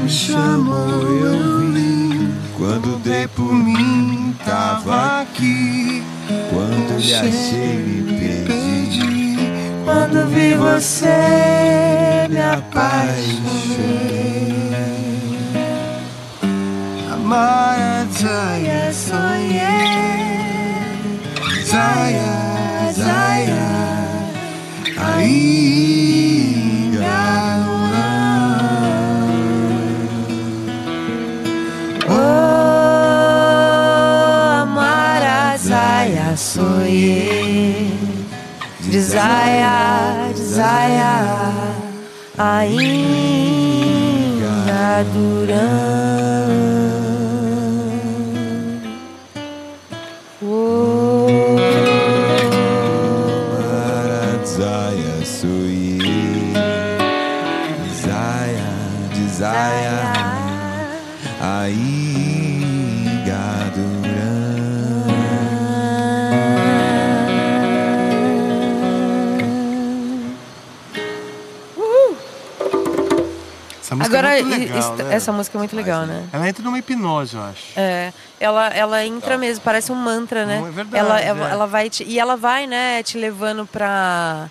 me 0.07 0.09
chamou, 0.09 1.01
eu 1.21 1.73
vim. 1.73 2.31
Quando 2.57 2.97
dei 3.03 3.27
por 3.27 3.53
mim, 3.53 4.16
tava 4.47 5.21
aqui. 5.21 6.03
Quando 6.49 6.97
lhe 6.97 7.13
achei, 7.13 7.77
me 7.77 8.45
perdi. 8.45 9.37
Quando 9.83 10.25
vi 10.27 10.53
você, 10.55 12.27
me 12.29 12.41
apaixonei. 12.41 12.87
Amara 17.13 18.07
Zaya, 18.11 18.93
sonhei. 18.93 19.57
Zaya, 21.65 22.91
Zaya, 22.93 23.67
ainda 24.97 25.57
sonhei. 36.37 37.91
Desaya, 38.79 40.31
desaya, 40.33 41.51
ainda 42.37 43.03
durando. 45.13 46.96
Essa 74.17 74.31
música 74.31 74.37
Agora, 74.37 74.39
é 74.39 74.43
muito 74.43 74.73
legal, 74.73 74.95
né? 74.97 75.15
essa 75.15 75.31
música 75.31 75.57
é 75.57 75.59
muito 75.59 75.75
legal, 75.75 76.05
né? 76.05 76.29
Ela 76.33 76.49
entra 76.49 76.63
numa 76.63 76.79
hipnose, 76.79 77.35
eu 77.35 77.41
acho. 77.43 77.63
É, 77.75 78.13
ela, 78.39 78.67
ela 78.69 79.05
entra 79.05 79.37
mesmo, 79.37 79.63
parece 79.63 79.91
um 79.91 79.95
mantra, 79.95 80.45
né? 80.45 80.57
É 80.67 80.71
verdade, 80.71 80.95
ela, 80.97 81.21
ela, 81.21 81.47
é. 81.49 81.51
ela 81.51 81.65
vai 81.67 81.89
te, 81.89 82.03
e 82.03 82.19
ela 82.19 82.35
vai, 82.35 82.67
né, 82.67 83.03
te 83.03 83.17
levando 83.17 83.65
pra. 83.65 84.49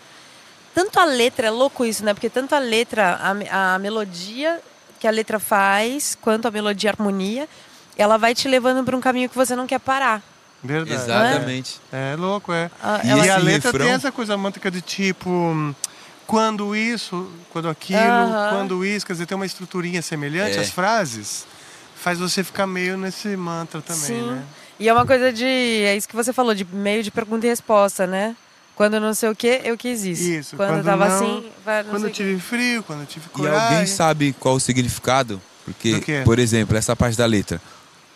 Tanto 0.74 1.00
a 1.00 1.04
letra, 1.04 1.46
é 1.46 1.50
louco 1.50 1.84
isso, 1.84 2.04
né? 2.04 2.12
Porque 2.12 2.28
tanto 2.28 2.54
a 2.54 2.58
letra, 2.58 3.18
a, 3.50 3.74
a 3.74 3.78
melodia 3.78 4.60
que 5.00 5.06
a 5.06 5.10
letra 5.10 5.38
faz, 5.38 6.16
quanto 6.20 6.46
a 6.48 6.50
melodia 6.50 6.88
e 6.88 6.90
a 6.90 6.92
harmonia, 6.92 7.48
ela 7.96 8.16
vai 8.16 8.34
te 8.34 8.46
levando 8.48 8.84
pra 8.84 8.96
um 8.96 9.00
caminho 9.00 9.28
que 9.28 9.34
você 9.36 9.56
não 9.56 9.66
quer 9.66 9.78
parar. 9.80 10.22
Verdade. 10.62 10.94
Exatamente. 10.94 11.80
É 11.92 12.16
louco, 12.16 12.52
é. 12.52 12.70
Ah, 12.82 13.00
E, 13.04 13.10
ela- 13.10 13.34
a 13.34 13.36
letra 13.38 13.70
refrão- 13.70 13.86
tem 13.86 13.94
essa 13.94 14.10
coisa 14.12 14.36
mântrica 14.36 14.70
de 14.70 14.80
tipo. 14.80 15.74
Quando 16.26 16.74
isso, 16.74 17.30
quando 17.52 17.68
aquilo, 17.68 18.00
quando 18.50 18.84
isso, 18.84 19.06
quer 19.06 19.12
dizer, 19.12 19.26
tem 19.26 19.36
uma 19.36 19.46
estruturinha 19.46 20.02
semelhante, 20.02 20.56
É. 20.56 20.60
as 20.60 20.70
frases, 20.70 21.46
faz 21.96 22.18
você 22.18 22.42
ficar 22.42 22.66
meio 22.66 22.96
nesse 22.98 23.36
mantra 23.36 23.80
também, 23.80 24.02
Sim. 24.02 24.26
né? 24.30 24.42
E 24.78 24.88
é 24.88 24.92
uma 24.92 25.06
coisa 25.06 25.32
de. 25.32 25.44
É 25.44 25.96
isso 25.96 26.08
que 26.08 26.16
você 26.16 26.32
falou, 26.32 26.54
de 26.54 26.64
meio 26.64 27.02
de 27.02 27.10
pergunta 27.10 27.46
e 27.46 27.48
resposta, 27.48 28.06
né? 28.06 28.34
Quando 28.74 29.00
não 29.00 29.14
sei 29.14 29.30
o 29.30 29.34
que, 29.34 29.60
eu 29.64 29.76
quis 29.78 30.04
isso. 30.04 30.22
Isso, 30.22 30.56
Quando, 30.56 30.68
quando 30.70 30.84
tava 30.84 31.08
não- 31.08 31.16
assim, 31.16 31.46
vai 31.64 31.82
não 31.82 31.90
Quando 31.92 32.10
tive 32.10 32.38
frio, 32.38 32.82
quando 32.82 33.00
eu 33.00 33.06
tive 33.06 33.24
E 33.26 33.28
coragem. 33.30 33.60
alguém 33.62 33.86
sabe 33.86 34.34
qual 34.38 34.56
o 34.56 34.60
significado? 34.60 35.40
Porque, 35.64 36.22
por 36.24 36.38
exemplo, 36.38 36.76
essa 36.76 36.94
parte 36.94 37.16
da 37.16 37.24
letra. 37.24 37.60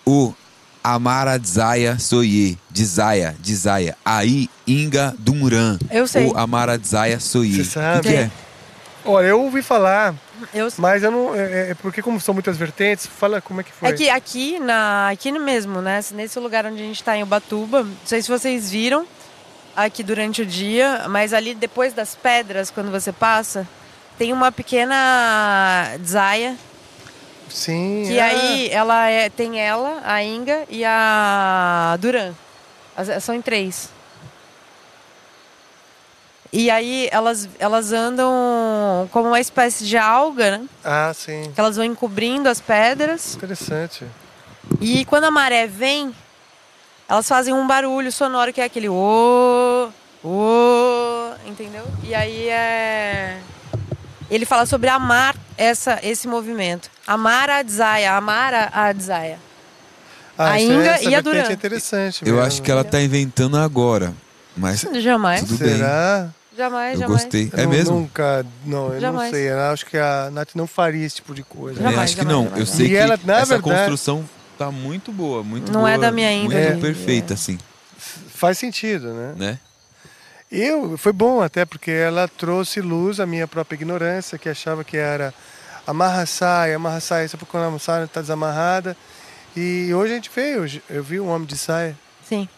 O 0.04 0.34
Amara 0.82 1.38
Dzaya 1.38 1.98
Soye, 1.98 2.58
Dzaya, 2.70 3.34
Dzaya, 3.40 3.96
Aí 4.04 4.48
Inga 4.66 5.14
Dumran. 5.18 5.78
Eu 5.90 6.06
sei. 6.06 6.26
O 6.26 6.36
Amara 6.36 6.78
Dzaya 6.78 7.20
Soye. 7.20 7.64
Você 7.64 7.64
sabe? 7.64 7.98
O 7.98 8.02
que 8.02 8.16
é? 8.16 8.30
Olha, 9.04 9.26
eu 9.28 9.40
ouvi 9.40 9.62
falar, 9.62 10.14
Eu 10.52 10.68
mas 10.76 11.02
eu 11.02 11.10
não. 11.10 11.34
É, 11.34 11.70
é 11.70 11.74
porque, 11.74 12.02
como 12.02 12.20
são 12.20 12.34
muitas 12.34 12.56
vertentes, 12.56 13.06
fala 13.06 13.40
como 13.40 13.60
é 13.60 13.64
que 13.64 13.72
foi. 13.72 13.88
É 13.88 13.92
que 13.92 14.10
aqui, 14.10 14.58
na, 14.58 15.08
aqui 15.08 15.32
mesmo, 15.32 15.80
né? 15.80 16.00
Nesse 16.12 16.38
lugar 16.38 16.66
onde 16.66 16.82
a 16.82 16.84
gente 16.84 17.00
está 17.00 17.16
em 17.16 17.22
Ubatuba, 17.22 17.82
não 17.82 17.96
sei 18.04 18.20
se 18.20 18.28
vocês 18.28 18.70
viram 18.70 19.06
aqui 19.74 20.02
durante 20.02 20.42
o 20.42 20.46
dia, 20.46 21.06
mas 21.08 21.32
ali 21.32 21.54
depois 21.54 21.92
das 21.92 22.14
pedras, 22.14 22.70
quando 22.70 22.90
você 22.90 23.12
passa, 23.12 23.66
tem 24.18 24.32
uma 24.32 24.52
pequena 24.52 25.96
zaia, 26.04 26.56
Sim. 27.50 28.04
que 28.06 28.18
ah, 28.20 28.26
aí 28.26 28.68
ela 28.70 29.08
é, 29.08 29.28
tem 29.28 29.60
ela, 29.60 30.00
a 30.04 30.22
Inga 30.22 30.64
e 30.68 30.84
a 30.84 31.96
Duran. 32.00 32.32
As- 32.96 33.22
São 33.22 33.34
em 33.34 33.42
três. 33.42 33.90
E 36.52 36.68
aí 36.70 37.08
elas, 37.12 37.48
elas 37.60 37.92
andam 37.92 39.08
como 39.12 39.28
uma 39.28 39.38
espécie 39.40 39.84
de 39.84 39.96
alga, 39.96 40.58
né? 40.58 40.64
Ah, 40.84 41.12
sim. 41.14 41.50
Que 41.54 41.60
elas 41.60 41.76
vão 41.76 41.84
encobrindo 41.84 42.48
as 42.48 42.60
pedras. 42.60 43.36
Interessante. 43.36 44.04
E 44.80 45.04
quando 45.04 45.24
a 45.24 45.30
maré 45.30 45.66
vem, 45.68 46.12
elas 47.08 47.28
fazem 47.28 47.54
um 47.54 47.66
barulho 47.66 48.10
sonoro 48.10 48.52
que 48.52 48.60
é 48.60 48.64
aquele 48.64 48.88
ô, 48.88 49.90
ô, 50.24 51.30
entendeu? 51.46 51.84
E 52.02 52.14
aí 52.14 52.48
é 52.48 53.38
ele 54.30 54.44
fala 54.46 54.64
sobre 54.66 54.88
amar 54.88 55.34
essa 55.58 55.98
esse 56.02 56.26
movimento. 56.28 56.90
Amar 57.06 57.50
a 57.50 57.62
Dzaya, 57.62 58.12
amar 58.16 58.54
a 58.54 58.70
a 58.72 58.92
Dzaya. 58.92 59.38
Ah, 60.38 60.52
A 60.52 60.60
Inga 60.60 60.90
essa 60.92 61.10
e 61.10 61.14
a 61.14 61.20
Duran. 61.20 61.42
é 61.42 61.52
interessante. 61.52 62.22
Eu 62.26 62.42
acho 62.42 62.62
que 62.62 62.70
ela 62.70 62.82
tá 62.84 63.00
inventando 63.00 63.58
agora. 63.58 64.14
Mas 64.56 64.80
Jamais, 65.00 65.40
tudo 65.42 65.58
bem. 65.58 65.76
Será? 65.76 66.28
jamais, 66.56 66.94
Eu 66.94 67.00
jamais. 67.00 67.22
gostei. 67.22 67.50
Eu 67.52 67.58
É 67.58 67.62
não- 67.64 67.70
mesmo? 67.70 67.94
Nunca. 68.00 68.46
Não, 68.64 68.94
eu 68.94 69.00
Jamais. 69.00 69.30
não 69.30 69.38
sei. 69.38 69.50
Eu 69.50 69.60
acho 69.72 69.86
que 69.86 69.96
a 69.98 70.30
Nath 70.32 70.50
não 70.54 70.66
faria 70.66 71.04
esse 71.06 71.16
tipo 71.16 71.34
de 71.34 71.42
coisa. 71.42 71.78
Jamais, 71.80 71.98
acho 72.10 72.16
que 72.16 72.24
não. 72.24 72.44
jamais, 72.44 72.60
Eu 72.60 72.66
sei 72.66 72.86
E 72.86 72.88
que 72.90 72.96
ela, 72.96 73.18
na 73.24 73.38
essa 73.40 73.58
verdade- 73.58 73.62
construção 73.78 74.28
tá 74.58 74.70
muito 74.70 75.10
boa, 75.12 75.42
muito 75.42 75.70
Não 75.72 75.80
boa. 75.80 75.92
é 75.92 75.98
da 75.98 76.10
minha 76.10 76.32
índole. 76.32 76.54
Muito 76.68 76.80
perfeita, 76.80 77.34
assim, 77.34 77.58
Faz 78.34 78.56
sentido, 78.58 79.12
né? 79.12 79.34
né? 79.36 79.58
Eu, 80.50 80.98
foi 80.98 81.12
bom 81.12 81.40
até 81.40 81.64
porque 81.64 81.90
ela 81.90 82.26
trouxe 82.26 82.80
luz 82.80 83.20
à 83.20 83.26
minha 83.26 83.46
própria 83.46 83.76
ignorância, 83.76 84.36
que 84.38 84.48
achava 84.48 84.82
que 84.82 84.96
era 84.96 85.32
amarra 85.86 86.26
saia, 86.26 86.76
amarra 86.76 87.00
saia, 87.00 87.28
só 87.28 87.36
porque 87.36 87.52
quando 87.52 87.74
a 87.74 87.78
saia 87.78 88.04
está 88.04 88.20
desamarrada. 88.20 88.96
E 89.56 89.92
hoje 89.94 90.12
a 90.12 90.16
gente 90.16 90.30
veio, 90.34 90.64
eu, 90.66 90.96
eu 90.96 91.02
vi 91.04 91.20
um 91.20 91.28
homem 91.28 91.46
de 91.46 91.56
saia. 91.56 91.96
Sim. 92.28 92.48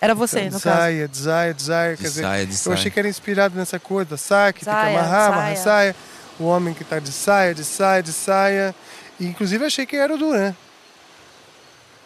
Era 0.00 0.14
você, 0.14 0.40
Então, 0.40 0.58
no 0.58 0.60
caso. 0.60 0.76
saia, 0.76 1.06
desaia, 1.08 1.54
desaia. 1.54 1.96
De 1.96 2.02
Quer 2.02 2.08
dizer, 2.08 2.22
saia, 2.22 2.46
de 2.46 2.52
eu 2.52 2.58
saia. 2.58 2.74
achei 2.74 2.90
que 2.90 2.98
era 2.98 3.08
inspirado 3.08 3.54
nessa 3.56 3.78
coisa 3.78 4.10
da 4.10 4.16
saia, 4.16 4.52
que 4.52 4.64
tem 4.64 4.72
Saia, 4.72 4.90
que 4.92 4.96
amarrar, 4.98 5.32
amarrar 5.32 5.56
saia. 5.56 5.62
saia. 5.92 5.96
o 6.40 6.44
homem 6.44 6.74
que 6.74 6.84
tá 6.84 6.98
de 6.98 7.12
saia, 7.12 7.54
de 7.54 7.64
saia, 7.64 8.02
de 8.02 8.12
saia. 8.12 8.74
E, 9.20 9.26
inclusive 9.26 9.64
achei 9.64 9.84
que 9.86 9.94
era 9.96 10.14
o 10.14 10.18
Duran. 10.18 10.54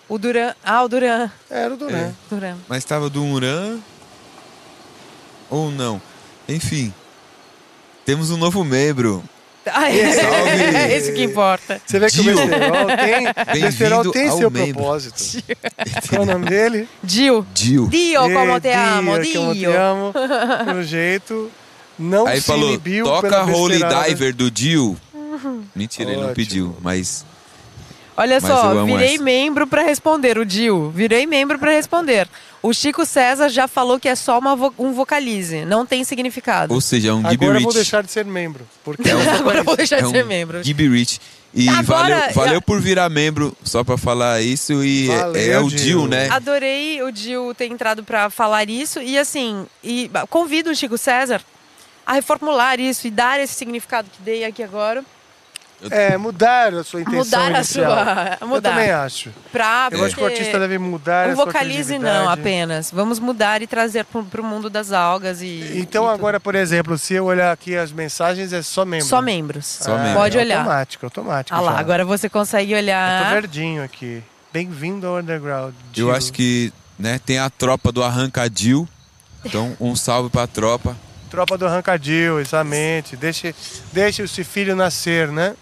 O 0.09 0.18
Duran. 0.18 0.55
Ah, 0.62 0.82
o 0.85 0.89
Duran. 0.89 1.31
Era 1.48 1.73
o 1.73 1.77
Duran. 1.77 2.12
Duran. 2.31 2.56
Mas 2.68 2.85
tava 2.85 3.09
do 3.09 3.24
Uran 3.24 3.78
ou 5.51 5.70
não? 5.70 6.01
Enfim, 6.48 6.93
temos 8.05 8.31
um 8.31 8.36
novo 8.36 8.64
membro. 8.64 9.23
Ah, 9.68 9.81
Salve! 9.81 10.77
é 10.77 10.94
isso 10.97 11.12
que 11.12 11.24
importa. 11.24 11.81
Você 11.85 11.98
vê 11.98 12.06
que 12.06 12.23
Gil. 12.23 12.35
o 12.35 12.47
besterol 12.47 12.86
tem, 12.97 13.62
besterol 13.62 14.10
tem 14.12 14.31
seu 14.31 14.48
membro. 14.51 14.74
propósito. 14.74 15.43
Qual 16.09 16.23
é 16.23 16.24
o 16.24 16.27
nome 16.27 16.47
dele? 16.47 16.89
Dio. 17.02 17.44
Dio. 17.52 17.89
Dio, 17.89 18.20
como 18.32 18.60
te 18.60 18.68
Dio, 18.68 18.78
amo, 18.78 19.10
Como 19.10 19.23
te 19.24 19.55
Dio. 19.59 19.77
amo. 19.77 20.12
Pelo 20.64 20.82
jeito, 20.85 21.51
não 21.98 22.27
Aí 22.28 22.40
se 22.40 22.47
falou, 22.47 22.68
inibiu 22.68 23.05
toca 23.06 23.43
Holy. 23.44 23.81
Diver 24.09 24.35
do 24.35 24.51
Dio. 24.52 24.97
Mentira, 25.74 26.10
ele 26.10 26.16
não 26.20 26.28
Ótimo. 26.28 26.36
pediu, 26.36 26.77
mas 26.81 27.24
Olha 28.16 28.39
Mas 28.40 28.44
só, 28.51 28.85
virei 28.85 29.14
essa. 29.16 29.23
membro 29.23 29.66
pra 29.66 29.82
responder, 29.82 30.39
o 30.39 30.47
Dio. 30.47 30.90
Virei 30.94 31.27
membro 31.27 31.59
pra 31.59 31.70
responder. 31.73 32.27
O 32.66 32.74
Chico 32.74 33.06
César 33.06 33.48
já 33.48 33.68
falou 33.68 33.98
que 34.01 34.09
é 34.09 34.14
só 34.16 34.38
uma 34.38 34.56
vo- 34.56 34.74
um 34.78 34.93
vocalize, 34.93 35.64
não 35.64 35.86
tem 35.86 36.02
significado. 36.05 36.74
ou 36.74 36.80
seja, 36.80 37.10
é 37.10 37.12
um 37.12 37.22
Gibby 37.22 37.44
Agora 37.47 37.59
eu 37.59 37.62
vou 37.62 37.72
deixar 37.72 38.02
de 38.02 38.10
ser 38.10 38.24
membro. 38.24 38.66
Porque 38.84 39.02
Agora 39.38 39.59
eu 39.59 39.64
vou 39.64 39.76
deixar 39.76 39.97
É 39.97 40.01
de 40.01 40.06
um 40.06 40.10
ser 40.10 40.24
membro. 40.24 40.62
Gibby 40.64 40.88
Rich. 40.88 41.20
E 41.55 41.68
Agora, 41.68 42.16
valeu, 42.18 42.34
valeu 42.34 42.55
já- 42.55 42.60
por 42.60 42.80
virar 42.80 43.09
membro, 43.09 43.56
só 43.62 43.82
pra 43.84 43.97
falar 43.97 44.43
isso. 44.43 44.84
E 44.84 45.10
é- 45.10 45.16
Valeu, 45.18 45.52
é, 45.55 45.59
o 45.60 45.68
Dio. 45.68 45.78
Dio, 45.78 46.06
né? 46.09 46.28
Adorei 46.28 47.02
o 47.02 47.10
Dio 47.10 47.55
ter 47.55 47.66
entrado 47.66 48.02
pra 48.05 48.28
falar 48.30 48.68
isso 48.68 49.01
e 49.01 49.16
assim, 49.18 49.64
e 49.82 50.10
convido 50.28 50.70
o 50.70 50.74
Chico 50.74 50.98
César 50.98 51.40
a 52.05 52.12
reformular 52.14 52.78
isso 52.80 53.06
e 53.06 53.10
dar 53.10 53.40
esse 53.40 53.55
significado 53.55 54.09
que 54.10 54.20
dei 54.22 54.44
aqui 54.44 54.62
agora 54.62 55.02
é, 55.90 56.16
mudar 56.16 56.73
a 56.74 56.82
sua 56.82 57.01
intenção 57.03 57.24
Mudar 57.24 57.44
a 57.55 57.59
inicial. 57.59 57.90
sua- 57.93 58.39
Eu 58.40 58.47
mudar. 58.48 58.70
também 58.70 58.90
acho. 58.90 59.31
pra 59.53 59.89
Eu 59.93 60.05
acho 60.05 60.16
que 60.16 60.23
o 60.23 60.27
artista 60.27 60.59
deve 60.59 60.78
mudar 60.78 61.28
um 61.28 61.32
a 61.32 61.35
sua 61.36 61.44
vocalize 61.47 61.98
não 61.98 62.28
apenas. 62.28 62.90
Vamos 62.90 63.19
mudar 63.19 63.61
e 63.62 63.66
trazer 63.66 64.05
pro, 64.05 64.24
pro 64.24 64.43
mundo 64.43 64.70
das 64.70 64.93
algas 64.93 65.43
e 65.43 65.73
Então 65.77 66.07
e 66.07 66.15
agora, 66.15 66.40
por 66.40 66.55
exemplo, 66.55 66.97
se 66.97 67.15
eu 67.15 67.27
olhar 67.27 67.53
aqui 67.53 67.77
as 67.77 67.93
mensagens, 67.93 68.53
é 68.53 68.62
só 68.62 68.82
tudo. 68.82 68.90
membro. 68.90 69.07
só 69.07 69.20
membros. 69.23 69.66
Só 69.66 69.94
Ah, 69.94 69.98
membro. 69.98 70.15
Pode 70.20 70.39
é 70.39 70.40
olhar. 70.40 70.59
Automático, 70.61 71.07
automático. 71.07 71.57
Ah 71.57 71.61
lá, 71.61 71.73
já. 71.74 71.78
agora 71.78 72.05
você 72.05 72.28
consegue 72.28 72.73
Eu 72.73 72.78
tô 72.78 72.82
olhar. 72.85 73.31
verdinho 73.32 73.82
aqui. 73.85 74.23
Bem-vindo 74.53 75.07
ao 75.07 75.19
Underground. 75.19 75.74
Eu 75.74 75.93
Dio. 75.93 76.15
acho 76.15 76.32
que 76.32 76.73
né, 76.98 77.20
tem 77.24 77.39
a 77.39 77.51
tropa 77.51 77.93
do 77.93 78.03
Arrancadil. 78.03 78.89
Então, 79.44 79.77
um 79.78 79.94
salve 79.94 80.31
pra 80.31 80.47
tropa. 80.47 80.97
Tropa 81.31 81.59
do 81.59 81.66
Arrancadil, 81.66 82.40
exatamente. 82.40 83.16
Deixe, 83.16 83.55
deixe 83.93 84.23
esse 84.23 84.43
filho 84.43 84.74
nascer, 84.74 85.28
né? 85.28 85.55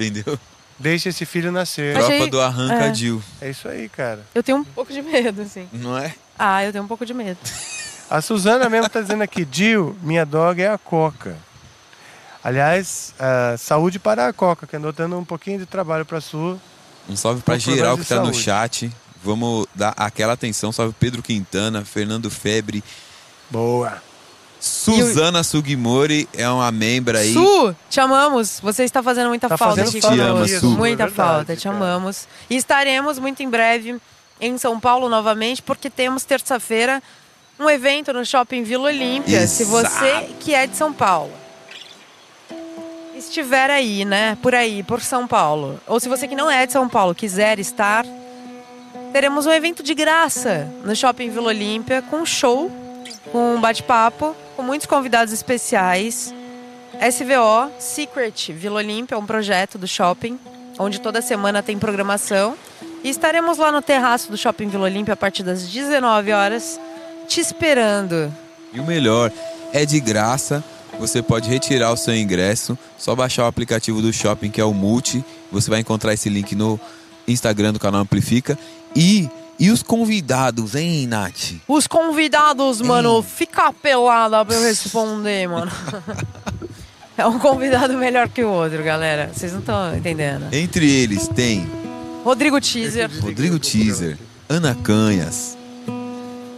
Entendeu? 0.00 0.38
Deixe 0.78 1.10
esse 1.10 1.26
filho 1.26 1.52
nascer. 1.52 1.94
Achei- 1.96 2.16
Tropa 2.16 2.30
do 2.30 2.40
Arrancadil. 2.40 3.22
É 3.40 3.50
isso 3.50 3.68
aí, 3.68 3.88
cara. 3.88 4.24
Eu 4.34 4.42
tenho 4.42 4.58
um 4.58 4.64
pouco 4.64 4.92
de 4.92 5.02
medo, 5.02 5.42
assim. 5.42 5.68
Não 5.72 5.96
é? 5.98 6.14
Ah, 6.38 6.64
eu 6.64 6.72
tenho 6.72 6.84
um 6.84 6.88
pouco 6.88 7.04
de 7.04 7.12
medo. 7.12 7.38
A 8.08 8.22
Suzana 8.22 8.68
mesmo 8.70 8.88
tá 8.88 9.00
dizendo 9.00 9.22
aqui, 9.22 9.44
Dio, 9.44 9.94
minha 10.02 10.24
dog 10.24 10.60
é 10.62 10.70
a 10.70 10.78
Coca. 10.78 11.36
Aliás, 12.42 13.14
ah, 13.18 13.54
saúde 13.58 13.98
para 13.98 14.26
a 14.28 14.32
Coca, 14.32 14.66
que 14.66 14.74
andou 14.76 14.92
dando 14.92 15.18
um 15.18 15.24
pouquinho 15.24 15.58
de 15.58 15.66
trabalho 15.66 16.06
para 16.06 16.18
a 16.18 16.20
Su. 16.22 16.58
Um 17.08 17.14
salve 17.16 17.42
pra 17.42 17.54
Com 17.54 17.60
geral 17.60 17.96
que 17.96 18.02
de 18.02 18.08
tá 18.08 18.22
no 18.22 18.32
chat. 18.32 18.90
Vamos 19.22 19.66
dar 19.74 19.92
aquela 19.96 20.32
atenção. 20.32 20.72
Salve 20.72 20.94
Pedro 20.98 21.22
Quintana, 21.22 21.84
Fernando 21.84 22.30
Febre. 22.30 22.82
Boa. 23.50 24.02
Suzana 24.60 25.42
Sugimori 25.42 26.28
é 26.34 26.48
uma 26.48 26.70
membra 26.70 27.20
aí. 27.20 27.32
Su, 27.32 27.74
te 27.88 27.98
amamos. 27.98 28.60
Você 28.62 28.84
está 28.84 29.02
fazendo 29.02 29.28
muita 29.28 29.48
Tá 29.48 29.56
falta 29.56 29.76
fazendo 29.76 29.88
aqui 29.88 30.00
falta 30.02 30.16
conosco. 30.16 30.42
aqui, 30.44 30.60
Su. 30.60 30.70
Muita 30.70 31.02
É 31.04 31.06
verdade, 31.06 31.14
falta, 31.36 31.56
te 31.56 31.64
cara. 31.64 31.76
amamos. 31.76 32.28
E 32.50 32.56
estaremos 32.56 33.18
muito 33.18 33.42
em 33.42 33.48
breve 33.48 33.96
em 34.40 34.58
São 34.58 34.78
Paulo 34.78 35.08
novamente, 35.08 35.62
porque 35.62 35.88
temos 35.88 36.24
terça-feira 36.24 37.02
um 37.58 37.68
evento 37.68 38.12
no 38.12 38.24
Shopping 38.24 38.62
Vila 38.62 38.84
Olímpia. 38.88 39.46
Se 39.46 39.64
você 39.64 40.28
que 40.40 40.54
é 40.54 40.66
de 40.66 40.76
São 40.76 40.92
Paulo 40.92 41.30
estiver 43.16 43.70
aí, 43.70 44.04
né, 44.04 44.36
por 44.42 44.54
aí, 44.54 44.82
por 44.82 45.00
São 45.02 45.26
Paulo, 45.26 45.78
ou 45.86 46.00
se 46.00 46.08
você 46.08 46.26
que 46.26 46.34
não 46.34 46.50
é 46.50 46.66
de 46.66 46.72
São 46.72 46.88
Paulo 46.88 47.14
quiser 47.14 47.58
estar, 47.58 48.06
teremos 49.12 49.44
um 49.46 49.52
evento 49.52 49.82
de 49.82 49.94
graça 49.94 50.66
no 50.84 50.96
Shopping 50.96 51.28
Vila 51.30 51.48
Olímpia 51.48 52.00
com 52.02 52.16
um 52.18 52.26
show, 52.26 52.70
com 53.30 53.56
um 53.56 53.60
bate-papo, 53.60 54.34
com 54.60 54.64
muitos 54.64 54.86
convidados 54.86 55.32
especiais. 55.32 56.34
SVO 57.00 57.72
Secret 57.78 58.52
Vila 58.52 58.76
Olímpia, 58.76 59.16
um 59.16 59.24
projeto 59.24 59.78
do 59.78 59.88
shopping, 59.88 60.38
onde 60.78 61.00
toda 61.00 61.22
semana 61.22 61.62
tem 61.62 61.78
programação. 61.78 62.54
E 63.02 63.08
estaremos 63.08 63.56
lá 63.56 63.72
no 63.72 63.80
terraço 63.80 64.30
do 64.30 64.36
Shopping 64.36 64.68
Vila 64.68 64.84
Olímpia 64.84 65.14
a 65.14 65.16
partir 65.16 65.42
das 65.42 65.66
19 65.66 66.32
horas, 66.32 66.78
te 67.26 67.40
esperando. 67.40 68.30
E 68.70 68.78
o 68.78 68.84
melhor, 68.84 69.32
é 69.72 69.86
de 69.86 69.98
graça. 69.98 70.62
Você 70.98 71.22
pode 71.22 71.48
retirar 71.48 71.90
o 71.90 71.96
seu 71.96 72.14
ingresso, 72.14 72.76
só 72.98 73.14
baixar 73.14 73.44
o 73.44 73.46
aplicativo 73.46 74.02
do 74.02 74.12
shopping 74.12 74.50
que 74.50 74.60
é 74.60 74.64
o 74.64 74.74
Multi. 74.74 75.24
Você 75.50 75.70
vai 75.70 75.80
encontrar 75.80 76.12
esse 76.12 76.28
link 76.28 76.54
no 76.54 76.78
Instagram 77.26 77.72
do 77.72 77.78
canal 77.78 78.02
Amplifica. 78.02 78.58
E, 78.94 79.26
e 79.60 79.70
os 79.70 79.82
convidados, 79.82 80.74
hein, 80.74 81.06
Nath? 81.06 81.52
Os 81.68 81.86
convidados, 81.86 82.80
mano, 82.80 83.22
fica 83.22 83.72
pelada 83.72 84.44
pra 84.44 84.56
eu 84.56 84.62
responder, 84.62 85.46
mano. 85.48 85.70
É 87.18 87.26
um 87.26 87.38
convidado 87.38 87.98
melhor 87.98 88.30
que 88.30 88.42
o 88.42 88.48
outro, 88.48 88.82
galera. 88.82 89.30
Vocês 89.30 89.52
não 89.52 89.58
estão 89.60 89.94
entendendo. 89.94 90.46
Entre 90.54 90.90
eles 90.90 91.28
tem 91.28 91.68
Rodrigo 92.24 92.58
Teaser, 92.58 93.10
Rodrigo 93.20 93.58
Teaser, 93.58 94.16
Ana 94.48 94.74
Canhas, 94.74 95.54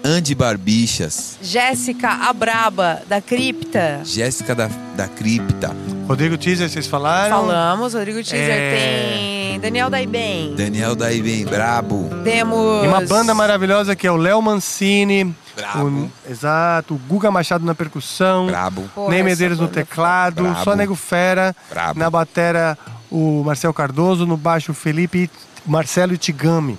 Andy 0.04 0.36
Barbichas, 0.36 1.36
Jéssica 1.42 2.10
Abraba, 2.10 3.02
da 3.08 3.20
Cripta. 3.20 4.02
Jéssica 4.04 4.54
da, 4.54 4.68
da 4.94 5.08
Cripta, 5.08 5.74
Rodrigo 6.06 6.38
Teaser, 6.38 6.70
vocês 6.70 6.86
falaram? 6.86 7.34
Falamos, 7.38 7.94
Rodrigo 7.94 8.22
Teaser 8.22 8.38
É. 8.50 8.76
tem 8.76 9.31
Daniel 9.60 9.90
Daiben. 9.90 10.54
Daniel 10.56 10.94
Daiben 10.96 11.44
Brabo, 11.44 12.08
Temos. 12.24 12.84
E 12.84 12.86
uma 12.88 13.00
banda 13.00 13.34
maravilhosa 13.34 13.94
que 13.96 14.06
é 14.06 14.10
o 14.12 14.16
Léo 14.16 14.40
Mancini. 14.42 15.34
Brabo. 15.54 15.86
o- 15.86 16.10
exato. 16.30 16.94
O 16.94 16.98
Guga 16.98 17.30
Machado 17.30 17.64
na 17.64 17.74
percussão. 17.74 18.46
Brabo, 18.46 18.88
Ney 19.08 19.22
Medeiros 19.22 19.58
no 19.58 19.68
teclado. 19.68 20.42
Brabo. 20.44 20.64
Só 20.64 20.74
Nego 20.74 20.94
Fera. 20.94 21.54
Brabo. 21.68 21.98
Na 21.98 22.08
batera, 22.08 22.78
o 23.10 23.42
Marcel 23.44 23.72
Cardoso. 23.74 24.26
No 24.26 24.36
baixo, 24.36 24.72
o 24.72 24.74
Felipe 24.74 25.30
Marcelo 25.66 26.14
Itigami. 26.14 26.78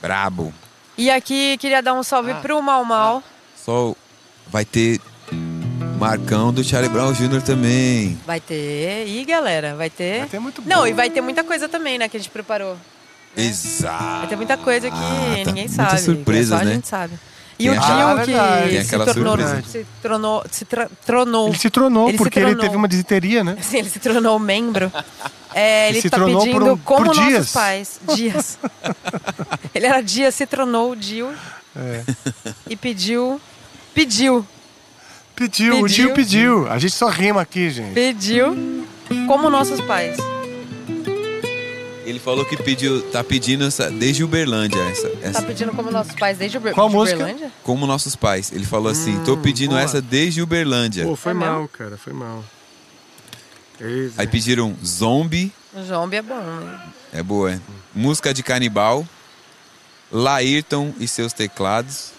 Brabo. 0.00 0.52
E 0.96 1.10
aqui 1.10 1.58
queria 1.58 1.82
dar 1.82 1.92
um 1.92 2.02
salve 2.02 2.32
pro 2.34 2.62
Mal 2.62 2.84
Mal. 2.84 3.22
Só 3.62 3.94
vai 4.50 4.64
ter 4.64 4.98
Marcão 5.98 6.52
do 6.52 6.62
Charlie 6.62 6.90
Brown 6.90 7.12
Jr. 7.12 7.42
também. 7.42 8.18
Vai 8.26 8.40
ter. 8.40 9.06
E 9.06 9.24
galera, 9.24 9.74
vai 9.74 9.88
ter. 9.90 10.20
Vai 10.20 10.28
ter 10.28 10.38
muito 10.38 10.62
Não, 10.66 10.78
bom. 10.80 10.86
e 10.86 10.92
vai 10.92 11.10
ter 11.10 11.20
muita 11.20 11.42
coisa 11.42 11.68
também, 11.68 11.98
né, 11.98 12.08
que 12.08 12.16
a 12.16 12.20
gente 12.20 12.30
preparou. 12.30 12.76
Exato. 13.36 14.18
Vai 14.20 14.26
ter 14.28 14.36
muita 14.36 14.56
coisa 14.56 14.90
que 14.90 14.96
Ah, 14.96 15.00
tá. 15.44 15.50
ninguém 15.50 15.68
Muitas 15.68 15.72
sabe. 15.72 16.00
surpresas, 16.00 16.48
só 16.58 16.62
a 16.62 16.64
né? 16.64 16.74
gente 16.74 16.88
sabe. 16.88 17.14
E 17.58 17.64
Tem 17.64 17.70
o 17.70 17.72
Dio 17.72 17.82
Ah, 17.82 18.64
que 18.68 18.84
se 18.84 18.98
tornou, 18.98 19.36
se 19.64 19.86
tronou, 20.02 20.44
se 20.50 20.64
tra- 20.66 20.90
tronou. 21.06 21.48
Ele 21.48 21.58
se 21.58 21.70
tronou 21.70 22.08
Ele 22.08 22.18
se 22.18 22.22
porque 22.22 22.38
ele 22.38 22.46
tronou. 22.48 22.62
teve 22.64 22.76
uma 22.76 22.86
disenteria, 22.88 23.42
né? 23.42 23.56
Sim, 23.62 23.78
ele 23.78 23.88
se 23.88 23.98
tornou 23.98 24.38
membro. 24.38 24.92
É, 25.54 25.88
ele 25.88 26.02
se 26.02 26.10
tá 26.10 26.18
tronou 26.18 26.40
por 26.40 26.44
pedindo 26.46 26.72
um- 26.74 26.76
como 26.78 26.98
por 27.06 27.14
nossos 27.14 27.24
dias. 27.24 27.52
pais. 27.52 28.00
Dias. 28.14 28.58
ele 29.74 29.86
era 29.86 30.02
Dias, 30.02 30.34
se 30.34 30.46
tronou 30.46 30.90
o 30.92 30.96
Dio 30.96 31.32
É. 31.74 32.02
e 32.68 32.76
pediu. 32.76 33.40
Pediu. 33.94 34.46
Pediu, 35.36 35.78
o 35.80 35.82
Pediu. 35.82 36.06
tio 36.06 36.14
pediu. 36.14 36.68
A 36.70 36.78
gente 36.78 36.94
só 36.94 37.08
rima 37.08 37.42
aqui, 37.42 37.68
gente. 37.70 37.92
Pediu 37.92 38.56
como 39.26 39.50
nossos 39.50 39.80
pais. 39.82 40.16
Ele 42.06 42.18
falou 42.20 42.44
que 42.44 42.56
pediu, 42.56 43.02
tá 43.10 43.22
pedindo 43.22 43.64
essa, 43.64 43.90
desde 43.90 44.22
Uberlândia, 44.24 44.78
essa, 44.90 45.08
Tá 45.08 45.16
essa, 45.28 45.42
pedindo 45.42 45.72
como 45.72 45.90
nossos 45.90 46.14
pais 46.14 46.38
desde 46.38 46.56
Uber... 46.56 46.72
Qual 46.72 46.88
de 46.88 46.94
música? 46.94 47.16
Uberlândia? 47.20 47.52
como 47.64 47.84
nossos 47.86 48.14
pais. 48.14 48.52
Ele 48.52 48.64
falou 48.64 48.90
assim, 48.90 49.22
tô 49.24 49.36
pedindo 49.36 49.70
boa. 49.70 49.80
essa 49.82 50.00
desde 50.00 50.40
Uberlândia. 50.40 51.04
Pô, 51.04 51.16
foi 51.16 51.32
É 51.32 51.34
mal, 51.34 51.54
mesmo? 51.54 51.68
cara, 51.68 51.96
foi 51.98 52.12
mal. 52.12 52.44
Aí 54.16 54.26
pediram 54.26 54.74
Zombie, 54.84 55.52
O 55.74 55.82
Zombie 55.82 56.16
é 56.16 56.22
bom, 56.22 56.40
né? 56.40 56.80
é 57.12 57.22
boa, 57.22 57.52
é. 57.52 57.60
Música 57.94 58.32
de 58.32 58.42
canibal, 58.42 59.06
Laírton 60.10 60.94
e 60.98 61.06
seus 61.08 61.32
teclados. 61.32 62.12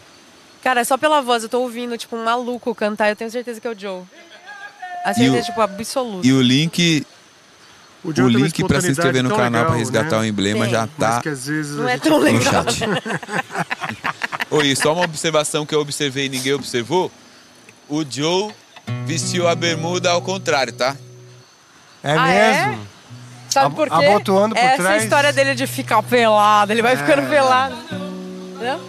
Cara, 0.64 0.84
só 0.84 0.98
pela 0.98 1.22
voz, 1.22 1.44
eu 1.44 1.50
tô 1.50 1.62
ouvindo, 1.62 1.98
tipo, 1.98 2.16
um 2.16 2.24
maluco 2.26 2.74
cantar, 2.76 3.10
eu 3.10 3.16
tenho 3.16 3.30
certeza 3.32 3.60
que 3.62 3.68
é 3.68 3.72
o 3.72 3.80
Joe. 3.80 4.04
A 5.06 5.14
certeza, 5.14 5.38
o- 5.40 5.44
tipo, 5.44 5.62
absoluta. 5.62 6.28
E 6.28 6.34
o 6.34 6.42
link, 6.42 7.06
o, 8.04 8.10
o 8.10 8.28
link 8.28 8.64
pra 8.66 8.82
se 8.82 8.92
inscrever 8.92 9.24
no 9.24 9.30
canal 9.30 9.50
pra 9.52 9.60
legal, 9.62 9.78
resgatar 9.78 10.16
né? 10.18 10.22
o 10.22 10.26
emblema 10.26 10.66
Tem. 10.66 10.74
já 10.74 10.88
tá 10.88 11.22
que 11.22 11.30
às 11.30 11.46
vezes 11.48 11.78
Não 11.78 11.88
a 11.88 11.92
é 11.92 11.98
tão 11.98 12.18
no 12.18 12.24
legal. 12.24 12.64
chat. 12.70 12.80
Oi, 14.52 14.76
só 14.76 14.94
uma 14.94 15.04
observação 15.06 15.66
que 15.66 15.74
eu 15.76 15.80
observei 15.82 16.26
e 16.26 16.30
ninguém 16.30 16.54
observou. 16.54 17.12
O 17.88 18.04
Joe 18.10 18.54
vestiu 19.06 19.48
a 19.48 19.56
bermuda 19.56 20.12
ao 20.12 20.22
contrário, 20.22 20.74
tá? 20.74 20.96
É 22.04 22.12
Ah, 22.14 22.26
mesmo? 22.26 22.88
Sabe 23.50 23.66
Abo- 23.68 23.76
por 23.76 23.88
quê? 23.90 24.06
abotoando 24.06 24.56
por 24.56 24.62
Essa 24.64 24.84
trás. 24.84 25.04
história 25.04 25.32
dele 25.34 25.56
de 25.56 25.66
ficar 25.68 26.04
pelado, 26.04 26.72
ele 26.74 26.82
vai 26.82 26.94
É. 26.94 26.98
ficando 26.98 27.28
pelado. 27.30 27.76
Entendeu? 28.56 28.80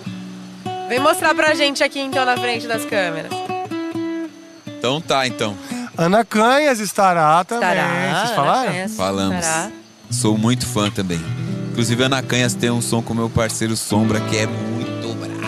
Vem 0.88 0.98
mostrar 1.00 1.34
pra 1.34 1.54
gente 1.54 1.84
aqui 1.84 2.00
então 2.00 2.24
na 2.24 2.36
frente 2.36 2.66
das 2.66 2.84
câmeras. 2.84 3.30
Então 4.66 5.00
tá, 5.00 5.26
então. 5.26 5.56
Ana 5.96 6.24
Canhas 6.24 6.78
estará 6.80 7.44
também. 7.44 7.68
Estará, 7.68 8.20
Vocês 8.20 8.30
falaram? 8.36 8.60
Ana 8.62 8.70
Canhas 8.72 8.96
Falamos. 8.96 9.38
estará. 9.44 9.70
Sou 10.10 10.38
muito 10.38 10.66
fã 10.66 10.90
também. 10.90 11.20
Inclusive, 11.72 12.02
Ana 12.04 12.22
Canhas 12.22 12.54
tem 12.54 12.70
um 12.70 12.80
som 12.80 13.02
com 13.02 13.12
meu 13.14 13.28
parceiro 13.28 13.76
Sombra, 13.76 14.20
que 14.22 14.36
é 14.36 14.46
muito 14.46 15.14
brabo. 15.14 15.38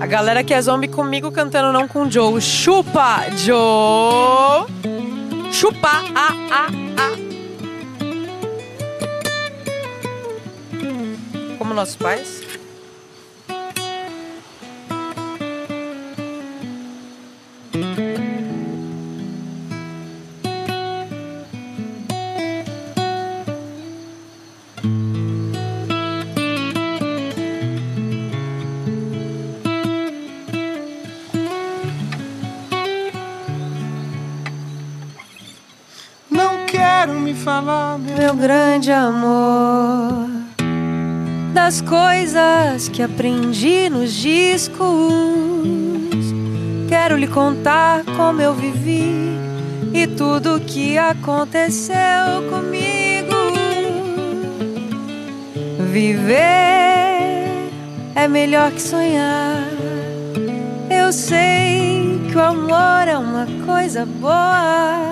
A 0.00 0.06
galera 0.06 0.42
que 0.42 0.54
é 0.54 0.60
zombie 0.60 0.88
comigo 0.88 1.30
cantando 1.30 1.72
não 1.72 1.86
com 1.86 2.02
o 2.04 2.10
Joe. 2.10 2.40
Chupa, 2.40 3.26
Joe! 3.36 4.66
Chupa, 5.52 5.88
a, 6.14 6.32
a, 6.50 6.66
a. 6.66 7.12
Como 11.58 11.74
nossos 11.74 11.96
pais? 11.96 12.41
Meu. 38.32 38.36
Grande 38.36 38.90
amor, 38.90 40.28
das 41.52 41.80
coisas 41.80 42.88
que 42.88 43.02
aprendi 43.02 43.88
nos 43.88 44.12
discos, 44.12 45.12
quero 46.88 47.16
lhe 47.16 47.26
contar 47.26 48.04
como 48.16 48.40
eu 48.40 48.54
vivi 48.54 49.38
e 49.92 50.06
tudo 50.06 50.60
que 50.60 50.98
aconteceu 50.98 51.96
comigo. 52.50 53.32
Viver 55.90 56.40
é 58.14 58.28
melhor 58.28 58.70
que 58.72 58.80
sonhar. 58.80 59.62
Eu 60.90 61.12
sei 61.12 62.20
que 62.30 62.36
o 62.36 62.42
amor 62.42 63.08
é 63.08 63.16
uma 63.16 63.46
coisa 63.66 64.06
boa. 64.06 65.11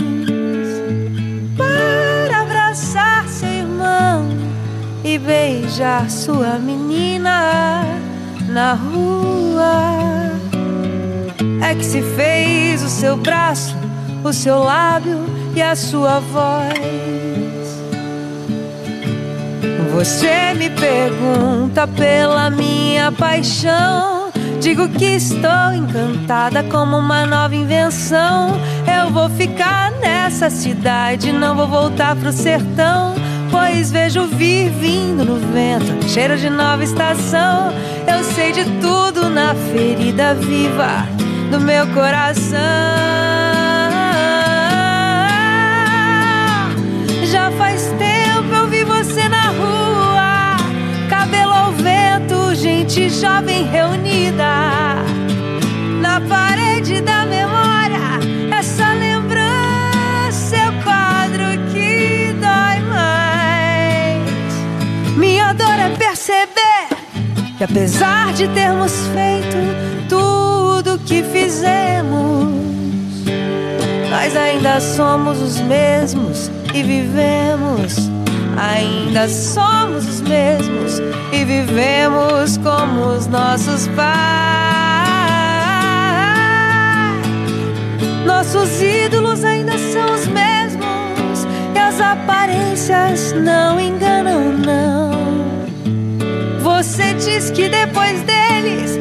abraçar 2.71 3.27
seu 3.27 3.49
irmão 3.49 4.29
e 5.03 5.17
beijar 5.17 6.09
sua 6.09 6.57
menina 6.57 7.83
na 8.47 8.73
rua. 8.73 10.31
É 11.61 11.75
que 11.75 11.83
se 11.83 12.01
fez 12.01 12.81
o 12.81 12.87
seu 12.87 13.17
braço, 13.17 13.75
o 14.23 14.31
seu 14.31 14.59
lábio 14.59 15.19
e 15.53 15.61
a 15.61 15.75
sua 15.75 16.19
voz. 16.19 16.71
Você 19.93 20.53
me 20.53 20.69
pergunta 20.69 21.85
pela 21.85 22.49
minha 22.49 23.11
paixão. 23.11 24.20
Digo 24.61 24.87
que 24.89 25.15
estou 25.15 25.73
encantada 25.73 26.63
como 26.63 26.95
uma 26.95 27.25
nova 27.25 27.55
invenção. 27.55 28.51
Eu 28.85 29.09
vou 29.09 29.27
ficar 29.27 29.91
nessa 29.99 30.51
cidade, 30.51 31.31
não 31.31 31.55
vou 31.55 31.67
voltar 31.67 32.15
pro 32.15 32.31
sertão. 32.31 33.15
Pois 33.49 33.91
vejo 33.91 34.27
vir 34.27 34.69
vindo 34.69 35.25
no 35.25 35.37
vento, 35.51 36.07
cheiro 36.07 36.37
de 36.37 36.47
nova 36.47 36.83
estação. 36.83 37.73
Eu 38.07 38.23
sei 38.23 38.51
de 38.51 38.63
tudo 38.79 39.31
na 39.31 39.55
ferida 39.73 40.35
viva 40.35 41.07
do 41.49 41.59
meu 41.59 41.87
coração. 41.87 43.20
Gente 52.91 53.09
jovem 53.09 53.63
reunida. 53.63 54.43
Na 56.01 56.19
parede 56.19 56.99
da 56.99 57.25
memória, 57.25 58.19
essa 58.51 58.91
lembrança 58.93 60.57
é 60.57 60.69
o 60.69 60.83
quadro 60.83 61.45
que 61.71 62.33
dói 62.33 62.79
mais. 62.89 64.19
Minha 65.15 65.53
dor 65.53 65.79
é 65.79 65.89
perceber 65.95 66.89
que 67.57 67.63
apesar 67.63 68.33
de 68.33 68.49
termos 68.49 68.91
feito 69.13 69.57
tudo 70.09 70.99
que 70.99 71.23
fizemos, 71.23 72.49
nós 74.09 74.35
ainda 74.35 74.81
somos 74.81 75.41
os 75.41 75.61
mesmos 75.61 76.51
e 76.73 76.83
vivemos. 76.83 78.20
Ainda 78.57 79.27
somos 79.27 80.07
os 80.07 80.21
mesmos 80.21 80.99
e 81.31 81.45
vivemos 81.45 82.57
como 82.57 83.15
os 83.15 83.27
nossos 83.27 83.87
pais. 83.89 84.31
Nossos 88.25 88.81
ídolos 88.81 89.43
ainda 89.43 89.77
são 89.77 90.13
os 90.13 90.27
mesmos 90.27 91.45
e 91.75 91.79
as 91.79 91.99
aparências 91.99 93.33
não 93.33 93.79
enganam, 93.79 94.51
não. 94.53 95.11
Você 96.59 97.13
diz 97.13 97.51
que 97.51 97.69
depois 97.69 98.21
deles 98.23 98.99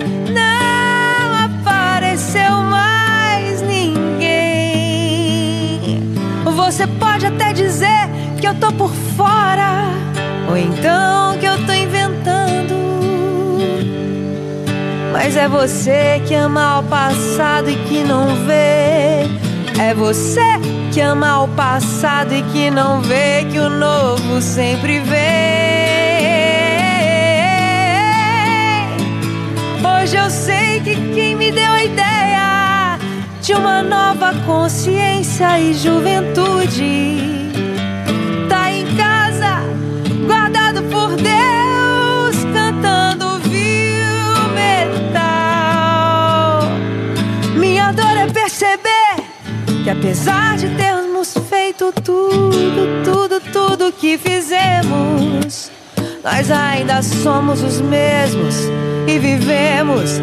que 8.40 8.48
eu 8.48 8.54
tô 8.54 8.72
por 8.72 8.90
fora, 9.16 9.90
ou 10.48 10.56
então 10.56 11.36
que 11.38 11.44
eu 11.44 11.66
tô 11.66 11.72
inventando. 11.72 12.74
Mas 15.12 15.36
é 15.36 15.46
você 15.46 16.22
que 16.26 16.34
ama 16.34 16.78
o 16.78 16.82
passado 16.84 17.70
e 17.70 17.76
que 17.84 18.02
não 18.02 18.34
vê. 18.46 19.28
É 19.78 19.94
você 19.94 20.40
que 20.90 21.00
ama 21.00 21.42
o 21.42 21.48
passado 21.48 22.34
e 22.34 22.42
que 22.44 22.70
não 22.70 23.02
vê 23.02 23.46
que 23.50 23.58
o 23.58 23.68
novo 23.68 24.40
sempre 24.40 25.00
vem. 25.00 25.20
Hoje 29.84 30.16
eu 30.16 30.30
sei 30.30 30.80
que 30.80 30.94
quem 31.14 31.36
me 31.36 31.52
deu 31.52 31.72
a 31.72 31.84
ideia 31.84 32.98
de 33.42 33.52
uma 33.52 33.82
nova 33.82 34.32
consciência 34.46 35.60
e 35.60 35.74
juventude 35.74 37.39
perceber 48.60 49.82
que 49.82 49.88
apesar 49.88 50.58
de 50.58 50.68
termos 50.76 51.34
feito 51.48 51.90
tudo, 52.04 53.02
tudo, 53.02 53.40
tudo 53.52 53.92
que 53.92 54.18
fizemos, 54.18 55.70
nós 56.22 56.50
ainda 56.50 57.02
somos 57.02 57.62
os 57.62 57.80
mesmos 57.80 58.54
e 59.06 59.18
vivemos. 59.18 60.20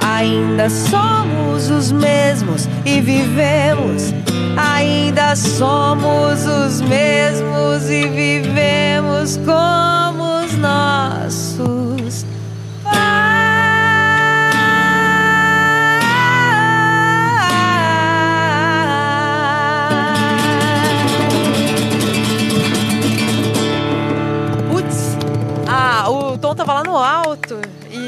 Ainda 0.00 0.70
somos 0.70 1.68
os 1.70 1.92
mesmos 1.92 2.66
e 2.86 3.00
vivemos. 3.02 4.14
Ainda 4.56 5.36
somos 5.36 6.46
os 6.46 6.80
mesmos 6.80 7.90
e 7.90 8.08
vivemos 8.08 9.38
como 9.44 10.44
os 10.44 10.56
nossos 10.56 11.85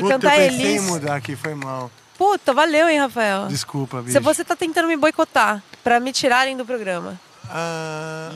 cantar 0.09 0.39
eu 0.39 0.49
pensei 0.49 0.67
em 0.67 0.75
Elis. 0.77 0.83
mudar 0.83 1.17
aqui, 1.17 1.37
foi 1.37 1.55
mal. 1.55 1.91
Puta, 2.17 2.53
valeu, 2.53 2.89
hein, 2.89 2.99
Rafael? 2.99 3.47
Desculpa, 3.47 4.01
bicho. 4.01 4.13
Se 4.13 4.21
você 4.21 4.45
tá 4.45 4.57
tentando 4.57 4.89
me 4.89 4.97
boicotar 4.97 5.63
pra 5.85 6.01
me 6.01 6.13
tirarem 6.13 6.57
do 6.57 6.65
programa. 6.65 7.19
Ah, 7.51 8.31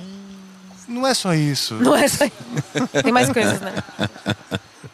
não 0.86 1.06
é 1.06 1.14
só 1.14 1.34
isso. 1.34 1.74
Não 1.74 1.94
é 1.96 2.06
só 2.06 2.24
Tem 3.02 3.12
mais 3.12 3.30
coisas, 3.30 3.60
né? 3.60 3.74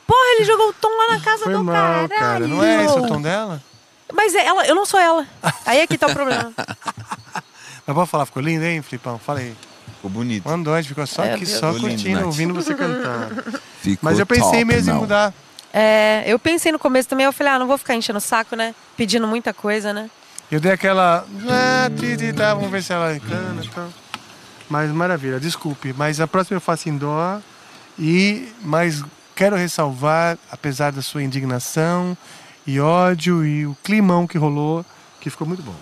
Porra, 0.07 0.35
ele 0.37 0.45
jogou 0.45 0.71
o 0.71 0.73
tom 0.73 0.89
lá 0.89 1.15
na 1.15 1.21
casa 1.21 1.45
Foi 1.45 1.53
do 1.53 1.63
mal, 1.65 1.75
caralho. 1.75 2.09
cara. 2.09 2.49
Não 2.49 2.65
é 2.65 2.85
esse 2.85 2.99
o 2.99 3.07
tom 3.07 3.21
dela? 3.21 3.63
Mas 4.13 4.35
é 4.35 4.47
ela, 4.47 4.67
eu 4.67 4.75
não 4.75 4.87
sou 4.87 4.99
ela. 4.99 5.27
Aí 5.67 5.81
é 5.81 5.87
que 5.87 5.99
tá 5.99 6.07
o 6.07 6.13
problema. 6.15 6.51
Mas 7.87 7.95
pode 7.95 8.11
falar, 8.11 8.27
ficou 8.27 8.43
lindo, 8.43 8.65
hein, 8.65 8.81
Flipão? 8.83 9.19
Falei. 9.19 9.55
Ficou 9.99 10.11
bonito. 10.11 10.49
Mandou, 10.49 10.73
a 10.75 10.81
gente 10.81 10.89
ficou 10.89 11.07
só 11.07 11.25
É, 11.25 11.35
aqui, 11.35 11.45
só 11.45 11.73
Ficou 11.73 11.89
lindo, 11.89 11.89
curtindo, 12.03 12.15
Nath. 12.17 12.25
ouvindo 12.27 12.55
você 12.55 12.75
cantar. 12.75 13.31
Ficou 13.83 13.99
Mas 14.03 14.19
eu 14.19 14.25
pensei 14.27 14.61
top, 14.61 14.65
mesmo 14.65 14.91
em 14.91 14.95
não. 14.95 15.01
mudar. 15.01 15.35
É, 15.73 16.23
eu 16.27 16.39
pensei 16.39 16.71
no 16.73 16.79
começo 16.79 17.09
também, 17.09 17.27
eu 17.27 17.33
falei, 17.33 17.53
ah, 17.53 17.59
não 17.59 17.67
vou 17.67 17.77
ficar 17.77 17.95
enchendo 17.95 18.19
o 18.19 18.21
saco, 18.23 18.55
né? 18.57 18.75
Pedindo 18.97 19.27
muita 19.27 19.53
coisa, 19.53 19.93
né? 19.93 20.09
Eu 20.51 20.61
dei 20.61 20.73
aquela. 20.73 21.27
Ah, 21.49 21.91
ti, 21.99 22.17
ti, 22.17 22.33
tá, 22.33 22.55
vamos 22.55 22.71
ver 22.71 22.83
se 22.83 22.93
ela 22.93 23.15
encana 23.15 23.63
e 23.63 23.69
tal. 23.69 23.89
Mas 24.71 24.91
maravilha, 24.91 25.39
desculpe. 25.41 25.93
Mas 25.97 26.21
a 26.21 26.27
próxima 26.27 26.57
eu 26.57 26.61
faço 26.61 26.89
em 26.89 26.97
dó. 26.97 27.41
E, 27.99 28.49
mas 28.63 29.03
quero 29.35 29.57
ressalvar, 29.57 30.39
apesar 30.51 30.93
da 30.93 31.03
sua 31.03 31.23
indignação 31.23 32.17
e 32.67 32.79
ódio 32.81 33.45
e 33.45 33.67
o 33.67 33.77
climão 33.83 34.27
que 34.27 34.39
rolou, 34.39 34.87
que 35.21 35.29
ficou 35.29 35.47
muito 35.47 35.63
bom. 35.63 35.75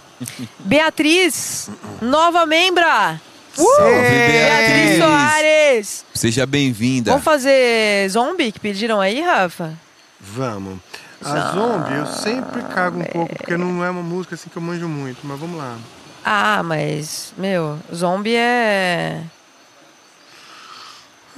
Beatriz, 0.60 1.68
nova 2.00 2.46
membra! 2.46 3.20
Salve, 3.56 3.92
Beatriz 3.92 4.32
Beatriz! 4.32 4.98
Soares! 4.98 6.04
Seja 6.14 6.46
bem-vinda. 6.46 7.10
Vamos 7.10 7.24
fazer 7.24 8.08
zombie 8.10 8.52
que 8.52 8.60
pediram 8.60 9.00
aí, 9.00 9.20
Rafa? 9.20 9.74
Vamos. 10.20 10.78
A 11.24 11.52
zombie 11.52 11.94
eu 11.94 12.06
sempre 12.06 12.62
cago 12.62 13.00
um 13.00 13.04
pouco, 13.04 13.34
porque 13.36 13.56
não 13.56 13.82
é 13.84 13.90
uma 13.90 14.02
música 14.02 14.34
assim 14.34 14.48
que 14.50 14.56
eu 14.56 14.62
manjo 14.62 14.86
muito, 14.88 15.18
mas 15.24 15.38
vamos 15.40 15.56
lá. 15.58 15.76
Ah, 16.24 16.62
mas, 16.62 17.32
meu, 17.38 17.78
zombie 17.94 18.36
é. 18.36 19.22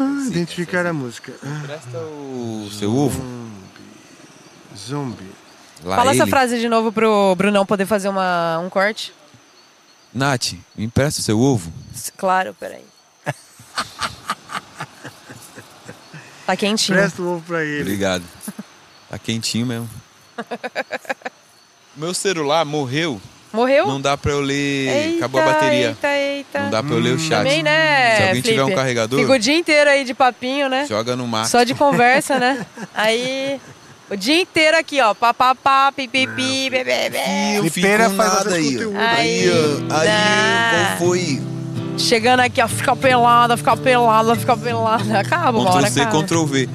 Ah, 0.01 0.25
identificar 0.27 0.87
a 0.87 0.93
música. 0.93 1.33
Ah, 1.45 1.61
Presta 1.67 1.99
o 1.99 2.69
seu 2.73 2.95
ovo. 2.95 3.23
Zombie. 4.77 5.27
Lá 5.85 5.97
Fala 5.97 6.11
essa 6.13 6.23
ele. 6.25 6.31
frase 6.31 6.59
de 6.61 6.69
novo 6.69 6.91
pro 6.93 7.35
Brunão 7.37 7.65
poder 7.67 7.87
fazer 7.87 8.09
uma, 8.09 8.59
um 8.61 8.69
corte. 8.71 9.13
Nath, 10.13 10.53
me 10.77 10.85
empresta 10.85 11.21
o 11.21 11.25
seu 11.25 11.39
ovo. 11.41 11.73
Claro, 12.17 12.55
peraí. 12.59 12.85
Tá 16.47 16.57
quentinho. 16.57 16.99
Presta 16.99 17.21
o 17.23 17.35
ovo 17.35 17.45
pra 17.47 17.63
ele. 17.63 17.83
Obrigado. 17.83 18.25
Tá 19.11 19.19
quentinho 19.19 19.67
mesmo. 19.67 19.89
Meu 21.97 22.15
celular 22.15 22.65
morreu. 22.65 23.21
Morreu? 23.53 23.87
Não 23.87 24.01
dá 24.01 24.17
pra 24.17 24.33
eu 24.33 24.41
ler. 24.41 24.89
Eita, 24.89 25.17
Acabou 25.19 25.41
a 25.41 25.45
bateria. 25.45 25.89
Eita, 25.89 26.09
eita. 26.09 26.61
Não 26.61 26.71
dá 26.71 26.83
pra 26.83 26.95
eu 26.95 27.01
ler 27.01 27.15
o 27.15 27.19
chat. 27.19 27.39
Também, 27.45 27.63
né? 27.63 28.17
Se 28.17 28.23
alguém 28.25 28.43
tiver 28.43 28.65
um 28.65 28.75
carregador, 28.75 29.21
Fica 29.21 29.33
o 29.33 29.39
dia 29.39 29.55
inteiro 29.55 29.91
aí 29.91 30.05
de 30.05 30.15
papinho, 30.15 30.69
né? 30.69 30.87
joga 30.87 31.17
no 31.17 31.27
mar. 31.27 31.47
Só 31.47 31.65
de 31.65 31.75
conversa, 31.75 32.39
né? 32.39 32.65
Aí. 32.95 33.61
O 34.11 34.17
dia 34.17 34.41
inteiro 34.41 34.79
aqui, 34.79 35.01
ó. 35.01 35.13
Papapá, 35.15 35.93
pipipi, 35.93 36.71
bebê. 36.71 37.11
Flipeira 37.61 38.09
faz 38.09 38.33
nada 38.33 38.55
aí. 38.55 38.73
conteúdo. 38.73 38.99
Aí, 38.99 39.51
aí, 39.91 40.07
dá. 40.07 40.97
qual 40.97 41.09
foi? 41.09 41.43
Chegando 41.99 42.41
aqui, 42.41 42.63
ó. 42.63 42.69
Fica 42.69 42.97
pelada, 42.97 43.57
fica 43.57 43.77
pelada, 43.77 44.35
fica 44.35 44.57
pelada. 44.57 45.19
Acaba, 45.21 45.59
Ctrl 45.59 45.69
hora 45.69 45.91
C, 45.91 46.01
acaba. 46.01 46.23
Ctrl 46.23 46.45
V. 46.45 46.69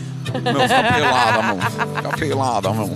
Meu, 0.44 0.62
fica 0.62 0.94
pelada, 0.94 1.42
mano. 1.42 1.62
Fica 1.96 2.18
pelada, 2.18 2.70
mano. 2.70 2.96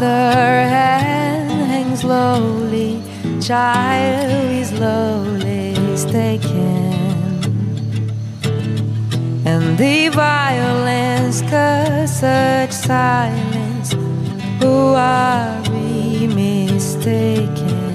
Another 0.00 0.68
hand 0.68 1.50
hangs 1.50 2.00
slowly, 2.02 3.02
child 3.40 4.30
is 4.52 4.68
slowly 4.68 5.74
taken. 6.12 6.94
And 9.44 9.76
the 9.76 10.08
violence 10.10 11.42
cause 11.42 12.20
such 12.20 12.70
silence. 12.70 13.94
Who 14.62 14.94
are 14.94 15.60
we 15.72 16.28
mistaken? 16.28 17.90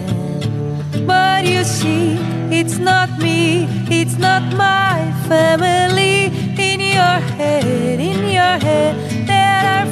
But 1.08 1.46
you 1.46 1.64
see, 1.64 2.18
it's 2.52 2.80
not 2.80 3.18
me, 3.18 3.66
it's 3.90 4.18
not 4.18 4.44
my 4.58 5.10
family. 5.30 6.26
In 6.60 6.82
your 6.82 7.20
head, 7.40 7.98
in 8.02 8.28
your 8.28 8.60
head, 8.60 8.94
that 9.26 9.88
are 9.88 9.90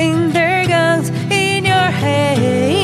in 0.00 0.32
their 0.32 0.66
guns. 0.66 1.10
In 1.30 1.64
your 1.64 1.90
head, 2.02 2.79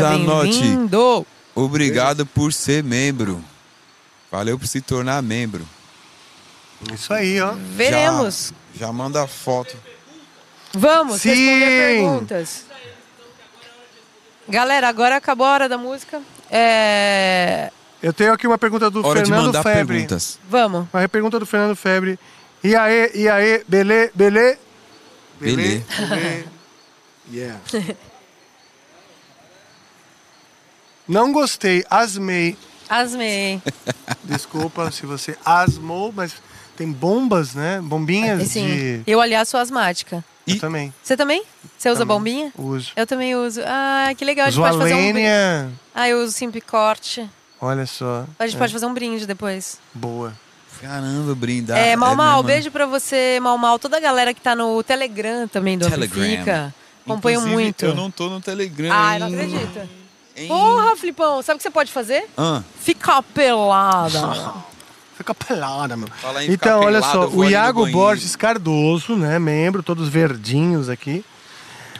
Zanotti. 0.00 0.60
bem-vindo. 0.60 1.26
Obrigado 1.54 2.26
por 2.26 2.52
ser 2.52 2.82
membro. 2.82 3.44
Valeu 4.30 4.58
por 4.58 4.66
se 4.66 4.80
tornar 4.80 5.22
membro. 5.22 5.66
Isso 6.92 7.12
aí, 7.12 7.40
ó. 7.40 7.52
Veremos. 7.56 8.52
Já, 8.74 8.86
já 8.86 8.92
manda 8.92 9.26
foto. 9.26 9.76
Vamos 10.72 11.20
Sim. 11.20 11.30
responder 11.30 11.96
perguntas. 11.98 12.64
Galera, 14.48 14.88
agora 14.88 15.16
acabou 15.16 15.46
a 15.46 15.52
hora 15.52 15.68
da 15.68 15.76
música. 15.76 16.20
É... 16.50 17.70
Eu 18.02 18.12
tenho 18.12 18.32
aqui 18.32 18.46
uma 18.46 18.58
pergunta 18.58 18.90
do 18.90 19.06
Hora 19.06 19.22
de 19.22 19.28
Fernando 19.28 19.46
mandar 19.46 19.62
Febre. 19.62 19.94
perguntas. 19.94 20.38
Vamos. 20.48 20.86
Uma 20.92 21.08
pergunta 21.08 21.38
do 21.38 21.44
Fernando 21.46 21.76
Febre. 21.76 22.18
E 22.64 22.74
aí, 22.74 23.10
e 23.14 23.28
aí, 23.28 23.62
belê, 23.68 24.10
belê? 24.14 24.58
Belê. 25.40 25.82
belê. 25.98 26.44
Yeah. 27.32 27.60
Não 31.10 31.32
gostei, 31.32 31.84
asmei. 31.90 32.56
Asmei. 32.88 33.60
Desculpa 34.24 34.90
se 34.92 35.04
você 35.06 35.36
asmou, 35.44 36.12
mas 36.14 36.34
tem 36.76 36.90
bombas, 36.90 37.54
né? 37.54 37.80
Bombinhas 37.82 38.46
Sim. 38.48 38.66
de... 38.66 39.02
Eu, 39.06 39.20
aliás, 39.20 39.48
sou 39.48 39.58
asmática. 39.58 40.24
Eu 40.46 40.54
E- 40.54 40.58
também. 40.60 40.94
Você 41.02 41.16
também? 41.16 41.42
Você 41.76 41.90
usa 41.90 42.00
Também. 42.00 42.16
bombinha? 42.16 42.52
Uso. 42.56 42.92
Eu 42.96 43.06
também 43.06 43.34
uso. 43.36 43.60
Ah, 43.66 44.12
que 44.16 44.24
legal. 44.24 44.46
A 44.46 44.50
gente 44.50 44.60
Uso 44.60 44.68
pode 44.68 44.78
fazer 44.82 44.94
um 44.94 45.12
brinde. 45.12 45.74
Ah, 45.94 46.08
eu 46.08 46.22
uso 46.22 46.32
Simpicorte. 46.32 47.28
Olha 47.60 47.86
só. 47.86 48.24
A 48.38 48.46
gente 48.46 48.56
É, 48.56 48.58
pode 48.58 48.72
fazer 48.72 48.86
um 48.86 48.94
brinde 48.94 49.26
depois. 49.26 49.78
Boa. 49.92 50.32
Caramba, 50.80 51.34
brindar. 51.34 51.76
é, 51.76 51.94
Mal 51.96 52.16
Mal, 52.16 52.36
mesmo, 52.36 52.48
né? 52.48 52.54
beijo 52.54 52.70
pra 52.70 52.86
você, 52.86 53.38
Mal 53.42 53.58
Mal. 53.58 53.78
Toda 53.78 53.96
a 53.98 54.00
galera 54.00 54.32
que 54.32 54.40
tá 54.40 54.54
no 54.56 54.82
Telegram 54.82 55.46
também 55.46 55.76
do 55.76 55.88
Telegram. 55.90 56.22
Amplifica. 56.22 56.74
Acompanho 57.04 57.38
Inclusive, 57.40 57.62
muito. 57.62 57.84
Eu 57.84 57.94
não 57.94 58.10
tô 58.10 58.30
no 58.30 58.40
Telegram. 58.40 58.90
Ah, 58.92 59.16
eu 59.16 59.20
não 59.20 59.26
acredito. 59.28 59.88
Hein? 60.36 60.48
Porra, 60.48 60.96
Flipão, 60.96 61.42
sabe 61.42 61.56
o 61.56 61.58
que 61.58 61.62
você 61.62 61.70
pode 61.70 61.92
fazer? 61.92 62.26
Ah, 62.36 62.62
Ficar 62.80 63.22
pelada. 63.22 64.54
Fica 65.16 65.34
pelada, 65.34 65.98
meu. 65.98 66.08
Fala 66.08 66.42
em 66.42 66.50
Então, 66.50 66.80
olha 66.80 67.00
pelado, 67.02 67.30
só, 67.30 67.36
o 67.36 67.44
Iago. 67.44 67.86
Borges 67.90 68.34
Cardoso, 68.36 69.16
né, 69.16 69.38
membro, 69.38 69.82
todos 69.82 70.08
verdinhos 70.08 70.88
aqui. 70.88 71.22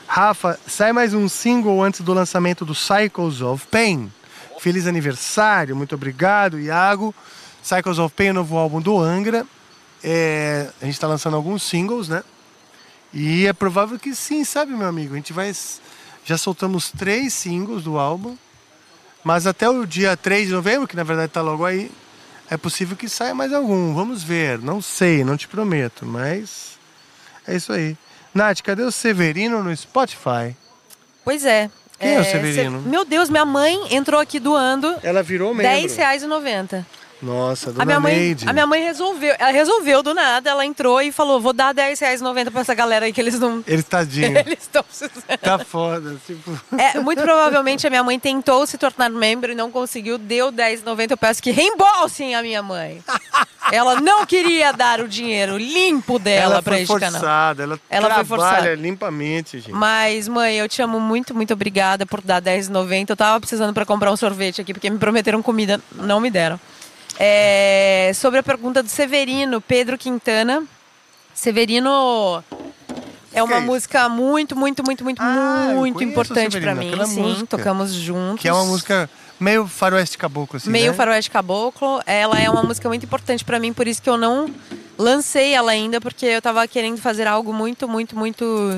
Rafa, 0.07 0.59
sai 0.67 0.93
mais 0.93 1.13
um 1.13 1.29
single 1.29 1.83
antes 1.83 2.01
do 2.01 2.15
lançamento 2.15 2.65
do 2.65 2.75
Cycles 2.75 3.43
of 3.43 3.67
Pain. 3.67 4.11
Feliz 4.59 4.87
aniversário, 4.87 5.77
muito 5.77 5.95
obrigado, 5.95 6.59
Iago. 6.59 7.15
Cycles 7.63 7.99
of 7.99 8.15
Pain, 8.15 8.31
o 8.31 8.35
novo 8.35 8.57
álbum 8.57 8.81
do 8.81 8.99
Angra. 8.99 9.47
É, 10.03 10.71
a 10.81 10.85
gente 10.87 10.95
está 10.95 11.07
lançando 11.07 11.37
alguns 11.37 11.63
singles, 11.63 12.09
né? 12.09 12.25
E 13.13 13.47
é 13.47 13.53
provável 13.53 13.99
que 13.99 14.15
sim, 14.15 14.45
sabe, 14.45 14.73
meu 14.73 14.89
amigo? 14.89 15.13
A 15.15 15.17
gente 15.17 15.33
vai. 15.33 15.53
Já 16.25 16.37
soltamos 16.39 16.91
três 16.91 17.33
singles 17.35 17.83
do 17.85 17.99
álbum. 17.99 18.37
Mas 19.23 19.47
até 19.47 19.69
o 19.69 19.85
dia 19.85 20.17
3 20.17 20.47
de 20.49 20.53
novembro, 20.55 20.89
que 20.89 20.97
na 20.97 21.03
verdade 21.03 21.29
está 21.29 21.43
logo 21.43 21.65
aí, 21.67 21.91
é 22.51 22.57
possível 22.57 22.97
que 22.97 23.09
saia 23.09 23.35
mais 23.35 23.53
algum. 23.53 23.95
Vamos 23.95 24.23
ver. 24.23 24.59
Não 24.59 24.81
sei, 24.81 25.23
não 25.25 25.37
te 25.37 25.47
prometo, 25.47 26.07
mas 26.07 26.79
é 27.47 27.55
isso 27.55 27.71
aí. 27.73 27.97
Nath, 28.35 28.63
cadê 28.63 28.83
o 28.83 28.91
Severino 28.91 29.63
no 29.63 29.77
Spotify? 29.77 30.57
Pois 31.25 31.45
é. 31.45 31.71
Quem 31.99 32.15
é 32.15 32.21
o 32.21 32.25
Severino? 32.25 32.83
cê- 32.83 32.89
Meu 32.89 33.05
Deus, 33.05 33.29
minha 33.29 33.45
mãe 33.45 33.95
entrou 33.95 34.19
aqui 34.19 34.41
doando 34.41 34.97
Ela 35.03 35.23
virou 35.23 35.53
membro. 35.55 35.71
R$10,90. 35.71 36.83
Nossa, 37.23 37.71
dona 37.73 37.83
A 37.83 37.87
minha, 37.87 38.01
mãe, 38.01 38.15
Neide. 38.17 38.49
a 38.49 38.53
minha 38.53 38.67
mãe 38.67 38.83
resolveu, 38.83 39.35
ela 39.39 39.51
resolveu 39.51 40.03
do 40.03 40.15
nada, 40.15 40.49
ela 40.51 40.65
entrou 40.65 41.01
e 41.03 41.13
falou: 41.13 41.41
vou 41.41 41.53
dar 41.53 41.75
R$10,90 41.75 42.51
pra 42.51 42.61
essa 42.63 42.75
galera 42.75 43.07
aí 43.07 43.13
que 43.13 43.21
eles 43.21 43.39
não. 43.39 43.63
Ele 43.67 43.83
tadinho. 43.83 44.37
Eles 44.39 44.61
estão 44.63 44.83
precisando. 44.83 45.39
tá 45.41 45.59
foda. 45.59 46.17
Tipo... 46.27 46.59
É, 46.79 46.99
muito 47.01 47.21
provavelmente 47.23 47.87
a 47.87 47.91
minha 47.91 48.03
mãe 48.03 48.19
tentou 48.19 48.67
se 48.67 48.79
tornar 48.79 49.11
membro 49.11 49.53
e 49.53 49.55
não 49.55 49.71
conseguiu, 49.71 50.17
deu 50.19 50.47
R$10,90. 50.51 51.11
Eu 51.11 51.17
peço 51.19 51.43
que 51.43 51.51
reembolsem 51.51 52.35
a 52.35 52.43
minha 52.43 52.63
mãe. 52.63 53.03
Ela 53.73 54.01
não 54.01 54.25
queria 54.27 54.73
dar 54.73 55.01
o 55.01 55.07
dinheiro 55.07 55.57
limpo 55.57 56.19
dela 56.19 56.55
Ela 56.55 56.63
pra 56.63 56.73
foi 56.75 56.83
este 56.83 56.99
canal. 56.99 57.21
forçada. 57.21 57.63
Ela, 57.63 57.81
Ela 57.89 58.15
foi 58.15 58.25
trabalha 58.25 58.25
forçada. 58.25 58.75
limpamente, 58.75 59.59
gente. 59.61 59.73
Mas, 59.73 60.27
mãe, 60.27 60.57
eu 60.57 60.69
te 60.69 60.81
amo 60.83 60.99
muito, 60.99 61.35
muito 61.35 61.53
obrigada 61.53 62.05
por 62.07 62.21
dar 62.21 62.43
R$10,90. 62.43 63.11
Eu 63.11 63.17
tava 63.17 63.39
precisando 63.39 63.73
pra 63.75 63.85
comprar 63.85 64.11
um 64.11 64.17
sorvete 64.17 64.61
aqui, 64.61 64.73
porque 64.73 64.89
me 64.91 64.99
prometeram 64.99 65.43
comida, 65.43 65.81
não 65.95 66.19
me 66.19 66.31
deram. 66.31 66.59
É, 67.19 68.13
sobre 68.15 68.39
a 68.39 68.43
pergunta 68.43 68.83
do 68.83 68.89
Severino, 68.89 69.61
Pedro 69.61 69.99
Quintana. 69.99 70.65
Severino 71.35 72.43
é 73.33 73.43
uma 73.43 73.57
é 73.57 73.61
música 73.61 74.09
muito, 74.09 74.57
muito, 74.57 74.83
muito, 74.85 75.05
muito, 75.05 75.23
Ah, 75.23 75.73
muito 75.75 76.03
importante 76.03 76.53
Severino, 76.55 76.97
mim. 76.97 77.07
Sim, 77.07 77.23
música. 77.23 77.47
tocamos 77.47 77.93
juntos. 77.93 78.41
Que 78.41 78.49
é 78.49 78.53
uma 78.53 78.65
música 78.65 79.09
meio 79.39 79.67
faroeste 79.67 80.19
caboclo, 80.19 80.57
assim, 80.57 80.71
Meio 80.71 80.91
né? 80.91 80.97
faroeste 80.97 81.31
caboclo. 81.31 82.01
Ela 82.07 82.39
é 82.41 82.51
uma 82.51 82.63
música 82.63 82.89
muito 82.89 83.05
importante 83.07 83.45
pra 83.45 83.59
mim, 83.59 83.73
por 83.73 83.87
isso 83.87 84.03
que 84.03 84.11
eu 84.11 84.17
não 84.17 84.53
lancei 84.99 85.55
ela 85.55 85.71
ainda, 85.73 86.01
porque 86.01 86.27
eu 86.27 86.43
tava 86.43 86.67
querendo 86.67 86.99
fazer 86.99 87.27
algo 87.27 87.53
muito, 87.53 87.89
muito, 87.89 88.17
muito. 88.17 88.77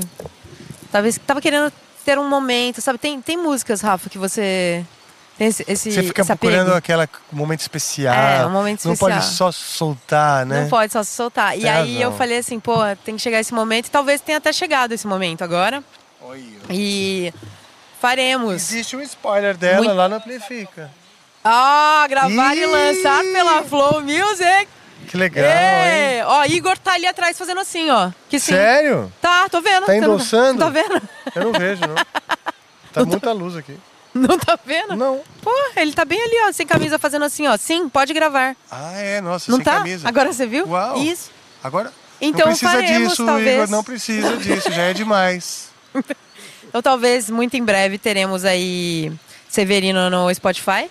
Talvez 0.90 1.18
tava 1.26 1.40
querendo 1.40 1.72
ter 2.04 2.18
um 2.18 2.28
momento, 2.28 2.80
sabe? 2.80 2.98
Tem, 2.98 3.20
tem 3.20 3.36
músicas, 3.36 3.80
Rafa, 3.80 4.10
que 4.10 4.18
você 4.18 4.84
esse, 5.40 5.64
esse, 5.66 5.90
Você 5.92 6.02
fica 6.02 6.24
procurando 6.24 6.72
aquele 6.74 7.08
momento 7.32 7.60
especial. 7.60 8.14
É, 8.14 8.46
um 8.46 8.50
momento 8.50 8.84
Não 8.84 8.92
especial. 8.92 9.18
pode 9.20 9.32
só 9.32 9.50
soltar, 9.50 10.46
né? 10.46 10.62
Não 10.62 10.68
pode 10.68 10.92
só 10.92 11.02
soltar. 11.02 11.56
E 11.58 11.62
Tem 11.62 11.70
aí 11.70 12.00
eu 12.00 12.12
falei 12.12 12.38
assim, 12.38 12.60
pô, 12.60 12.76
tem 13.04 13.16
que 13.16 13.22
chegar 13.22 13.40
esse 13.40 13.52
momento. 13.52 13.86
E 13.86 13.90
talvez 13.90 14.20
tenha 14.20 14.38
até 14.38 14.52
chegado 14.52 14.92
esse 14.92 15.06
momento 15.06 15.42
agora. 15.42 15.82
E 16.70 17.32
faremos. 18.00 18.54
Existe 18.54 18.94
um 18.96 19.00
spoiler 19.02 19.56
dela 19.56 19.78
Muito- 19.78 19.94
lá 19.94 20.08
no 20.08 20.16
Amplifica. 20.16 20.90
Ah, 21.44 22.06
gravar 22.08 22.54
e 22.56 22.60
Ih! 22.60 22.66
lançar 22.66 23.22
pela 23.24 23.62
Flow 23.64 24.00
Music. 24.00 24.68
Que 25.08 25.16
legal, 25.16 25.44
hein? 25.44 26.22
Ó, 26.24 26.44
Igor 26.44 26.78
tá 26.78 26.92
ali 26.92 27.06
atrás 27.06 27.36
fazendo 27.36 27.60
assim, 27.60 27.90
ó. 27.90 28.10
Que 28.30 28.38
sim. 28.38 28.52
Sério? 28.52 29.12
Tá, 29.20 29.48
tô 29.48 29.60
vendo. 29.60 29.84
Tá 29.86 29.92
não- 29.92 29.98
endossando? 29.98 30.60
Tá 30.60 30.68
vendo? 30.70 31.02
Eu 31.34 31.44
não 31.44 31.52
vejo, 31.52 31.80
não. 31.82 31.96
Tá 32.92 33.04
muita 33.06 33.32
luz 33.32 33.56
aqui. 33.56 33.76
Não 34.14 34.38
tá 34.38 34.58
vendo? 34.64 34.94
Não. 34.96 35.20
Pô, 35.40 35.50
ele 35.76 35.92
tá 35.92 36.04
bem 36.04 36.20
ali, 36.20 36.34
ó, 36.48 36.52
sem 36.52 36.66
camisa, 36.66 36.98
fazendo 36.98 37.24
assim, 37.24 37.46
ó. 37.46 37.56
Sim, 37.56 37.88
pode 37.88 38.12
gravar. 38.12 38.54
Ah, 38.70 38.92
é, 38.98 39.20
nossa, 39.20 39.50
não 39.50 39.56
sem 39.56 39.64
tá? 39.64 39.78
camisa. 39.78 40.06
Agora 40.06 40.32
você 40.32 40.46
viu? 40.46 40.66
Uau. 40.66 40.98
Isso. 40.98 41.30
Agora, 41.64 41.92
Então 42.20 42.46
não 42.46 42.56
precisa 42.56 42.72
faremos, 42.72 43.10
disso, 43.10 43.24
talvez. 43.24 43.56
Igor, 43.56 43.70
não 43.70 43.82
precisa 43.84 44.36
disso, 44.36 44.70
já 44.70 44.82
é 44.82 44.92
demais. 44.92 45.70
Então 46.68 46.80
talvez 46.80 47.28
muito 47.28 47.54
em 47.54 47.62
breve 47.62 47.98
teremos 47.98 48.46
aí 48.46 49.12
Severino 49.46 50.08
no 50.08 50.34
Spotify. 50.34 50.88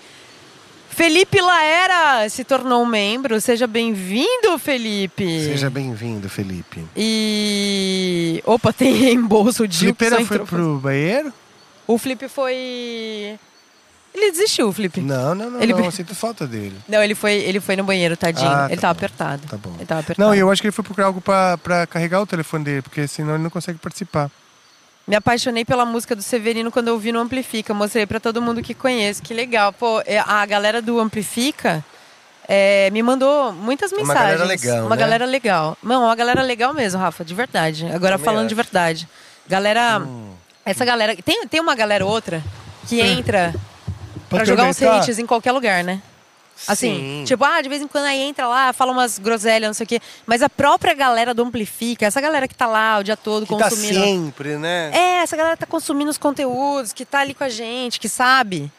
Felipe 0.92 1.42
Laera 1.42 2.30
se 2.30 2.44
tornou 2.44 2.84
um 2.84 2.86
membro. 2.86 3.42
Seja 3.42 3.66
bem-vindo, 3.66 4.60
Felipe. 4.60 5.26
Seja 5.46 5.72
bem-vindo, 5.72 6.30
Felipe. 6.30 6.86
E. 6.96 8.44
Opa, 8.46 8.72
tem 8.72 8.94
reembolso 8.94 9.68
de 9.68 9.80
Felipeira 9.80 10.24
foi 10.24 10.40
pro 10.40 10.78
banheiro? 10.78 11.34
O 11.88 11.98
Felipe 11.98 12.28
foi. 12.28 13.38
Ele 14.14 14.32
desistiu, 14.32 14.68
o 14.68 14.74
Felipe. 14.74 15.00
Não, 15.00 15.34
não, 15.34 15.50
não, 15.50 15.62
Ele- 15.62 15.72
não, 15.74 15.86
eu 15.86 15.92
sinto 15.92 16.14
falta 16.14 16.46
dele. 16.46 16.76
Não, 16.88 17.02
ele 17.02 17.16
foi, 17.16 17.34
ele 17.34 17.62
foi 17.62 17.78
no 17.78 17.84
banheiro, 17.84 18.18
tadinho. 18.18 18.50
Ah, 18.52 18.66
ele 18.68 18.76
tá 18.76 18.82
tava 18.90 18.94
bom. 18.94 18.98
apertado. 18.98 19.48
Tá 19.48 19.58
bom. 19.58 19.74
Ele 19.78 19.86
tava 19.86 20.02
apertado. 20.02 20.28
Não, 20.28 20.36
e 20.36 20.40
eu 20.40 20.52
acho 20.52 20.62
que 20.62 20.68
ele 20.68 20.74
foi 20.74 20.84
procurar 20.84 21.08
algo 21.08 21.22
pra, 21.22 21.58
pra 21.58 21.88
carregar 21.88 22.22
o 22.22 22.26
telefone 22.28 22.64
dele, 22.66 22.82
porque 22.82 23.08
senão 23.08 23.36
ele 23.36 23.44
não 23.44 23.50
consegue 23.50 23.80
participar. 23.80 24.30
Me 25.08 25.16
apaixonei 25.16 25.64
pela 25.64 25.86
música 25.86 26.14
do 26.16 26.22
Severino 26.22 26.70
quando 26.72 26.90
eu 26.90 27.00
vi 27.00 27.12
no 27.14 27.20
Amplifica. 27.20 27.74
Mostrei 27.74 28.06
pra 28.06 28.20
todo 28.20 28.42
mundo 28.42 28.62
que 28.62 28.74
conhece. 28.74 29.22
Que 29.22 29.34
legal. 29.34 29.72
Pô, 29.74 30.02
é, 30.06 30.20
a 30.20 30.46
galera 30.46 30.82
do 30.82 31.00
Amplifica 31.00 31.84
é, 32.48 32.90
me 32.92 33.02
mandou 33.02 33.54
muitas 33.54 33.92
Uma 33.94 34.00
mensagens. 34.02 34.24
galera 34.40 34.44
legal, 34.46 34.86
Uma 34.86 34.96
né? 34.96 35.02
galera 35.02 35.26
legal. 35.26 35.78
Não, 35.82 36.04
uma 36.04 36.16
galera 36.16 36.42
legal 36.42 36.74
mesmo, 36.74 37.00
Rafa, 37.00 37.24
de 37.24 37.34
verdade. 37.34 37.86
Agora 37.88 38.18
Também 38.18 38.26
falando 38.26 38.48
de 38.50 38.54
acho. 38.54 38.64
verdade. 38.64 39.08
Galera. 39.48 40.00
Hum. 40.00 40.34
Essa 40.66 40.86
galera. 40.86 41.16
Tem, 41.16 41.48
tem 41.48 41.60
uma 41.60 41.76
galera 41.76 42.06
outra 42.06 42.44
que 42.88 43.00
entra 43.02 43.54
pra 44.30 44.46
jogar 44.46 44.66
uns 44.66 44.80
hits 44.82 45.20
em 45.20 45.26
qualquer 45.26 45.52
lugar, 45.52 45.84
né? 45.84 46.02
Assim, 46.68 46.96
Sim. 46.96 47.24
tipo, 47.26 47.44
ah, 47.44 47.60
de 47.60 47.68
vez 47.68 47.82
em 47.82 47.88
quando 47.88 48.06
aí 48.06 48.20
entra 48.22 48.48
lá, 48.48 48.72
fala 48.72 48.92
umas 48.92 49.18
groselhas, 49.18 49.68
não 49.68 49.74
sei 49.74 49.84
o 49.84 49.88
quê. 49.88 50.00
Mas 50.28 50.44
a 50.44 50.50
própria 50.50 50.94
galera 50.94 51.34
do 51.34 51.42
Amplifica, 51.42 52.06
essa 52.06 52.22
galera 52.22 52.48
que 52.48 52.54
tá 52.54 52.68
lá 52.68 53.00
o 53.00 53.04
dia 53.04 53.18
todo 53.18 53.48
Que 53.48 53.58
tá 53.58 53.64
consumindo. 53.70 53.94
sempre, 53.96 54.58
né? 54.58 54.92
É, 54.94 55.24
essa 55.24 55.36
galera 55.36 55.58
tá 55.58 55.66
consumindo 55.66 56.12
os 56.12 56.20
conteúdos, 56.20 56.94
que 56.94 57.04
tá 57.04 57.20
ali 57.20 57.34
com 57.34 57.44
a 57.44 57.50
gente, 57.50 58.00
que 58.00 58.08
sabe. 58.08 58.72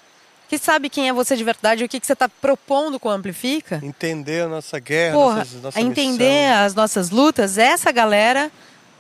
Que 0.49 0.59
sabe 0.59 0.89
quem 0.89 1.09
é 1.09 1.13
você 1.13 1.35
de 1.35 1.43
verdade 1.43 1.83
e 1.83 1.87
o 1.87 1.89
que, 1.89 1.99
que 1.99 2.07
você 2.07 2.15
tá 2.15 2.29
propondo 2.29 3.01
com 3.01 3.09
o 3.09 3.13
Amplifica. 3.13 3.81
Entender 3.83 4.43
a 4.45 4.49
nossa 4.49 4.79
guerra, 4.79 5.15
Porra, 5.17 5.37
nossas, 5.39 5.63
nossa 5.63 5.81
entender 5.81 6.49
missão. 6.49 6.65
as 6.67 6.75
nossas 6.75 7.11
lutas, 7.11 7.59
essa 7.59 7.91
galera. 7.91 8.53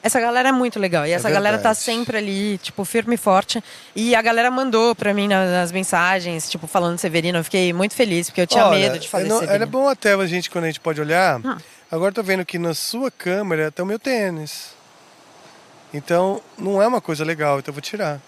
Essa 0.02 0.20
galera 0.20 0.48
é 0.48 0.52
muito 0.52 0.80
legal. 0.80 1.06
E 1.06 1.12
essa 1.12 1.30
galera 1.30 1.58
tá 1.58 1.72
sempre 1.74 2.16
ali, 2.16 2.58
tipo, 2.58 2.84
firme 2.84 3.14
e 3.14 3.18
forte. 3.18 3.62
E 3.94 4.14
a 4.16 4.20
galera 4.22 4.50
mandou 4.50 4.94
pra 4.96 5.14
mim 5.14 5.28
na- 5.28 5.46
nas 5.46 5.70
mensagens, 5.70 6.50
tipo, 6.50 6.66
falando 6.66 6.98
Severino. 6.98 7.38
Eu 7.38 7.44
fiquei 7.44 7.72
muito 7.72 7.94
feliz, 7.94 8.28
porque 8.28 8.40
eu 8.40 8.46
tinha 8.46 8.66
Olha, 8.66 8.78
medo 8.80 8.98
de 8.98 9.08
fazer 9.08 9.28
não- 9.28 9.36
Severino. 9.38 9.54
Era 9.54 9.66
bom 9.66 9.88
até 9.88 10.14
a 10.14 10.26
gente, 10.26 10.50
quando 10.50 10.64
a 10.64 10.66
gente 10.66 10.80
pode 10.80 11.00
olhar. 11.00 11.38
Hum. 11.38 11.56
Agora 11.90 12.10
eu 12.10 12.14
tô 12.14 12.22
vendo 12.22 12.44
que 12.44 12.58
na 12.58 12.74
sua 12.74 13.10
câmera 13.10 13.70
tá 13.70 13.82
o 13.82 13.86
meu 13.86 13.98
tênis. 13.98 14.70
Então, 15.94 16.40
não 16.58 16.80
é 16.82 16.86
uma 16.86 17.00
coisa 17.00 17.24
legal, 17.24 17.58
então 17.58 17.70
eu 17.70 17.74
vou 17.74 17.82
tirar. 17.82 18.20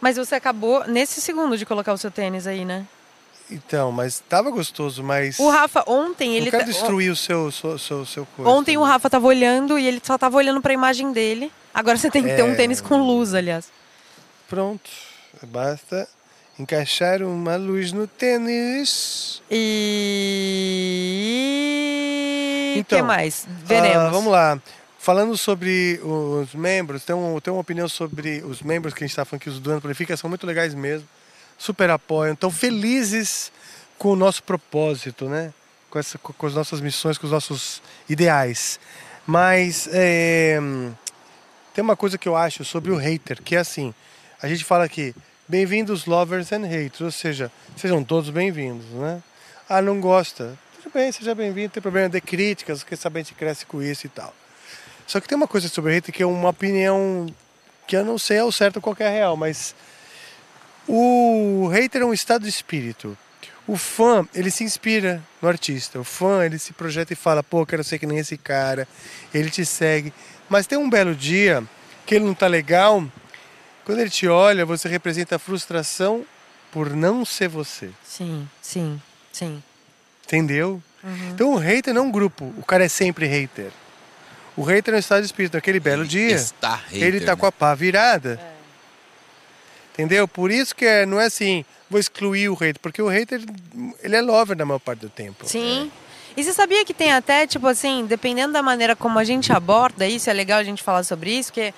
Mas 0.00 0.16
você 0.16 0.34
acabou 0.34 0.86
nesse 0.86 1.20
segundo 1.20 1.58
de 1.58 1.66
colocar 1.66 1.92
o 1.92 1.98
seu 1.98 2.10
tênis 2.10 2.46
aí, 2.46 2.64
né? 2.64 2.86
Então, 3.50 3.92
mas 3.92 4.22
tava 4.28 4.50
gostoso, 4.50 5.02
mas. 5.02 5.38
O 5.38 5.48
Rafa, 5.50 5.84
ontem 5.86 6.34
ele. 6.36 6.46
não 6.46 6.50
quero 6.52 6.64
tá- 6.64 6.70
destruir 6.70 7.10
o 7.10 7.16
seu, 7.16 7.50
seu, 7.52 7.78
seu, 7.78 8.06
seu 8.06 8.26
coisa. 8.36 8.50
Ontem 8.50 8.76
o 8.78 8.82
Rafa 8.82 9.10
tava 9.10 9.26
olhando 9.26 9.78
e 9.78 9.86
ele 9.86 10.00
só 10.02 10.16
tava 10.16 10.36
olhando 10.38 10.60
pra 10.62 10.72
imagem 10.72 11.12
dele. 11.12 11.52
Agora 11.74 11.96
você 11.98 12.10
tem 12.10 12.22
que 12.22 12.34
ter 12.34 12.42
um 12.42 12.52
É. 12.52 12.54
tênis 12.54 12.80
com 12.80 12.96
luz, 13.02 13.34
aliás. 13.34 13.68
Pronto. 14.48 14.88
Basta 15.44 16.08
encaixar 16.58 17.22
uma 17.22 17.56
luz 17.56 17.92
no 17.92 18.06
tênis. 18.06 19.42
E. 21.12 22.74
O 22.76 22.78
Então, 22.80 22.98
que 22.98 23.02
mais? 23.04 23.46
Veremos. 23.64 23.96
Ah, 23.96 24.08
vamos 24.10 24.32
lá. 24.32 24.58
Falando 24.98 25.36
sobre 25.36 26.00
os 26.02 26.54
membros, 26.54 27.04
tem, 27.04 27.14
um, 27.14 27.40
tem 27.40 27.52
uma 27.52 27.60
opinião 27.60 27.88
sobre 27.88 28.42
os 28.46 28.62
membros 28.62 28.94
que 28.94 29.02
a 29.02 29.06
gente 29.06 29.12
está 29.12 29.24
falando 29.24 29.42
que 29.42 29.48
os 29.50 29.58
do 29.58 29.72
Amplifica 29.72 30.16
são 30.16 30.30
muito 30.30 30.46
legais 30.46 30.74
mesmo. 30.74 31.06
Super 31.62 31.90
apoiam, 31.90 32.34
estão 32.34 32.50
felizes 32.50 33.52
com 33.96 34.08
o 34.08 34.16
nosso 34.16 34.42
propósito, 34.42 35.28
né? 35.28 35.54
Com, 35.88 35.96
essa, 35.96 36.18
com 36.18 36.44
as 36.44 36.54
nossas 36.54 36.80
missões, 36.80 37.16
com 37.16 37.24
os 37.24 37.30
nossos 37.30 37.80
ideais. 38.08 38.80
Mas 39.24 39.88
é, 39.92 40.58
tem 41.72 41.84
uma 41.84 41.94
coisa 41.94 42.18
que 42.18 42.28
eu 42.28 42.34
acho 42.34 42.64
sobre 42.64 42.90
o 42.90 42.96
hater, 42.96 43.40
que 43.40 43.54
é 43.54 43.60
assim: 43.60 43.94
a 44.42 44.48
gente 44.48 44.64
fala 44.64 44.82
aqui, 44.82 45.14
bem-vindos 45.46 46.04
lovers 46.04 46.50
and 46.50 46.66
haters, 46.66 47.00
ou 47.00 47.12
seja, 47.12 47.48
sejam 47.76 48.02
todos 48.02 48.30
bem-vindos, 48.30 48.86
né? 48.86 49.22
Ah, 49.68 49.80
não 49.80 50.00
gosta? 50.00 50.58
Tudo 50.82 50.92
bem, 50.92 51.12
seja 51.12 51.32
bem-vindo, 51.32 51.74
tem 51.74 51.80
problema 51.80 52.08
de 52.08 52.20
críticas, 52.20 52.80
porque 52.80 52.96
sabe 52.96 53.20
a 53.20 53.22
gente 53.22 53.34
cresce 53.34 53.64
com 53.66 53.80
isso 53.80 54.04
e 54.04 54.08
tal. 54.08 54.34
Só 55.06 55.20
que 55.20 55.28
tem 55.28 55.36
uma 55.36 55.46
coisa 55.46 55.68
sobre 55.68 55.92
hater 55.92 56.12
que 56.12 56.24
é 56.24 56.26
uma 56.26 56.48
opinião 56.48 57.32
que 57.86 57.96
eu 57.96 58.04
não 58.04 58.18
sei 58.18 58.40
ao 58.40 58.50
certo 58.50 58.80
qual 58.80 58.96
é 58.98 59.06
a 59.06 59.10
real, 59.10 59.36
mas 59.36 59.76
o 60.88 61.68
hater 61.72 62.02
é 62.02 62.04
um 62.04 62.12
estado 62.12 62.42
de 62.42 62.48
espírito. 62.48 63.16
O 63.66 63.76
fã, 63.76 64.26
ele 64.34 64.50
se 64.50 64.64
inspira 64.64 65.22
no 65.40 65.48
artista. 65.48 66.00
O 66.00 66.04
fã, 66.04 66.44
ele 66.44 66.58
se 66.58 66.72
projeta 66.72 67.12
e 67.12 67.16
fala, 67.16 67.42
pô, 67.42 67.64
quero 67.64 67.84
ser 67.84 67.98
que 67.98 68.06
nem 68.06 68.18
esse 68.18 68.36
cara. 68.36 68.88
Ele 69.32 69.50
te 69.50 69.64
segue. 69.64 70.12
Mas 70.48 70.66
tem 70.66 70.76
um 70.76 70.90
belo 70.90 71.14
dia 71.14 71.62
que 72.04 72.16
ele 72.16 72.24
não 72.24 72.34
tá 72.34 72.48
legal. 72.48 73.04
Quando 73.84 74.00
ele 74.00 74.10
te 74.10 74.26
olha, 74.26 74.66
você 74.66 74.88
representa 74.88 75.36
a 75.36 75.38
frustração 75.38 76.24
por 76.72 76.90
não 76.90 77.24
ser 77.24 77.48
você. 77.48 77.90
Sim, 78.04 78.48
sim, 78.60 79.00
sim. 79.32 79.62
Entendeu? 80.24 80.82
Então 81.32 81.52
o 81.52 81.56
hater 81.56 81.92
não 81.94 82.02
é 82.02 82.06
um 82.06 82.10
grupo. 82.10 82.52
O 82.56 82.64
cara 82.64 82.84
é 82.84 82.88
sempre 82.88 83.26
hater. 83.26 83.70
O 84.56 84.62
hater 84.62 84.94
é 84.94 84.96
um 84.96 85.00
estado 85.00 85.20
de 85.20 85.26
espírito. 85.26 85.54
Naquele 85.54 85.80
belo 85.80 86.06
dia, 86.06 86.34
Está 86.34 86.76
hater, 86.76 87.02
ele 87.02 87.20
tá 87.20 87.32
né? 87.32 87.36
com 87.36 87.46
a 87.46 87.52
pá 87.52 87.74
virada. 87.74 88.40
Entendeu? 89.92 90.26
Por 90.26 90.50
isso 90.50 90.74
que 90.74 90.84
é- 90.86 91.04
não 91.06 91.20
é 91.20 91.26
assim, 91.26 91.64
vou 91.90 92.00
excluir 92.00 92.48
o 92.48 92.54
hater. 92.54 92.80
Porque 92.80 93.02
o 93.02 93.08
hater, 93.08 93.40
ele 94.02 94.16
é 94.16 94.20
lover 94.22 94.56
na 94.56 94.64
maior 94.64 94.78
parte 94.78 95.00
do 95.00 95.10
tempo. 95.10 95.46
Sim. 95.46 95.90
E 96.36 96.42
você 96.42 96.52
sabia 96.52 96.82
que 96.84 96.94
tem 96.94 97.12
até, 97.12 97.46
tipo 97.46 97.66
assim, 97.66 98.06
dependendo 98.06 98.54
da 98.54 98.62
maneira 98.62 98.96
como 98.96 99.18
a 99.18 99.24
gente 99.24 99.52
aborda 99.52 100.06
isso, 100.06 100.30
é 100.30 100.32
legal 100.32 100.58
a 100.58 100.64
gente 100.64 100.82
falar 100.82 101.02
sobre 101.04 101.30
isso, 101.30 101.52
que 101.52 101.74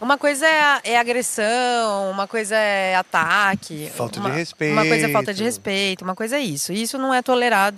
uma 0.00 0.18
coisa 0.18 0.44
é, 0.44 0.80
é 0.82 0.98
agressão, 0.98 2.10
uma 2.10 2.26
coisa 2.26 2.56
é 2.56 2.96
ataque. 2.96 3.88
Falta 3.94 4.14
de 4.18 4.26
uma, 4.26 4.34
respeito. 4.34 4.72
Uma 4.72 4.84
coisa 4.86 5.06
é 5.06 5.12
falta 5.12 5.32
de 5.32 5.44
respeito, 5.44 6.02
uma 6.02 6.16
coisa 6.16 6.36
é 6.36 6.40
isso. 6.40 6.72
Isso 6.72 6.98
não 6.98 7.14
é 7.14 7.22
tolerado, 7.22 7.76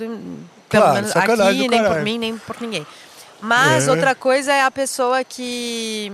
pelo 0.70 0.82
Claro, 0.85 0.94
menos 0.94 1.15
aqui, 1.15 1.69
nem 1.69 1.85
por 1.85 2.01
mim, 2.01 2.19
nem 2.19 2.39
por 2.39 2.59
ninguém. 2.59 2.86
Mas 3.43 3.86
É. 3.86 3.90
outra 3.90 4.15
coisa 4.15 4.51
é 4.51 4.62
a 4.62 4.70
pessoa 4.70 5.23
que 5.23 6.11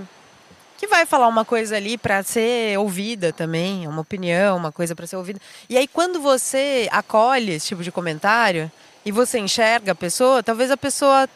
que 0.81 0.87
vai 0.87 1.05
falar 1.05 1.27
uma 1.27 1.45
coisa 1.45 1.75
ali 1.77 1.95
para 1.95 2.23
ser 2.23 2.75
ouvida 2.79 3.31
também, 3.31 3.87
uma 3.87 4.01
opinião, 4.01 4.57
uma 4.57 4.71
coisa 4.71 4.95
para 4.95 5.05
ser 5.05 5.15
ouvida. 5.15 5.39
E 5.69 5.77
aí 5.77 5.87
quando 5.87 6.19
você 6.19 6.89
acolhe 6.91 7.51
esse 7.53 7.67
tipo 7.67 7.83
de 7.83 7.91
comentário 7.91 8.71
e 9.05 9.11
você 9.11 9.37
enxerga 9.37 9.91
a 9.91 9.95
pessoa, 9.95 10.41
talvez 10.41 10.71
a 10.71 10.77
pessoa 10.77 11.29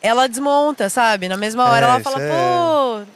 ela 0.00 0.28
desmonta, 0.28 0.88
sabe? 0.88 1.28
Na 1.28 1.36
mesma 1.36 1.64
hora 1.68 1.84
É, 1.86 1.90
ela 1.90 2.00
fala, 2.00 2.22
é- 2.22 2.30
pô, 2.30 3.10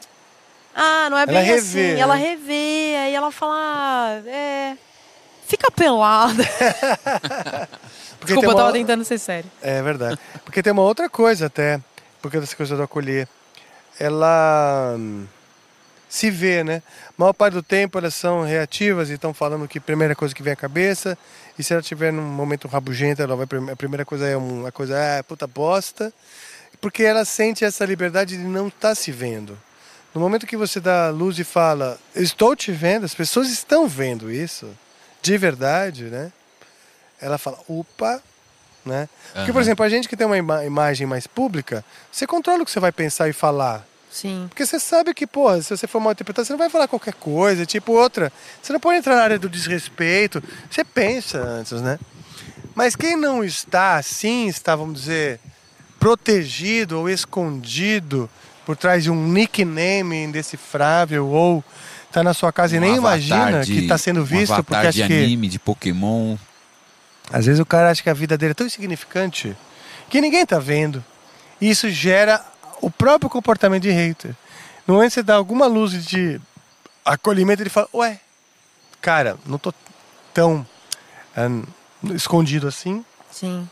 ah, 0.74 1.08
não 1.08 1.18
é 1.18 1.26
bem 1.26 1.36
Ela 1.36 1.44
revê, 1.44 1.60
assim. 1.60 1.94
né? 1.94 2.00
Ela 2.00 2.14
revê, 2.16 2.96
aí 3.04 3.14
ela 3.14 3.30
fala, 3.30 3.54
ah, 3.54 4.22
é, 4.28 4.76
fica 5.46 5.70
pelada. 5.70 6.42
Porque 8.18 8.34
Desculpa, 8.34 8.48
eu 8.50 8.54
tava 8.56 8.66
uma- 8.68 8.72
tentando 8.72 9.04
ser 9.04 9.18
sério. 9.18 9.48
É 9.62 9.80
verdade. 9.82 10.18
Porque 10.44 10.62
tem 10.64 10.72
uma 10.72 10.82
outra 10.82 11.08
coisa 11.08 11.46
até, 11.46 11.80
porque 12.20 12.40
dessa 12.40 12.56
coisa 12.56 12.76
do 12.76 12.82
acolher. 12.82 13.28
Ela 13.98 14.94
hum, 14.98 15.26
se 16.10 16.28
vê, 16.28 16.64
né? 16.64 16.82
A 17.08 17.12
maior 17.16 17.32
parte 17.32 17.54
do 17.54 17.62
tempo 17.62 17.96
elas 17.96 18.14
são 18.14 18.42
reativas 18.42 19.08
e 19.08 19.14
estão 19.14 19.32
falando 19.32 19.68
que 19.68 19.78
a 19.78 19.80
primeira 19.80 20.14
coisa 20.16 20.34
que 20.34 20.42
vem 20.42 20.52
à 20.52 20.56
cabeça. 20.56 21.16
E 21.56 21.62
se 21.62 21.72
ela 21.72 21.80
tiver 21.80 22.12
num 22.12 22.20
momento 22.20 22.66
rabugento, 22.66 23.22
ela 23.22 23.36
vai 23.36 23.46
a 23.72 23.76
primeira 23.76 24.04
coisa 24.04 24.26
é 24.26 24.36
uma 24.36 24.72
coisa, 24.72 24.98
ah, 24.98 25.22
puta 25.22 25.46
bosta. 25.46 26.12
Porque 26.80 27.04
ela 27.04 27.24
sente 27.24 27.64
essa 27.64 27.84
liberdade 27.84 28.36
de 28.36 28.42
não 28.42 28.66
estar 28.68 28.94
se 28.96 29.12
vendo. 29.12 29.56
No 30.12 30.20
momento 30.20 30.46
que 30.46 30.56
você 30.56 30.80
dá 30.80 31.10
luz 31.10 31.38
e 31.38 31.44
fala, 31.44 31.96
"Eu 32.14 32.22
estou 32.24 32.56
te 32.56 32.72
vendo, 32.72 33.04
as 33.04 33.14
pessoas 33.14 33.48
estão 33.48 33.86
vendo 33.86 34.30
isso, 34.32 34.68
de 35.22 35.38
verdade, 35.38 36.04
né? 36.04 36.32
Ela 37.20 37.38
fala, 37.38 37.58
opa, 37.68 38.20
né? 38.84 39.08
Porque, 39.34 39.52
por 39.52 39.58
Aham. 39.58 39.60
exemplo, 39.60 39.84
a 39.84 39.88
gente 39.88 40.08
que 40.08 40.16
tem 40.16 40.26
uma 40.26 40.38
ima- 40.38 40.64
imagem 40.64 41.06
mais 41.06 41.26
pública, 41.26 41.84
você 42.10 42.26
controla 42.26 42.62
o 42.62 42.64
que 42.64 42.70
você 42.72 42.80
vai 42.80 42.90
pensar 42.90 43.28
e 43.28 43.32
falar. 43.32 43.86
Sim. 44.10 44.46
Porque 44.48 44.66
você 44.66 44.80
sabe 44.80 45.14
que, 45.14 45.26
pô, 45.26 45.60
se 45.62 45.70
você 45.76 45.86
for 45.86 46.00
mal 46.00 46.12
interpretado, 46.12 46.44
você 46.46 46.52
não 46.52 46.58
vai 46.58 46.68
falar 46.68 46.88
qualquer 46.88 47.14
coisa. 47.14 47.64
Tipo, 47.64 47.92
outra, 47.92 48.32
você 48.60 48.72
não 48.72 48.80
pode 48.80 48.98
entrar 48.98 49.14
na 49.16 49.22
área 49.22 49.38
do 49.38 49.48
desrespeito. 49.48 50.42
Você 50.68 50.82
pensa 50.84 51.38
antes, 51.38 51.80
né? 51.80 51.98
Mas 52.74 52.96
quem 52.96 53.16
não 53.16 53.44
está 53.44 53.96
assim, 53.96 54.48
está, 54.48 54.74
vamos 54.74 55.00
dizer, 55.00 55.38
protegido 55.98 56.98
ou 56.98 57.08
escondido 57.08 58.28
por 58.64 58.76
trás 58.76 59.04
de 59.04 59.10
um 59.10 59.28
nickname 59.28 60.24
indecifrável 60.24 61.26
ou 61.28 61.62
tá 62.10 62.22
na 62.22 62.32
sua 62.34 62.52
casa 62.52 62.74
e 62.74 62.78
Um 62.78 62.82
nem 62.82 62.98
avatar 62.98 63.18
imagina 63.18 63.64
de- 63.64 63.72
que 63.74 63.78
está 63.80 63.98
sendo 63.98 64.20
um 64.20 64.24
visto, 64.24 64.52
avatar 64.52 64.64
porque 64.64 64.86
acho 64.88 64.98
de 65.02 65.06
que. 65.06 65.24
anime, 65.24 65.48
de 65.48 65.58
Pokémon. 65.58 66.36
Às 67.32 67.46
vezes 67.46 67.60
o 67.60 67.66
cara 67.66 67.90
acha 67.90 68.02
que 68.02 68.10
a 68.10 68.14
vida 68.14 68.36
dele 68.36 68.52
é 68.52 68.54
tão 68.54 68.66
insignificante 68.66 69.56
que 70.08 70.20
ninguém 70.20 70.44
tá 70.44 70.58
vendo. 70.58 71.04
E 71.60 71.70
isso 71.70 71.88
gera 71.90 72.44
o 72.80 72.90
próprio 72.90 73.30
comportamento 73.30 73.82
de 73.82 73.90
hater. 73.90 74.34
No 74.86 74.94
momento 74.94 75.10
que 75.10 75.14
você 75.14 75.22
dá 75.22 75.34
alguma 75.34 75.66
luz 75.66 76.04
de 76.04 76.40
acolhimento, 77.04 77.62
ele 77.62 77.70
fala, 77.70 77.88
ué, 77.94 78.20
cara, 79.00 79.38
não 79.46 79.58
tô 79.58 79.72
tão 80.32 80.66
ah, 81.36 81.48
escondido 82.14 82.66
assim. 82.66 83.04
Sim. 83.30 83.68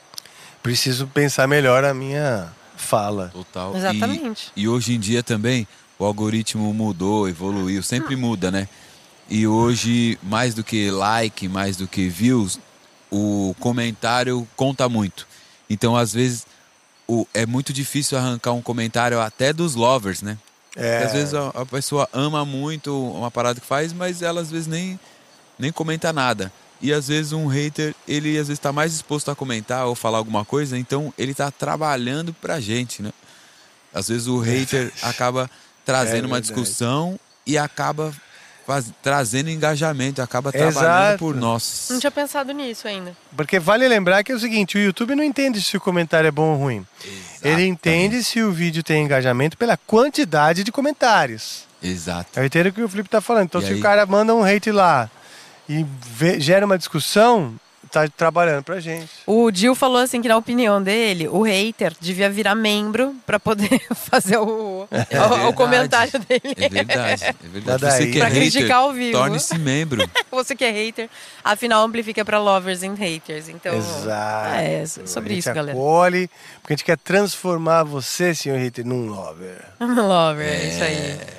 Preciso 0.62 1.06
pensar 1.06 1.46
melhor 1.46 1.84
a 1.84 1.94
minha 1.94 2.52
fala. 2.76 3.30
Total. 3.32 3.76
Exatamente. 3.76 4.52
E, 4.54 4.62
e 4.62 4.68
hoje 4.68 4.94
em 4.94 5.00
dia 5.00 5.22
também 5.22 5.66
o 5.98 6.04
algoritmo 6.04 6.72
mudou, 6.72 7.28
evoluiu, 7.28 7.82
sempre 7.82 8.14
muda, 8.14 8.50
né? 8.50 8.68
E 9.28 9.46
hoje, 9.46 10.18
mais 10.22 10.54
do 10.54 10.64
que 10.64 10.90
like, 10.90 11.48
mais 11.48 11.76
do 11.76 11.86
que 11.86 12.08
views, 12.08 12.58
o 13.10 13.54
comentário 13.60 14.46
conta 14.56 14.88
muito. 14.88 15.26
Então, 15.68 15.96
às 15.96 16.14
vezes, 16.14 16.46
o, 17.08 17.26
é 17.32 17.46
muito 17.46 17.72
difícil 17.72 18.18
arrancar 18.18 18.52
um 18.52 18.60
comentário 18.62 19.18
até 19.20 19.52
dos 19.52 19.74
lovers, 19.74 20.20
né? 20.22 20.36
É. 20.76 21.04
Às 21.04 21.12
vezes 21.12 21.34
a, 21.34 21.48
a 21.48 21.66
pessoa 21.66 22.08
ama 22.12 22.44
muito 22.44 22.94
uma 23.12 23.30
parada 23.30 23.58
que 23.60 23.66
faz, 23.66 23.92
mas 23.92 24.22
ela 24.22 24.40
às 24.42 24.50
vezes 24.50 24.66
nem, 24.66 25.00
nem 25.58 25.72
comenta 25.72 26.12
nada. 26.12 26.52
E 26.80 26.92
às 26.92 27.08
vezes 27.08 27.32
um 27.32 27.46
hater, 27.48 27.94
ele 28.06 28.30
às 28.38 28.46
vezes 28.46 28.58
está 28.58 28.72
mais 28.72 28.92
disposto 28.92 29.30
a 29.30 29.34
comentar 29.34 29.86
ou 29.86 29.94
falar 29.96 30.18
alguma 30.18 30.44
coisa, 30.44 30.78
então 30.78 31.12
ele 31.18 31.32
está 31.32 31.50
trabalhando 31.50 32.32
pra 32.34 32.60
gente, 32.60 33.02
né? 33.02 33.10
Às 33.92 34.08
vezes 34.08 34.28
o 34.28 34.38
hater 34.38 34.92
acaba 35.02 35.50
trazendo 35.84 36.26
uma 36.26 36.36
É 36.36 36.40
verdade. 36.40 36.52
discussão 36.62 37.18
e 37.46 37.56
acaba 37.58 38.12
faz- 38.68 38.92
trazendo 39.02 39.48
engajamento, 39.48 40.20
acaba 40.20 40.52
trabalhando 40.52 40.78
Exato. 40.78 41.18
por 41.18 41.34
nós. 41.34 41.88
Não 41.90 41.98
tinha 41.98 42.10
pensado 42.10 42.52
nisso 42.52 42.86
ainda. 42.86 43.16
Porque 43.34 43.58
vale 43.58 43.88
lembrar 43.88 44.22
que 44.22 44.30
é 44.30 44.34
o 44.34 44.38
seguinte, 44.38 44.76
o 44.76 44.80
YouTube 44.80 45.14
não 45.14 45.24
entende 45.24 45.60
se 45.62 45.74
o 45.76 45.80
comentário 45.80 46.28
é 46.28 46.30
bom 46.30 46.50
ou 46.52 46.56
ruim. 46.58 46.86
Ele 47.42 47.66
entende 47.66 48.22
se 48.22 48.42
o 48.42 48.52
vídeo 48.52 48.82
tem 48.82 49.02
engajamento 49.02 49.56
pela 49.56 49.76
quantidade 49.78 50.62
de 50.62 50.70
comentários. 50.70 51.64
Exato. 51.82 52.38
É 52.38 52.44
o 52.44 52.50
que 52.72 52.82
o 52.82 52.88
Felipe 52.88 53.08
tá 53.08 53.20
falando. 53.22 53.44
Então, 53.46 53.60
E 53.62 53.64
se 53.64 53.72
aí? 53.72 53.78
o 53.78 53.82
cara 53.82 54.04
manda 54.04 54.34
um 54.34 54.44
hate 54.44 54.70
lá 54.70 55.08
e 55.68 55.86
vê- 56.14 56.38
gera 56.38 56.66
uma 56.66 56.76
discussão, 56.76 57.54
tá 57.88 58.06
trabalhando 58.08 58.62
pra 58.62 58.78
gente. 58.80 59.08
O 59.26 59.50
Dil 59.50 59.74
falou 59.74 59.98
assim 59.98 60.20
que 60.22 60.28
na 60.28 60.36
opinião 60.36 60.82
dele, 60.82 61.26
o 61.28 61.42
hater 61.42 61.92
devia 62.00 62.28
virar 62.30 62.54
membro 62.54 63.14
pra 63.26 63.40
poder 63.40 63.68
fazer 63.94 64.36
o, 64.38 64.82
o- 64.82 64.88
verdade. 64.90 65.46
o 65.46 65.52
comentário 65.52 66.12
dele. 66.20 66.54
É 66.56 66.68
verdade, 66.68 67.24
é 67.24 67.34
verdade. 67.48 67.80
Você 67.84 68.06
que 68.06 68.16
é 68.18 68.20
Pra 68.20 68.28
hater, 68.28 68.40
criticar 68.52 68.76
ao 68.78 68.92
vivo. 68.92 69.12
torne-se 69.18 69.58
membro. 69.58 70.08
Você 70.30 70.54
que 70.54 70.64
é 70.64 70.70
hater, 70.70 71.08
afinal 71.42 71.84
amplifica 71.84 72.24
pra 72.24 72.38
lovers 72.38 72.82
and 72.82 72.94
haters. 72.94 73.48
Então, 73.48 73.74
Exato. 73.74 74.54
é 74.56 74.84
sobre 74.86 75.34
isso, 75.34 75.52
galera. 75.52 75.76
acolhe, 75.76 76.30
porque 76.60 76.74
a 76.74 76.76
gente 76.76 76.84
quer 76.84 76.98
transformar 76.98 77.82
você, 77.82 78.34
senhor 78.34 78.58
hater, 78.58 78.86
num 78.86 79.06
lover. 79.08 79.64
lover, 79.80 80.46
é 80.46 80.68
isso 80.68 80.84
aí. 80.84 81.37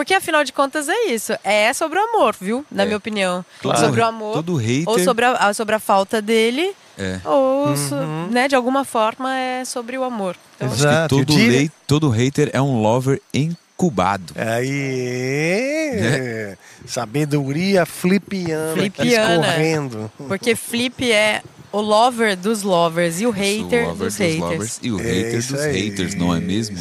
Porque 0.00 0.14
afinal 0.14 0.42
de 0.44 0.50
contas 0.50 0.88
é 0.88 1.08
isso. 1.08 1.34
É 1.44 1.70
sobre 1.74 1.98
o 1.98 2.02
amor, 2.02 2.34
viu? 2.40 2.64
Na 2.72 2.84
É. 2.84 2.86
minha 2.86 2.96
opinião. 2.96 3.44
Claro. 3.60 3.78
Sobre 3.80 4.00
o 4.00 4.04
amor. 4.06 4.32
Todo 4.32 4.56
hater. 4.56 4.88
Ou 4.88 4.98
sobre 4.98 5.26
a, 5.26 5.52
sobre 5.52 5.74
a 5.74 5.78
falta 5.78 6.22
dele. 6.22 6.74
É. 6.96 7.20
Ou, 7.22 7.76
so- 7.76 7.96
né, 8.30 8.48
de 8.48 8.54
alguma 8.54 8.82
forma, 8.82 9.36
é 9.36 9.62
sobre 9.66 9.98
o 9.98 10.02
amor. 10.04 10.36
Então, 10.56 10.68
Acho 10.68 10.76
que 10.78 10.86
Exato. 10.88 11.16
todo, 11.18 11.36
Dire- 11.36 11.50
lei- 11.54 11.70
todo 11.86 12.08
hater 12.08 12.48
é 12.54 12.62
um 12.62 12.80
lover 12.80 13.20
incubado. 13.34 14.32
Aí, 14.36 16.56
sabedoria 16.86 17.84
flipiana, 17.84 18.72
aqui 18.72 18.80
Flipiana. 19.00 19.46
escorrendo. 19.48 20.10
Porque 20.28 20.56
Flip 20.56 21.12
é 21.12 21.42
o 21.72 21.80
lover 21.80 22.36
dos 22.36 22.62
lovers 22.62 23.20
e 23.20 23.26
o 23.26 23.30
hater 23.30 23.84
o 23.84 23.88
lover 23.90 23.96
dos 23.96 23.98
dos 23.98 24.16
haters. 24.16 24.38
lovers 24.40 24.78
e 24.82 24.92
o 24.92 25.00
É 25.00 25.02
hater 25.02 25.46
dos 25.46 25.54
aí, 25.60 25.90
haters, 25.90 26.14
não 26.14 26.34
é 26.34 26.40
mesmo? 26.40 26.76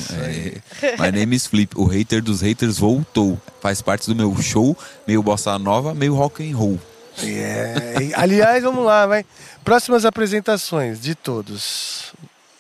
É. 0.82 0.92
My 0.98 1.12
name 1.12 1.36
is 1.36 1.46
Flip. 1.46 1.72
O 1.78 1.86
hater 1.86 2.22
dos 2.24 2.42
haters 2.42 2.78
voltou. 2.80 3.40
Faz 3.62 3.82
parte 3.82 4.08
do 4.08 4.16
meu 4.16 4.36
show, 4.42 4.78
meio 5.08 5.22
bossa 5.22 5.58
nova, 5.60 5.94
meio 5.94 6.16
rock 6.16 6.50
and 6.50 6.56
roll. 6.56 6.80
É, 7.22 7.98
e- 8.02 8.14
aliás, 8.16 8.64
vamos 8.64 8.86
lá, 8.86 9.06
vai. 9.06 9.26
Próximas 9.64 10.06
apresentações 10.06 11.00
de 11.02 11.14
todos. 11.16 12.14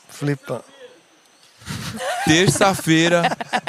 Flipa. 0.10 0.64
Terça-feira, 2.26 3.23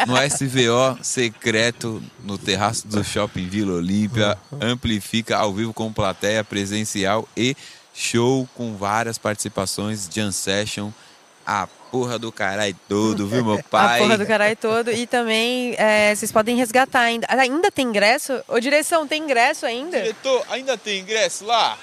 no 0.06 0.16
SVO 0.16 0.98
secreto, 1.02 2.02
no 2.24 2.36
terraço 2.38 2.86
do 2.88 3.02
Shopping 3.04 3.48
Vila 3.48 3.74
Olímpia, 3.74 4.36
amplifica 4.60 5.36
ao 5.36 5.52
vivo 5.52 5.72
com 5.72 5.92
plateia 5.92 6.42
presencial 6.42 7.28
e 7.36 7.56
show 8.04 8.48
com 8.54 8.74
várias 8.76 9.18
participações, 9.18 10.08
jam 10.10 10.32
session, 10.32 10.90
a 11.46 11.66
porra 11.90 12.18
do 12.18 12.32
caralho 12.32 12.74
todo, 12.88 13.26
viu, 13.26 13.44
meu 13.44 13.58
A 13.60 13.62
pai? 13.62 13.98
porra 14.00 14.16
do 14.16 14.26
caralho 14.26 14.56
todo. 14.56 14.90
E 14.90 15.06
também 15.06 15.74
é, 15.76 16.14
vocês 16.14 16.32
podem 16.32 16.56
resgatar 16.56 17.00
ainda. 17.00 17.26
Ah, 17.28 17.34
Ainda 17.40 17.70
tem 17.70 17.86
ingresso? 17.88 18.40
Ô, 18.48 18.58
direção, 18.58 19.06
tem 19.06 19.22
ingresso 19.22 19.66
ainda? 19.66 20.00
Diretor, 20.00 20.44
ainda 20.48 20.78
tem 20.78 21.00
ingresso 21.00 21.44
lá? 21.44 21.76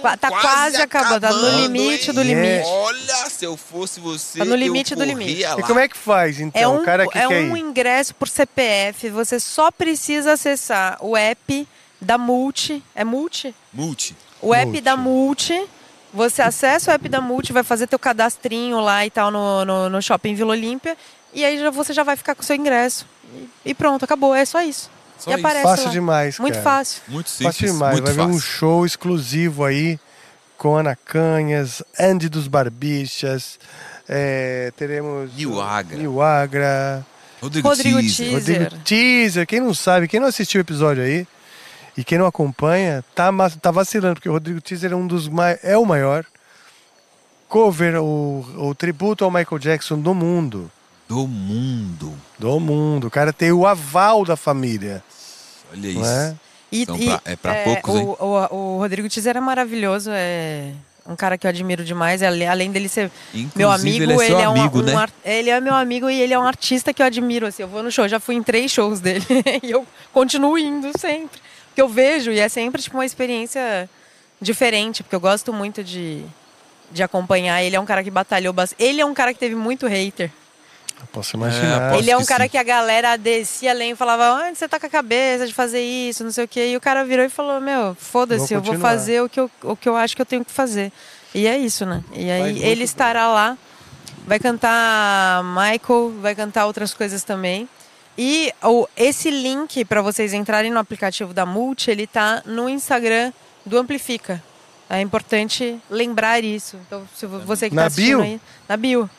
Qua- 0.00 0.16
Tá 0.16 0.30
quase, 0.30 0.76
acabando. 0.82 1.20
Tá 1.20 1.32
no 1.32 1.60
limite 1.60 2.10
do 2.12 2.20
hein? 2.22 2.28
limite. 2.34 2.66
Olha, 2.66 3.30
se 3.30 3.44
eu 3.44 3.56
fosse 3.56 4.00
você, 4.00 4.38
Tá 4.40 4.44
no 4.44 4.56
limite 4.56 4.92
eu 4.92 4.98
do 4.98 5.04
limite. 5.04 5.42
lá. 5.44 5.58
E 5.58 5.62
como 5.62 5.78
é 5.80 5.86
que 5.88 5.96
faz, 5.96 6.40
então? 6.40 6.60
É 6.60 6.66
um, 6.68 6.80
o 6.80 6.84
cara 6.84 7.06
que 7.06 7.16
é 7.18 7.28
quer 7.28 7.38
um 7.38 7.56
ir? 7.56 7.60
ingresso 7.60 8.14
por 8.14 8.26
CPF. 8.28 9.08
Você 9.10 9.38
só 9.38 9.70
precisa 9.70 10.32
acessar 10.32 10.96
o 11.00 11.16
app 11.16 11.68
da 12.00 12.16
Multi. 12.18 12.82
É 12.94 13.04
Multi? 13.04 13.54
Multi. 13.72 14.16
O 14.42 14.54
app 14.54 14.66
Multi. 14.66 14.80
da 14.80 14.96
Multi. 14.96 15.66
Você 16.14 16.40
acessa 16.40 16.90
o 16.90 16.94
app 16.94 17.08
da 17.08 17.20
Multi, 17.20 17.52
vai 17.52 17.62
fazer 17.62 17.86
teu 17.86 17.98
cadastrinho 17.98 18.80
lá 18.80 19.04
e 19.04 19.10
tal 19.10 19.30
no, 19.30 19.64
no, 19.64 19.90
no 19.90 20.00
Shopping 20.02 20.34
Vila 20.34 20.52
Olímpia. 20.52 20.96
E 21.34 21.44
aí 21.44 21.58
já, 21.58 21.70
você 21.70 21.92
já 21.92 22.02
vai 22.02 22.16
ficar 22.16 22.34
com 22.34 22.42
o 22.42 22.44
seu 22.44 22.56
ingresso. 22.56 23.06
E, 23.34 23.48
e 23.70 23.74
pronto, 23.74 24.04
acabou. 24.04 24.34
É 24.34 24.44
só 24.44 24.62
isso. 24.62 24.90
Só 25.18 25.30
e 25.30 25.34
isso. 25.34 25.40
aparece 25.40 25.64
Fácil 25.64 25.86
lá. 25.86 25.90
demais, 25.92 26.38
Muito 26.38 26.54
cara. 26.54 26.64
fácil. 26.64 27.02
Muito 27.08 27.28
simples, 27.28 27.56
Fácil 27.56 27.72
demais. 27.72 27.92
muito 27.94 28.04
Vai 28.06 28.14
ver 28.14 28.20
um 28.22 28.34
fácil. 28.34 28.40
show 28.40 28.86
exclusivo 28.86 29.64
aí 29.64 29.98
com 30.56 30.74
Ana 30.76 30.96
Canhas, 30.96 31.82
Andy 32.00 32.28
dos 32.30 32.48
Barbichas. 32.48 33.58
é, 34.08 34.72
teremos. 34.76 35.34
Nil 35.36 35.60
Agra. 35.60 35.98
Nil 35.98 36.22
Agra. 36.22 37.04
Rodrigo, 37.42 37.68
Rodrigo 37.68 37.98
Teaser. 37.98 38.16
Teaser. 38.30 38.62
Rodrigo 38.62 38.82
Teaser. 38.84 39.46
Quem 39.46 39.60
não 39.60 39.74
sabe, 39.74 40.08
quem 40.08 40.18
não 40.20 40.28
assistiu 40.28 40.60
o 40.60 40.62
episódio 40.62 41.02
aí 41.02 41.26
e 41.96 42.04
quem 42.04 42.18
não 42.18 42.26
acompanha, 42.26 43.04
tá, 43.14 43.30
tá 43.60 43.70
vacilando, 43.70 44.14
porque 44.16 44.28
o 44.28 44.32
Rodrigo 44.32 44.60
Teaser 44.60 44.92
é 44.92 44.96
um 44.96 45.06
dos 45.06 45.28
mais. 45.28 45.58
É 45.62 45.76
o 45.78 45.84
maior 45.84 46.24
cover, 47.48 47.96
o, 48.02 48.44
o 48.58 48.74
tributo 48.74 49.24
ao 49.24 49.30
Michael 49.30 49.58
Jackson 49.58 49.98
do 49.98 50.14
mundo. 50.14 50.70
Do 51.08 51.26
mundo. 51.26 52.12
Do 52.38 52.58
mundo. 52.58 53.06
O 53.06 53.10
cara 53.10 53.32
tem 53.32 53.52
o 53.52 53.66
aval 53.66 54.24
da 54.24 54.36
família. 54.36 55.02
Olha 55.72 55.88
isso. 55.88 56.00
Não 56.00 56.06
é? 56.06 56.36
E, 56.72 56.82
Então, 56.82 56.96
e, 56.96 57.06
pra- 57.06 57.20
é 57.24 57.36
pra 57.36 57.54
poucos, 57.62 57.94
o, 57.94 57.98
hein? 57.98 58.16
O, 58.18 58.56
o 58.56 58.78
Rodrigo 58.78 59.08
Teaser 59.08 59.36
é 59.36 59.40
maravilhoso, 59.40 60.10
é 60.12 60.72
um 61.06 61.14
cara 61.14 61.38
que 61.38 61.46
eu 61.46 61.48
admiro 61.48 61.84
demais. 61.84 62.20
Além 62.24 62.72
dele 62.72 62.88
ser 62.88 63.10
Inclusive, 63.32 63.52
meu 63.56 63.70
amigo, 63.70 64.02
ele 64.02 64.12
é 64.12 64.26
seu 64.26 64.36
um- 64.38 64.50
amigo, 64.50 64.78
um, 64.80 64.82
né? 64.82 64.94
ar- 64.96 65.10
ele 65.24 65.48
é 65.50 65.60
meu 65.60 65.74
amigo 65.74 66.10
e 66.10 66.20
ele 66.20 66.34
é 66.34 66.38
um 66.38 66.42
artista 66.46 66.92
que 66.92 67.00
eu 67.00 67.06
admiro. 67.06 67.46
Assim, 67.46 67.62
eu 67.62 67.68
vou 67.68 67.84
no 67.84 67.90
show, 67.92 68.08
já 68.08 68.18
fui 68.18 68.34
em 68.34 68.42
três 68.42 68.72
shows 68.72 68.98
dele 68.98 69.24
e 69.62 69.70
eu 69.70 69.86
continuo 70.12 70.58
indo 70.58 70.90
sempre. 70.98 71.40
Porque 71.76 71.82
eu 71.82 71.88
vejo 71.90 72.32
e 72.32 72.40
é 72.40 72.48
sempre 72.48 72.80
tipo, 72.80 72.96
uma 72.96 73.04
experiência 73.04 73.86
diferente, 74.40 75.02
porque 75.02 75.14
eu 75.14 75.20
gosto 75.20 75.52
muito 75.52 75.84
de, 75.84 76.24
de 76.90 77.02
acompanhar. 77.02 77.62
Ele 77.62 77.76
é 77.76 77.80
um 77.80 77.84
cara 77.84 78.02
que 78.02 78.10
batalhou 78.10 78.50
bastante. 78.50 78.82
Ele 78.82 78.98
é 78.98 79.04
um 79.04 79.12
cara 79.12 79.34
que 79.34 79.38
teve 79.38 79.54
muito 79.54 79.86
hater. 79.86 80.30
Eu 80.98 81.06
posso 81.12 81.36
imaginar. 81.36 81.88
Aposto 81.88 82.02
Ele 82.02 82.10
é 82.10 82.16
um 82.16 82.22
que 82.22 82.26
cara 82.28 82.44
sim. 82.44 82.48
que 82.48 82.56
a 82.56 82.62
galera 82.62 83.18
descia 83.18 83.72
além 83.72 83.90
e 83.90 83.94
falava, 83.94 84.42
onde 84.42 84.56
você 84.56 84.66
tá 84.66 84.80
com 84.80 84.86
a 84.86 84.88
cabeça 84.88 85.46
de 85.46 85.52
fazer 85.52 85.82
isso, 85.82 86.24
não 86.24 86.30
sei 86.30 86.46
o 86.46 86.48
quê. 86.48 86.68
E 86.70 86.76
o 86.78 86.80
cara 86.80 87.04
virou 87.04 87.26
e 87.26 87.28
falou, 87.28 87.60
meu, 87.60 87.94
foda-se, 87.94 88.54
eu 88.54 88.62
vou 88.62 88.78
fazer 88.78 89.20
o 89.20 89.28
que 89.28 89.38
eu, 89.38 89.50
o 89.62 89.76
que 89.76 89.86
eu 89.86 89.96
acho 89.96 90.16
que 90.16 90.22
eu 90.22 90.26
tenho 90.26 90.46
que 90.46 90.52
fazer. 90.52 90.90
E 91.34 91.46
é 91.46 91.58
isso, 91.58 91.84
né? 91.84 92.02
E 92.14 92.30
aí 92.30 92.56
ele 92.62 92.76
bem. 92.76 92.84
estará 92.84 93.28
lá, 93.28 93.58
vai 94.26 94.38
cantar 94.38 95.44
Michael, 95.44 96.14
vai 96.22 96.34
cantar 96.34 96.64
outras 96.64 96.94
coisas 96.94 97.22
também. 97.22 97.68
E 98.18 98.52
o, 98.62 98.86
esse 98.96 99.30
link 99.30 99.84
para 99.84 100.00
vocês 100.00 100.32
entrarem 100.32 100.70
no 100.70 100.78
aplicativo 100.78 101.34
da 101.34 101.44
Multi, 101.44 101.90
ele 101.90 102.06
tá 102.06 102.42
no 102.46 102.68
Instagram 102.68 103.32
do 103.64 103.76
Amplifica. 103.78 104.42
É 104.88 105.00
importante 105.00 105.78
lembrar 105.90 106.42
isso. 106.42 106.78
Então, 106.86 107.06
se 107.14 107.26
vo- 107.26 107.40
você 107.40 107.68
que 107.68 107.74
Na 107.74 107.82
tá 107.82 107.86
assistindo 107.88 108.16
bio? 108.18 108.24
aí, 108.24 108.40
na 108.68 108.76
bio. 108.76 109.10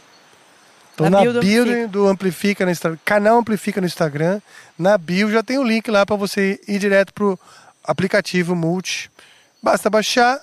Tô 0.96 1.04
Na 1.04 1.10
na 1.12 1.22
bio 1.22 1.34
do 1.34 1.40
bio 1.42 1.62
Amplifica. 1.64 1.88
do 1.90 2.08
Amplifica 2.08 2.66
no 2.66 2.72
Instagram, 2.72 3.00
canal 3.06 3.38
Amplifica 3.38 3.80
no 3.82 3.86
Instagram. 3.88 4.42
Na 4.80 4.98
bio 4.98 5.30
já 5.30 5.44
tem 5.44 5.60
o 5.60 5.64
link 5.64 5.92
lá 5.92 6.06
para 6.06 6.16
você 6.16 6.60
ir 6.68 6.80
direto 6.80 7.14
pro 7.14 7.38
aplicativo 7.84 8.56
Multi. 8.56 9.12
Basta 9.62 9.90
baixar 9.90 10.40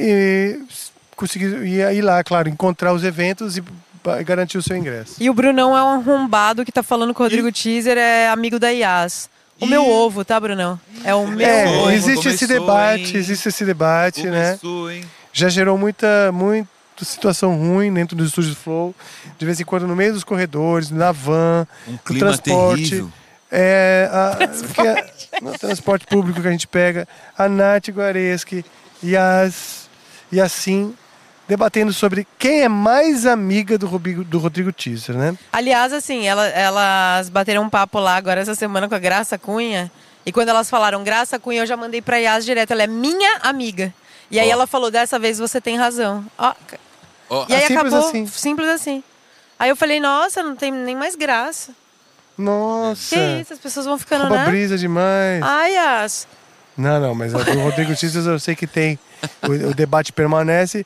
e 0.00 0.58
conseguir 1.16 1.46
ir 1.66 2.00
lá, 2.02 2.24
claro, 2.24 2.48
encontrar 2.48 2.94
os 2.94 3.04
eventos 3.04 3.56
e 3.58 3.64
garantir 4.24 4.58
o 4.58 4.62
seu 4.62 4.76
ingresso. 4.76 5.16
E 5.20 5.28
o 5.30 5.34
Brunão 5.34 5.76
é 5.76 5.82
um 5.82 5.86
arrombado 6.00 6.64
que 6.64 6.72
tá 6.72 6.82
falando 6.82 7.12
com 7.14 7.22
o 7.22 7.26
Rodrigo 7.26 7.50
Teaser, 7.50 7.96
é 7.98 8.28
amigo 8.28 8.58
da 8.58 8.72
Ias. 8.72 9.28
O 9.60 9.66
Ih. 9.66 9.68
meu 9.68 9.88
ovo, 9.88 10.24
tá, 10.24 10.38
Brunão? 10.40 10.78
É 11.04 11.14
o 11.14 11.26
meu 11.26 11.46
É, 11.46 11.66
ovo. 11.68 11.90
existe 11.90 12.28
esse 12.28 12.46
debate, 12.46 13.12
hein? 13.12 13.16
existe 13.16 13.48
esse 13.48 13.64
debate, 13.64 14.24
né? 14.24 14.58
Começou, 14.60 14.90
hein? 14.90 15.04
Já 15.32 15.48
gerou 15.48 15.78
muita, 15.78 16.30
muita 16.32 16.68
situação 17.04 17.56
ruim 17.56 17.92
dentro 17.92 18.16
do 18.16 18.24
estúdio 18.24 18.54
Flow. 18.54 18.94
De 19.38 19.46
vez 19.46 19.60
em 19.60 19.64
quando 19.64 19.86
no 19.86 19.94
meio 19.96 20.12
dos 20.12 20.24
corredores, 20.24 20.90
na 20.90 21.12
van, 21.12 21.66
Um 21.88 21.92
no 21.92 22.18
transporte. 22.18 22.82
terrível. 22.90 23.12
É, 23.50 24.08
a, 24.12 24.48
que 24.74 24.80
é- 24.80 25.12
no 25.40 25.56
transporte 25.56 26.06
público 26.06 26.40
que 26.42 26.48
a 26.48 26.50
gente 26.50 26.66
pega, 26.66 27.06
a 27.38 27.48
Nath 27.48 27.88
Guareschi 27.90 28.64
e 29.02 29.16
as 29.16 29.88
e 30.32 30.40
assim 30.40 30.92
debatendo 31.46 31.92
sobre 31.92 32.26
quem 32.38 32.62
é 32.62 32.68
mais 32.68 33.26
amiga 33.26 33.76
do 33.76 33.86
Rodrigo, 33.86 34.24
do 34.24 34.38
Rodrigo 34.38 34.72
Teaser, 34.72 35.16
né? 35.16 35.36
Aliás, 35.52 35.92
assim, 35.92 36.26
ela- 36.26 36.48
elas 36.48 37.28
bateram 37.28 37.62
um 37.62 37.68
papo 37.70 37.98
lá 37.98 38.16
agora 38.16 38.40
essa 38.40 38.54
semana 38.54 38.88
com 38.88 38.94
a 38.94 38.98
Graça 38.98 39.38
Cunha. 39.38 39.90
E 40.26 40.32
quando 40.32 40.48
elas 40.48 40.70
falaram 40.70 41.04
Graça 41.04 41.38
Cunha, 41.38 41.60
eu 41.62 41.66
já 41.66 41.76
mandei 41.76 42.00
pra 42.00 42.18
Ias 42.20 42.44
direto. 42.46 42.70
Ela 42.70 42.84
é 42.84 42.86
minha 42.86 43.38
amiga. 43.42 43.92
E 44.30 44.40
aí 44.40 44.48
Ó. 44.48 44.52
ela 44.52 44.66
falou, 44.66 44.90
dessa 44.90 45.18
vez 45.18 45.38
você 45.38 45.60
tem 45.60 45.76
razão. 45.76 46.24
Ó, 46.38 46.54
Ó, 47.28 47.46
e 47.48 47.54
aí 47.54 47.66
simples 47.66 47.92
acabou. 47.92 48.08
assim. 48.08 48.26
Simples 48.26 48.68
assim. 48.68 49.04
Aí 49.58 49.68
eu 49.68 49.76
falei, 49.76 50.00
nossa, 50.00 50.42
não 50.42 50.56
tem 50.56 50.72
nem 50.72 50.96
mais 50.96 51.14
graça. 51.14 51.72
Nossa, 52.36 53.14
Que 53.14 53.40
isso, 53.42 53.52
as 53.52 53.58
pessoas 53.58 53.86
vão 53.86 53.96
ficando, 53.98 54.22
rouba 54.22 54.36
né? 54.38 54.46
brisa 54.46 54.76
demais. 54.76 55.40
Ai, 55.42 55.74
Yas. 55.74 56.26
Não, 56.76 56.98
não, 57.00 57.14
mas 57.14 57.32
do 57.32 57.38
Rodrigo 57.60 57.94
Teaser 57.94 58.24
eu 58.26 58.40
sei 58.40 58.56
que 58.56 58.66
tem. 58.66 58.98
O, 59.42 59.70
o 59.70 59.74
debate 59.74 60.12
permanece 60.12 60.84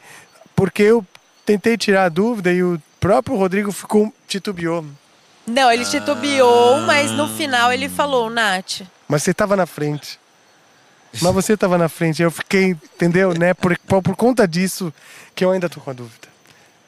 porque 0.59 0.83
eu 0.83 1.07
tentei 1.47 1.77
tirar 1.79 2.07
a 2.07 2.09
dúvida 2.09 2.53
e 2.53 2.65
o 2.65 2.83
próprio 2.99 3.37
Rodrigo 3.37 3.71
ficou 3.71 4.13
titubeou. 4.27 4.85
Não, 5.47 5.71
ele 5.71 5.85
titubeou, 5.85 6.81
mas 6.81 7.13
no 7.13 7.29
final 7.29 7.73
ele 7.73 7.89
falou, 7.89 8.29
Nath. 8.29 8.81
Mas 9.07 9.23
você 9.23 9.31
estava 9.31 9.55
na 9.55 9.67
frente. 9.67 10.19
Mas 11.23 11.33
você 11.33 11.53
estava 11.53 11.79
na 11.79 11.89
frente. 11.89 12.21
Eu 12.21 12.31
fiquei, 12.33 12.71
entendeu? 12.71 13.33
Né? 13.33 13.55
Por, 13.55 13.79
por, 13.79 14.03
por 14.03 14.17
conta 14.17 14.49
disso 14.49 14.93
que 15.37 15.45
eu 15.45 15.53
ainda 15.53 15.69
tô 15.69 15.81
com 15.81 15.91
a 15.91 15.93
dúvida. 15.95 16.27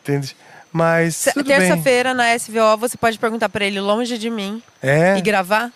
Entende? 0.03 0.37
Mas. 0.73 1.29
Terça-feira 1.47 2.13
na 2.13 2.37
SVO 2.37 2.77
você 2.77 2.97
pode 2.97 3.21
perguntar 3.21 3.49
pra 3.49 3.65
ele 3.65 3.81
longe 3.81 4.19
de 4.19 4.29
mim 4.29 4.61
É? 4.83 5.17
e 5.17 5.21
gravar 5.23 5.71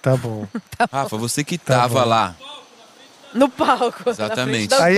Tá 0.00 0.16
bom. 0.16 0.46
Rafa, 0.92 1.16
você 1.16 1.42
que 1.42 1.58
Tá 1.58 1.80
tava 1.80 2.02
bom. 2.02 2.08
lá. 2.08 2.36
no 3.34 3.48
palco. 3.48 4.08
Exatamente. 4.08 4.68
frente 4.68 4.70
das 4.70 4.80
A 4.80 4.92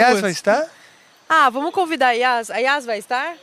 Ah, 1.29 1.49
vamos 1.51 1.73
convidar 1.73 2.09
a 2.09 2.13
Yas. 2.13 2.51
A 2.51 2.59
Yas 2.59 2.85
vai 2.85 2.99
estar? 2.99 3.35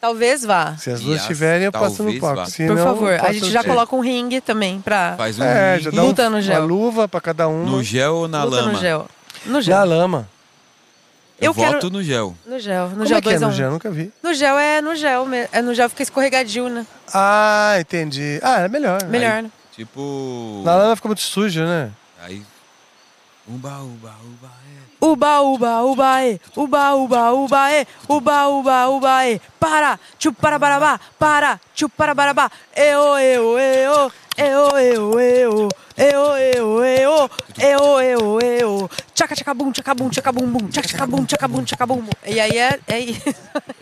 Talvez 0.00 0.44
vá. 0.44 0.76
Se 0.76 0.90
as 0.90 1.00
duas 1.00 1.14
Yas, 1.14 1.22
estiverem, 1.22 1.64
eu 1.66 1.72
passo 1.72 1.90
no 2.04 2.12
talvez 2.12 2.20
palco. 2.20 2.36
vá. 2.36 2.46
Se 2.46 2.66
Por 2.66 2.76
não, 2.76 2.84
favor. 2.84 3.10
eu 3.12 3.16
A 3.16 3.20
passo 3.20 3.32
gente 3.34 3.50
já 3.50 3.62
no- 3.62 3.68
coloca 3.68 3.96
um 3.96 4.00
ringue 4.00 4.40
também 4.40 4.80
pra. 4.80 5.14
Faz 5.16 5.38
um 5.38 5.44
É, 5.44 5.72
ringue. 5.72 5.84
já 5.84 5.90
dá 5.90 6.02
um, 6.02 6.06
Luta 6.06 6.30
no 6.30 6.40
gel. 6.40 6.60
uma 6.60 6.66
luva 6.66 7.08
pra 7.08 7.20
cada 7.20 7.48
um. 7.48 7.64
No 7.64 7.82
gel 7.82 8.14
ou 8.14 8.28
na 8.28 8.44
luta 8.44 8.56
lama? 8.56 8.72
no 8.72 8.78
gel. 8.78 9.06
No 9.46 9.52
Na 9.54 9.60
gel. 9.60 9.84
lama. 9.86 10.28
Eu, 11.40 11.46
Eu 11.50 11.54
quero- 11.54 11.72
voto 11.74 11.90
no 11.90 12.02
gel. 12.02 12.36
No 12.46 12.58
gel. 12.58 12.84
No 12.88 12.90
Como 12.94 13.06
gel 13.06 13.18
é 13.18 13.20
que 13.20 13.28
é 13.28 13.32
2 13.32 13.42
a 13.42 13.46
no 13.46 13.52
1. 13.52 13.56
gel? 13.56 13.70
Nunca 13.70 13.90
vi. 13.90 14.12
No 14.22 14.34
gel 14.34 14.58
é 14.58 14.80
no 14.80 14.94
gel 14.96 15.24
mesmo. 15.24 15.48
É 15.52 15.62
no 15.62 15.72
gel 15.74 15.88
fica 15.88 16.02
escorregadio, 16.02 16.68
né? 16.68 16.84
Ah, 17.14 17.76
entendi. 17.80 18.40
Ah, 18.42 18.60
é 18.60 18.68
melhor. 18.68 19.02
Melhor, 19.04 19.42
né? 19.42 19.50
Tipo. 19.74 20.62
Na 20.64 20.74
lama 20.76 20.96
fica 20.96 21.08
muito 21.08 21.22
suja, 21.22 21.64
né? 21.64 21.90
Aí. 22.24 22.42
Uba, 23.46 23.78
uba, 23.78 24.10
é. 24.10 24.57
Uba, 25.00 25.40
uba, 25.42 25.82
uba, 25.84 26.24
e. 26.26 26.40
Uba, 26.56 26.94
uba, 26.94 27.32
uba, 27.32 27.72
e. 27.72 27.86
Uba, 28.08 28.48
uba, 28.48 28.88
uba, 28.88 29.28
e. 29.28 29.40
Para, 29.60 29.98
chuparabarabá, 30.18 30.98
para, 31.18 31.60
chuparabarabá. 31.74 32.50
Eu, 32.74 33.16
eu, 33.18 33.58
eu, 33.58 34.12
eu, 34.36 34.78
eu, 34.78 35.20
eu. 35.20 35.68
Eu, 35.98 36.36
eu, 36.36 36.84
eu, 36.84 37.30
eu, 37.58 38.00
eu, 38.00 38.40
eu. 38.40 38.90
Tchaca, 39.14 39.34
tchaca, 39.34 39.52
bum, 39.52 39.72
tchaca, 39.72 39.94
bum, 39.94 40.08
tchaca, 40.08 40.32
bum, 40.32 40.46
bum. 40.46 40.68
Tchaca, 40.68 40.86
tchaca, 40.86 41.06
bum, 41.06 41.24
tchaca, 41.24 41.48
bum, 41.48 41.64
tchaca, 41.64 41.86
bum. 41.86 42.04
E 42.24 42.38
aí 42.38 42.56
é, 42.56 42.78
é 42.86 43.00
isso. 43.00 43.28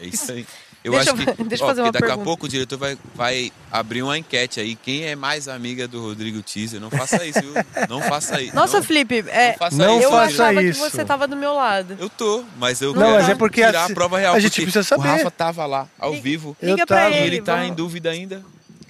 É 0.01 0.07
isso 0.07 0.33
aí. 0.33 0.47
Eu 0.87 0.93
Deixa 0.93 1.13
acho 1.13 1.23
eu- 1.23 1.35
que. 1.35 1.43
deixa 1.45 1.65
eu 1.65 1.67
ó, 1.67 1.69
fazer 1.71 1.81
uma 1.83 1.91
daqui 1.91 2.05
pergunta. 2.07 2.23
a 2.23 2.25
pouco 2.25 2.47
o 2.47 2.49
diretor 2.49 2.79
vai, 2.79 2.97
vai 3.15 3.53
abrir 3.73 4.03
uma 4.05 4.17
enquete 4.17 4.61
aí. 4.61 4.77
Quem 4.77 5.05
é 5.05 5.17
mais 5.17 5.49
amiga 5.49 5.89
do 5.89 6.01
Rodrigo 6.01 6.41
Teaser? 6.43 6.81
Não 6.81 6.91
faça 6.91 7.25
isso, 7.27 7.41
viu? 7.41 7.53
Não 7.89 8.01
faça 8.01 8.41
isso. 8.41 8.55
Nossa, 8.55 8.77
não, 8.77 8.85
Felipe, 8.85 9.25
é, 9.29 9.51
não 9.51 9.59
faça 9.59 9.77
Não 9.77 9.97
isso. 9.99 10.05
eu 10.05 10.11
faça 10.13 10.25
achava 10.27 10.63
isso. 10.63 10.85
que 10.85 10.91
você 10.91 11.05
tava 11.05 11.27
do 11.27 11.35
meu 11.37 11.55
lado. 11.55 11.97
Eu 11.99 12.09
tô, 12.09 12.45
mas 12.57 12.81
eu 12.81 12.95
Não, 12.95 13.03
quero 13.03 13.15
mas 13.15 13.29
é 13.29 13.35
porque 13.35 13.65
tirar 13.65 13.83
assim, 13.85 13.93
a 13.93 13.95
prova 13.97 14.19
real. 14.19 14.35
a 14.37 14.39
gente 14.39 14.63
precisa 14.63 14.85
saber. 14.85 15.09
O 15.09 15.11
Rafa 15.11 15.31
tava 15.31 15.67
lá, 15.67 15.89
ao 15.99 16.11
Liga- 16.13 16.23
vivo. 16.23 16.57
Eu 16.63 16.71
Liga 16.77 16.87
pra 16.87 16.97
tava. 17.03 17.11
E 17.15 17.19
ele. 17.19 17.27
ele 17.37 17.43
tá 17.43 17.55
vamos- 17.57 17.69
em 17.71 17.75
dúvida 17.75 18.11
ainda. 18.11 18.45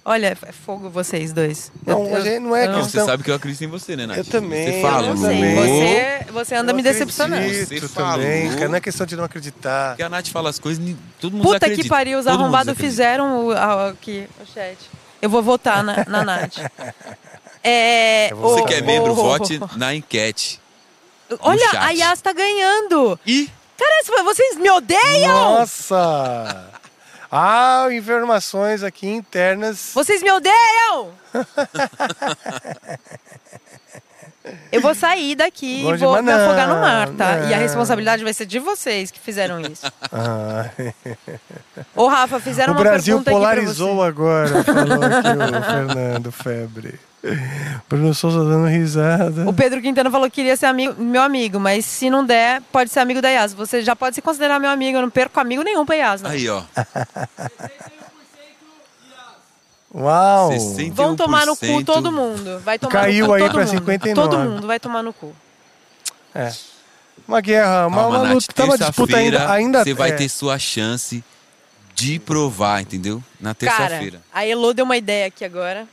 Olha, 0.08 0.38
é 0.40 0.52
fogo 0.52 0.88
vocês 0.88 1.32
dois. 1.32 1.72
Não, 1.84 2.14
a 2.14 2.20
gente 2.20 2.38
não 2.38 2.54
é 2.54 2.66
eu 2.66 2.70
Não, 2.70 2.82
questão- 2.82 3.04
você 3.04 3.10
sabe 3.10 3.24
que 3.24 3.30
eu 3.30 3.34
acredito 3.34 3.64
em 3.64 3.66
você, 3.66 3.96
né, 3.96 4.06
Nath? 4.06 4.18
Eu 4.18 4.24
também, 4.24 4.64
Você 4.70 4.78
eu 4.78 4.82
falou. 4.82 5.08
Eu 5.10 5.14
também. 5.20 5.54
você, 5.56 6.26
você 6.32 6.54
anda 6.54 6.70
Eu 6.70 6.76
me 6.76 6.82
decepcionando. 6.82 7.42
acredito 7.44 7.88
Você 7.88 7.94
também, 7.94 8.48
cara. 8.54 8.68
Não 8.68 8.76
é 8.76 8.80
questão 8.80 9.04
de 9.04 9.16
não 9.16 9.24
acreditar. 9.24 9.88
Porque 9.90 10.04
a 10.04 10.08
Nath 10.08 10.28
fala 10.28 10.48
as 10.48 10.60
coisas, 10.60 10.82
ni- 10.82 10.96
todo 11.20 11.32
mundo 11.32 11.42
Puta 11.42 11.56
acredita. 11.56 11.82
que 11.82 11.88
pariu, 11.88 12.20
os 12.20 12.26
arrombados 12.28 12.74
fizeram 12.76 13.46
o, 13.48 13.50
aqui, 13.52 14.28
o 14.40 14.46
chat. 14.54 14.78
Eu 15.20 15.28
vou 15.28 15.42
votar 15.42 15.82
na, 15.82 16.04
na 16.08 16.24
Nath. 16.24 16.54
É, 17.68 18.30
Eu 18.30 18.36
Você 18.36 18.60
o- 18.60 18.64
que 18.64 18.74
é 18.74 18.80
membro, 18.80 19.10
o- 19.10 19.14
vote 19.16 19.60
na 19.76 19.92
enquete. 19.92 20.60
Olha, 21.40 21.66
a 21.80 21.90
Yas 21.90 22.20
tá 22.20 22.32
ganhando. 22.32 23.18
E 23.26 23.50
Cara, 23.76 24.22
vocês 24.24 24.56
me 24.56 24.70
odeiam? 24.70 25.58
Nossa! 25.58 26.70
Ah, 27.38 27.88
informações 27.92 28.82
aqui 28.82 29.06
internas. 29.06 29.90
Vocês 29.92 30.22
me 30.22 30.32
odeiam! 30.32 31.10
Eu 34.72 34.80
vou 34.80 34.94
sair 34.94 35.34
daqui 35.34 35.82
Bom 35.82 35.94
e 35.94 35.98
vou 35.98 36.22
me 36.22 36.32
afogar 36.32 36.68
no 36.68 36.74
não, 36.74 36.80
mar, 36.80 37.08
tá? 37.10 37.40
E 37.40 37.52
a 37.52 37.56
não. 37.56 37.58
responsabilidade 37.58 38.24
vai 38.24 38.32
ser 38.32 38.46
de 38.46 38.58
vocês 38.58 39.10
que 39.10 39.18
fizeram 39.18 39.60
isso. 39.60 39.84
Ah, 40.12 40.70
Ô, 41.94 42.06
Rafa, 42.06 42.40
fizeram 42.40 42.72
o 42.72 42.76
uma 42.76 42.82
Brasil 42.82 43.22
pergunta 43.22 43.30
aqui 43.30 43.40
pra 43.40 43.50
polarizou 43.50 43.96
você. 43.96 44.08
agora, 44.08 44.64
falou 44.64 45.02
aqui 45.02 45.58
o 45.58 45.62
Fernando 45.62 46.32
Febre. 46.32 46.98
Bruno 47.88 48.14
Souza 48.14 48.44
dando 48.44 48.66
risada. 48.68 49.48
O 49.48 49.52
Pedro 49.52 49.80
Quintana 49.80 50.10
falou 50.10 50.28
que 50.28 50.36
queria 50.36 50.56
ser 50.56 50.66
amigo, 50.66 51.00
meu 51.00 51.22
amigo, 51.22 51.58
mas 51.60 51.84
se 51.84 52.10
não 52.10 52.24
der, 52.24 52.60
pode 52.72 52.90
ser 52.90 53.00
amigo 53.00 53.22
da 53.22 53.28
Yas. 53.28 53.54
Você 53.54 53.82
já 53.82 53.94
pode 53.96 54.14
se 54.14 54.22
considerar 54.22 54.58
meu 54.58 54.70
amigo, 54.70 54.98
eu 54.98 55.02
não 55.02 55.10
perco 55.10 55.38
amigo 55.40 55.62
nenhum 55.62 55.84
pra 55.86 55.94
Yas, 55.96 56.22
né? 56.22 56.30
aí, 56.30 56.48
ó. 56.48 56.62
Uau! 59.94 60.50
61%. 60.50 60.92
Vão 60.92 61.16
tomar 61.16 61.46
no 61.46 61.56
cu 61.56 61.82
todo 61.84 62.12
mundo. 62.12 62.60
Vai 62.60 62.78
tomar 62.78 62.92
Caiu 62.92 63.24
no 63.24 63.28
cu 63.28 63.34
aí 63.34 63.42
todo 63.42 63.52
pra 63.52 63.60
mundo. 63.64 63.70
59. 63.70 64.28
Todo 64.28 64.38
mundo 64.50 64.66
vai 64.66 64.78
tomar 64.78 65.02
no 65.02 65.12
cu. 65.12 65.34
É. 66.34 66.52
Uma 67.26 67.40
guerra, 67.40 67.86
uma, 67.86 68.02
Calma, 68.02 68.18
uma 68.18 68.32
luta, 68.34 68.52
tá 68.52 68.64
uma 68.64 68.76
disputa 68.78 69.16
ainda. 69.16 69.50
ainda 69.50 69.82
Você 69.84 69.94
vai 69.94 70.10
é. 70.10 70.12
ter 70.12 70.28
sua 70.28 70.58
chance 70.58 71.24
de 71.94 72.18
provar, 72.18 72.82
entendeu? 72.82 73.22
Na 73.40 73.54
terça-feira. 73.54 74.20
a 74.32 74.46
Elo 74.46 74.74
deu 74.74 74.84
uma 74.84 74.98
ideia 74.98 75.26
aqui 75.26 75.44
agora. 75.44 75.88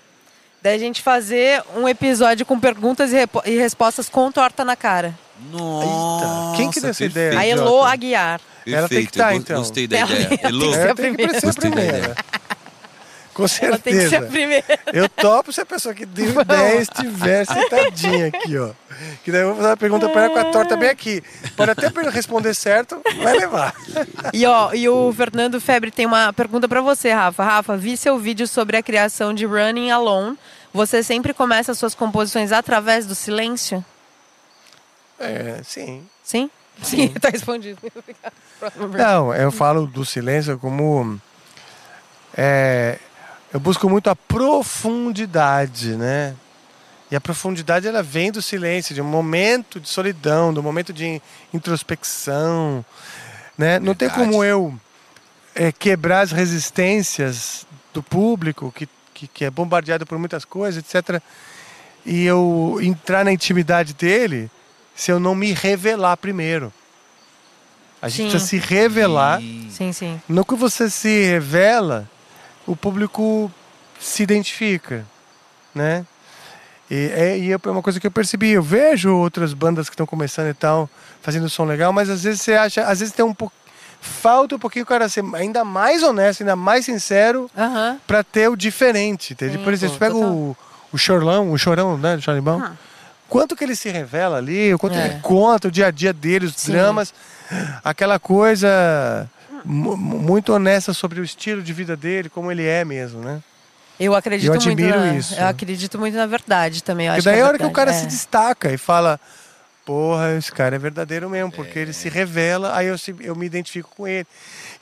Da 0.64 0.77
gente 0.77 1.02
fazer 1.02 1.61
um 1.76 1.90
episódio 1.90 2.45
com 2.45 2.57
perguntas 2.57 3.11
e, 3.11 3.18
e 3.52 3.57
respostas 3.57 4.07
com 4.07 4.31
torta 4.31 4.64
na 4.64 4.77
cara. 4.77 5.14
Nossa, 5.52 6.56
Quem 6.56 6.72
que 6.72 6.80
deu 6.80 6.91
essa 6.91 7.03
ideia? 7.03 7.38
a 7.38 7.45
Elo. 7.45 7.84
Aguiar. 7.84 8.40
Ela 8.65 8.88
tem 8.88 9.06
que 9.06 9.11
Perfeito, 9.11 9.18
tá, 9.18 9.34
eu 9.34 9.38
então. 9.40 9.57
Gostei 9.57 9.88
da 9.88 9.98
Ela 9.98 10.11
ideia. 10.14 10.40
Elô, 10.48 10.72
ser 10.73 10.80
É, 10.80 10.91
a 10.91 10.95
tem 10.95 10.95
que 10.95 11.02
primeira. 11.18 11.41
parecer 11.41 11.49
a 11.49 11.53
primeira. 11.53 12.15
Com 13.34 13.45
Ela 13.61 13.80
tem 13.80 13.93
que 13.93 13.99
ser 14.01 14.05
a 14.05 14.10
certeza. 14.10 14.31
primeira. 14.31 14.80
Eu 14.93 15.10
topo 15.10 15.51
se 15.51 15.60
a 15.60 15.65
pessoa 15.65 15.93
que 15.95 16.05
deu 16.05 16.30
ideia 16.41 16.81
estiver 16.81 17.45
sentadinha 17.45 18.27
aqui, 18.27 18.57
ó. 18.57 18.72
Que 19.23 19.31
daí 19.31 19.41
eu 19.41 19.47
vou 19.47 19.55
fazer 19.55 19.69
uma 19.69 19.77
pergunta 19.77 20.07
pra 20.10 20.26
ela 20.26 20.34
com 20.34 20.39
a 20.39 20.51
torta 20.51 20.77
bem 20.77 20.89
aqui. 20.89 21.23
Pode 21.55 21.72
até 21.72 21.88
responder 22.10 22.53
certo, 22.53 23.01
vai 23.23 23.35
levar. 23.38 23.73
E, 24.31 24.45
ó, 24.45 24.72
e 24.73 24.88
o 24.88 25.11
Fernando 25.14 25.60
Febre 25.60 25.89
tem 25.89 26.05
uma 26.05 26.31
pergunta 26.31 26.68
pra 26.68 26.80
você, 26.81 27.11
Rafa. 27.11 27.43
Rafa, 27.43 27.76
vi 27.76 27.97
seu 27.97 28.19
vídeo 28.19 28.47
sobre 28.47 28.77
a 28.77 28.84
criação 28.84 29.34
de 29.34 29.45
Running 29.45 29.89
Alone. 29.89 30.38
Você 30.72 31.01
sempre 31.03 31.34
começa 31.34 31.73
suas 31.73 31.95
composições 31.95 32.51
através 32.51 33.05
do 33.07 33.15
silêncio? 33.15 33.84
É, 35.19 35.60
sim. 35.64 36.05
Sim? 36.23 36.49
Sim, 36.81 37.07
tá 37.22 37.30
respondido. 37.30 37.80
Não, 38.97 39.34
eu 39.34 39.51
falo 39.51 39.85
do 39.88 40.03
silêncio 40.05 40.57
como. 40.60 41.19
é, 42.35 42.97
eu 43.53 43.59
busco 43.59 43.88
muito 43.88 44.09
a 44.09 44.15
profundidade, 44.15 45.95
né? 45.95 46.35
E 47.11 47.15
a 47.15 47.21
profundidade 47.21 47.88
ela 47.88 48.01
vem 48.01 48.31
do 48.31 48.41
silêncio, 48.41 48.95
de 48.95 49.01
um 49.01 49.05
momento 49.05 49.80
de 49.80 49.88
solidão, 49.88 50.51
do 50.51 50.63
momento 50.63 50.91
de 50.91 51.21
introspecção, 51.53 52.84
né? 53.55 53.80
Não 53.80 53.93
tem 53.93 54.07
Verdade. 54.07 54.31
como 54.31 54.43
eu 54.43 54.73
é, 55.53 55.71
quebrar 55.71 56.21
as 56.21 56.31
resistências 56.31 57.67
do 57.93 58.01
público 58.01 58.71
que, 58.75 58.89
que, 59.13 59.27
que 59.27 59.45
é 59.45 59.51
bombardeado 59.51 60.03
por 60.03 60.17
muitas 60.17 60.43
coisas, 60.43 60.84
etc. 60.84 61.21
E 62.03 62.25
eu 62.25 62.80
entrar 62.81 63.23
na 63.23 63.31
intimidade 63.31 63.93
dele 63.93 64.49
se 64.95 65.11
eu 65.11 65.19
não 65.19 65.35
me 65.35 65.53
revelar 65.53 66.17
primeiro. 66.17 66.73
A 68.01 68.09
gente 68.09 68.17
Sim. 68.17 68.30
precisa 68.31 68.45
se 68.45 68.57
revelar. 68.57 69.39
Sim, 69.69 69.93
sim. 69.93 70.21
No 70.27 70.43
que 70.43 70.55
você 70.55 70.89
se 70.89 71.25
revela, 71.25 72.09
o 72.68 72.76
público 72.76 73.52
se 73.99 74.23
identifica, 74.23 75.06
né? 75.73 76.06
E 76.91 77.11
é, 77.15 77.38
e 77.38 77.52
é 77.52 77.57
uma 77.65 77.81
coisa 77.81 77.99
que 77.99 78.06
eu 78.07 78.11
percebi. 78.11 78.52
Eu 78.52 78.61
vejo 78.64 79.15
outras 79.15 79.53
bandas 79.53 79.90
que 79.90 79.94
estão 79.94 80.06
começando 80.06 80.49
e 80.49 80.53
tal, 80.53 80.90
fazendo 81.22 81.49
som 81.49 81.64
legal, 81.65 81.91
mas 81.94 82.10
às 82.10 82.23
vezes 82.23 82.41
você 82.41 82.53
acha, 82.53 82.84
às 82.84 82.99
vezes 82.99 83.14
tem 83.14 83.23
um 83.26 83.34
pouco. 83.34 83.53
Falta 84.02 84.56
um 84.56 84.60
pouquinho 84.60 84.84
o 84.84 84.85
cara 84.85 85.07
ser 85.07 85.23
ainda 85.34 85.64
mais 85.64 86.03
honesto, 86.03 86.41
ainda 86.41 86.57
mais 86.57 86.84
sincero 86.84 87.49
Aham. 87.57 87.98
pra 88.06 88.22
ter 88.22 88.49
o 88.49 88.56
diferente. 88.57 89.31
Entende? 89.31 89.57
Sim, 89.57 89.64
Por 89.64 89.72
exemplo, 89.72 89.94
você 89.95 89.99
pega 89.99 90.15
o, 90.18 90.57
o 90.91 90.98
Chorlão, 90.98 91.52
o 91.53 91.57
Chorão, 91.57 91.98
né, 91.98 92.18
do 92.18 92.22
Charibão. 92.22 92.61
Ah. 92.61 92.73
Quanto 93.30 93.56
que 93.56 93.64
ele 93.64 93.77
se 93.77 93.90
revela 93.90 94.38
ali, 94.38 94.73
o 94.73 94.77
quanto 94.77 94.98
É. 94.98 95.06
ele 95.06 95.19
conta 95.22 95.69
o 95.69 95.72
dia 95.72 95.88
a 95.88 95.91
dia 95.91 96.11
dele, 96.11 96.48
os 96.48 96.53
Sim. 96.56 96.73
dramas, 96.73 97.14
aquela 97.81 98.19
coisa 98.19 99.26
muito 99.65 100.53
honesta 100.53 100.94
sobre 100.94 101.19
o 101.19 101.23
estilo 101.23 101.61
de 101.61 101.73
vida 101.73 101.95
dele, 101.95 102.30
como 102.30 102.52
ele 102.52 102.65
é 102.65 102.84
mesmo, 102.84 103.22
né? 103.22 103.41
Eu 103.99 104.15
acredito 104.15 104.48
Eu 104.49 104.53
admiro 104.53 104.98
muito 104.99 105.11
na, 105.14 105.15
isso. 105.15 105.35
Eu 105.35 105.48
acredito 105.48 105.99
muito 105.99 106.15
na 106.18 106.26
verdade 106.26 106.84
também. 106.84 107.07
Eu 107.07 107.14
acho 107.14 107.23
daí 107.23 107.35
que 107.35 107.40
é 107.40 107.41
é 107.41 107.45
a 107.45 107.48
hora 107.48 107.57
que 107.60 107.65
o 107.65 107.72
cara 107.72 107.91
verdade, 107.91 108.11
se 108.11 108.15
é. 108.15 108.19
destaca 108.19 108.72
e 108.73 108.77
fala, 108.77 109.19
porra, 109.85 110.34
esse 110.35 110.52
cara 110.52 110.76
é 110.76 110.80
verdadeiro 110.80 111.30
mesmo, 111.30 111.52
porque 111.52 111.77
ele 111.77 111.91
É. 111.91 111.94
se 111.94 112.10
revela, 112.10 112.76
aí 112.76 112.88
eu, 112.88 112.98
se- 112.98 113.15
eu 113.19 113.35
me 113.35 113.45
identifico 113.45 113.90
com 113.95 114.07
ele. 114.07 114.26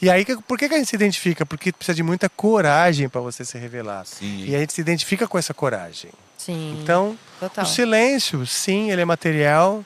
E 0.01 0.09
aí, 0.09 0.25
por 0.47 0.57
que, 0.57 0.69
que 0.69 0.75
a 0.75 0.77
gente 0.77 0.89
se 0.89 0.95
identifica? 0.95 1.45
Porque 1.45 1.71
precisa 1.73 1.95
de 1.95 2.03
muita 2.03 2.29
coragem 2.29 3.09
para 3.09 3.19
você 3.21 3.43
se 3.43 3.57
revelar. 3.57 4.05
Sim. 4.05 4.45
E 4.47 4.55
a 4.55 4.59
gente 4.59 4.73
se 4.73 4.81
identifica 4.81 5.27
com 5.27 5.37
essa 5.37 5.53
coragem. 5.53 6.09
Sim. 6.37 6.79
Então, 6.81 7.17
total. 7.39 7.65
o 7.65 7.67
silêncio, 7.67 8.47
sim, 8.47 8.89
ele 8.91 9.01
é 9.01 9.05
material, 9.05 9.83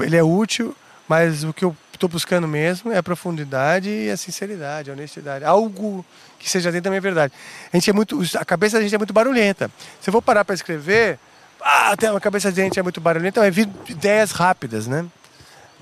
ele 0.00 0.16
é 0.16 0.22
útil, 0.22 0.76
mas 1.08 1.42
o 1.42 1.52
que 1.52 1.64
eu 1.64 1.74
estou 1.98 2.08
buscando 2.08 2.46
mesmo 2.48 2.92
é 2.92 2.96
a 2.98 3.02
profundidade 3.02 3.90
e 3.90 4.10
a 4.10 4.16
sinceridade, 4.16 4.88
a 4.90 4.92
honestidade. 4.94 5.44
Algo 5.44 6.04
que 6.38 6.48
seja 6.48 6.70
dentro 6.70 6.84
da 6.84 6.90
minha 6.90 7.00
verdade. 7.00 7.32
A 7.72 7.76
gente 7.76 7.90
é 7.90 7.92
muito, 7.92 8.20
a 8.38 8.44
cabeça 8.44 8.76
da 8.78 8.82
gente 8.82 8.94
é 8.94 8.98
muito 8.98 9.12
barulhenta. 9.12 9.70
Se 10.00 10.08
eu 10.08 10.12
vou 10.12 10.22
parar 10.22 10.44
para 10.44 10.54
escrever, 10.54 11.18
ah, 11.60 11.90
até 11.92 12.06
a 12.06 12.20
cabeça 12.20 12.50
da 12.50 12.62
gente 12.62 12.78
é 12.78 12.82
muito 12.82 13.00
barulhenta, 13.00 13.40
vai 13.40 13.50
vir 13.50 13.68
ideias 13.88 14.30
rápidas, 14.30 14.86
né? 14.86 15.04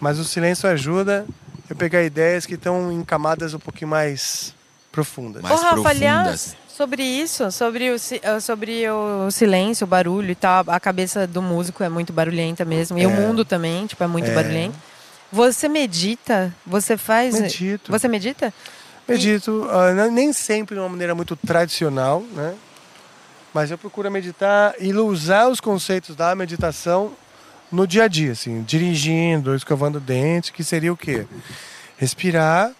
Mas 0.00 0.18
o 0.18 0.24
silêncio 0.24 0.68
ajuda 0.68 1.26
eu 1.68 1.76
pegar 1.76 2.02
ideias 2.02 2.46
que 2.46 2.54
estão 2.54 2.90
em 2.90 3.02
camadas 3.04 3.52
um 3.54 3.58
pouquinho 3.58 3.90
mais 3.90 4.54
profundas. 4.90 5.42
Mais 5.42 5.54
Rafa, 5.60 5.74
profundas. 5.74 5.90
aliás, 5.96 6.56
sobre 6.68 7.02
isso, 7.02 7.50
sobre 7.52 7.90
o, 7.90 7.96
eh, 7.96 8.40
sobre 8.40 8.88
o 8.88 9.30
silêncio, 9.30 9.84
o 9.84 9.88
barulho 9.88 10.30
e 10.30 10.34
tal, 10.34 10.64
a 10.68 10.80
cabeça 10.80 11.26
do 11.26 11.42
músico 11.42 11.82
é 11.84 11.88
muito 11.88 12.12
barulhenta 12.12 12.64
mesmo. 12.64 12.98
E 12.98 13.06
o 13.06 13.10
É. 13.10 13.12
mundo 13.14 13.44
também, 13.44 13.86
tipo, 13.86 14.02
é 14.02 14.06
muito 14.06 14.30
É. 14.30 14.34
barulhento. 14.34 14.76
Você 15.32 15.68
medita? 15.68 16.54
Você 16.66 16.96
faz. 16.96 17.38
Medito. 17.38 17.90
Você 17.90 18.08
medita? 18.08 18.52
Medito, 19.08 19.66
ah, 19.70 19.92
não- 19.92 20.10
nem 20.10 20.32
sempre 20.32 20.74
de 20.74 20.80
uma 20.80 20.88
maneira 20.88 21.14
muito 21.14 21.36
tradicional, 21.36 22.20
né? 22.32 22.54
Mas 23.54 23.70
eu 23.70 23.78
procuro 23.78 24.10
meditar 24.10 24.74
e 24.80 24.92
usar 24.92 25.48
os 25.48 25.60
conceitos 25.60 26.14
da 26.16 26.34
meditação 26.34 27.12
no 27.70 27.86
dia 27.86 28.04
a 28.04 28.08
dia, 28.08 28.32
assim, 28.32 28.62
dirigindo, 28.62 29.54
escovando 29.54 29.96
o 29.96 30.00
dente, 30.00 30.52
que 30.52 30.62
seria 30.64 30.92
o 30.92 30.96
quê? 30.96 31.26
Respirar 31.96 32.72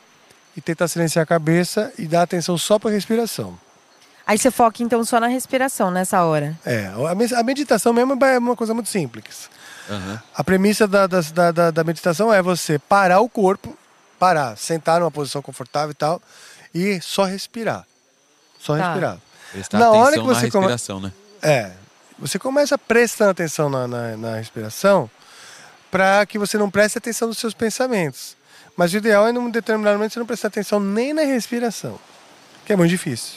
e 0.56 0.60
tentar 0.60 0.88
silenciar 0.88 1.22
a 1.22 1.26
cabeça 1.26 1.92
e 1.98 2.06
dar 2.06 2.22
atenção 2.22 2.58
só 2.58 2.78
para 2.78 2.90
a 2.90 2.92
respiração. 2.92 3.58
Aí 4.26 4.36
você 4.36 4.50
foca 4.50 4.82
então 4.82 5.04
só 5.04 5.20
na 5.20 5.28
respiração 5.28 5.90
nessa 5.90 6.24
hora. 6.24 6.58
É, 6.64 6.90
a 7.36 7.42
meditação 7.42 7.92
mesmo 7.92 8.18
é 8.24 8.38
uma 8.38 8.56
coisa 8.56 8.74
muito 8.74 8.88
simples. 8.88 9.48
Aham. 9.90 10.22
A 10.34 10.44
premissa 10.44 10.86
da, 10.88 11.06
da, 11.06 11.20
da, 11.20 11.50
da- 11.52 11.70
da 11.70 11.84
meditação 11.84 12.32
é 12.32 12.42
você 12.42 12.78
parar 12.78 13.20
o 13.20 13.28
corpo, 13.28 13.76
parar, 14.18 14.56
sentar 14.56 15.00
numa 15.00 15.10
posição 15.10 15.40
confortável 15.42 15.90
e 15.90 15.94
tal, 15.94 16.20
e 16.74 17.00
só 17.00 17.24
respirar. 17.24 17.86
Só 18.58 18.76
Tá. 18.76 18.84
respirar. 18.88 19.18
Prestar 19.52 19.78
Na 19.78 19.90
hora 19.92 20.12
que 20.12 20.18
na 20.18 20.24
você 20.24 20.50
come- 20.50 20.66
respiração, 20.66 21.00
né? 21.00 21.12
É. 21.42 21.70
Você 22.18 22.38
começa 22.38 22.76
prestando 22.78 23.30
atenção 23.30 23.68
na, 23.68 23.86
na, 23.86 24.16
na 24.16 24.36
respiração 24.36 25.08
para 25.90 26.24
que 26.26 26.38
você 26.38 26.56
não 26.58 26.70
preste 26.70 26.98
atenção 26.98 27.28
nos 27.28 27.38
seus 27.38 27.54
pensamentos. 27.54 28.36
Mas 28.76 28.92
o 28.92 28.96
ideal 28.96 29.26
é, 29.28 29.32
num 29.32 29.50
determinado 29.50 29.96
momento, 29.96 30.12
você 30.14 30.18
não 30.18 30.26
prestar 30.26 30.48
atenção 30.48 30.80
nem 30.80 31.12
na 31.14 31.22
respiração, 31.22 31.98
que 32.64 32.72
é 32.72 32.76
muito 32.76 32.90
difícil. 32.90 33.34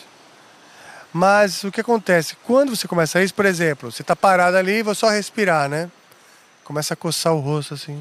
Mas 1.11 1.63
o 1.63 1.71
que 1.71 1.81
acontece? 1.81 2.35
Quando 2.45 2.75
você 2.75 2.87
começa 2.87 3.21
isso, 3.21 3.33
por 3.33 3.45
exemplo, 3.45 3.91
você 3.91 4.01
está 4.01 4.15
parado 4.15 4.57
ali 4.57 4.73
e 4.79 4.83
vou 4.83 4.93
só 4.95 5.09
respirar, 5.09 5.67
né? 5.69 5.89
Começa 6.69 6.93
a 6.93 6.97
coçar 6.97 7.33
o 7.33 7.39
rosto 7.39 7.73
assim. 7.73 7.99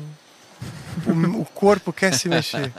O, 1.06 1.40
o 1.40 1.44
corpo 1.46 1.90
quer 1.90 2.12
se 2.12 2.28
mexer. 2.28 2.70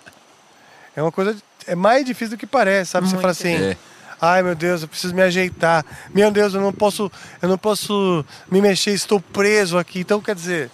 É 0.95 1.01
uma 1.01 1.11
coisa. 1.11 1.35
É 1.65 1.73
mais 1.73 2.05
difícil 2.05 2.37
do 2.37 2.39
que 2.39 2.45
parece, 2.45 2.91
sabe? 2.91 3.09
Você 3.09 3.15
fala 3.15 3.31
assim. 3.31 3.55
É. 3.55 3.77
Ai 4.21 4.43
meu 4.43 4.53
Deus, 4.53 4.83
eu 4.83 4.87
preciso 4.87 5.15
me 5.15 5.23
ajeitar. 5.23 5.83
Meu 6.13 6.29
Deus, 6.29 6.53
eu 6.53 6.61
não 6.61 6.71
posso, 6.71 7.11
eu 7.41 7.49
não 7.49 7.57
posso 7.57 8.23
me 8.51 8.61
mexer, 8.61 8.91
estou 8.91 9.19
preso 9.19 9.79
aqui. 9.79 10.01
Então, 10.01 10.21
quer 10.21 10.35
dizer, 10.35 10.69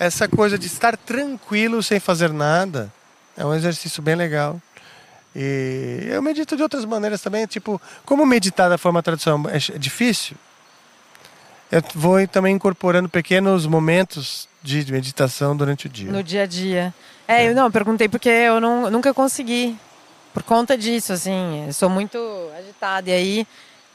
essa 0.00 0.26
coisa 0.26 0.58
de 0.58 0.66
estar 0.66 0.96
tranquilo 0.96 1.80
sem 1.80 2.00
fazer 2.00 2.32
nada 2.32 2.92
é 3.36 3.46
um 3.46 3.54
exercício 3.54 4.02
bem 4.02 4.16
legal. 4.16 4.60
E 5.36 6.08
eu 6.10 6.20
medito 6.20 6.56
de 6.56 6.62
outras 6.64 6.84
maneiras 6.84 7.22
também, 7.22 7.46
tipo, 7.46 7.80
como 8.04 8.26
meditar 8.26 8.68
da 8.68 8.76
forma 8.76 9.00
tradicional 9.00 9.48
é 9.48 9.78
difícil, 9.78 10.36
eu 11.70 11.82
vou 11.94 12.26
também 12.28 12.54
incorporando 12.54 13.08
pequenos 13.08 13.66
momentos 13.66 14.48
de 14.62 14.90
meditação 14.92 15.56
durante 15.56 15.86
o 15.86 15.88
dia. 15.88 16.10
No 16.10 16.22
dia 16.22 16.42
a 16.42 16.46
dia. 16.46 16.94
É, 17.26 17.48
eu 17.48 17.54
não, 17.54 17.70
perguntei 17.70 18.08
porque 18.08 18.28
eu 18.28 18.60
não, 18.60 18.90
nunca 18.90 19.14
consegui. 19.14 19.76
Por 20.34 20.42
conta 20.42 20.76
disso, 20.76 21.12
assim, 21.12 21.66
eu 21.66 21.72
sou 21.72 21.88
muito 21.88 22.18
agitada. 22.58 23.10
E 23.10 23.12
aí, 23.12 23.46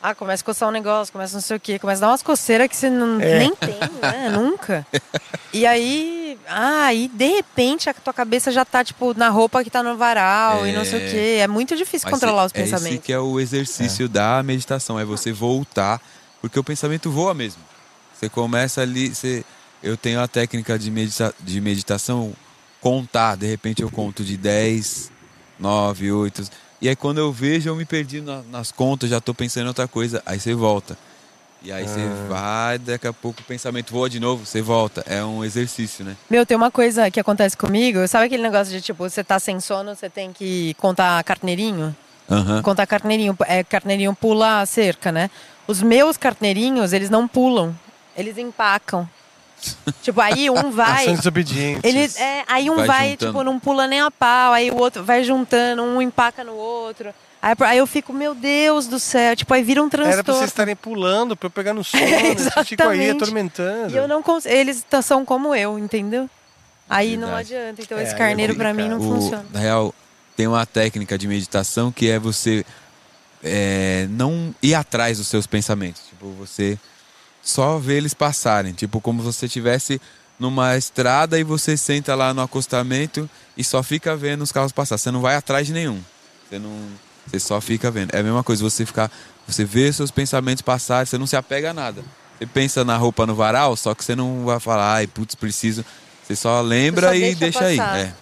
ah, 0.01 0.13
começa 0.13 0.43
a 0.43 0.45
coçar 0.45 0.67
um 0.67 0.71
negócio, 0.71 1.11
começa 1.11 1.33
não 1.33 1.41
sei 1.41 1.55
o 1.57 1.59
quê, 1.59 1.79
começa 1.79 1.99
a 1.99 2.07
dar 2.07 2.11
umas 2.11 2.21
coceiras 2.23 2.67
que 2.67 2.75
você 2.75 2.89
não, 2.89 3.19
É. 3.21 3.39
nem 3.39 3.55
tem, 3.55 3.77
né? 4.01 4.29
Nunca. 4.35 4.85
E 5.53 5.65
aí, 5.65 6.37
ah, 6.47 6.85
aí 6.87 7.07
de 7.07 7.27
repente 7.27 7.89
a 7.89 7.93
tua 7.93 8.13
cabeça 8.13 8.51
já 8.51 8.65
tá, 8.65 8.83
tipo, 8.83 9.13
na 9.17 9.29
roupa 9.29 9.63
que 9.63 9.69
tá 9.69 9.81
no 9.81 9.95
varal 9.95 10.67
e 10.67 10.73
não 10.73 10.83
sei 10.83 10.99
o 10.99 11.07
É. 11.07 11.09
quê. 11.11 11.37
É 11.41 11.47
muito 11.47 11.75
difícil 11.75 12.09
Mas 12.11 12.19
controlar 12.19 12.45
os 12.45 12.51
é 12.53 12.61
esse 12.61 12.71
pensamentos. 12.71 13.05
que 13.05 13.13
é 13.13 13.19
o 13.19 13.39
exercício 13.39 14.09
da 14.09 14.43
meditação, 14.43 14.99
é 14.99 15.05
você 15.05 15.31
voltar, 15.31 16.01
porque 16.45 16.59
o 16.59 16.63
pensamento 16.63 17.09
voa 17.09 17.33
mesmo. 17.33 17.61
Você 18.13 18.29
começa 18.29 18.81
ali, 18.81 19.13
você, 19.13 19.43
eu 19.81 19.97
tenho 19.97 20.21
a 20.21 20.27
técnica 20.27 20.77
de, 20.77 20.91
medita, 20.91 21.33
de 21.39 21.59
meditação, 21.59 22.33
contar, 22.79 23.35
de 23.35 23.47
repente 23.47 23.81
eu 23.81 23.89
conto 23.89 24.23
de 24.23 24.37
10, 24.37 25.11
9, 25.59 26.11
8, 26.11 26.43
e 26.81 26.87
aí 26.87 26.95
quando 26.95 27.17
eu 27.17 27.31
vejo 27.31 27.67
eu 27.69 27.75
me 27.75 27.83
perdi 27.85 28.21
na- 28.21 28.43
nas 28.43 28.71
contas, 28.71 29.09
já 29.09 29.19
tô 29.19 29.33
pensando 29.33 29.63
em 29.65 29.67
outra 29.69 29.87
coisa, 29.87 30.21
aí 30.25 30.39
você 30.39 30.53
volta. 30.53 30.97
E 31.63 31.71
aí 31.71 31.87
você 31.87 31.99
Ah. 32.01 32.27
vai, 32.29 32.77
daqui 32.77 33.07
a 33.07 33.13
pouco 33.13 33.41
o 33.41 33.43
pensamento 33.43 33.91
voa 33.91 34.07
de 34.07 34.19
novo, 34.19 34.45
você 34.45 34.61
volta. 34.61 35.03
É 35.07 35.25
um 35.25 35.43
exercício, 35.43 36.05
né? 36.05 36.15
Meu, 36.29 36.45
tem 36.45 36.55
uma 36.55 36.69
coisa 36.69 37.09
que 37.09 37.19
acontece 37.19 37.57
comigo. 37.57 38.07
Sabe 38.07 38.25
aquele 38.27 38.43
negócio 38.43 38.71
de, 38.71 38.81
tipo, 38.81 39.09
você 39.09 39.23
tá 39.23 39.39
sem 39.39 39.59
sono, 39.59 39.95
você 39.95 40.07
tem 40.07 40.31
que 40.31 40.75
contar 40.75 41.23
carneirinho? 41.23 41.95
Aham. 42.29 42.61
Contar 42.61 42.85
carneirinho, 42.87 43.37
é, 43.45 43.63
carneirinho 43.63 44.15
pula 44.15 44.61
a 44.61 44.65
cerca, 44.65 45.11
né? 45.11 45.29
Os 45.67 45.81
meus 45.81 46.17
carneirinhos, 46.17 46.93
eles 46.93 47.09
não 47.09 47.27
pulam, 47.27 47.75
eles 48.17 48.37
empacam. 48.37 49.07
tipo, 50.01 50.19
aí 50.21 50.49
um 50.49 50.69
vai. 50.71 51.07
Ações. 51.07 51.25
Ele, 51.83 52.11
é, 52.17 52.43
aí 52.47 52.69
um 52.69 52.75
Vai 52.77 52.87
vai, 52.87 53.17
tipo, 53.17 53.43
não 53.43 53.59
pula 53.59 53.87
nem 53.87 54.01
a 54.01 54.11
pau, 54.11 54.53
aí 54.53 54.69
o 54.69 54.75
outro 54.77 55.03
vai 55.03 55.23
juntando, 55.23 55.81
um 55.83 56.01
empaca 56.01 56.43
no 56.43 56.53
outro. 56.53 57.13
Aí, 57.41 57.55
aí 57.59 57.77
eu 57.77 57.85
fico, 57.87 58.11
meu 58.11 58.33
Deus 58.33 58.87
do 58.87 58.99
céu, 58.99 59.35
tipo, 59.35 59.53
aí 59.53 59.63
vira 59.63 59.81
um 59.81 59.85
Era 59.85 59.89
pra 59.97 60.03
transtorno. 60.05 60.39
vocês 60.39 60.49
estarem 60.49 60.75
pulando, 60.75 61.35
pra 61.37 61.45
eu 61.47 61.51
pegar 61.51 61.73
no 61.73 61.83
sono. 61.85 62.01
Eles 62.03 62.49
ficam 62.65 62.89
aí 62.89 63.01
Exatamente. 63.03 63.11
atormentando. 63.23 63.93
E 63.93 63.97
eu 63.97 64.07
não 64.07 64.23
cons... 64.23 64.45
Eles 64.47 64.83
são 65.03 65.23
como 65.23 65.53
eu, 65.53 65.77
entendeu? 65.77 66.27
Aí 66.89 67.17
não 67.17 67.27
Verdade. 67.27 67.55
adianta. 67.55 67.81
Então 67.83 67.97
É, 67.97 68.03
esse 68.03 68.13
aí 68.13 68.15
é 68.15 68.17
carneiro 68.19 68.55
pra 68.55 68.73
mim 68.73 68.89
não. 68.89 68.97
O- 68.97 69.01
funciona. 69.01 69.45
Na 69.53 69.59
real, 69.59 69.93
tem 70.35 70.47
uma 70.47 70.65
técnica 70.65 71.17
de 71.17 71.27
meditação 71.27 71.91
que 71.91 72.09
é 72.09 72.19
você 72.19 72.65
é, 73.43 74.07
não 74.09 74.53
ir 74.61 74.75
atrás 74.75 75.17
dos 75.17 75.27
seus 75.27 75.47
pensamentos. 75.47 76.01
Tipo, 76.09 76.31
você 76.31 76.77
só 77.41 77.77
ver 77.77 77.97
eles 77.97 78.13
passarem. 78.13 78.73
Tipo, 78.73 78.99
como 78.99 79.21
se 79.21 79.25
você 79.25 79.45
estivesse 79.45 80.01
numa 80.39 80.75
estrada 80.75 81.39
e 81.39 81.43
você 81.43 81.77
senta 81.77 82.15
lá 82.15 82.33
no 82.33 82.41
acostamento 82.41 83.29
e 83.55 83.63
só 83.63 83.81
fica 83.81 84.15
vendo 84.15 84.41
os 84.41 84.51
carros 84.51 84.71
passar. 84.71 84.97
Você 84.97 85.11
não 85.11 85.21
vai 85.21 85.35
atrás 85.35 85.67
de 85.67 85.73
nenhum. 85.73 86.01
Você 86.49 86.59
não. 86.59 86.75
Você 87.27 87.39
só 87.39 87.59
fica 87.61 87.89
vendo. 87.89 88.13
É 88.13 88.19
a 88.19 88.23
mesma 88.23 88.43
coisa, 88.43 88.63
você 88.63 88.85
ficar. 88.85 89.11
Você 89.47 89.63
vê 89.63 89.91
seus 89.93 90.11
pensamentos 90.11 90.61
passarem, 90.61 91.05
você 91.05 91.17
não 91.17 91.27
se 91.27 91.35
apega 91.35 91.69
a 91.69 91.73
nada. 91.73 92.03
Você 92.37 92.45
pensa 92.45 92.83
na 92.83 92.97
roupa 92.97 93.25
no 93.25 93.35
varal, 93.35 93.75
só 93.75 93.93
que 93.93 94.03
você 94.03 94.15
não 94.15 94.43
vai 94.43 94.59
falar, 94.59 94.95
ai, 94.95 95.07
putz, 95.07 95.35
preciso. 95.35 95.85
Você 96.23 96.35
só 96.35 96.61
lembra 96.61 97.09
Você 97.09 97.19
só 97.19 97.25
e 97.25 97.35
deixa 97.35 97.65
aí. 97.65 97.79
É. 97.79 98.13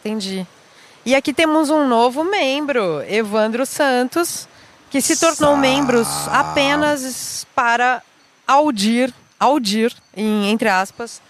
Entendi. 0.00 0.46
E 1.06 1.14
aqui 1.14 1.34
temos 1.34 1.68
um 1.68 1.86
novo 1.86 2.24
membro, 2.24 3.02
Evandro 3.02 3.66
Santos, 3.66 4.48
que 4.90 5.02
se 5.02 5.16
tornou 5.18 5.56
membro 5.56 6.02
apenas 6.30 7.46
para 7.54 8.02
audir, 8.46 9.12
audir, 9.38 9.94
em, 10.16 10.50
entre 10.50 10.68
aspas, 10.68 11.20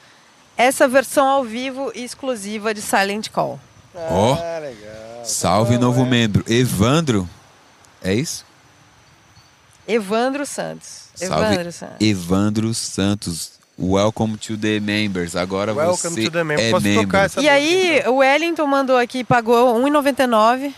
essa 0.56 0.86
versão 0.86 1.26
ao 1.26 1.42
vivo 1.42 1.90
e 1.94 2.04
exclusiva 2.04 2.72
de 2.72 2.80
Silent 2.80 3.30
Call. 3.30 3.58
Ó. 3.94 4.34
Ah, 4.34 4.58
legal. 4.60 5.24
Salve 5.24 5.78
novo 5.78 6.02
é. 6.02 6.04
membro. 6.04 6.44
Evandro. 6.46 7.28
É 8.02 8.14
isso? 8.14 8.44
Evandro 9.88 10.46
Santos. 10.46 11.08
Salve. 11.14 11.54
Evandro 11.54 11.72
Santos. 11.72 11.96
Evandro 12.00 12.74
Santos. 12.74 13.52
Welcome 13.78 14.36
to 14.38 14.56
the 14.56 14.78
members. 14.80 15.34
Agora 15.34 15.74
Welcome 15.74 16.14
você 16.14 16.24
to 16.24 16.30
the 16.30 16.44
members. 16.44 16.68
é 16.68 16.70
Posso 16.70 16.84
membro. 16.84 17.06
tocar 17.06 17.24
essa 17.24 17.40
E 17.40 17.48
aí, 17.48 18.02
o 18.06 18.16
Wellington 18.16 18.66
mandou 18.66 18.96
aqui, 18.96 19.24
pagou 19.24 19.82
R$1,99 19.82 20.72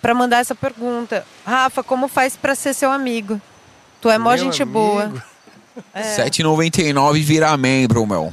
para 0.00 0.14
mandar 0.14 0.38
essa 0.38 0.54
pergunta. 0.54 1.26
Rafa, 1.44 1.82
como 1.82 2.08
faz 2.08 2.36
para 2.36 2.54
ser 2.54 2.72
seu 2.74 2.90
amigo? 2.90 3.40
Tu 4.00 4.08
é 4.08 4.16
mó 4.16 4.30
Meu 4.30 4.38
gente 4.38 4.62
amigo. 4.62 4.78
boa. 4.78 5.12
R$ 5.94 6.02
7,99 6.02 7.22
virar 7.22 7.56
membro, 7.58 8.06
meu. 8.06 8.32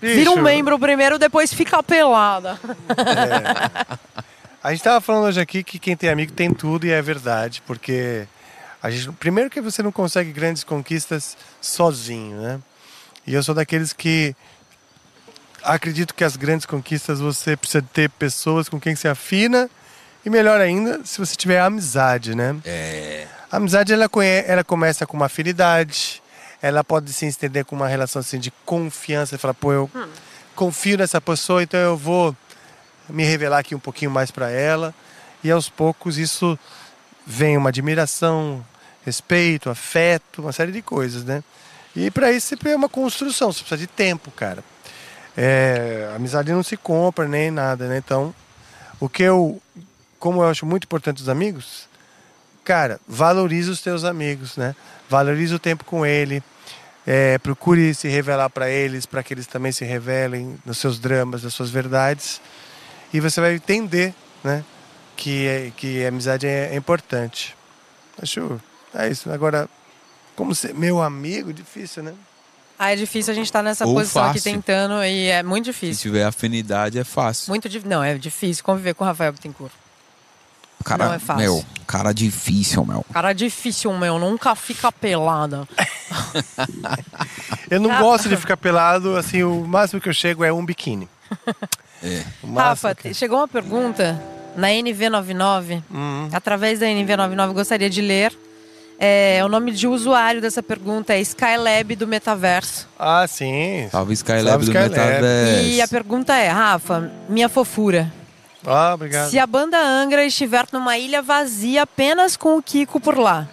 Vira 0.00 0.30
um 0.30 0.40
membro 0.40 0.78
primeiro, 0.78 1.18
depois 1.18 1.52
fica 1.52 1.82
pelada. 1.82 2.58
A 4.62 4.70
gente 4.72 4.82
tava 4.84 5.00
falando 5.00 5.24
hoje 5.26 5.40
aqui 5.40 5.64
que 5.64 5.78
quem 5.78 5.96
tem 5.96 6.10
amigo 6.10 6.32
tem 6.32 6.52
tudo 6.52 6.86
e 6.86 6.90
é 6.92 7.02
verdade, 7.02 7.60
porque 7.66 8.26
a 8.82 8.90
gente, 8.90 9.12
primeiro 9.12 9.48
que 9.48 9.60
você 9.60 9.82
não 9.82 9.92
consegue 9.92 10.32
grandes 10.32 10.64
conquistas 10.64 11.36
sozinho, 11.60 12.40
né? 12.40 12.60
E 13.26 13.34
eu 13.34 13.42
sou 13.42 13.54
daqueles 13.54 13.92
que 13.92 14.34
acredito 15.62 16.14
que 16.14 16.24
as 16.24 16.36
grandes 16.36 16.66
conquistas 16.66 17.20
você 17.20 17.56
precisa 17.56 17.84
ter 17.92 18.10
pessoas 18.10 18.68
com 18.68 18.80
quem 18.80 18.96
se 18.96 19.06
afina 19.06 19.70
e 20.24 20.30
melhor 20.30 20.60
ainda, 20.60 21.00
se 21.04 21.18
você 21.18 21.36
tiver 21.36 21.60
amizade, 21.60 22.34
né? 22.34 22.56
É. 22.64 23.26
A 23.50 23.58
amizade 23.58 23.92
ela, 23.92 24.08
ela 24.46 24.64
começa 24.64 25.06
com 25.06 25.16
uma 25.16 25.26
afinidade, 25.26 26.22
ela 26.60 26.82
pode 26.82 27.12
se 27.12 27.26
estender 27.26 27.64
com 27.64 27.76
uma 27.76 27.86
relação 27.86 28.20
assim, 28.20 28.38
de 28.38 28.50
confiança. 28.64 29.30
Você 29.30 29.38
fala, 29.38 29.54
pô, 29.54 29.72
eu 29.72 29.90
confio 30.54 30.96
nessa 30.98 31.20
pessoa, 31.20 31.62
então 31.62 31.78
eu 31.78 31.96
vou 31.96 32.36
me 33.08 33.24
revelar 33.24 33.58
aqui 33.58 33.74
um 33.74 33.80
pouquinho 33.80 34.10
mais 34.10 34.30
para 34.30 34.50
ela. 34.50 34.94
E 35.42 35.50
aos 35.50 35.68
poucos 35.68 36.18
isso 36.18 36.58
vem 37.26 37.56
uma 37.56 37.68
admiração, 37.68 38.64
respeito, 39.04 39.70
afeto, 39.70 40.42
uma 40.42 40.52
série 40.52 40.72
de 40.72 40.82
coisas, 40.82 41.24
né? 41.24 41.42
E 41.94 42.10
para 42.10 42.32
isso 42.32 42.46
sempre 42.46 42.70
é 42.70 42.76
uma 42.76 42.88
construção, 42.88 43.52
você 43.52 43.60
precisa 43.60 43.78
de 43.78 43.86
tempo, 43.86 44.30
cara. 44.30 44.64
É, 45.36 46.10
amizade 46.14 46.52
não 46.52 46.62
se 46.62 46.76
compra 46.76 47.26
nem 47.26 47.50
nada, 47.50 47.86
né? 47.88 47.98
Então, 47.98 48.34
o 49.00 49.08
que 49.08 49.22
eu, 49.22 49.60
como 50.18 50.42
eu 50.42 50.48
acho 50.48 50.64
muito 50.64 50.84
importante 50.84 51.22
os 51.22 51.28
amigos, 51.28 51.88
cara, 52.64 53.00
valorize 53.06 53.70
os 53.70 53.80
teus 53.80 54.04
amigos, 54.04 54.56
né? 54.56 54.74
Valorize 55.08 55.54
o 55.54 55.58
tempo 55.58 55.84
com 55.84 56.06
ele. 56.06 56.42
É, 57.04 57.36
procure 57.38 57.92
se 57.94 58.06
revelar 58.08 58.48
para 58.48 58.70
eles, 58.70 59.06
para 59.06 59.22
que 59.22 59.34
eles 59.34 59.46
também 59.46 59.72
se 59.72 59.84
revelem 59.84 60.56
nos 60.64 60.78
seus 60.78 61.00
dramas, 61.00 61.42
nas 61.42 61.52
suas 61.52 61.68
verdades. 61.68 62.40
E 63.12 63.18
você 63.20 63.40
vai 63.40 63.54
entender, 63.54 64.14
né? 64.44 64.64
Que, 65.16 65.46
é- 65.46 65.72
que 65.76 66.04
a 66.04 66.08
amizade 66.08 66.46
é, 66.46 66.70
é 66.72 66.76
importante. 66.76 67.56
Acho. 68.22 68.60
É 68.94 69.08
isso. 69.08 69.30
Agora, 69.30 69.68
como 70.36 70.54
ser 70.54 70.74
meu 70.74 71.02
amigo, 71.02 71.52
difícil, 71.52 72.02
né? 72.02 72.14
Ah, 72.78 72.92
é 72.92 72.96
difícil 72.96 73.32
a 73.32 73.34
gente 73.34 73.46
estar 73.46 73.62
nessa 73.62 73.86
Ou 73.86 73.94
posição 73.94 74.24
aqui 74.24 74.38
fácil. 74.40 74.52
tentando 74.52 75.04
e 75.04 75.28
é 75.28 75.42
muito 75.42 75.66
Se 75.66 75.70
difícil. 75.72 76.02
tiver 76.10 76.24
afinidade, 76.24 76.98
é 76.98 77.04
fácil. 77.04 77.50
Muito 77.50 77.68
difícil. 77.68 77.90
Não, 77.90 78.02
é 78.02 78.16
difícil 78.18 78.64
conviver 78.64 78.94
com 78.94 79.04
o 79.04 79.06
Rafael 79.06 79.32
Bittencourt. 79.32 79.72
cara, 80.84 81.06
não 81.06 81.14
é 81.14 81.18
fácil. 81.20 81.42
Meu, 81.42 81.64
Cara 81.86 82.12
difícil, 82.12 82.84
meu. 82.84 83.04
Cara 83.12 83.32
difícil, 83.32 83.92
meu. 83.92 84.18
Nunca 84.18 84.54
fica 84.56 84.90
pelada. 84.90 85.68
Eu 87.70 87.80
não 87.80 87.96
gosto 87.98 88.28
de 88.28 88.36
ficar 88.36 88.56
pelado, 88.56 89.16
assim, 89.16 89.42
o 89.42 89.64
máximo 89.66 90.00
que 90.00 90.08
eu 90.08 90.12
chego 90.14 90.44
é 90.44 90.52
um 90.52 90.64
biquíni. 90.64 91.08
É. 92.04 92.24
Rafa, 92.56 92.96
que- 92.96 93.14
chegou 93.14 93.38
uma 93.38 93.46
pergunta 93.46 94.20
na 94.56 94.66
NV99. 94.70 95.84
Uhum. 95.88 96.28
Através 96.32 96.80
da 96.80 96.86
NV99, 96.86 97.46
eu 97.46 97.54
gostaria 97.54 97.88
de 97.88 98.00
ler. 98.00 98.36
É, 99.04 99.44
o 99.44 99.48
nome 99.48 99.72
de 99.72 99.88
usuário 99.88 100.40
dessa 100.40 100.62
pergunta 100.62 101.12
é 101.12 101.20
Skylab 101.20 101.96
do 101.96 102.06
Metaverso. 102.06 102.88
Ah, 102.96 103.26
sim. 103.26 103.88
Salve 103.90 104.12
Skylab 104.12 104.48
Salve, 104.48 104.64
do 104.66 104.70
Skylab. 104.70 104.90
Metaverso. 104.90 105.64
E 105.64 105.80
a 105.80 105.88
pergunta 105.88 106.36
é, 106.36 106.48
Rafa, 106.48 107.10
minha 107.28 107.48
fofura. 107.48 108.12
Ah, 108.64 108.94
obrigado. 108.94 109.28
Se 109.28 109.40
a 109.40 109.44
banda 109.44 109.76
Angra 109.76 110.24
estiver 110.24 110.66
numa 110.70 110.96
ilha 110.96 111.20
vazia 111.20 111.82
apenas 111.82 112.36
com 112.36 112.56
o 112.56 112.62
Kiko 112.62 113.00
por 113.00 113.18
lá, 113.18 113.48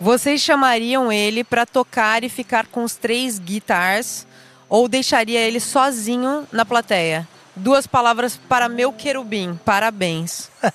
vocês 0.00 0.40
chamariam 0.40 1.12
ele 1.12 1.44
para 1.44 1.66
tocar 1.66 2.24
e 2.24 2.30
ficar 2.30 2.64
com 2.64 2.82
os 2.82 2.94
três 2.96 3.38
guitars 3.38 4.26
ou 4.70 4.88
deixaria 4.88 5.40
ele 5.40 5.60
sozinho 5.60 6.48
na 6.50 6.64
plateia? 6.64 7.28
Duas 7.54 7.86
palavras 7.86 8.40
para 8.48 8.68
meu 8.68 8.92
querubim. 8.92 9.58
Parabéns. 9.64 10.50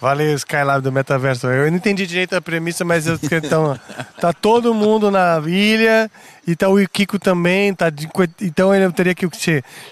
Valeu, 0.00 0.34
Skylab 0.34 0.82
do 0.82 0.90
Metaverso. 0.90 1.46
Eu 1.46 1.70
não 1.70 1.76
entendi 1.76 2.06
direito 2.06 2.34
a 2.34 2.40
premissa, 2.42 2.84
mas 2.84 3.06
eu, 3.06 3.18
então, 3.30 3.78
tá 4.20 4.32
todo 4.32 4.74
mundo 4.74 5.10
na 5.10 5.40
ilha 5.46 6.10
e 6.46 6.56
tá 6.56 6.68
o 6.68 6.88
Kiko 6.88 7.18
também. 7.18 7.72
Tá 7.72 7.88
de- 7.90 8.08
então 8.40 8.74
ele 8.74 8.90
teria 8.92 9.14
que 9.14 9.28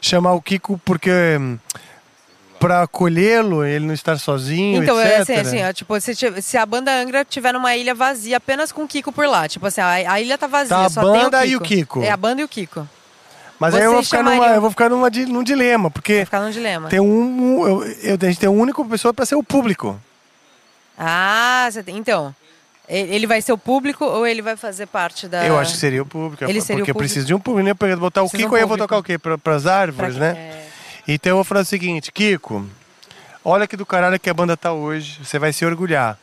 chamar 0.03 0.33
o 0.33 0.43
Kiko 0.43 0.81
porque 0.85 1.11
hum, 1.39 1.57
pra 2.59 2.83
acolhê-lo, 2.83 3.65
ele 3.65 3.87
não 3.87 3.95
estar 3.95 4.19
sozinho, 4.19 4.83
Então, 4.83 5.01
etc. 5.01 5.13
é 5.13 5.17
assim, 5.21 5.35
assim, 5.35 5.65
ó, 5.65 5.73
tipo, 5.73 6.01
se, 6.01 6.15
se 6.43 6.57
a 6.59 6.67
banda 6.67 6.93
Angra 6.93 7.25
tiver 7.25 7.53
numa 7.53 7.77
ilha 7.77 7.95
vazia 7.95 8.39
apenas 8.39 8.73
com 8.73 8.83
o 8.83 8.89
Kiko 8.89 9.13
por 9.13 9.27
lá, 9.29 9.49
tipo 9.49 9.65
assim, 9.67 9.81
a, 9.81 10.13
a 10.13 10.21
ilha 10.21 10.37
tá 10.37 10.49
vazia, 10.49 10.77
Tá 10.77 10.87
a 10.87 10.91
só 10.91 11.13
tem 11.13 11.23
banda 11.23 11.41
o 11.41 11.45
e 11.47 11.57
o 11.57 11.61
Kiko. 11.61 12.03
É 12.03 12.11
a 12.11 12.17
banda 12.17 12.41
e 12.41 12.45
o 12.45 12.49
Kiko. 12.49 12.89
Mas 13.61 13.75
aí 13.75 13.83
eu 13.83 13.91
vou 13.93 13.99
Vocês 14.03 14.09
ficar, 14.09 14.23
numa, 14.23 14.33
chamariam- 14.33 14.55
eu 14.55 14.61
vou 14.63 14.71
ficar 14.71 14.89
numa, 14.89 15.11
di- 15.11 15.27
num 15.27 15.43
dilema, 15.45 15.91
porque 15.91 16.25
ficar 16.25 16.41
num 16.41 16.51
dilema. 16.51 16.89
tem 16.89 16.99
um, 16.99 17.05
um- 17.61 17.69
eu, 17.69 17.85
eu- 17.85 18.19
a 18.21 18.25
gente 18.25 18.41
tem 18.41 18.49
uma 18.49 18.61
única 18.63 18.83
pessoa 18.87 19.13
para 19.13 19.27
ser 19.27 19.35
o 19.35 19.43
público. 19.43 20.01
Ah, 20.99 21.69
tem- 21.85 21.97
então. 21.97 22.35
Ele 22.89 23.25
vai 23.27 23.41
ser 23.41 23.53
o 23.53 23.59
público 23.59 24.05
ou 24.05 24.27
ele 24.27 24.43
vai 24.43 24.57
fazer 24.57 24.87
parte 24.87 25.29
da. 25.29 25.47
Eu 25.47 25.57
acho 25.59 25.75
que 25.75 25.79
seria 25.79 26.03
o 26.03 26.07
público, 26.07 26.43
Ele 26.43 26.61
seria 26.61 26.77
o 26.77 26.79
porque 26.81 26.91
eu 26.91 26.95
público. 26.95 26.99
preciso 26.99 27.25
de 27.27 27.33
um 27.35 27.39
público, 27.39 27.65
né? 27.69 27.73
Pra 27.75 27.95
botar 27.97 28.23
o 28.23 28.25
Precisa 28.29 28.43
um 28.43 28.47
Kiko, 28.49 28.57
aí 28.57 28.63
eu 28.63 28.67
vou 28.69 28.77
tocar 28.77 28.99
o 28.99 29.03
quê? 29.03 29.17
Para 29.17 29.55
as 29.55 29.65
árvores, 29.67 30.17
Pra- 30.17 30.33
né? 30.33 30.39
é. 30.39 30.67
Então 31.07 31.31
eu 31.31 31.37
vou 31.37 31.45
falar 31.45 31.61
o 31.61 31.65
seguinte, 31.65 32.11
Kiko, 32.11 32.67
olha 33.45 33.69
que 33.69 33.77
do 33.77 33.87
caralho 33.87 34.19
que 34.19 34.29
a 34.29 34.35
banda 34.35 34.57
tá 34.57 34.73
hoje, 34.73 35.21
você 35.25 35.39
vai 35.39 35.53
se 35.53 35.65
orgulhar. 35.65 36.19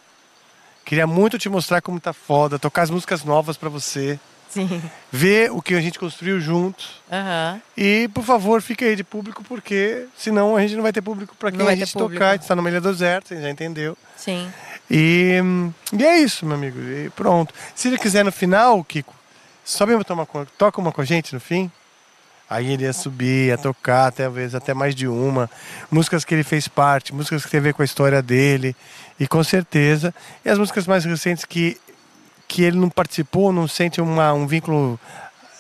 Queria 0.84 1.08
muito 1.08 1.38
te 1.38 1.48
mostrar 1.48 1.82
como 1.82 2.02
tá 2.02 2.12
foda, 2.12 2.60
tocar 2.60 2.82
as 2.82 2.90
músicas 2.90 3.24
novas 3.24 3.56
pra 3.56 3.70
você, 3.70 4.20
Sim. 4.50 4.82
ver 5.12 5.52
o 5.52 5.62
que 5.62 5.76
a 5.76 5.82
gente 5.82 6.00
construiu 6.00 6.40
juntos. 6.40 7.02
Aham. 7.12 7.62
E, 7.76 8.10
por 8.14 8.24
favor, 8.24 8.62
fique 8.62 8.84
aí 8.86 8.96
de 8.96 9.04
público, 9.04 9.44
porque 9.44 10.06
senão 10.18 10.56
a 10.56 10.62
gente 10.62 10.76
não 10.76 10.84
vai 10.84 10.94
ter 10.94 11.02
público 11.02 11.36
pra 11.38 11.52
quem 11.52 11.68
a 11.68 11.76
gente 11.76 11.94
público. 11.94 12.14
tocar. 12.14 12.30
A 12.30 12.34
gente 12.34 12.48
tá 12.48 12.56
numa 12.56 12.70
ilha 12.70 12.82
deserta, 12.82 13.36
você 13.36 13.42
já 13.42 13.50
entendeu. 13.50 13.98
Sim. 14.16 14.52
E, 14.90 15.42
e 15.94 16.06
é 16.06 16.20
isso, 16.20 16.46
meu 16.46 16.56
amigo. 16.56 16.80
E 16.80 17.10
pronto. 17.10 17.54
Se 17.76 17.88
ele 17.88 17.98
quiser 17.98 18.24
no 18.24 18.32
final, 18.32 18.84
Kiko, 18.84 19.14
sobe 19.64 19.94
uma, 19.94 20.04
toma, 20.04 20.28
toca 20.58 20.80
uma 20.80 20.92
com 20.92 21.02
a 21.02 21.06
gente 21.06 21.34
no 21.34 21.40
fim. 21.40 21.70
Aí 22.50 22.72
ele 22.72 22.84
ia 22.84 22.94
subir, 22.94 23.48
ia 23.48 23.58
tocar, 23.58 24.10
talvez 24.14 24.56
até 24.56 24.74
mais 24.74 24.96
de 24.96 25.06
uma. 25.06 25.50
Músicas 25.92 26.24
que 26.24 26.34
ele 26.34 26.46
fez 26.46 26.66
parte, 26.68 27.14
músicas 27.14 27.44
que 27.44 27.52
tem 27.52 27.60
a 27.60 27.64
ver 27.64 27.74
com 27.74 27.82
a 27.82 27.86
história 27.86 28.22
dele. 28.22 28.74
E 29.20 29.28
com 29.28 29.44
certeza. 29.44 30.16
E 30.46 30.50
as 30.50 30.58
músicas 30.58 30.88
mais 30.88 31.04
recentes 31.04 31.44
que, 31.44 31.78
que 32.48 32.64
ele 32.64 32.78
não 32.78 32.90
participou, 32.90 33.52
não 33.52 33.68
sente 33.68 34.00
uma, 34.00 34.34
um 34.34 34.48
vínculo 34.48 35.00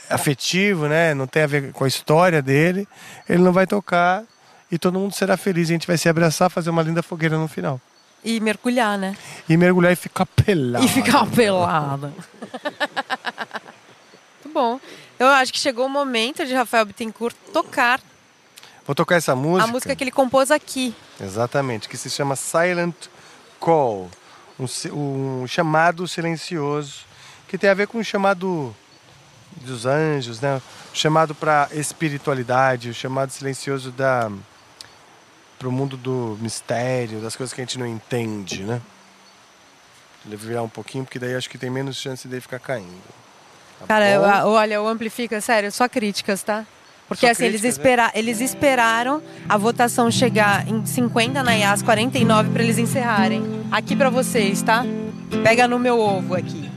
afetivo, 0.10 0.88
né? 0.88 1.14
Não 1.14 1.28
tem 1.28 1.44
a 1.44 1.48
ver 1.48 1.74
com 1.74 1.84
a 1.84 1.88
história 1.88 2.42
dele. 2.42 2.88
Ele 3.28 3.44
não 3.44 3.52
vai 3.52 3.68
tocar 3.68 4.24
e 4.72 4.78
todo 4.78 5.00
mundo 5.00 5.14
será 5.14 5.38
feliz. 5.38 5.70
A 5.70 5.74
gente 5.74 5.88
vai 5.88 5.98
se 5.98 6.08
abraçar, 6.08 6.50
fazer 6.50 6.70
uma 6.70 6.82
linda 6.82 7.04
fogueira 7.04 7.38
no 7.38 7.48
final. 7.48 7.80
E 8.24 8.40
mergulhar, 8.40 8.98
né? 8.98 9.16
E 9.48 9.58
mergulhar 9.58 9.92
e 9.92 9.96
ficar 9.96 10.26
pelado. 10.26 10.86
E 10.86 10.88
ficar 10.88 11.26
pelada. 11.28 12.08
Muito 14.44 14.54
bom. 14.54 14.80
Eu 15.20 15.28
acho 15.28 15.52
que 15.52 15.60
chegou 15.60 15.86
o 15.86 15.90
momento 15.90 16.46
de 16.46 16.54
Rafael 16.54 16.86
Bittencourt 16.86 17.36
tocar 17.54 18.00
Vou 18.88 18.96
tocar 18.96 19.18
essa 19.18 19.36
música. 19.36 19.66
a 19.66 19.68
música 19.68 19.94
que 19.94 20.04
ele 20.04 20.12
compôs 20.12 20.50
aqui. 20.50 20.96
Exatamente, 21.22 21.90
que 21.90 21.98
se 21.98 22.10
chama 22.10 22.38
Silent 22.38 22.96
Call. 23.60 24.10
Um, 24.60 25.42
um 25.44 25.48
chamado 25.48 26.08
silencioso. 26.08 27.06
Que 27.48 27.58
tem 27.58 27.70
a 27.70 27.74
ver 27.74 27.88
com 27.88 28.00
o 28.00 28.04
chamado 28.04 28.76
dos 29.62 29.86
anjos, 29.86 30.42
né? 30.42 30.62
O 30.94 30.96
chamado 30.98 31.34
para 31.34 31.70
espiritualidade, 31.72 32.90
o 32.90 32.94
chamado 32.94 33.32
silencioso 33.32 33.92
da 33.92 34.30
para 35.58 35.68
o 35.68 35.72
mundo 35.72 35.98
do 35.98 36.38
mistério, 36.40 37.20
das 37.20 37.36
coisas 37.36 37.52
que 37.52 37.60
a 37.60 37.64
gente 37.64 37.80
não 37.80 37.88
entende, 37.88 38.64
né? 38.64 38.80
Ele 40.26 40.36
virar 40.36 40.62
um 40.62 40.70
pouquinho, 40.70 41.04
porque 41.04 41.18
daí 41.18 41.34
acho 41.36 41.50
que 41.50 41.58
tem 41.58 41.70
menos 41.70 41.96
chance 41.98 42.28
dele 42.28 42.42
ficar 42.42 42.60
caindo. 42.60 43.02
Tá 43.80 43.88
Cara, 43.88 44.08
eu- 44.10 44.22
olha, 44.50 44.82
o 44.82 44.88
Amplifica, 44.88 45.42
sério, 45.42 45.72
só 45.72 45.88
críticas, 45.90 46.44
tá? 46.44 46.64
Porque 47.08 47.26
Só 47.26 47.32
assim, 47.32 47.46
eles, 47.46 47.62
críticas, 47.62 47.78
né? 47.78 47.94
espera, 47.94 48.12
eles 48.14 48.42
esperaram 48.42 49.22
a 49.48 49.58
votação 49.58 50.12
chegar 50.12 50.68
em 50.68 50.86
50 50.86 51.42
na 51.42 51.54
IAS 51.54 51.82
49 51.82 52.50
para 52.50 52.64
eles 52.64 52.78
encerrarem. 52.78 53.44
Aqui 53.72 53.96
pra 53.96 54.10
vocês, 54.10 54.62
tá? 54.62 54.86
Pega 55.44 55.68
no 55.68 55.80
meu 55.80 56.00
ovo 56.00 56.36
aqui. 56.36 56.70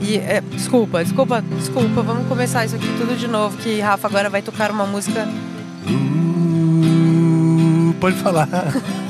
E, 0.00 0.16
é, 0.16 0.40
desculpa, 0.40 1.02
desculpa, 1.02 1.42
desculpa. 1.42 2.02
Vamos 2.02 2.28
começar 2.28 2.64
isso 2.64 2.76
aqui 2.76 2.86
tudo 2.98 3.16
de 3.16 3.26
novo, 3.26 3.56
que 3.58 3.80
Rafa 3.80 4.06
agora 4.06 4.30
vai 4.30 4.42
tocar 4.42 4.70
uma 4.70 4.86
música. 4.86 5.28
Uh, 5.86 7.92
pode 8.00 8.16
falar. 8.16 8.48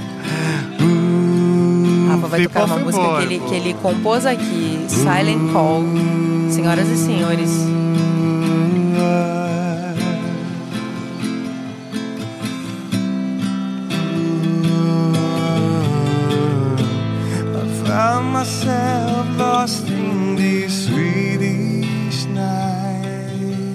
Uh, 0.81 2.11
Rafa 2.11 2.29
vai 2.29 2.43
tocar 2.45 2.65
uma 2.67 2.79
música 2.79 3.17
que 3.17 3.23
ele, 3.23 3.41
que 3.41 3.55
ele 3.55 3.75
compôs 3.83 4.25
aqui, 4.25 4.87
Silent 4.89 5.53
Call. 5.53 5.83
Senhoras 6.51 6.89
e 6.89 6.97
senhores. 6.97 7.51
Found 17.99 18.27
myself 18.33 19.27
lost 19.37 19.89
in 19.89 20.37
this 20.37 20.87
Swedish 20.87 22.27
night. 22.27 23.75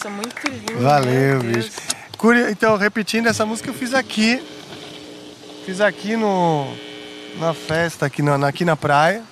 Nossa, 0.00 0.08
muito 0.08 0.48
lindo. 0.48 0.82
Valeu, 0.82 1.40
bicho. 1.40 1.70
Então, 2.50 2.76
repetindo, 2.76 3.26
essa 3.26 3.44
música 3.44 3.68
eu 3.68 3.74
fiz 3.74 3.92
aqui. 3.92 4.42
Fiz 5.66 5.80
aqui 5.80 6.16
no, 6.16 6.74
na 7.38 7.52
festa, 7.52 8.06
aqui 8.06 8.22
na, 8.22 8.48
aqui 8.48 8.64
na 8.64 8.76
praia, 8.76 9.22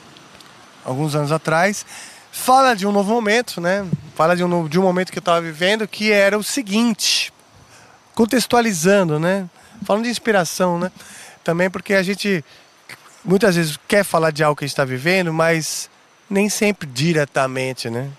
alguns 0.84 1.14
anos 1.14 1.32
atrás. 1.32 1.86
Fala 2.30 2.74
de 2.74 2.86
um 2.86 2.92
novo 2.92 3.10
momento, 3.12 3.62
né? 3.62 3.86
Fala 4.14 4.36
de 4.36 4.44
um, 4.44 4.68
de 4.68 4.78
um 4.78 4.82
momento 4.82 5.10
que 5.10 5.18
eu 5.18 5.22
estava 5.22 5.40
vivendo, 5.40 5.88
que 5.88 6.12
era 6.12 6.38
o 6.38 6.42
seguinte, 6.42 7.32
contextualizando, 8.14 9.18
né? 9.18 9.48
Falando 9.86 10.05
de 10.05 10.10
inspiração, 10.10 10.78
né? 10.78 10.92
Também 11.42 11.70
porque 11.70 11.94
a 11.94 12.02
gente 12.02 12.44
muitas 13.24 13.56
vezes 13.56 13.78
quer 13.88 14.05
falar 14.05 14.30
de 14.30 14.44
algo 14.44 14.56
que 14.56 14.64
a 14.64 14.66
gente 14.66 14.74
está 14.74 14.84
vivendo, 14.84 15.32
mas 15.32 15.88
nem 16.28 16.50
sempre 16.50 16.86
diretamente, 16.86 17.88
né? 17.88 18.10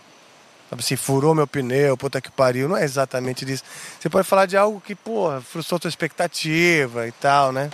Sabe 0.70 0.82
assim, 0.82 0.96
furou 0.96 1.34
meu 1.34 1.48
pneu, 1.48 1.98
puta 1.98 2.22
que 2.22 2.30
pariu. 2.30 2.70
Não 2.70 2.78
é 2.78 2.84
exatamente 2.84 3.44
disso. 3.44 3.64
Você 4.00 4.08
pode 4.08 4.28
falar 4.28 4.46
de 4.46 4.56
algo 4.56 4.80
que, 4.80 4.94
pô, 4.94 5.30
frustrou 5.42 5.80
tua 5.80 5.90
expectativa 5.90 7.08
e 7.08 7.12
tal, 7.12 7.52
né? 7.52 7.72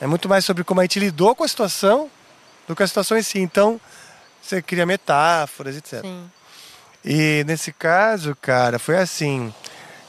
É 0.00 0.06
muito 0.06 0.28
mais 0.28 0.44
sobre 0.44 0.64
como 0.64 0.80
a 0.80 0.84
gente 0.84 0.98
lidou 0.98 1.34
com 1.34 1.44
a 1.44 1.48
situação 1.48 2.10
do 2.66 2.74
que 2.74 2.82
a 2.82 2.86
situação 2.86 3.18
em 3.18 3.22
si. 3.22 3.38
Então, 3.40 3.78
você 4.40 4.62
cria 4.62 4.86
metáforas, 4.86 5.76
etc. 5.76 6.00
Sim. 6.00 6.30
E 7.04 7.44
nesse 7.46 7.72
caso, 7.72 8.34
cara, 8.40 8.78
foi 8.78 8.96
assim. 8.96 9.52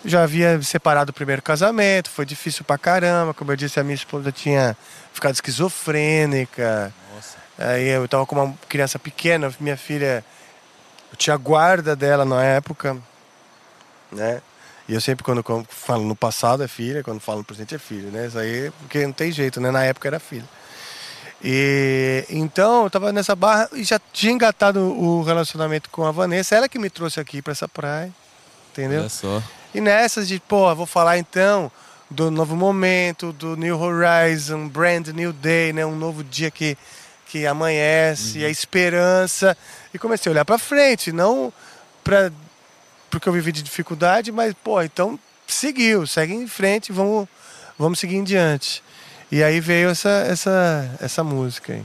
Já 0.05 0.23
havia 0.23 0.61
separado 0.61 1.11
o 1.11 1.13
primeiro 1.13 1.41
casamento, 1.41 2.09
foi 2.09 2.25
difícil 2.25 2.63
pra 2.63 2.77
caramba. 2.77 3.33
Como 3.33 3.51
eu 3.51 3.57
disse, 3.57 3.77
a 3.79 3.83
minha 3.83 3.95
esposa 3.95 4.31
tinha 4.31 4.77
ficado 5.13 5.33
esquizofrênica. 5.33 6.93
Aí 7.57 7.89
eu 7.89 8.07
tava 8.07 8.25
com 8.25 8.35
uma 8.35 8.53
criança 8.69 8.97
pequena, 8.97 9.53
minha 9.59 9.75
filha. 9.75 10.23
Eu 11.11 11.17
tinha 11.17 11.35
guarda 11.37 11.95
dela 11.95 12.25
na 12.25 12.43
época, 12.43 12.97
né? 14.11 14.41
E 14.87 14.93
eu 14.93 15.01
sempre, 15.01 15.23
quando 15.23 15.43
falo 15.69 16.03
no 16.03 16.15
passado 16.15 16.63
é 16.63 16.67
filha, 16.67 17.03
quando 17.03 17.19
falo 17.19 17.39
no 17.39 17.43
presente 17.43 17.75
é 17.75 17.77
filho, 17.77 18.09
né? 18.09 18.27
Isso 18.27 18.39
aí, 18.39 18.71
porque 18.79 19.05
não 19.05 19.13
tem 19.13 19.31
jeito, 19.31 19.61
né? 19.61 19.69
Na 19.69 19.83
época 19.83 20.07
era 20.07 20.19
filho. 20.19 20.47
E 21.43 22.25
então 22.29 22.83
eu 22.83 22.89
tava 22.89 23.13
nessa 23.13 23.35
barra 23.35 23.69
e 23.73 23.83
já 23.83 23.99
tinha 24.11 24.33
engatado 24.33 24.79
o 24.79 25.23
relacionamento 25.23 25.89
com 25.89 26.05
a 26.05 26.11
Vanessa, 26.11 26.55
ela 26.55 26.67
que 26.67 26.79
me 26.79 26.89
trouxe 26.89 27.19
aqui 27.19 27.41
para 27.41 27.51
essa 27.51 27.67
praia, 27.67 28.11
entendeu? 28.71 29.01
Olha 29.01 29.09
só. 29.09 29.41
E 29.73 29.79
nessas 29.79 30.27
de, 30.27 30.39
pô, 30.39 30.73
vou 30.75 30.85
falar 30.85 31.17
então 31.17 31.71
do 32.09 32.31
novo 32.31 32.55
momento, 32.55 33.31
do 33.31 33.55
New 33.55 33.79
Horizon, 33.79 34.67
Brand 34.67 35.09
New 35.09 35.31
Day, 35.31 35.71
né? 35.71 35.85
Um 35.85 35.95
novo 35.95 36.23
dia 36.23 36.49
que, 36.49 36.75
que 37.27 37.45
amanhece, 37.45 38.43
a 38.43 38.49
esperança. 38.49 39.55
E 39.93 39.99
comecei 39.99 40.29
a 40.29 40.33
olhar 40.33 40.45
para 40.45 40.57
frente, 40.57 41.11
não 41.11 41.51
para 42.03 42.31
porque 43.09 43.27
eu 43.27 43.33
vivi 43.33 43.51
de 43.51 43.63
dificuldade, 43.63 44.31
mas, 44.31 44.53
pô, 44.63 44.79
então 44.81 45.19
seguiu, 45.47 46.05
segue 46.05 46.31
em 46.33 46.45
frente, 46.47 46.91
vamos, 46.91 47.27
vamos 47.77 47.97
seguir 47.99 48.17
em 48.17 48.23
diante. 48.23 48.83
E 49.31 49.41
aí 49.43 49.59
veio 49.59 49.89
essa, 49.89 50.09
essa, 50.27 50.89
essa 51.01 51.23
música 51.23 51.73
aí. 51.73 51.83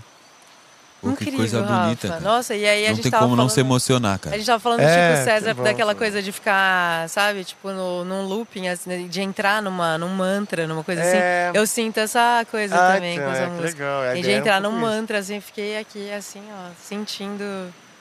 Pô, 1.01 1.09
que 1.09 1.13
Incrível, 1.25 1.39
coisa 1.39 1.63
bonita, 1.63 2.09
Rafa. 2.09 2.09
cara. 2.09 2.21
Nossa, 2.21 2.55
e 2.55 2.67
aí 2.67 2.85
a 2.87 2.89
Não 2.89 2.95
gente 2.97 3.03
tem 3.05 3.11
tava 3.11 3.25
como 3.25 3.37
não 3.37 3.43
falando... 3.45 3.51
se 3.55 3.61
emocionar, 3.61 4.15
A 4.15 4.19
cara. 4.19 4.37
gente 4.37 4.47
tava 4.47 4.59
falando 4.61 4.81
do 4.81 4.85
É, 4.87 5.13
Chico 5.15 5.25
César, 5.25 5.55
bom, 5.55 5.63
daquela 5.63 5.93
pô. 5.95 5.99
coisa 5.99 6.23
de 6.23 6.33
ficar, 6.33 7.09
sabe, 7.11 7.45
tipo, 7.45 7.71
no, 7.71 8.05
num 8.05 8.23
looping, 8.27 8.69
assim, 8.69 9.09
de 9.09 9.21
entrar 9.23 9.61
numa, 9.63 9.97
num 9.99 10.09
mantra, 10.09 10.67
numa 10.67 10.83
coisa 10.85 11.03
É. 11.03 11.49
assim. 11.49 11.59
Eu 11.59 11.67
sinto 11.67 11.99
essa 11.99 12.47
coisa 12.51 12.75
Ah, 12.75 12.95
também 12.95 13.15
então, 13.17 13.27
com 13.27 13.33
essa 13.33 13.43
é, 13.43 13.47
música. 13.49 13.63
legal, 13.83 14.03
a 14.03 14.17
E 14.17 14.23
de 14.23 14.31
é 14.31 14.35
um 14.35 14.39
entrar 14.39 14.61
num 14.63 14.71
pouco 14.71 14.87
isso. 14.87 14.95
mantra, 14.97 15.19
assim, 15.19 15.41
fiquei 15.41 15.79
aqui, 15.79 16.11
assim, 16.13 16.43
ó, 16.53 16.71
sentindo. 16.87 17.45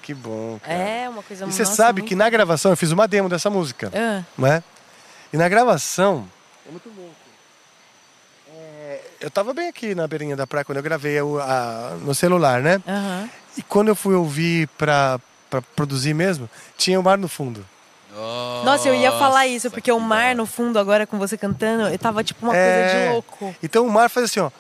Que 0.04 0.14
bom, 0.14 0.60
cara. 0.62 0.74
É, 0.78 1.10
uma 1.10 1.24
coisa 1.24 1.46
E 1.46 1.52
você 1.52 1.64
nossa, 1.64 1.76
sabe 1.76 2.02
muito- 2.02 2.10
que 2.10 2.16
na 2.16 2.30
gravação 2.30 2.72
eu 2.72 2.78
fiz 2.78 2.92
uma 2.92 3.08
demo 3.08 3.28
dessa 3.30 3.50
música, 3.50 3.90
Ah, 3.96 4.22
não 4.38 4.48
é? 4.48 4.62
E 5.32 5.38
na 5.38 5.50
gravação. 5.50 6.28
É 6.68 6.72
muito 6.72 6.90
bom. 6.92 7.10
É, 8.56 9.00
eu 9.22 9.32
tava 9.32 9.54
bem 9.54 9.68
aqui 9.70 9.96
na 9.96 10.08
beirinha 10.08 10.36
da 10.36 10.46
praia 10.46 10.64
quando 10.66 10.78
eu 10.78 10.84
gravei 10.84 11.20
o- 11.22 11.40
a- 11.40 11.98
no 12.02 12.14
celular, 12.14 12.62
né? 12.62 12.82
aham. 12.88 13.30
E 13.58 13.62
quando 13.64 13.88
eu 13.88 13.96
fui 13.96 14.14
ouvir 14.16 14.68
pra, 14.78 15.20
pra 15.50 15.62
produzir 15.62 16.14
mesmo, 16.14 16.50
tinha 16.78 17.00
o 17.00 17.04
mar 17.04 17.18
no 17.18 17.28
fundo. 17.28 17.66
Nossa, 18.64 18.88
eu 18.88 18.94
ia 18.96 19.12
falar 19.12 19.48
isso, 19.48 19.68
Nossa, 19.68 19.70
porque 19.72 19.92
o 19.92 20.00
mar 20.00 20.36
no 20.36 20.46
fundo, 20.46 20.78
agora 20.78 21.08
com 21.08 21.18
você 21.18 21.36
cantando, 21.38 21.88
eu 21.88 21.98
tava 21.98 22.24
tipo 22.24 22.46
uma 22.46 22.56
É. 22.56 22.84
coisa 22.84 23.00
de 23.06 23.10
louco. 23.12 23.56
Então 23.64 23.86
o 23.88 23.92
mar 23.92 24.10
faz 24.10 24.26
assim, 24.26 24.40
ó. 24.40 24.52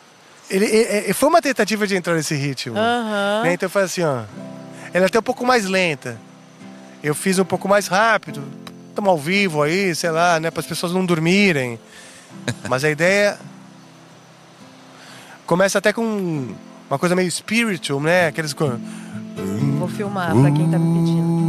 Ele, 0.50 0.66
ele- 0.66 0.98
ele- 1.06 1.14
foi 1.14 1.30
uma 1.30 1.42
tentativa 1.42 1.86
de 1.88 1.96
entrar 1.96 2.16
nesse 2.16 2.36
ritmo. 2.36 2.78
Aham. 2.78 3.42
né? 3.44 3.54
Então 3.54 3.70
faz 3.70 3.86
assim, 3.86 4.04
ó. 4.04 4.24
Ela 4.94 5.06
é 5.06 5.08
até 5.08 5.20
um 5.20 5.24
pouco 5.24 5.46
mais 5.46 5.66
lenta. 5.66 6.20
Eu 7.04 7.16
fiz 7.16 7.40
um 7.40 7.46
pouco 7.46 7.68
mais 7.68 7.88
rápido. 7.88 8.44
Estamos 8.90 9.10
ao 9.10 9.18
vivo 9.18 9.64
aí, 9.64 9.96
sei 9.96 10.12
lá, 10.12 10.40
né? 10.40 10.52
Para 10.52 10.60
as 10.60 10.68
pessoas 10.68 10.94
não 10.94 11.04
dormirem. 11.06 11.80
Mas 12.70 12.84
a 12.84 12.92
ideia. 12.92 13.40
Começa 15.48 15.80
até 15.80 15.92
com 15.92 16.54
uma 16.90 17.00
coisa 17.00 17.16
meio 17.16 17.30
spiritual, 17.32 18.00
né? 18.00 18.28
Aqueles. 18.28 18.54
Vou 18.54 19.88
filmar 19.88 20.32
pra 20.32 20.52
quem 20.52 20.70
tá 20.70 20.78
me 20.78 21.00
pedindo. 21.00 21.44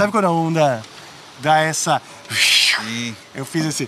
Sabe 0.00 0.12
quando 0.12 0.24
a 0.24 0.30
onda 0.30 0.82
dá 1.40 1.58
essa. 1.58 2.00
Sim. 2.30 3.14
Eu 3.34 3.44
fiz 3.44 3.66
esse. 3.66 3.86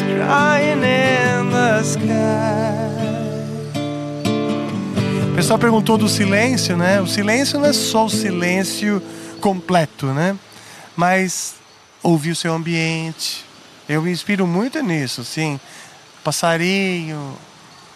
Crying 0.00 0.78
in 0.78 1.50
the 1.50 1.82
sky. 1.82 2.08
O 5.30 5.34
pessoal 5.36 5.58
perguntou 5.58 5.98
do 5.98 6.08
silêncio, 6.08 6.74
né? 6.74 7.02
O 7.02 7.06
silêncio 7.06 7.60
não 7.60 7.66
é 7.66 7.74
só 7.74 8.06
o 8.06 8.08
silêncio 8.08 9.02
completo, 9.42 10.06
né? 10.06 10.34
Mas 10.96 11.56
ouvir 12.02 12.30
o 12.30 12.36
seu 12.36 12.54
ambiente, 12.54 13.44
eu 13.92 14.00
me 14.00 14.10
inspiro 14.10 14.46
muito 14.46 14.80
nisso, 14.82 15.20
assim. 15.20 15.60
Passarinho, 16.24 17.36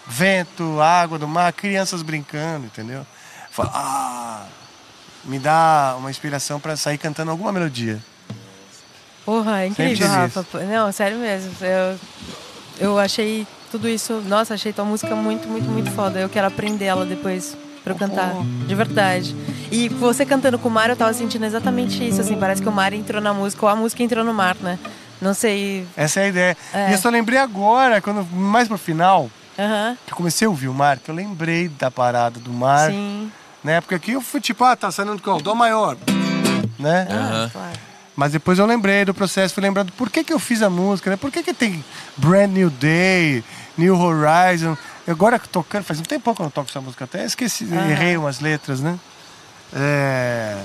vento, 0.06 0.80
água 0.80 1.18
do 1.18 1.26
mar, 1.26 1.52
crianças 1.54 2.02
brincando, 2.02 2.66
entendeu? 2.66 3.06
Fala, 3.50 3.70
ah, 3.72 4.46
me 5.24 5.38
dá 5.38 5.96
uma 5.98 6.10
inspiração 6.10 6.60
para 6.60 6.76
sair 6.76 6.98
cantando 6.98 7.30
alguma 7.30 7.50
melodia. 7.50 7.98
Porra, 9.24 9.62
é 9.62 9.68
incrível, 9.68 10.06
Rafa. 10.06 10.44
Não, 10.64 10.92
sério 10.92 11.18
mesmo. 11.18 11.52
Eu, 11.60 11.98
eu 12.78 12.98
achei 12.98 13.46
tudo 13.70 13.88
isso. 13.88 14.22
Nossa, 14.26 14.52
achei 14.52 14.74
tua 14.74 14.84
música 14.84 15.16
muito, 15.16 15.48
muito, 15.48 15.68
muito 15.68 15.90
foda. 15.92 16.18
Eu 16.18 16.28
quero 16.28 16.46
aprender 16.46 16.84
ela 16.84 17.06
depois 17.06 17.56
pra 17.82 17.94
eu 17.94 17.96
cantar. 17.96 18.34
De 18.66 18.74
verdade. 18.74 19.34
E 19.72 19.88
você 19.88 20.26
cantando 20.26 20.58
com 20.58 20.68
o 20.68 20.70
Mário, 20.70 20.92
eu 20.92 20.96
tava 20.96 21.14
sentindo 21.14 21.46
exatamente 21.46 22.06
isso, 22.06 22.20
assim. 22.20 22.36
Parece 22.36 22.60
que 22.60 22.68
o 22.68 22.72
Mário 22.72 22.98
entrou 22.98 23.22
na 23.22 23.32
música, 23.32 23.64
ou 23.64 23.68
a 23.70 23.74
música 23.74 24.02
entrou 24.02 24.22
no 24.24 24.34
mar, 24.34 24.56
né? 24.60 24.78
Não 25.20 25.34
sei. 25.34 25.86
Essa 25.96 26.20
é 26.20 26.24
a 26.24 26.28
ideia. 26.28 26.56
É. 26.72 26.90
E 26.90 26.92
eu 26.92 26.98
só 26.98 27.08
lembrei 27.08 27.38
agora, 27.38 28.00
quando 28.00 28.24
mais 28.32 28.68
pro 28.68 28.78
final, 28.78 29.30
que 30.04 30.12
eu 30.12 30.16
comecei 30.16 30.46
a 30.46 30.50
ouvir 30.50 30.68
o 30.68 30.74
mar, 30.74 30.98
que 30.98 31.10
eu 31.10 31.14
lembrei 31.14 31.68
da 31.68 31.90
parada 31.90 32.38
do 32.38 32.52
mar. 32.52 32.90
Sim. 32.90 33.30
Né? 33.64 33.80
Porque 33.80 33.94
aqui 33.94 34.12
eu 34.12 34.20
fui 34.20 34.40
tipo, 34.40 34.62
ah, 34.64 34.76
tá 34.76 34.90
saindo 34.90 35.16
do 35.16 35.22
qual? 35.22 35.40
Dó 35.40 35.54
maior. 35.54 35.96
Né? 36.78 37.08
Ah, 37.10 37.48
claro. 37.50 37.78
Mas 38.14 38.32
depois 38.32 38.58
eu 38.58 38.64
lembrei 38.64 39.04
do 39.04 39.12
processo, 39.12 39.52
fui 39.52 39.62
lembrando 39.62 39.92
por 39.92 40.08
que, 40.08 40.24
que 40.24 40.32
eu 40.32 40.38
fiz 40.38 40.62
a 40.62 40.70
música, 40.70 41.10
né? 41.10 41.16
Por 41.16 41.30
que, 41.30 41.42
que 41.42 41.52
tem 41.52 41.84
Brand 42.16 42.50
New 42.50 42.70
Day, 42.70 43.44
New 43.76 43.98
Horizon. 43.98 44.76
Agora 45.06 45.38
que 45.38 45.48
tocando, 45.48 45.84
faz 45.84 46.00
um 46.00 46.02
tempo 46.02 46.34
que 46.34 46.40
eu 46.40 46.44
não 46.44 46.50
toco 46.50 46.70
essa 46.70 46.80
música 46.80 47.04
até, 47.04 47.24
esqueci, 47.24 47.64
errei 47.64 48.16
umas 48.16 48.40
letras, 48.40 48.80
né? 48.80 48.98
É... 49.72 50.62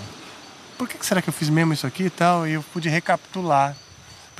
Por 0.77 0.87
que, 0.87 0.97
que 0.97 1.05
será 1.05 1.21
que 1.21 1.29
eu 1.29 1.33
fiz 1.33 1.49
mesmo 1.49 1.73
isso 1.73 1.85
aqui 1.85 2.03
e 2.03 2.09
tal? 2.09 2.47
E 2.47 2.53
eu 2.53 2.63
pude 2.73 2.89
recapitular. 2.89 3.75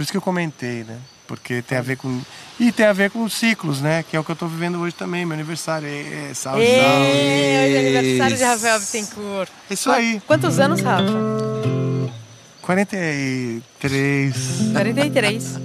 Por 0.02 0.06
isso 0.06 0.12
que 0.14 0.18
eu 0.18 0.22
comentei, 0.24 0.84
né? 0.84 0.98
Porque 1.28 1.62
tem 1.62 1.78
a 1.78 1.82
ver 1.84 1.96
com. 1.96 2.22
E 2.60 2.72
tem 2.72 2.88
a 2.88 2.92
ver 2.92 3.12
com 3.12 3.24
os 3.24 3.36
ciclos, 3.36 3.82
né? 3.82 4.04
Que 4.10 4.18
é 4.18 4.20
o 4.20 4.24
que 4.24 4.32
eu 4.32 4.36
tô 4.36 4.48
vivendo 4.48 4.80
hoje 4.80 4.96
também, 4.96 5.28
meu 5.28 5.36
aniversário. 5.36 5.88
É, 5.88 6.32
salve, 6.34 6.66
salve. 6.66 6.66
Ê, 6.66 7.68
hoje 7.68 7.76
é 7.76 8.00
aniversário 8.00 8.38
de 8.38 8.44
Rafael 8.44 8.80
Bittencourt. 8.80 9.52
Isso 9.70 9.92
aí. 9.92 10.20
Quantos 10.26 10.58
anos, 10.58 10.82
Rafa? 10.82 11.06
43. 12.64 14.34
43. 14.74 15.60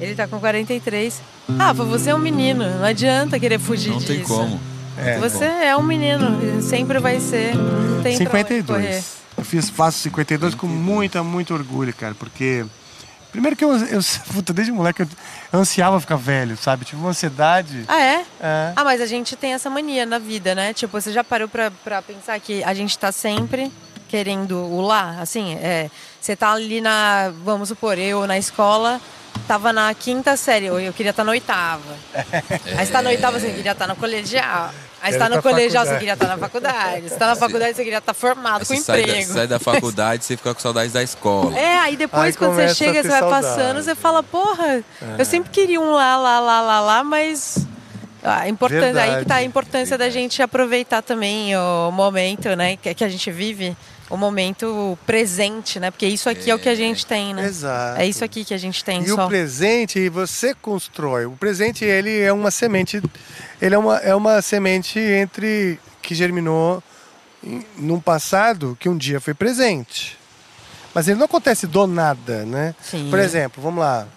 Ele 0.00 0.14
tá 0.14 0.28
com 0.28 0.38
43. 0.38 1.20
Rafa, 1.58 1.82
você 1.82 2.10
é 2.10 2.14
um 2.14 2.18
menino. 2.18 2.62
Não 2.78 2.84
adianta 2.84 3.40
querer 3.40 3.58
fugir 3.58 3.90
Não 3.90 3.98
disso. 3.98 4.12
tem 4.12 4.22
como. 4.22 4.60
É, 4.96 5.18
Você 5.18 5.46
é 5.46 5.76
um 5.76 5.82
menino. 5.82 6.62
Sempre 6.62 7.00
vai 7.00 7.18
ser. 7.18 7.56
Não 7.56 8.04
tem 8.04 8.16
pra 8.24 8.38
onde 8.38 8.62
correr. 8.62 9.02
52. 9.02 9.14
Eu 9.36 9.44
fiz, 9.44 9.68
faço 9.68 9.98
52 9.98 10.54
com 10.54 10.68
muita, 10.68 11.24
muito 11.24 11.52
orgulho, 11.52 11.92
cara, 11.92 12.14
porque. 12.14 12.64
Primeiro 13.30 13.56
que 13.56 13.64
eu, 13.64 13.72
eu 13.72 14.00
puta, 14.32 14.52
desde 14.52 14.72
moleque 14.72 15.02
eu 15.02 15.08
ansiava 15.52 16.00
ficar 16.00 16.16
velho, 16.16 16.56
sabe? 16.56 16.84
Tive 16.84 17.00
uma 17.00 17.10
ansiedade. 17.10 17.84
Ah, 17.88 18.00
é? 18.00 18.24
É. 18.40 18.72
Ah, 18.76 18.84
mas 18.84 19.00
a 19.00 19.06
gente 19.06 19.36
tem 19.36 19.52
essa 19.52 19.70
mania 19.70 20.04
na 20.04 20.18
vida, 20.18 20.54
né? 20.54 20.72
Tipo, 20.72 21.00
você 21.00 21.12
já 21.12 21.22
parou 21.22 21.48
pra, 21.48 21.70
pra 21.70 22.02
pensar 22.02 22.38
que 22.40 22.62
a 22.64 22.74
gente 22.74 22.98
tá 22.98 23.12
sempre 23.12 23.70
querendo 24.08 24.56
o 24.56 24.80
lá? 24.80 25.18
Assim, 25.20 25.54
é, 25.56 25.90
você 26.20 26.34
tá 26.34 26.52
ali 26.52 26.80
na, 26.80 27.32
vamos 27.44 27.68
supor, 27.68 27.98
eu 27.98 28.26
na 28.26 28.36
escola, 28.36 29.00
tava 29.46 29.72
na 29.72 29.92
quinta 29.94 30.36
série, 30.36 30.70
ou 30.70 30.80
eu 30.80 30.92
queria 30.92 31.10
estar 31.10 31.24
na 31.24 31.30
oitava. 31.30 31.96
Aí 32.76 32.86
você 32.86 32.92
tá 32.92 33.00
na 33.02 33.10
oitava, 33.10 33.38
você 33.38 33.50
queria 33.52 33.72
estar 33.72 33.86
no 33.86 33.96
colegial. 33.96 34.70
Aí 35.02 35.12
você 35.12 35.18
tá 35.18 35.24
Quero 35.24 35.36
no 35.36 35.42
colegial, 35.42 35.84
você 35.84 35.90
faculdade. 35.92 35.98
queria 35.98 36.12
estar 36.12 36.26
na 36.28 36.38
faculdade. 36.38 37.08
Você 37.08 37.16
tá 37.16 37.26
na 37.28 37.36
faculdade, 37.36 37.76
você 37.76 37.82
queria 37.84 37.98
estar 37.98 38.14
formado 38.14 38.66
com 38.66 38.74
Você 38.74 38.76
sai 38.82 39.02
da, 39.02 39.08
emprego. 39.08 39.32
sai 39.32 39.46
da 39.46 39.58
faculdade, 39.58 40.24
você 40.24 40.36
fica 40.36 40.54
com 40.54 40.60
saudades 40.60 40.92
da 40.92 41.02
escola. 41.02 41.58
É, 41.58 41.78
aí 41.78 41.96
depois 41.96 42.22
Aí 42.22 42.32
quando 42.34 42.54
você 42.54 42.74
chega, 42.74 43.02
você 43.02 43.08
vai 43.08 43.20
saudade. 43.20 43.42
passando, 43.46 43.82
você 43.82 43.94
fala, 43.94 44.22
porra, 44.22 44.82
eu 45.18 45.24
sempre 45.24 45.50
queria 45.50 45.80
um 45.80 45.92
lá, 45.92 46.16
lá, 46.16 46.38
lá, 46.40 46.60
lá, 46.60 46.80
lá, 46.80 47.04
mas 47.04 47.66
a 48.22 48.46
importância, 48.48 48.88
aí 48.88 48.92
que 48.92 48.94
tá 49.00 49.06
a 49.06 49.16
Verdade. 49.16 49.44
importância 49.46 49.96
da 49.96 50.10
gente 50.10 50.42
aproveitar 50.42 51.00
também 51.02 51.56
o 51.56 51.90
momento, 51.90 52.54
né, 52.54 52.76
que, 52.76 52.92
que 52.94 53.02
a 53.04 53.08
gente 53.08 53.30
vive, 53.30 53.74
o 54.10 54.16
momento 54.16 54.98
presente, 55.06 55.78
né? 55.78 55.90
Porque 55.90 56.06
isso 56.06 56.28
aqui 56.28 56.50
é, 56.50 56.54
o 56.54 56.58
que 56.58 56.68
a 56.68 56.74
gente 56.74 57.06
tem, 57.06 57.32
né? 57.32 57.46
Exato. 57.46 58.00
É 58.00 58.06
isso 58.06 58.24
aqui 58.24 58.44
que 58.44 58.52
a 58.52 58.58
gente 58.58 58.84
tem 58.84 59.02
E 59.02 59.08
só. 59.08 59.24
o 59.24 59.28
presente 59.28 60.08
você 60.08 60.52
constrói. 60.52 61.26
O 61.26 61.32
presente 61.32 61.84
ele 61.84 62.20
é 62.20 62.32
uma 62.32 62.50
semente, 62.50 63.00
ele 63.62 63.74
é 63.74 63.78
uma, 63.78 63.96
é 63.98 64.14
uma 64.14 64.42
semente 64.42 64.98
entre 64.98 65.78
que 66.02 66.14
germinou 66.14 66.82
em, 67.42 67.64
num 67.78 68.00
passado 68.00 68.76
que 68.80 68.88
um 68.88 68.96
dia 68.96 69.20
foi 69.20 69.32
presente. 69.32 70.18
Mas 70.92 71.06
ele 71.06 71.18
não 71.18 71.26
acontece 71.26 71.68
do 71.68 71.86
nada, 71.86 72.44
né? 72.44 72.74
Sim. 72.82 73.08
Por 73.08 73.18
exemplo, 73.20 73.62
vamos 73.62 73.78
lá. 73.80 74.08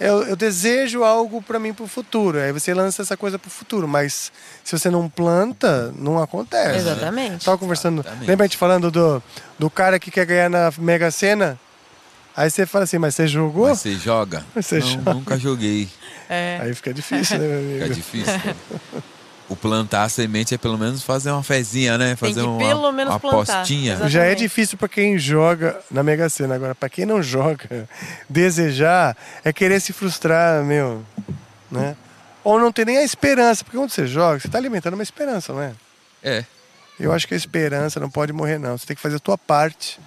Eu, 0.00 0.22
eu 0.22 0.34
desejo 0.34 1.04
algo 1.04 1.42
para 1.42 1.58
mim 1.58 1.74
para 1.74 1.84
o 1.84 1.86
futuro. 1.86 2.38
Aí 2.40 2.50
você 2.52 2.72
lança 2.72 3.02
essa 3.02 3.16
coisa 3.18 3.38
para 3.38 3.48
o 3.48 3.50
futuro. 3.50 3.86
Mas 3.86 4.32
se 4.64 4.76
você 4.76 4.88
não 4.88 5.08
planta, 5.10 5.92
não 5.98 6.18
acontece. 6.22 6.78
Exatamente. 6.78 7.36
Estava 7.40 7.58
conversando. 7.58 8.00
Exatamente. 8.00 8.26
Lembra 8.28 8.44
a 8.44 8.46
gente 8.46 8.56
falando 8.56 8.90
do, 8.90 9.22
do 9.58 9.68
cara 9.68 9.98
que 9.98 10.10
quer 10.10 10.24
ganhar 10.24 10.48
na 10.48 10.72
Mega 10.78 11.10
Sena? 11.10 11.60
Aí 12.34 12.48
você 12.50 12.64
fala 12.64 12.84
assim, 12.84 12.96
mas 12.96 13.14
você 13.14 13.28
jogou? 13.28 13.68
Mas 13.68 13.80
você 13.80 13.92
joga? 13.96 14.42
Você 14.54 14.78
não, 14.78 14.86
joga. 14.86 15.14
nunca 15.14 15.36
joguei. 15.38 15.88
É. 16.28 16.58
Aí 16.62 16.74
fica 16.74 16.94
difícil, 16.94 17.38
né, 17.38 17.46
meu 17.46 17.72
Fica 17.72 17.84
amigo? 17.84 17.94
difícil. 17.94 18.40
cara. 18.40 18.56
O 19.50 19.56
plantar 19.56 20.04
a 20.04 20.08
semente 20.08 20.54
é 20.54 20.58
pelo 20.58 20.78
menos 20.78 21.02
fazer 21.02 21.32
uma 21.32 21.42
fezinha, 21.42 21.98
né? 21.98 22.14
Tem 22.14 22.16
Fazer 22.16 22.42
uma, 22.42 22.56
pelo 22.56 22.92
menos 22.92 23.12
uma 23.12 23.18
plantar. 23.18 23.54
apostinha. 23.56 23.94
Exato. 23.94 24.08
Já 24.08 24.22
é 24.22 24.34
difícil 24.36 24.78
para 24.78 24.88
quem 24.88 25.18
joga 25.18 25.78
na 25.90 26.04
Mega 26.04 26.28
Sena. 26.28 26.54
Agora, 26.54 26.72
para 26.72 26.88
quem 26.88 27.04
não 27.04 27.20
joga, 27.20 27.88
desejar 28.30 29.16
é 29.44 29.52
querer 29.52 29.80
se 29.80 29.92
frustrar, 29.92 30.62
meu, 30.64 31.04
né? 31.68 31.96
Ou 32.44 32.60
não 32.60 32.70
ter 32.70 32.86
nem 32.86 32.98
a 32.98 33.02
esperança, 33.02 33.64
porque 33.64 33.76
quando 33.76 33.90
você 33.90 34.06
joga, 34.06 34.38
você 34.38 34.46
está 34.46 34.56
alimentando 34.56 34.94
uma 34.94 35.02
esperança, 35.02 35.52
não 35.52 35.60
é? 35.62 35.72
É. 36.22 36.44
Eu 36.98 37.12
acho 37.12 37.26
que 37.26 37.34
a 37.34 37.36
esperança 37.36 37.98
não 37.98 38.08
pode 38.08 38.32
morrer, 38.32 38.56
não. 38.56 38.78
Você 38.78 38.86
tem 38.86 38.94
que 38.94 39.02
fazer 39.02 39.16
a 39.16 39.20
tua 39.20 39.36
parte 39.36 39.98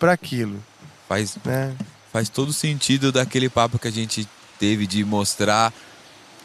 para 0.00 0.12
aquilo, 0.12 0.60
Faz, 1.08 1.36
né? 1.44 1.72
faz 2.12 2.28
todo 2.28 2.52
sentido 2.52 3.12
daquele 3.12 3.48
papo 3.48 3.78
que 3.78 3.86
a 3.86 3.92
gente 3.92 4.28
teve 4.58 4.84
de 4.86 5.04
mostrar 5.04 5.72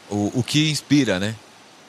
o, 0.08 0.30
o 0.38 0.42
que 0.44 0.70
inspira, 0.70 1.18
né? 1.18 1.34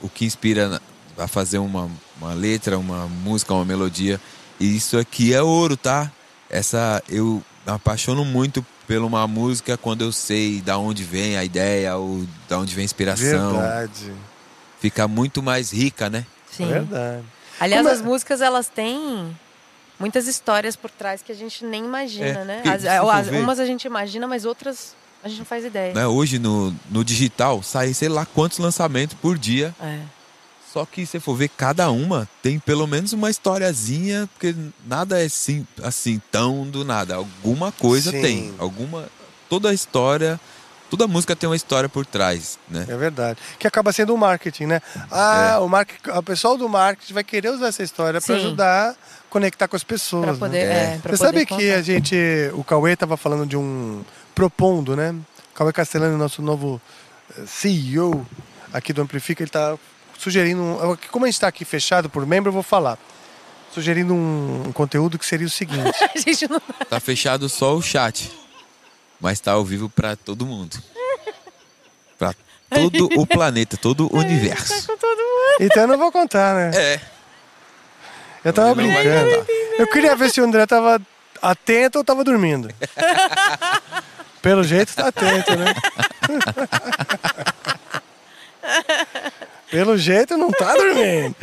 O 0.01 0.09
que 0.09 0.25
inspira 0.25 0.81
a 1.17 1.27
fazer 1.27 1.57
uma, 1.59 1.89
uma 2.19 2.33
letra, 2.33 2.77
uma 2.77 3.05
música, 3.07 3.53
uma 3.53 3.65
melodia. 3.65 4.19
E 4.59 4.75
isso 4.75 4.97
aqui 4.97 5.33
é 5.33 5.41
ouro, 5.41 5.75
tá? 5.77 6.11
Essa 6.49 7.01
eu 7.09 7.43
me 7.65 7.71
apaixono 7.73 8.25
muito 8.25 8.65
por 8.87 8.97
uma 8.97 9.25
música 9.27 9.77
quando 9.77 10.01
eu 10.01 10.11
sei 10.11 10.59
da 10.61 10.77
onde 10.77 11.03
vem 11.03 11.37
a 11.37 11.43
ideia 11.43 11.95
ou 11.95 12.25
da 12.49 12.57
onde 12.59 12.73
vem 12.75 12.81
a 12.81 12.85
inspiração. 12.85 13.51
Verdade. 13.51 14.11
Fica 14.79 15.07
muito 15.07 15.41
mais 15.43 15.71
rica, 15.71 16.09
né? 16.09 16.25
Sim. 16.51 16.67
Verdade. 16.67 17.23
Aliás, 17.59 17.81
Como 17.83 17.89
é- 17.89 17.97
as 17.97 18.01
músicas 18.01 18.41
elas 18.41 18.67
têm 18.67 19.37
muitas 19.99 20.27
histórias 20.27 20.75
por 20.75 20.89
trás 20.89 21.21
que 21.21 21.31
a 21.31 21.35
gente 21.35 21.63
nem 21.63 21.85
imagina, 21.85 22.25
É, 22.39 22.43
né? 22.43 22.61
As- 22.65 22.83
as- 22.85 23.27
umas 23.29 23.59
a 23.59 23.65
gente 23.65 23.85
imagina, 23.85 24.27
mas 24.27 24.43
outras 24.45 24.95
a 25.23 25.27
gente 25.29 25.39
não 25.39 25.45
faz 25.45 25.63
ideia. 25.63 25.93
Né? 25.93 26.07
Hoje 26.07 26.39
no, 26.39 26.73
no 26.89 27.03
digital 27.03 27.61
sai 27.61 27.93
sei 27.93 28.09
lá 28.09 28.25
quantos 28.25 28.57
lançamentos 28.57 29.15
por 29.21 29.37
dia. 29.37 29.73
É. 29.81 29.99
Só 30.71 30.85
que 30.85 31.05
se 31.05 31.19
for 31.19 31.35
ver 31.35 31.49
cada 31.49 31.91
uma, 31.91 32.29
tem 32.41 32.57
pelo 32.57 32.87
menos 32.87 33.11
uma 33.11 33.29
historiazinha, 33.29 34.29
porque 34.33 34.55
nada 34.87 35.21
é 35.21 35.25
assim, 35.25 35.67
assim 35.83 36.21
tão 36.31 36.65
do 36.65 36.85
nada. 36.85 37.15
Alguma 37.15 37.73
coisa 37.73 38.09
Sim. 38.09 38.21
tem. 38.21 38.53
Alguma. 38.57 39.09
Toda 39.49 39.69
a 39.69 39.73
história. 39.73 40.39
Toda 40.89 41.07
música 41.07 41.35
tem 41.35 41.47
uma 41.47 41.55
história 41.55 41.87
por 41.87 42.05
trás, 42.05 42.59
né? 42.69 42.85
É 42.87 42.97
verdade. 42.97 43.39
Que 43.57 43.65
acaba 43.65 43.93
sendo 43.93 44.13
o 44.13 44.17
marketing, 44.17 44.65
né? 44.65 44.81
Ah, 45.09 45.59
o, 45.61 45.69
marketing, 45.69 46.09
o 46.09 46.23
pessoal 46.23 46.57
do 46.57 46.67
marketing 46.67 47.13
vai 47.13 47.23
querer 47.23 47.49
usar 47.49 47.67
essa 47.67 47.81
história 47.81 48.19
para 48.19 48.35
ajudar 48.35 48.89
a 48.89 48.95
conectar 49.29 49.69
com 49.69 49.75
as 49.77 49.85
pessoas. 49.85 50.23
Pra 50.23 50.33
né? 50.33 50.39
poder, 50.39 50.57
é, 50.57 50.99
pra 51.01 51.15
Você 51.15 51.17
poder 51.17 51.17
sabe 51.17 51.45
que 51.45 51.65
contar. 51.65 51.79
a 51.79 51.81
gente, 51.81 52.15
o 52.53 52.63
Cauê 52.63 52.91
estava 52.91 53.15
falando 53.15 53.45
de 53.45 53.55
um 53.55 54.03
propondo, 54.35 54.95
né? 54.95 55.15
Cauê 55.53 55.71
Castellani, 55.73 56.15
nosso 56.17 56.41
novo 56.41 56.81
eh, 57.37 57.43
CEO 57.45 58.25
aqui 58.73 58.93
do 58.93 59.01
Amplifica, 59.01 59.43
ele 59.43 59.49
está 59.49 59.77
sugerindo, 60.17 60.61
um- 60.61 60.97
como 61.11 61.25
a 61.25 61.27
gente 61.27 61.35
está 61.35 61.47
aqui 61.47 61.65
fechado 61.65 62.09
por 62.09 62.25
membro, 62.25 62.49
eu 62.49 62.53
vou 62.53 62.63
falar. 62.63 62.97
Sugerindo 63.73 64.13
um, 64.13 64.63
um 64.67 64.71
conteúdo 64.71 65.17
que 65.17 65.25
seria 65.25 65.47
o 65.47 65.49
seguinte. 65.49 65.91
A 66.13 66.19
gente 66.19 66.45
não 66.49 66.59
Tá 66.89 66.99
fechado 66.99 67.47
só 67.47 67.73
o 67.73 67.81
chat. 67.81 68.29
Mas 69.19 69.39
tá 69.39 69.53
ao 69.53 69.63
vivo 69.63 69.87
pra 69.89 70.15
todo 70.17 70.45
mundo. 70.45 70.77
Pra 72.19 72.33
todo 72.69 73.05
o 73.17 73.25
planeta, 73.25 73.77
todo 73.77 74.07
o 74.13 74.17
universo. 74.19 74.87
com 74.87 74.97
todo 74.97 75.17
mundo. 75.17 75.57
Então 75.61 75.83
eu 75.83 75.87
não 75.87 75.97
vou 75.97 76.11
contar, 76.11 76.53
né? 76.53 76.71
É. 76.75 77.01
Eu 78.43 78.51
tava 78.51 78.75
brincando. 78.75 79.45
Eu 79.77 79.87
queria 79.87 80.15
ver 80.17 80.29
se 80.31 80.41
o 80.41 80.43
André 80.43 80.65
tava 80.65 81.01
atento 81.41 81.97
ou 81.99 82.03
tava 82.03 82.23
dormindo. 82.25 82.67
Pelo 84.41 84.63
jeito 84.63 84.95
tá 84.95 85.07
atento, 85.07 85.55
né? 85.55 85.73
Pelo 89.69 89.97
jeito 89.97 90.37
não 90.37 90.51
tá 90.51 90.73
dormindo. 90.73 91.35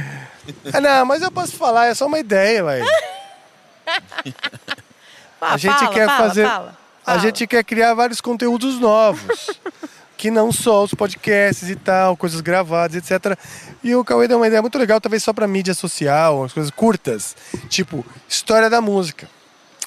Ah, 0.72 0.80
não, 0.80 1.06
mas 1.06 1.22
eu 1.22 1.30
posso 1.30 1.52
falar, 1.52 1.86
é 1.86 1.94
só 1.94 2.06
uma 2.06 2.18
ideia, 2.18 2.62
vai. 2.62 2.82
A 5.40 5.56
gente 5.56 5.78
fala, 5.78 5.92
quer 5.92 6.06
fala, 6.06 6.18
fazer. 6.28 6.46
fala, 6.46 6.78
A 7.06 7.18
gente 7.18 7.46
quer 7.46 7.64
criar 7.64 7.94
vários 7.94 8.20
conteúdos 8.20 8.78
novos. 8.78 9.50
que 10.16 10.30
não 10.32 10.50
só 10.50 10.82
os 10.82 10.92
podcasts 10.92 11.70
e 11.70 11.76
tal, 11.76 12.16
coisas 12.16 12.40
gravadas, 12.40 12.96
etc. 12.96 13.38
E 13.84 13.94
o 13.94 14.04
Cauê 14.04 14.26
deu 14.26 14.36
uma 14.36 14.48
ideia 14.48 14.60
muito 14.60 14.76
legal, 14.76 15.00
talvez 15.00 15.22
só 15.22 15.32
pra 15.32 15.46
mídia 15.46 15.74
social, 15.74 16.38
umas 16.40 16.52
coisas 16.52 16.72
curtas. 16.72 17.36
Tipo, 17.68 18.04
história 18.28 18.68
da 18.68 18.80
música. 18.80 19.30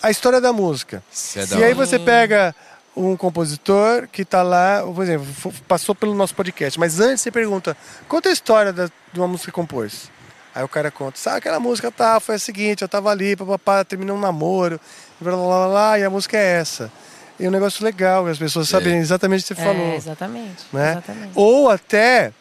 A 0.01 0.09
história 0.09 0.39
da 0.39 0.53
música. 0.53 1.03
É 1.35 1.45
da 1.45 1.57
E 1.57 1.63
aí 1.65 1.73
você 1.73 1.99
pega 1.99 2.55
um 2.95 3.15
compositor 3.15 4.07
que 4.11 4.25
tá 4.25 4.43
lá, 4.43 4.83
por 4.83 5.01
exemplo, 5.03 5.25
passou 5.67 5.95
pelo 5.95 6.13
nosso 6.13 6.35
podcast, 6.35 6.77
mas 6.79 6.99
antes 6.99 7.21
você 7.21 7.31
pergunta, 7.31 7.75
conta 8.07 8.29
a 8.29 8.31
história 8.31 8.73
da- 8.73 8.89
de 9.13 9.19
uma 9.19 9.27
música 9.27 9.51
que 9.51 9.55
compôs. 9.55 10.09
Aí 10.53 10.63
o 10.63 10.67
cara 10.67 10.91
conta, 10.91 11.17
sabe 11.17 11.37
aquela 11.37 11.59
música 11.59 11.89
tá, 11.91 12.19
foi 12.19 12.35
a 12.35 12.39
seguinte, 12.39 12.81
eu 12.81 12.89
tava 12.89 13.09
ali, 13.09 13.35
papapá, 13.37 13.85
terminou 13.85 14.17
um 14.17 14.19
namoro, 14.19 14.79
blá 15.21 15.31
blá 15.31 15.45
blá 15.45 15.67
blá, 15.69 15.99
e 15.99 16.03
a 16.03 16.09
música 16.09 16.35
é 16.37 16.59
essa. 16.59 16.91
E 17.39 17.45
é 17.45 17.47
um 17.47 17.51
negócio 17.51 17.83
legal, 17.83 18.27
as 18.27 18.37
pessoas 18.37 18.67
sabem 18.67 18.97
exatamente 18.97 19.45
o 19.45 19.47
que 19.47 19.55
você 19.55 19.61
É, 19.61 19.65
falou. 19.73 19.93
exatamente. 19.95 20.63
Né? 20.73 20.91
exatamente. 20.91 21.31
Ou 21.35 21.69
até, 21.69 22.33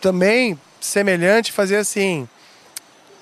também, 0.00 0.58
semelhante, 0.80 1.50
fazer 1.52 1.76
assim, 1.76 2.28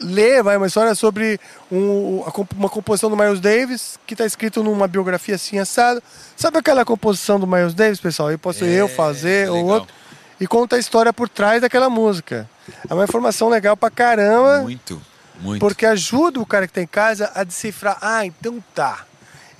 ler 0.01 0.43
vai, 0.43 0.57
uma 0.57 0.67
história 0.67 0.95
sobre 0.95 1.41
um- 1.73 2.23
uma 2.57 2.69
composição 2.69 3.09
do 3.11 3.17
Miles 3.17 3.41
Davis, 3.41 3.99
que 4.07 4.15
está 4.15 4.27
escrito 4.27 4.63
numa 4.63 4.87
biografia 4.87 5.35
assim, 5.35 5.59
assado. 5.59 6.03
Sabe 6.37 6.59
aquela 6.59 6.85
composição 6.85 7.39
do 7.41 7.47
Miles 7.47 7.75
Davis, 7.75 8.01
pessoal? 8.01 8.31
Eu 8.31 8.39
posso 8.39 8.65
É, 8.65 8.69
eu 8.69 8.89
fazer, 8.89 9.49
ou 9.51 9.65
outro. 9.67 9.95
E 10.39 10.47
conta 10.47 10.77
a 10.77 10.79
história 10.79 11.13
por 11.13 11.29
trás 11.29 11.63
daquela 11.63 11.89
música. 11.89 12.49
É 12.89 12.93
uma 12.93 13.05
informação 13.05 13.49
legal 13.49 13.77
pra 13.77 13.91
caramba. 13.91 14.61
Muito, 14.63 15.01
muito. 15.41 15.61
Porque 15.61 15.87
ajuda 15.87 16.41
o 16.41 16.45
cara 16.47 16.67
que 16.67 16.73
tá 16.75 16.83
em 16.83 16.87
casa 16.87 17.31
a 17.35 17.43
decifrar. 17.43 17.97
Ah, 18.03 18.27
então 18.27 18.63
tá. 18.75 19.05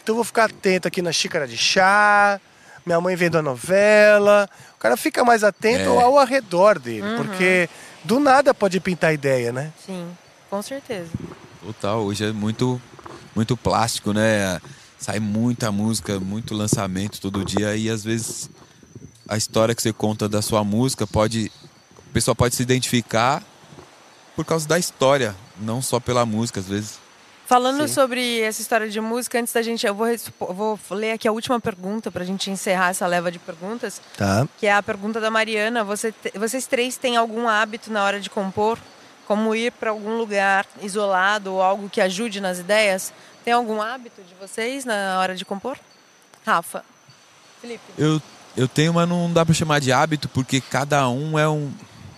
Então 0.03 0.13
eu 0.13 0.17
vou 0.17 0.25
ficar 0.25 0.45
atento 0.45 0.87
aqui 0.87 1.01
na 1.01 1.13
xícara 1.13 1.49
de 1.49 1.57
chá, 1.57 2.39
minha 2.85 3.01
mãe 3.01 3.17
vendo 3.17 3.39
a 3.39 3.43
novela. 3.43 4.49
O 4.77 4.79
cara 4.79 4.97
fica 4.99 5.25
mais 5.25 5.43
atento 5.43 5.89
É. 5.99 6.03
ao 6.03 6.19
arredor 6.19 6.79
dele. 6.79 7.17
Porque 7.17 7.69
do 8.05 8.21
nada 8.21 8.53
pode 8.53 8.79
pintar 8.79 9.15
ideia, 9.15 9.51
né? 9.53 9.73
Sim, 9.85 10.07
com 10.51 10.63
certeza. 10.63 11.11
Total, 11.65 12.03
hoje 12.03 12.25
é 12.25 12.33
muito, 12.33 12.81
muito 13.35 13.57
plástico, 13.57 14.13
né? 14.13 14.61
Sai 14.99 15.21
muita 15.21 15.71
música, 15.71 16.19
muito 16.21 16.55
lançamento 16.55 17.21
todo 17.21 17.45
dia 17.45 17.77
e 17.77 17.91
às 17.91 18.03
vezes 18.05 18.49
a 19.29 19.37
história 19.37 19.75
que 19.75 19.83
você 19.83 19.93
conta 19.93 20.29
da 20.29 20.41
sua 20.41 20.63
música 20.65 21.07
pode. 21.07 21.51
O 22.09 22.13
pessoal 22.13 22.35
pode 22.35 22.55
se 22.55 22.63
identificar 22.63 23.43
por 24.35 24.45
causa 24.45 24.67
da 24.67 24.79
história, 24.79 25.35
não 25.61 25.83
só 25.83 25.99
pela 26.01 26.25
música, 26.25 26.61
às 26.61 26.67
vezes. 26.67 26.99
Falando 27.47 27.87
Sim. 27.87 27.95
sobre 27.95 28.41
essa 28.41 28.61
história 28.61 28.89
de 28.89 29.01
música, 29.01 29.39
antes 29.39 29.53
da 29.53 29.63
gente. 29.63 29.87
Eu 29.87 29.95
vou, 29.95 30.07
vou 30.39 30.79
ler 30.91 31.13
aqui 31.13 31.29
a 31.29 31.33
última 31.33 31.61
pergunta 31.61 32.11
pra 32.11 32.25
gente 32.25 32.51
encerrar 32.51 32.89
essa 32.91 33.07
leva 33.07 33.31
de 33.31 33.39
perguntas, 33.39 34.01
Tá. 34.17 34.49
que 34.59 34.67
é 34.67 34.73
a 34.75 34.83
pergunta 34.83 35.21
da 35.21 35.31
Mariana. 35.31 35.85
Você 35.85 36.13
vocês 36.35 36.67
três 36.67 36.97
têm 36.97 37.17
algum 37.17 37.47
hábito 37.49 37.93
na 37.93 38.03
hora 38.03 38.19
de 38.21 38.29
compor? 38.31 38.79
Como 39.27 39.55
ir 39.55 39.73
pra 39.73 39.91
algum 39.91 40.17
lugar 40.17 40.67
isolado 40.81 41.53
ou 41.53 41.63
algo 41.63 41.91
que 41.91 42.01
ajude 42.01 42.41
nas 42.41 42.59
ideias? 42.59 43.13
Tem 43.45 43.53
algum 43.53 43.83
hábito 43.83 44.23
de 44.23 44.35
vocês 44.35 44.85
na 44.85 45.19
hora 45.19 45.35
de 45.35 45.45
compor? 45.45 45.79
Rafa. 46.45 46.85
Felipe. 47.61 47.83
Eu, 47.99 48.23
eu 48.57 48.69
tenho, 48.69 48.95
mas 48.95 49.09
não 49.09 49.33
dá 49.33 49.45
pra 49.45 49.55
chamar 49.55 49.81
de 49.81 49.93
hábito, 49.93 50.29
porque 50.29 50.61
cada 50.61 51.09
um 51.09 51.39
é 51.39 51.49
um. 51.49 51.73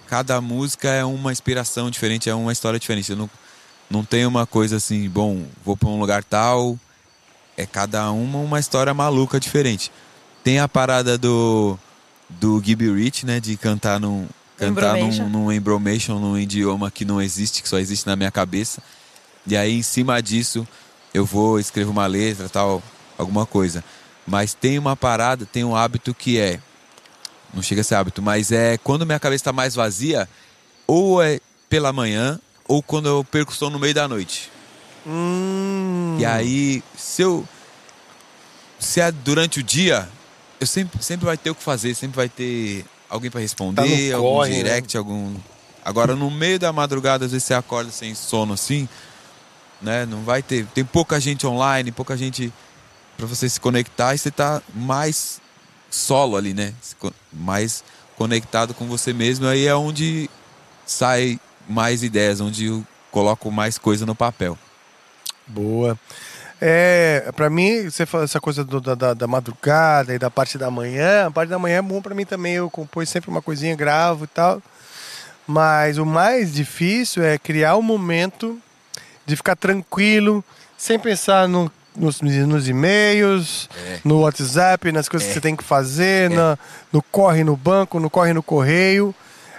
Cada 0.06 0.40
música 0.40 0.88
é 0.88 1.04
uma 1.04 1.32
inspiração 1.32 1.90
diferente, 1.90 2.30
é 2.30 2.34
uma 2.34 2.52
história 2.52 2.78
diferente. 2.78 3.10
Eu 3.10 3.16
não, 3.16 3.30
não 3.90 4.04
tenho 4.04 4.28
uma 4.28 4.46
coisa 4.46 4.76
assim, 4.76 5.08
bom, 5.08 5.44
vou 5.64 5.76
pra 5.76 5.88
um 5.88 5.98
lugar 5.98 6.24
tal. 6.24 6.78
É 7.56 7.66
cada 7.66 8.10
uma 8.12 8.38
uma 8.38 8.60
história 8.60 8.94
maluca 8.94 9.40
diferente. 9.40 9.90
Tem 10.44 10.60
a 10.60 10.68
parada 10.68 11.18
do. 11.18 11.78
Do 12.30 12.62
Gibby 12.62 12.90
Rich, 12.92 13.24
né? 13.24 13.40
De 13.40 13.56
cantar 13.56 13.98
num. 13.98 14.28
Cantar 14.58 14.94
num, 14.94 14.98
Embromation. 14.98 15.28
num 15.28 15.52
embromation, 15.52 16.18
num 16.18 16.36
idioma 16.36 16.90
que 16.90 17.04
não 17.04 17.22
existe, 17.22 17.62
que 17.62 17.68
só 17.68 17.78
existe 17.78 18.06
na 18.06 18.16
minha 18.16 18.30
cabeça. 18.30 18.82
E 19.46 19.56
aí, 19.56 19.78
em 19.78 19.82
cima 19.82 20.20
disso, 20.20 20.66
eu 21.14 21.24
vou, 21.24 21.60
escrevo 21.60 21.92
uma 21.92 22.06
letra, 22.06 22.48
tal, 22.48 22.82
alguma 23.16 23.46
coisa. 23.46 23.84
Mas 24.26 24.54
tem 24.54 24.76
uma 24.78 24.96
parada, 24.96 25.46
tem 25.46 25.64
um 25.64 25.76
hábito 25.76 26.12
que 26.12 26.38
é. 26.38 26.60
Não 27.54 27.62
chega 27.62 27.80
a 27.80 27.84
ser 27.84 27.94
hábito, 27.94 28.20
mas 28.20 28.52
é 28.52 28.76
quando 28.78 29.06
minha 29.06 29.20
cabeça 29.20 29.42
está 29.42 29.52
mais 29.52 29.74
vazia, 29.74 30.28
ou 30.86 31.22
é 31.22 31.40
pela 31.70 31.92
manhã, 31.92 32.38
ou 32.66 32.82
quando 32.82 33.08
eu 33.08 33.24
perco 33.24 33.52
o 33.52 33.54
som 33.54 33.70
no 33.70 33.78
meio 33.78 33.94
da 33.94 34.08
noite. 34.08 34.50
Hum. 35.06 36.16
E 36.18 36.26
aí, 36.26 36.82
se 36.96 37.22
eu. 37.22 37.46
Se 38.78 39.00
é 39.00 39.10
durante 39.10 39.60
o 39.60 39.62
dia, 39.62 40.08
eu 40.60 40.66
sempre, 40.66 41.02
sempre 41.02 41.26
vai 41.26 41.36
ter 41.36 41.50
o 41.50 41.54
que 41.54 41.62
fazer, 41.62 41.94
sempre 41.94 42.16
vai 42.16 42.28
ter 42.28 42.84
alguém 43.08 43.30
para 43.30 43.40
responder, 43.40 44.10
Tá 44.10 44.16
algum 44.16 44.28
corre, 44.28 44.50
né? 44.50 44.56
direct, 44.56 44.96
algum. 44.96 45.34
Agora, 45.84 46.14
no 46.14 46.30
meio 46.30 46.58
da 46.58 46.72
madrugada, 46.72 47.24
às 47.24 47.32
vezes 47.32 47.46
você 47.46 47.54
acorda 47.54 47.90
sem 47.90 48.14
sono 48.14 48.52
assim, 48.52 48.88
né? 49.80 50.04
Não 50.06 50.22
vai 50.22 50.42
ter. 50.42 50.66
Tem 50.66 50.84
pouca 50.84 51.18
gente 51.20 51.46
online, 51.46 51.90
pouca 51.92 52.16
gente 52.16 52.52
para 53.16 53.26
você 53.26 53.48
se 53.48 53.58
conectar 53.58 54.14
e 54.14 54.18
você 54.18 54.30
tá 54.30 54.62
mais 54.74 55.40
solo 55.90 56.36
ali, 56.36 56.52
né? 56.52 56.74
Mais 57.32 57.82
conectado 58.16 58.74
com 58.74 58.86
você 58.86 59.12
mesmo. 59.12 59.46
Aí 59.46 59.66
é 59.66 59.74
onde 59.74 60.28
sai 60.84 61.40
mais 61.68 62.02
ideias, 62.02 62.40
onde 62.40 62.66
eu 62.66 62.86
coloco 63.10 63.50
mais 63.50 63.78
coisa 63.78 64.04
no 64.04 64.14
papel. 64.14 64.58
Boa. 65.46 65.98
É, 66.60 67.30
para 67.36 67.48
mim, 67.48 67.84
você 67.88 68.04
fala 68.04 68.24
essa 68.24 68.40
coisa 68.40 68.64
do- 68.64 68.80
da, 68.80 68.94
da, 68.94 69.14
da 69.14 69.26
madrugada 69.26 70.12
e 70.14 70.18
da 70.18 70.28
parte 70.30 70.58
da 70.58 70.70
manhã, 70.70 71.26
a 71.26 71.30
parte 71.30 71.48
da 71.50 71.58
manhã 71.58 71.78
é 71.78 71.82
bom 71.82 72.02
para 72.02 72.14
mim 72.14 72.24
também. 72.24 72.54
Eu 72.54 72.68
compõe 72.68 73.06
sempre 73.06 73.30
uma 73.30 73.40
coisinha, 73.40 73.76
gravo 73.76 74.24
e 74.24 74.28
tal. 74.28 74.60
Mas 75.46 75.98
o 75.98 76.04
mais 76.04 76.52
difícil 76.52 77.22
é 77.24 77.38
criar 77.38 77.76
o 77.76 77.82
momento 77.82 78.58
de 79.24 79.36
ficar 79.36 79.54
tranquilo, 79.56 80.44
sem 80.76 80.98
pensar 80.98 81.46
no- 81.48 81.70
nos, 81.96 82.20
nos 82.20 82.68
e-mails, 82.68 83.68
É. 83.86 83.98
no 84.04 84.20
WhatsApp, 84.20 84.90
nas 84.92 85.08
coisas 85.08 85.28
que 85.28 85.34
você 85.34 85.40
tem 85.40 85.54
que 85.56 85.64
fazer, 85.64 86.28
na- 86.30 86.58
no 86.92 87.02
corre 87.02 87.44
no 87.44 87.56
banco, 87.56 87.98
no 88.00 88.10
corre 88.10 88.32
no 88.32 88.42
correio. 88.42 89.14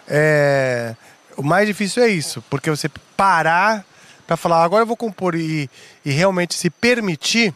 É, 0.08 0.96
o 1.38 1.44
mais 1.44 1.68
difícil 1.68 2.04
é 2.04 2.08
isso, 2.08 2.44
porque 2.50 2.70
você 2.70 2.90
parar 3.16 3.86
para 4.30 4.38
falar, 4.38 4.64
agora 4.64 4.84
eu 4.84 4.86
vou 4.86 4.96
compor 4.96 5.34
e, 5.34 5.68
e 6.06 6.12
realmente 6.12 6.54
se 6.54 6.70
permitir, 6.70 7.52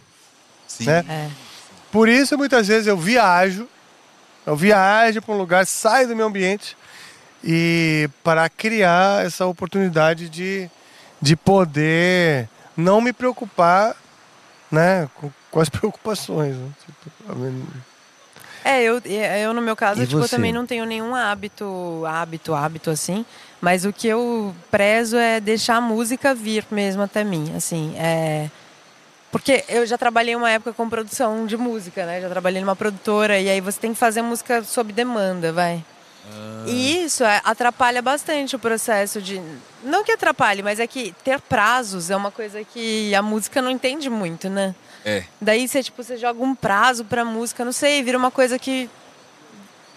Sim. 0.67 0.85
né? 0.85 1.05
É. 1.07 1.29
Por 1.91 2.09
isso, 2.09 2.35
muitas 2.35 2.67
vezes 2.67 2.87
eu 2.87 2.97
viajo, 2.97 3.69
eu 4.43 4.55
viajo 4.55 5.21
para 5.21 5.35
um 5.35 5.37
lugar, 5.37 5.67
saio 5.67 6.07
do 6.07 6.15
meu 6.15 6.25
ambiente 6.25 6.75
e 7.43 8.09
para 8.23 8.49
criar 8.49 9.23
essa 9.23 9.45
oportunidade 9.45 10.27
de, 10.27 10.67
de 11.21 11.35
poder 11.35 12.49
não 12.75 12.99
me 12.99 13.13
preocupar 13.13 13.95
né, 14.71 15.07
com, 15.13 15.29
com 15.51 15.59
as 15.59 15.69
preocupações. 15.69 16.55
né? 16.55 16.69
Tipo, 16.83 17.53
É, 18.65 18.81
eu, 18.81 18.97
eu 18.97 19.53
no 19.53 19.61
meu 19.61 19.75
caso, 19.75 20.01
E 20.01 20.07
tipo, 20.07 20.21
eu 20.21 20.27
também 20.27 20.51
não 20.51 20.65
tenho 20.65 20.85
nenhum 20.87 21.13
hábito, 21.13 22.03
hábito, 22.07 22.55
hábito 22.55 22.89
assim. 22.89 23.23
Mas 23.63 23.85
o 23.85 23.93
que 23.93 24.09
eu 24.09 24.53
prezo 24.69 25.15
é 25.15 25.39
deixar 25.39 25.77
a 25.77 25.81
música 25.81 26.35
vir 26.35 26.65
mesmo 26.69 27.01
até 27.01 27.23
mim, 27.23 27.53
assim. 27.55 27.95
É... 27.97 28.49
Porque 29.31 29.63
eu 29.69 29.85
já 29.85 29.97
trabalhei 29.97 30.35
uma 30.35 30.51
época 30.51 30.73
com 30.73 30.89
produção 30.89 31.45
de 31.45 31.55
música, 31.55 32.05
né? 32.05 32.19
Já 32.19 32.27
trabalhei 32.27 32.59
numa 32.59 32.75
produtora 32.75 33.39
e 33.39 33.49
aí 33.49 33.61
você 33.61 33.79
tem 33.79 33.93
que 33.93 33.97
fazer 33.97 34.21
música 34.21 34.65
sob 34.65 34.91
demanda, 34.91 35.53
vai. 35.53 35.81
E 36.67 37.05
isso 37.05 37.23
é, 37.23 37.39
atrapalha 37.41 38.01
bastante 38.01 38.53
o 38.53 38.59
processo 38.59 39.21
de. 39.21 39.41
Não 39.81 40.03
que 40.03 40.11
atrapalhe, 40.11 40.61
mas 40.61 40.81
é 40.81 40.85
que 40.85 41.15
ter 41.23 41.39
prazos 41.39 42.09
é 42.09 42.17
uma 42.17 42.31
coisa 42.31 42.65
que 42.65 43.15
a 43.15 43.21
música 43.21 43.61
não 43.61 43.71
entende 43.71 44.09
muito, 44.09 44.49
né? 44.49 44.75
É. 45.05 45.23
Daí 45.39 45.69
você, 45.69 45.81
tipo, 45.81 46.03
você 46.03 46.17
joga 46.17 46.43
um 46.43 46.53
prazo 46.53 47.05
pra 47.05 47.23
música, 47.23 47.63
não 47.63 47.71
sei, 47.71 48.03
vira 48.03 48.17
uma 48.17 48.31
coisa 48.31 48.59
que 48.59 48.89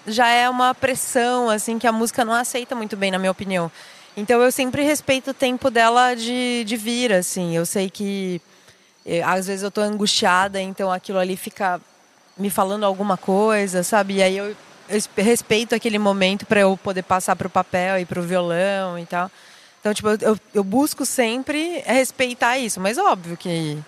já 0.06 0.28
é 0.28 0.48
uma 0.48 0.74
pressão, 0.74 1.50
assim, 1.50 1.78
que 1.78 1.86
a 1.86 1.92
música 1.92 2.24
não 2.24 2.32
aceita 2.32 2.74
muito 2.74 2.96
bem, 2.96 3.10
na 3.10 3.18
minha 3.18 3.30
opinião. 3.30 3.70
Então 4.16 4.40
eu 4.40 4.50
sempre 4.50 4.82
respeito 4.82 5.30
o 5.30 5.34
tempo 5.34 5.70
dela 5.70 6.14
de, 6.14 6.64
de 6.64 6.76
vir, 6.76 7.12
assim. 7.12 7.54
Eu 7.56 7.66
sei 7.66 7.90
que 7.90 8.40
eh, 9.04 9.22
às 9.22 9.46
vezes 9.46 9.62
eu 9.62 9.70
tô 9.70 9.80
angustiada, 9.80 10.60
então 10.60 10.90
aquilo 10.90 11.18
ali 11.18 11.36
fica 11.36 11.80
me 12.38 12.48
falando 12.50 12.84
alguma 12.84 13.16
coisa, 13.16 13.82
sabe? 13.82 14.14
E 14.16 14.22
aí 14.22 14.36
eu, 14.36 14.46
eu 14.88 14.96
es- 14.96 15.08
respeito 15.16 15.74
aquele 15.74 15.98
momento 15.98 16.46
para 16.46 16.60
eu 16.60 16.76
poder 16.76 17.02
passar 17.02 17.36
pro 17.36 17.50
papel 17.50 17.98
e 17.98 18.04
pro 18.06 18.22
violão 18.22 18.98
e 18.98 19.04
tal. 19.04 19.30
Então, 19.80 19.92
tipo, 19.94 20.08
eu, 20.20 20.38
eu 20.54 20.64
busco 20.64 21.04
sempre 21.04 21.82
respeitar 21.86 22.58
isso, 22.58 22.80
mas 22.80 22.98
óbvio 22.98 23.36
que 23.36 23.78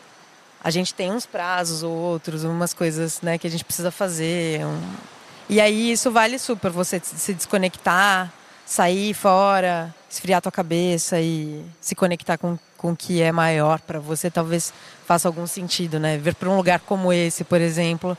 a 0.63 0.71
gente 0.71 0.93
tem 0.93 1.11
uns 1.11 1.25
prazos 1.27 1.83
ou 1.83 1.91
outros, 1.93 2.45
umas 2.45 2.75
coisas 2.75 3.21
né, 3.23 3.39
que 3.39 3.47
a 3.47 3.51
gente 3.51 3.65
precisa 3.65 3.91
fazer. 3.91 4.65
um- 4.67 5.18
E 5.49 5.61
aí 5.61 5.93
isso 5.93 6.11
vale 6.11 6.39
super, 6.39 6.71
você 6.71 7.01
se 7.03 7.33
desconectar, 7.33 8.31
sair 8.67 9.15
fora, 9.15 9.95
esfriar 10.11 10.43
tua 10.43 10.53
cabeça 10.53 11.19
e 11.21 11.65
se 11.81 11.95
conectar 11.95 12.37
com, 12.37 12.59
com 12.77 12.93
o 12.93 12.97
que 12.97 13.23
é 13.23 13.33
maior 13.33 13.81
para 13.81 13.99
você, 13.99 14.31
talvez 14.31 14.73
faça 15.07 15.27
algum 15.27 15.47
sentido, 15.47 15.99
né? 15.99 16.19
Ver 16.19 16.35
para 16.35 16.51
um 16.51 16.57
lugar 16.57 16.81
como 16.81 17.11
esse, 17.11 17.45
por 17.45 17.63
exemplo, 17.63 18.17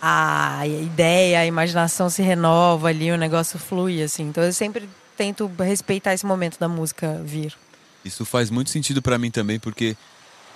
a 0.00 0.66
ideia, 0.66 1.40
a 1.40 1.46
imaginação 1.46 2.10
se 2.10 2.20
renova 2.20 2.88
ali, 2.88 3.10
o 3.10 3.16
negócio 3.16 3.58
flui, 3.58 4.02
assim. 4.02 4.24
Então 4.24 4.44
eu 4.44 4.52
sempre 4.52 4.88
tento 5.16 5.50
respeitar 5.58 6.12
esse 6.12 6.26
momento 6.26 6.58
da 6.58 6.68
música 6.68 7.20
vir. 7.24 7.54
Isso 8.04 8.26
faz 8.26 8.50
muito 8.50 8.68
sentido 8.68 9.00
pra 9.00 9.18
mim 9.18 9.30
também, 9.30 9.58
porque 9.58 9.96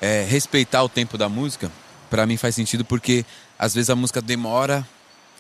é, 0.01 0.25
respeitar 0.29 0.83
o 0.83 0.89
tempo 0.89 1.17
da 1.17 1.29
música, 1.29 1.71
pra 2.11 2.27
mim 2.27 2.37
faz 2.37 2.55
sentido 2.55 2.85
porque 2.85 3.25
às 3.59 3.75
vezes 3.75 3.89
a 3.89 3.97
música 3.97 4.21
demora 4.21 4.87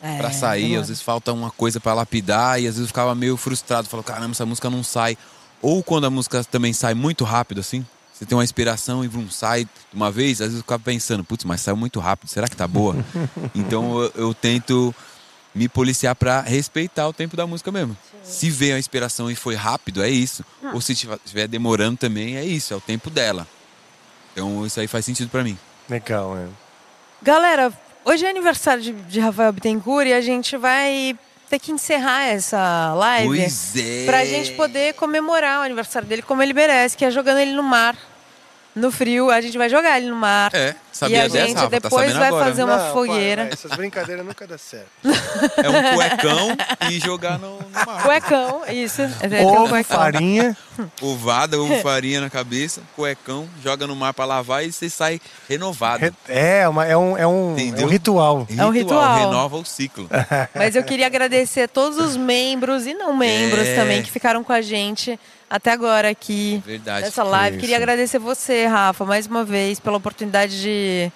É, 0.03 0.19
pra 0.19 0.31
sair, 0.31 0.63
demora. 0.63 0.81
às 0.83 0.89
vezes 0.89 1.03
falta 1.03 1.33
uma 1.33 1.51
coisa 1.51 1.81
pra 1.81 1.95
lapidar 1.95 2.61
e 2.61 2.67
às 2.67 2.75
vezes 2.75 2.81
eu 2.81 2.87
ficava 2.87 3.15
meio 3.15 3.37
frustrado, 3.37 3.89
falo, 3.89 4.03
caramba, 4.03 4.33
essa 4.33 4.45
música 4.45 4.69
não 4.69 4.83
sai. 4.83 5.17
Ou 5.63 5.83
quando 5.83 6.05
a 6.05 6.11
música 6.11 6.45
também 6.45 6.73
sai 6.73 6.93
muito 6.93 7.25
rápido 7.25 7.61
assim, 7.61 7.87
você 8.13 8.27
tem 8.27 8.37
uma 8.37 8.45
inspiração 8.45 9.05
e 9.05 9.09
vrum, 9.09 9.31
sai 9.31 9.65
de 9.65 9.71
uma 9.93 10.11
vez, 10.11 10.41
às 10.41 10.49
vezes 10.49 10.57
eu 10.57 10.63
ficava 10.63 10.83
pensando, 10.83 11.25
putz, 11.25 11.45
mas 11.45 11.61
saiu 11.61 11.77
muito 11.77 11.99
rápido, 12.01 12.29
será 12.29 12.49
que 12.49 12.57
tá 12.57 12.69
boa? 12.69 12.97
então 13.55 14.03
eu, 14.03 14.13
eu 14.15 14.35
tento 14.35 14.95
me 15.55 15.69
policiar 15.69 16.15
pra 16.15 16.41
respeitar 16.41 17.09
o 17.09 17.13
tempo 17.13 17.37
da 17.37 17.47
música 17.47 17.71
mesmo. 17.71 17.97
Se 18.23 18.51
veio 18.51 18.75
a 18.75 18.79
inspiração 18.79 19.31
e 19.31 19.35
foi 19.35 19.55
rápido, 19.55 20.03
é 20.03 20.11
isso. 20.11 20.45
Ou 20.73 20.81
se 20.81 20.95
tiver 20.95 21.19
estiver 21.25 21.49
demorando 21.49 21.97
também, 21.97 22.37
é 22.37 22.45
isso, 22.45 22.75
é 22.75 22.77
o 22.77 22.81
tempo 22.81 23.09
dela. 23.09 23.47
Então 24.33 24.67
isso 24.67 24.81
aí 24.81 24.89
faz 24.89 25.05
sentido 25.05 25.31
pra 25.31 25.45
mim. 25.45 25.57
Legal, 25.89 26.37
é. 26.37 26.49
Galera, 27.23 27.73
hoje 28.05 28.25
é 28.27 28.31
aniversário 28.31 28.83
de, 28.83 28.93
de 28.93 29.21
Rafael 29.21 29.53
Bittencourt 29.53 30.07
e 30.07 30.13
a 30.13 30.21
gente 30.21 30.57
vai 30.57 31.17
ter 31.49 31.59
que 31.59 31.73
encerrar 31.73 32.25
essa 32.25 32.95
live 32.95 33.29
Pois 33.29 33.77
é. 33.77 34.07
pra 34.07 34.25
gente 34.25 34.53
poder 34.53 34.95
comemorar 34.95 35.61
o 35.61 35.63
aniversário 35.63 36.09
dele 36.09 36.23
como 36.23 36.43
ele 36.43 36.53
merece, 36.53 36.97
que 36.97 37.05
é 37.05 37.11
jogando 37.11 37.39
ele 37.39 37.53
no 37.53 37.63
mar. 37.63 37.97
No 38.75 38.91
frio, 38.91 39.31
a 39.31 39.41
gente 39.41 39.57
vai 39.57 39.69
jogar 39.69 39.97
ele 39.99 40.11
no 40.11 40.17
mar. 40.17 40.51
É, 40.53 40.71
e 40.93 40.97
sabia 40.97 41.21
a 41.21 41.29
dessa, 41.29 41.47
gente 41.47 41.55
Rafa? 41.57 41.71
Tá 41.71 41.79
depois 41.79 41.93
sabendo 42.07 42.19
vai 42.19 42.29
agora. 42.29 42.45
fazer 42.47 42.65
uma 42.65 42.77
Não, 42.77 42.93
fogueira. 42.93 43.45
para, 43.45 43.55
essas 43.55 43.71
brincadeiras 43.73 44.27
nunca 44.27 44.47
dão 44.47 44.59
certo. 44.59 44.87
É 45.57 45.69
um 45.69 45.95
cuecão 45.95 46.57
e 46.91 46.99
jogar 46.99 47.39
no, 47.39 47.59
no 47.59 47.69
mar. 47.87 48.03
Cuecão, 48.03 48.63
isso. 48.69 49.03
É, 49.03 49.43
um 49.43 49.47
Ovo, 49.47 49.69
cuecão. 49.69 49.97
farinha. 49.99 50.57
Ovada, 51.01 51.61
ovo 51.61 51.79
farinha 51.81 52.21
na 52.21 52.29
cabeça, 52.29 52.81
cuecão, 52.97 53.49
joga 53.63 53.87
no 53.87 53.95
mar 53.95 54.13
pra 54.13 54.25
lavar 54.25 54.65
e 54.65 54.73
você 54.73 54.91
sai 54.91 55.21
renovado. 55.49 56.01
Re- 56.01 56.13
É, 56.29 56.69
uma- 56.69 56.85
é, 56.85 56.97
um, 56.97 57.17
é, 57.17 57.27
um, 57.27 57.57
é 57.57 57.85
um 57.85 57.89
ritual. 57.89 58.47
É 58.57 58.65
um 58.65 58.71
ritual. 58.71 59.19
Renova 59.19 59.57
o 59.57 59.65
ciclo. 59.65 60.09
Mas 60.55 60.75
eu 60.75 60.83
queria 60.83 61.07
agradecer 61.07 61.63
a 61.63 61.69
todos 61.69 61.97
os 61.99 62.17
membros 62.17 62.87
e 62.87 62.95
não 62.95 63.17
membros 63.17 63.67
É. 63.69 63.75
também 63.77 64.03
que 64.03 64.11
ficaram 64.11 64.43
com 64.43 64.53
a 64.53 64.61
gente 64.61 65.19
até 65.49 65.73
agora 65.73 66.09
aqui 66.11 66.63
Verdade. 66.65 67.07
nessa 67.07 67.23
live. 67.23 67.59
Queria 67.59 67.77
agradecer 67.77 68.19
você, 68.19 68.67
Rafa, 68.67 69.05
mais 69.05 69.27
uma 69.27 69.45
vez, 69.45 69.79
pela 69.79 69.97
oportunidade 69.97 70.61
de, 70.61 71.13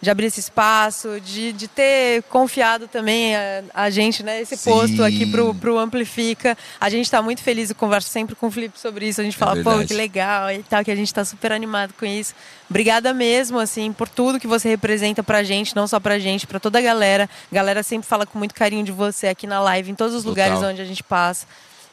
de 0.00 0.10
abrir 0.10 0.26
esse 0.26 0.40
espaço, 0.40 1.20
de, 1.20 1.52
de 1.52 1.66
ter 1.68 2.22
confiado 2.24 2.86
também 2.86 3.34
a, 3.34 3.62
a 3.72 3.90
gente, 3.90 4.22
né, 4.22 4.40
esse 4.40 4.56
Sim. 4.56 4.70
posto 4.70 5.02
aqui 5.02 5.26
pro, 5.26 5.54
pro 5.54 5.78
Amplifica. 5.78 6.56
A 6.80 6.88
gente 6.88 7.04
está 7.04 7.22
muito 7.22 7.42
feliz, 7.42 7.70
eu 7.70 7.76
converso 7.76 8.08
sempre 8.08 8.34
com 8.34 8.48
o 8.48 8.50
Felipe 8.50 8.78
sobre 8.78 9.08
isso. 9.08 9.20
A 9.20 9.24
gente 9.24 9.36
fala, 9.36 9.62
pô, 9.62 9.80
É 9.80 9.86
que 9.86 9.94
legal 9.94 10.52
e 10.52 10.62
tal, 10.62 10.84
que 10.84 10.90
a 10.90 10.96
gente 10.96 11.08
está 11.08 11.24
super 11.24 11.52
animado 11.52 11.94
com 11.98 12.04
isso. 12.04 12.34
Obrigada 12.68 13.14
mesmo, 13.14 13.58
assim, 13.58 13.92
por 13.92 14.08
tudo 14.08 14.38
que 14.38 14.46
você 14.46 14.68
representa 14.68 15.22
pra 15.22 15.42
gente, 15.42 15.74
não 15.74 15.86
só 15.86 15.98
pra 15.98 16.18
gente, 16.18 16.46
pra 16.46 16.60
toda 16.60 16.78
a 16.78 16.82
galera. 16.82 17.28
A 17.50 17.54
galera 17.54 17.82
sempre 17.82 18.06
fala 18.06 18.26
com 18.26 18.38
muito 18.38 18.54
carinho 18.54 18.84
de 18.84 18.92
você 18.92 19.28
aqui 19.28 19.46
na 19.46 19.60
live, 19.60 19.90
em 19.90 19.94
todos 19.94 20.14
os 20.14 20.22
Total. 20.22 20.30
lugares 20.50 20.62
onde 20.62 20.82
a 20.82 20.84
gente 20.84 21.02
passa. 21.02 21.46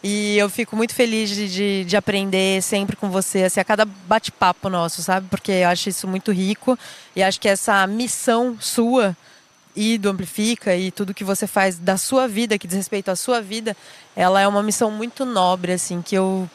E 0.03 0.37
eu 0.37 0.49
fico 0.49 0.75
muito 0.75 0.93
feliz 0.93 1.29
de, 1.31 1.49
de, 1.51 1.85
de 1.85 1.97
aprender 1.97 2.61
sempre 2.61 2.95
com 2.95 3.09
você, 3.09 3.43
assim, 3.43 3.59
a 3.59 3.63
cada 3.63 3.85
bate-papo 3.85 4.69
nosso, 4.69 5.01
sabe? 5.01 5.27
Porque 5.29 5.51
eu 5.51 5.67
acho 5.69 5.89
isso 5.89 6.07
muito 6.07 6.31
rico 6.31 6.77
e 7.15 7.23
acho 7.23 7.39
que 7.41 7.47
essa 7.49 7.85
missão 7.87 8.55
sua 8.59 9.15
e 9.75 9.97
do 9.97 10.07
Amplifica 10.09 10.75
e 10.75 10.91
tudo 10.91 11.13
que 11.13 11.23
você 11.23 11.47
faz 11.47 11.77
da 11.79 11.97
sua 11.97 12.27
vida, 12.27 12.57
que 12.57 12.67
diz 12.67 12.77
respeito 12.77 13.09
à 13.09 13.15
sua 13.15 13.41
vida, 13.41 13.75
ela 14.15 14.39
é 14.39 14.47
uma 14.47 14.61
missão 14.63 14.89
muito 14.91 15.25
nobre, 15.25 15.71
assim, 15.73 16.01
que 16.01 16.15
eu 16.15 16.47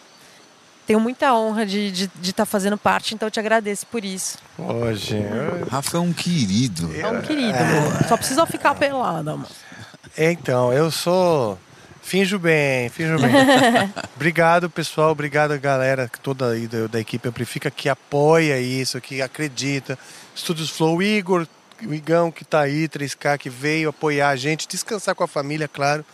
tenho 0.87 0.99
muita 1.01 1.35
honra 1.35 1.67
de 1.67 1.89
estar 1.89 1.97
de, 2.17 2.21
de 2.23 2.33
tá 2.33 2.47
fazendo 2.47 2.79
parte, 2.79 3.15
então 3.15 3.27
eu 3.27 3.31
te 3.31 3.39
agradeço 3.39 3.87
por 3.89 4.05
isso. 4.05 4.39
Hoje. 4.59 5.17
eu- 5.17 5.67
Rafa 5.69 5.97
é 5.97 6.01
um 6.01 6.13
querido. 6.13 6.91
É 6.99 7.07
um 7.09 7.21
querido, 7.21 7.59
amor. 7.59 8.09
Só 8.09 8.17
precisa 8.17 8.47
ficar 8.47 8.75
pelada, 8.75 9.33
amor. 9.33 9.49
Então, 10.17 10.73
eu 10.73 10.91
sou. 10.91 11.59
Finjo 12.11 12.41
bem, 12.41 12.89
finjo 12.89 13.21
bem. 13.21 13.31
obrigado, 14.17 14.69
pessoal. 14.69 15.13
Obrigado, 15.13 15.57
galera 15.61 16.11
toda 16.21 16.51
aí 16.51 16.67
da, 16.67 16.89
da 16.89 16.99
equipe 16.99 17.29
Amplifica 17.29 17.71
que 17.71 17.89
apoia 17.89 18.59
isso, 18.59 19.01
que 19.01 19.23
acredita. 19.23 19.97
Estúdios 20.35 20.71
Flow, 20.71 21.01
Igor, 21.01 21.47
o 21.87 21.95
Igão 21.95 22.33
que 22.33 22.45
tá 22.45 22.63
aí, 22.63 22.89
3K, 22.89 23.39
que 23.39 23.49
veio 23.49 23.91
apoiar 23.91 24.31
a 24.31 24.35
gente, 24.35 24.67
descansar 24.67 25.15
com 25.15 25.23
a 25.23 25.29
família, 25.29 25.69
claro, 25.69 26.05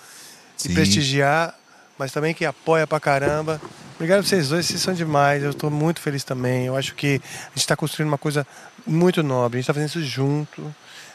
e 0.59 0.69
Sim. 0.69 0.75
prestigiar, 0.75 1.55
mas 1.99 2.13
também 2.13 2.35
que 2.35 2.45
apoia 2.45 2.87
pra 2.87 3.01
caramba. 3.01 3.59
Obrigado 3.95 4.19
a 4.19 4.23
vocês 4.23 4.51
dois, 4.51 4.67
vocês 4.67 4.83
são 4.83 4.93
demais. 4.93 5.43
Eu 5.43 5.55
tô 5.55 5.71
muito 5.71 6.03
feliz 6.03 6.23
também. 6.25 6.67
Eu 6.67 6.77
acho 6.77 6.95
que 6.95 7.23
a 7.25 7.57
gente 7.57 7.67
tá 7.67 7.75
construindo 7.75 8.09
uma 8.09 8.19
coisa 8.19 8.47
muito 8.87 9.23
nobre. 9.23 9.57
A 9.57 9.61
gente 9.63 9.67
tá 9.67 9.73
fazendo 9.73 9.89
isso 9.89 10.05
junto. 10.05 10.75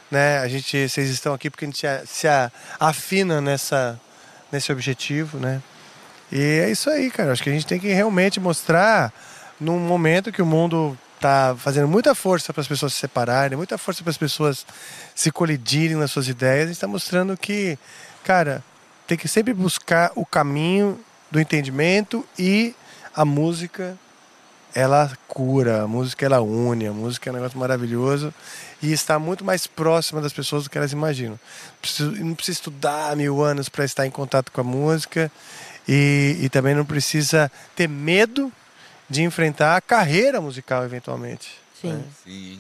Né? 0.10 0.40
A 0.40 0.48
gente, 0.48 0.90
vocês 0.90 1.08
estão 1.08 1.36
aqui 1.36 1.52
porque 1.52 1.66
a 1.66 1.68
gente 1.68 1.86
se, 2.08 2.28
afina 2.80 3.40
nessa, 3.40 4.02
nesse 4.52 4.72
objetivo, 4.72 5.38
né? 5.38 5.62
E 6.32 6.40
é 6.40 6.70
isso 6.72 6.90
aí, 6.90 7.12
cara. 7.12 7.32
Acho 7.32 7.44
que 7.44 7.50
a 7.50 7.54
gente 7.54 7.66
tem 7.66 7.80
que 7.80 7.92
realmente 7.92 8.40
mostrar 8.40 9.14
num 9.60 9.80
momento 9.80 10.32
que 10.32 10.42
o 10.42 10.46
mundo 10.46 10.98
tá 11.20 11.56
fazendo 11.58 11.88
muita 11.88 12.16
força 12.16 12.52
para 12.52 12.62
as 12.62 12.68
pessoas 12.68 12.94
se 12.94 13.00
separarem, 13.00 13.56
muita 13.56 13.78
força 13.78 14.02
para 14.02 14.10
as 14.10 14.18
pessoas 14.18 14.66
se 15.14 15.32
colidirem 15.32 15.96
nas 15.96 16.12
suas 16.12 16.28
ideias. 16.28 16.64
A 16.64 16.68
gente 16.68 16.76
está 16.76 16.88
mostrando 16.88 17.38
que, 17.38 17.78
cara, 18.24 18.64
tem 19.06 19.18
que 19.18 19.28
sempre 19.28 19.54
buscar 19.54 20.12
o 20.16 20.26
caminho 20.26 21.00
do 21.30 21.40
entendimento 21.40 22.26
e 22.40 22.74
a 23.14 23.24
música 23.24 23.98
ela 24.74 25.12
cura, 25.28 25.84
a 25.84 25.88
música 25.88 26.26
ela 26.26 26.42
une, 26.42 26.88
a 26.88 26.94
música 26.94 27.30
é 27.30 27.32
um 27.32 27.36
negócio 27.36 27.60
maravilhoso 27.60 28.34
e 28.82 28.92
está 28.92 29.20
muito 29.20 29.44
mais 29.46 29.68
próxima 29.68 30.22
das 30.22 30.34
pessoas 30.34 30.64
do 30.64 30.70
que 30.70 30.78
elas 30.78 30.92
imaginam. 30.92 31.40
Preciso- 31.82 32.12
não 32.12 32.34
precisa 32.36 32.58
estudar 32.58 33.16
mil 33.16 33.44
anos 33.44 33.70
para 33.70 33.86
estar 33.86 34.06
em 34.08 34.12
contato 34.12 34.52
com 34.52 34.62
a 34.62 34.64
música 34.64 35.32
e, 35.88 36.38
e 36.42 36.50
também 36.50 36.74
não 36.76 36.86
precisa 36.86 37.52
ter 37.76 37.88
medo 37.88 38.52
de 39.10 39.22
enfrentar 39.24 39.76
a 39.78 39.82
carreira 39.82 40.40
musical 40.42 40.84
eventualmente. 40.84 41.50
Sim. 41.82 41.94
né? 41.94 42.04
Sim. 42.24 42.60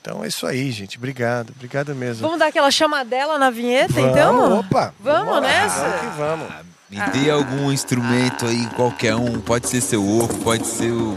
Então 0.00 0.22
é 0.22 0.28
isso 0.28 0.46
aí, 0.46 0.70
gente. 0.70 0.98
Obrigado, 0.98 1.50
obrigado 1.56 1.94
mesmo. 1.94 2.22
Vamos 2.22 2.38
dar 2.38 2.48
aquela 2.48 2.70
chamadela 2.70 3.38
na 3.38 3.48
vinheta, 3.50 3.94
Vamos, 3.94 4.10
então? 4.10 4.58
Opa! 4.58 4.94
Vamos 5.00 5.32
lá, 5.34 5.40
nessa? 5.40 5.80
Vamos 5.80 6.00
que 6.00 6.06
vamos. 6.18 6.52
Me 6.90 7.00
dê 7.10 7.30
algum 7.30 7.72
instrumento 7.72 8.44
aí, 8.46 8.66
qualquer 8.76 9.14
um. 9.16 9.40
Pode 9.40 9.66
ser 9.68 9.80
seu 9.80 10.06
ovo, 10.06 10.36
pode 10.42 10.66
ser 10.66 10.92
o. 10.92 11.16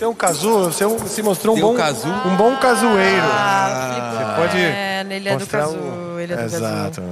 Tem 0.00 0.08
um 0.08 0.14
casu? 0.14 0.64
Você 0.64 0.84
se 1.08 1.22
mostrou 1.22 1.54
um 1.54 1.60
bom 1.60 1.74
casu? 1.76 2.08
um 2.08 2.34
bom 2.36 2.56
casueiro. 2.56 3.22
Ah, 3.22 4.34
Você 4.34 4.40
pode 4.40 4.56
É, 4.58 5.06
ele 5.10 5.28
é 5.28 5.32
do 5.34 5.40
mostrar 5.40 5.60
casu, 5.60 5.76
o- 5.76 6.18
ele 6.18 6.32
é 6.32 6.36
do 6.36 6.42
casu. 6.42 6.56
Exato. 6.56 7.02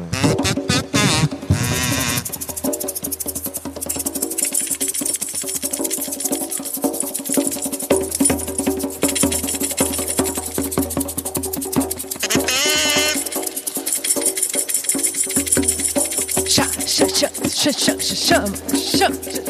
Chá, 16.49 16.65
chá, 16.87 17.07
chá, 17.09 17.29
chá, 17.49 17.73
chá, 17.73 17.95
chá, 18.01 18.15
chama, 18.15 18.57
chama, 18.75 19.17
chama. 19.23 19.48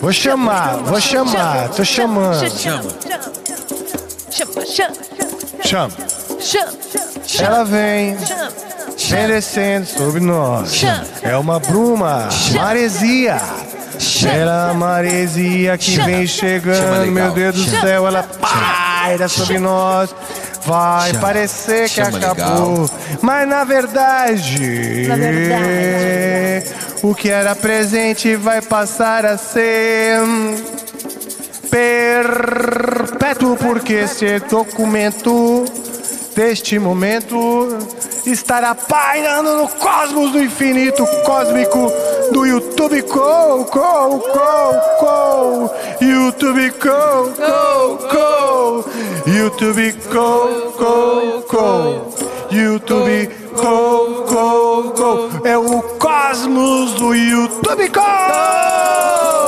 Vou 0.00 0.12
chamar, 0.12 0.76
vou 0.78 1.00
chamar, 1.00 1.68
tô 1.70 1.84
chamando. 1.84 2.48
Chama, 2.58 2.90
chama, 4.30 4.64
chama, 4.64 4.92
Chama. 5.62 5.92
chama, 6.40 6.72
Ela 7.38 7.64
vem, 7.64 8.16
vem 9.08 9.26
descendo 9.28 9.86
sobre 9.86 10.20
nós. 10.20 10.82
É 11.22 11.36
uma 11.36 11.60
bruma, 11.60 12.28
maresia. 12.54 13.40
Ela 14.26 14.68
é 14.68 14.70
a 14.70 14.74
maresia 14.74 15.78
que 15.78 15.96
vem 16.00 16.26
chegando, 16.26 17.00
legal. 17.00 17.06
meu 17.06 17.30
Deus 17.32 17.54
do 17.54 17.70
céu, 17.80 18.06
ela 18.06 18.22
paira 18.22 19.28
sobre 19.28 19.58
nós. 19.58 20.10
Vai 20.64 21.08
Chama. 21.10 21.20
parecer 21.20 21.88
que 21.88 21.96
Chama 21.96 22.18
acabou, 22.18 22.88
mas 23.20 23.48
na 23.48 23.64
verdade, 23.64 25.06
Na 25.08 25.16
verdade. 25.16 26.72
O 27.02 27.14
que 27.14 27.28
era 27.28 27.54
presente 27.56 28.36
vai 28.36 28.62
passar 28.62 29.26
a 29.26 29.36
ser 29.36 30.20
perpétuo. 31.68 33.56
porque 33.56 33.94
esse 33.94 34.38
documento 34.40 35.64
deste 36.34 36.78
momento 36.78 37.68
estará 38.24 38.74
pairando 38.74 39.56
no 39.56 39.68
cosmos 39.68 40.30
do 40.32 40.40
infinito 40.40 41.04
cósmico 41.24 41.92
do 42.32 42.46
YouTube. 42.46 43.02
Co, 43.02 43.64
Co, 43.64 44.20
Co, 44.32 44.80
Co, 45.00 45.74
YouTube 46.00 46.70
Co, 46.72 47.32
Co, 47.36 47.98
Co, 48.08 48.84
YouTube 49.26 49.92
Co, 50.08 50.72
Co, 50.76 51.44
Co, 51.48 52.12
YouTube 52.50 53.41
Co, 53.56 54.24
Co, 54.28 54.92
Co, 54.96 55.30
é 55.44 55.58
o 55.58 55.82
cosmos 55.98 56.94
do 56.94 57.14
YouTube 57.14 57.88
Co. 57.90 59.41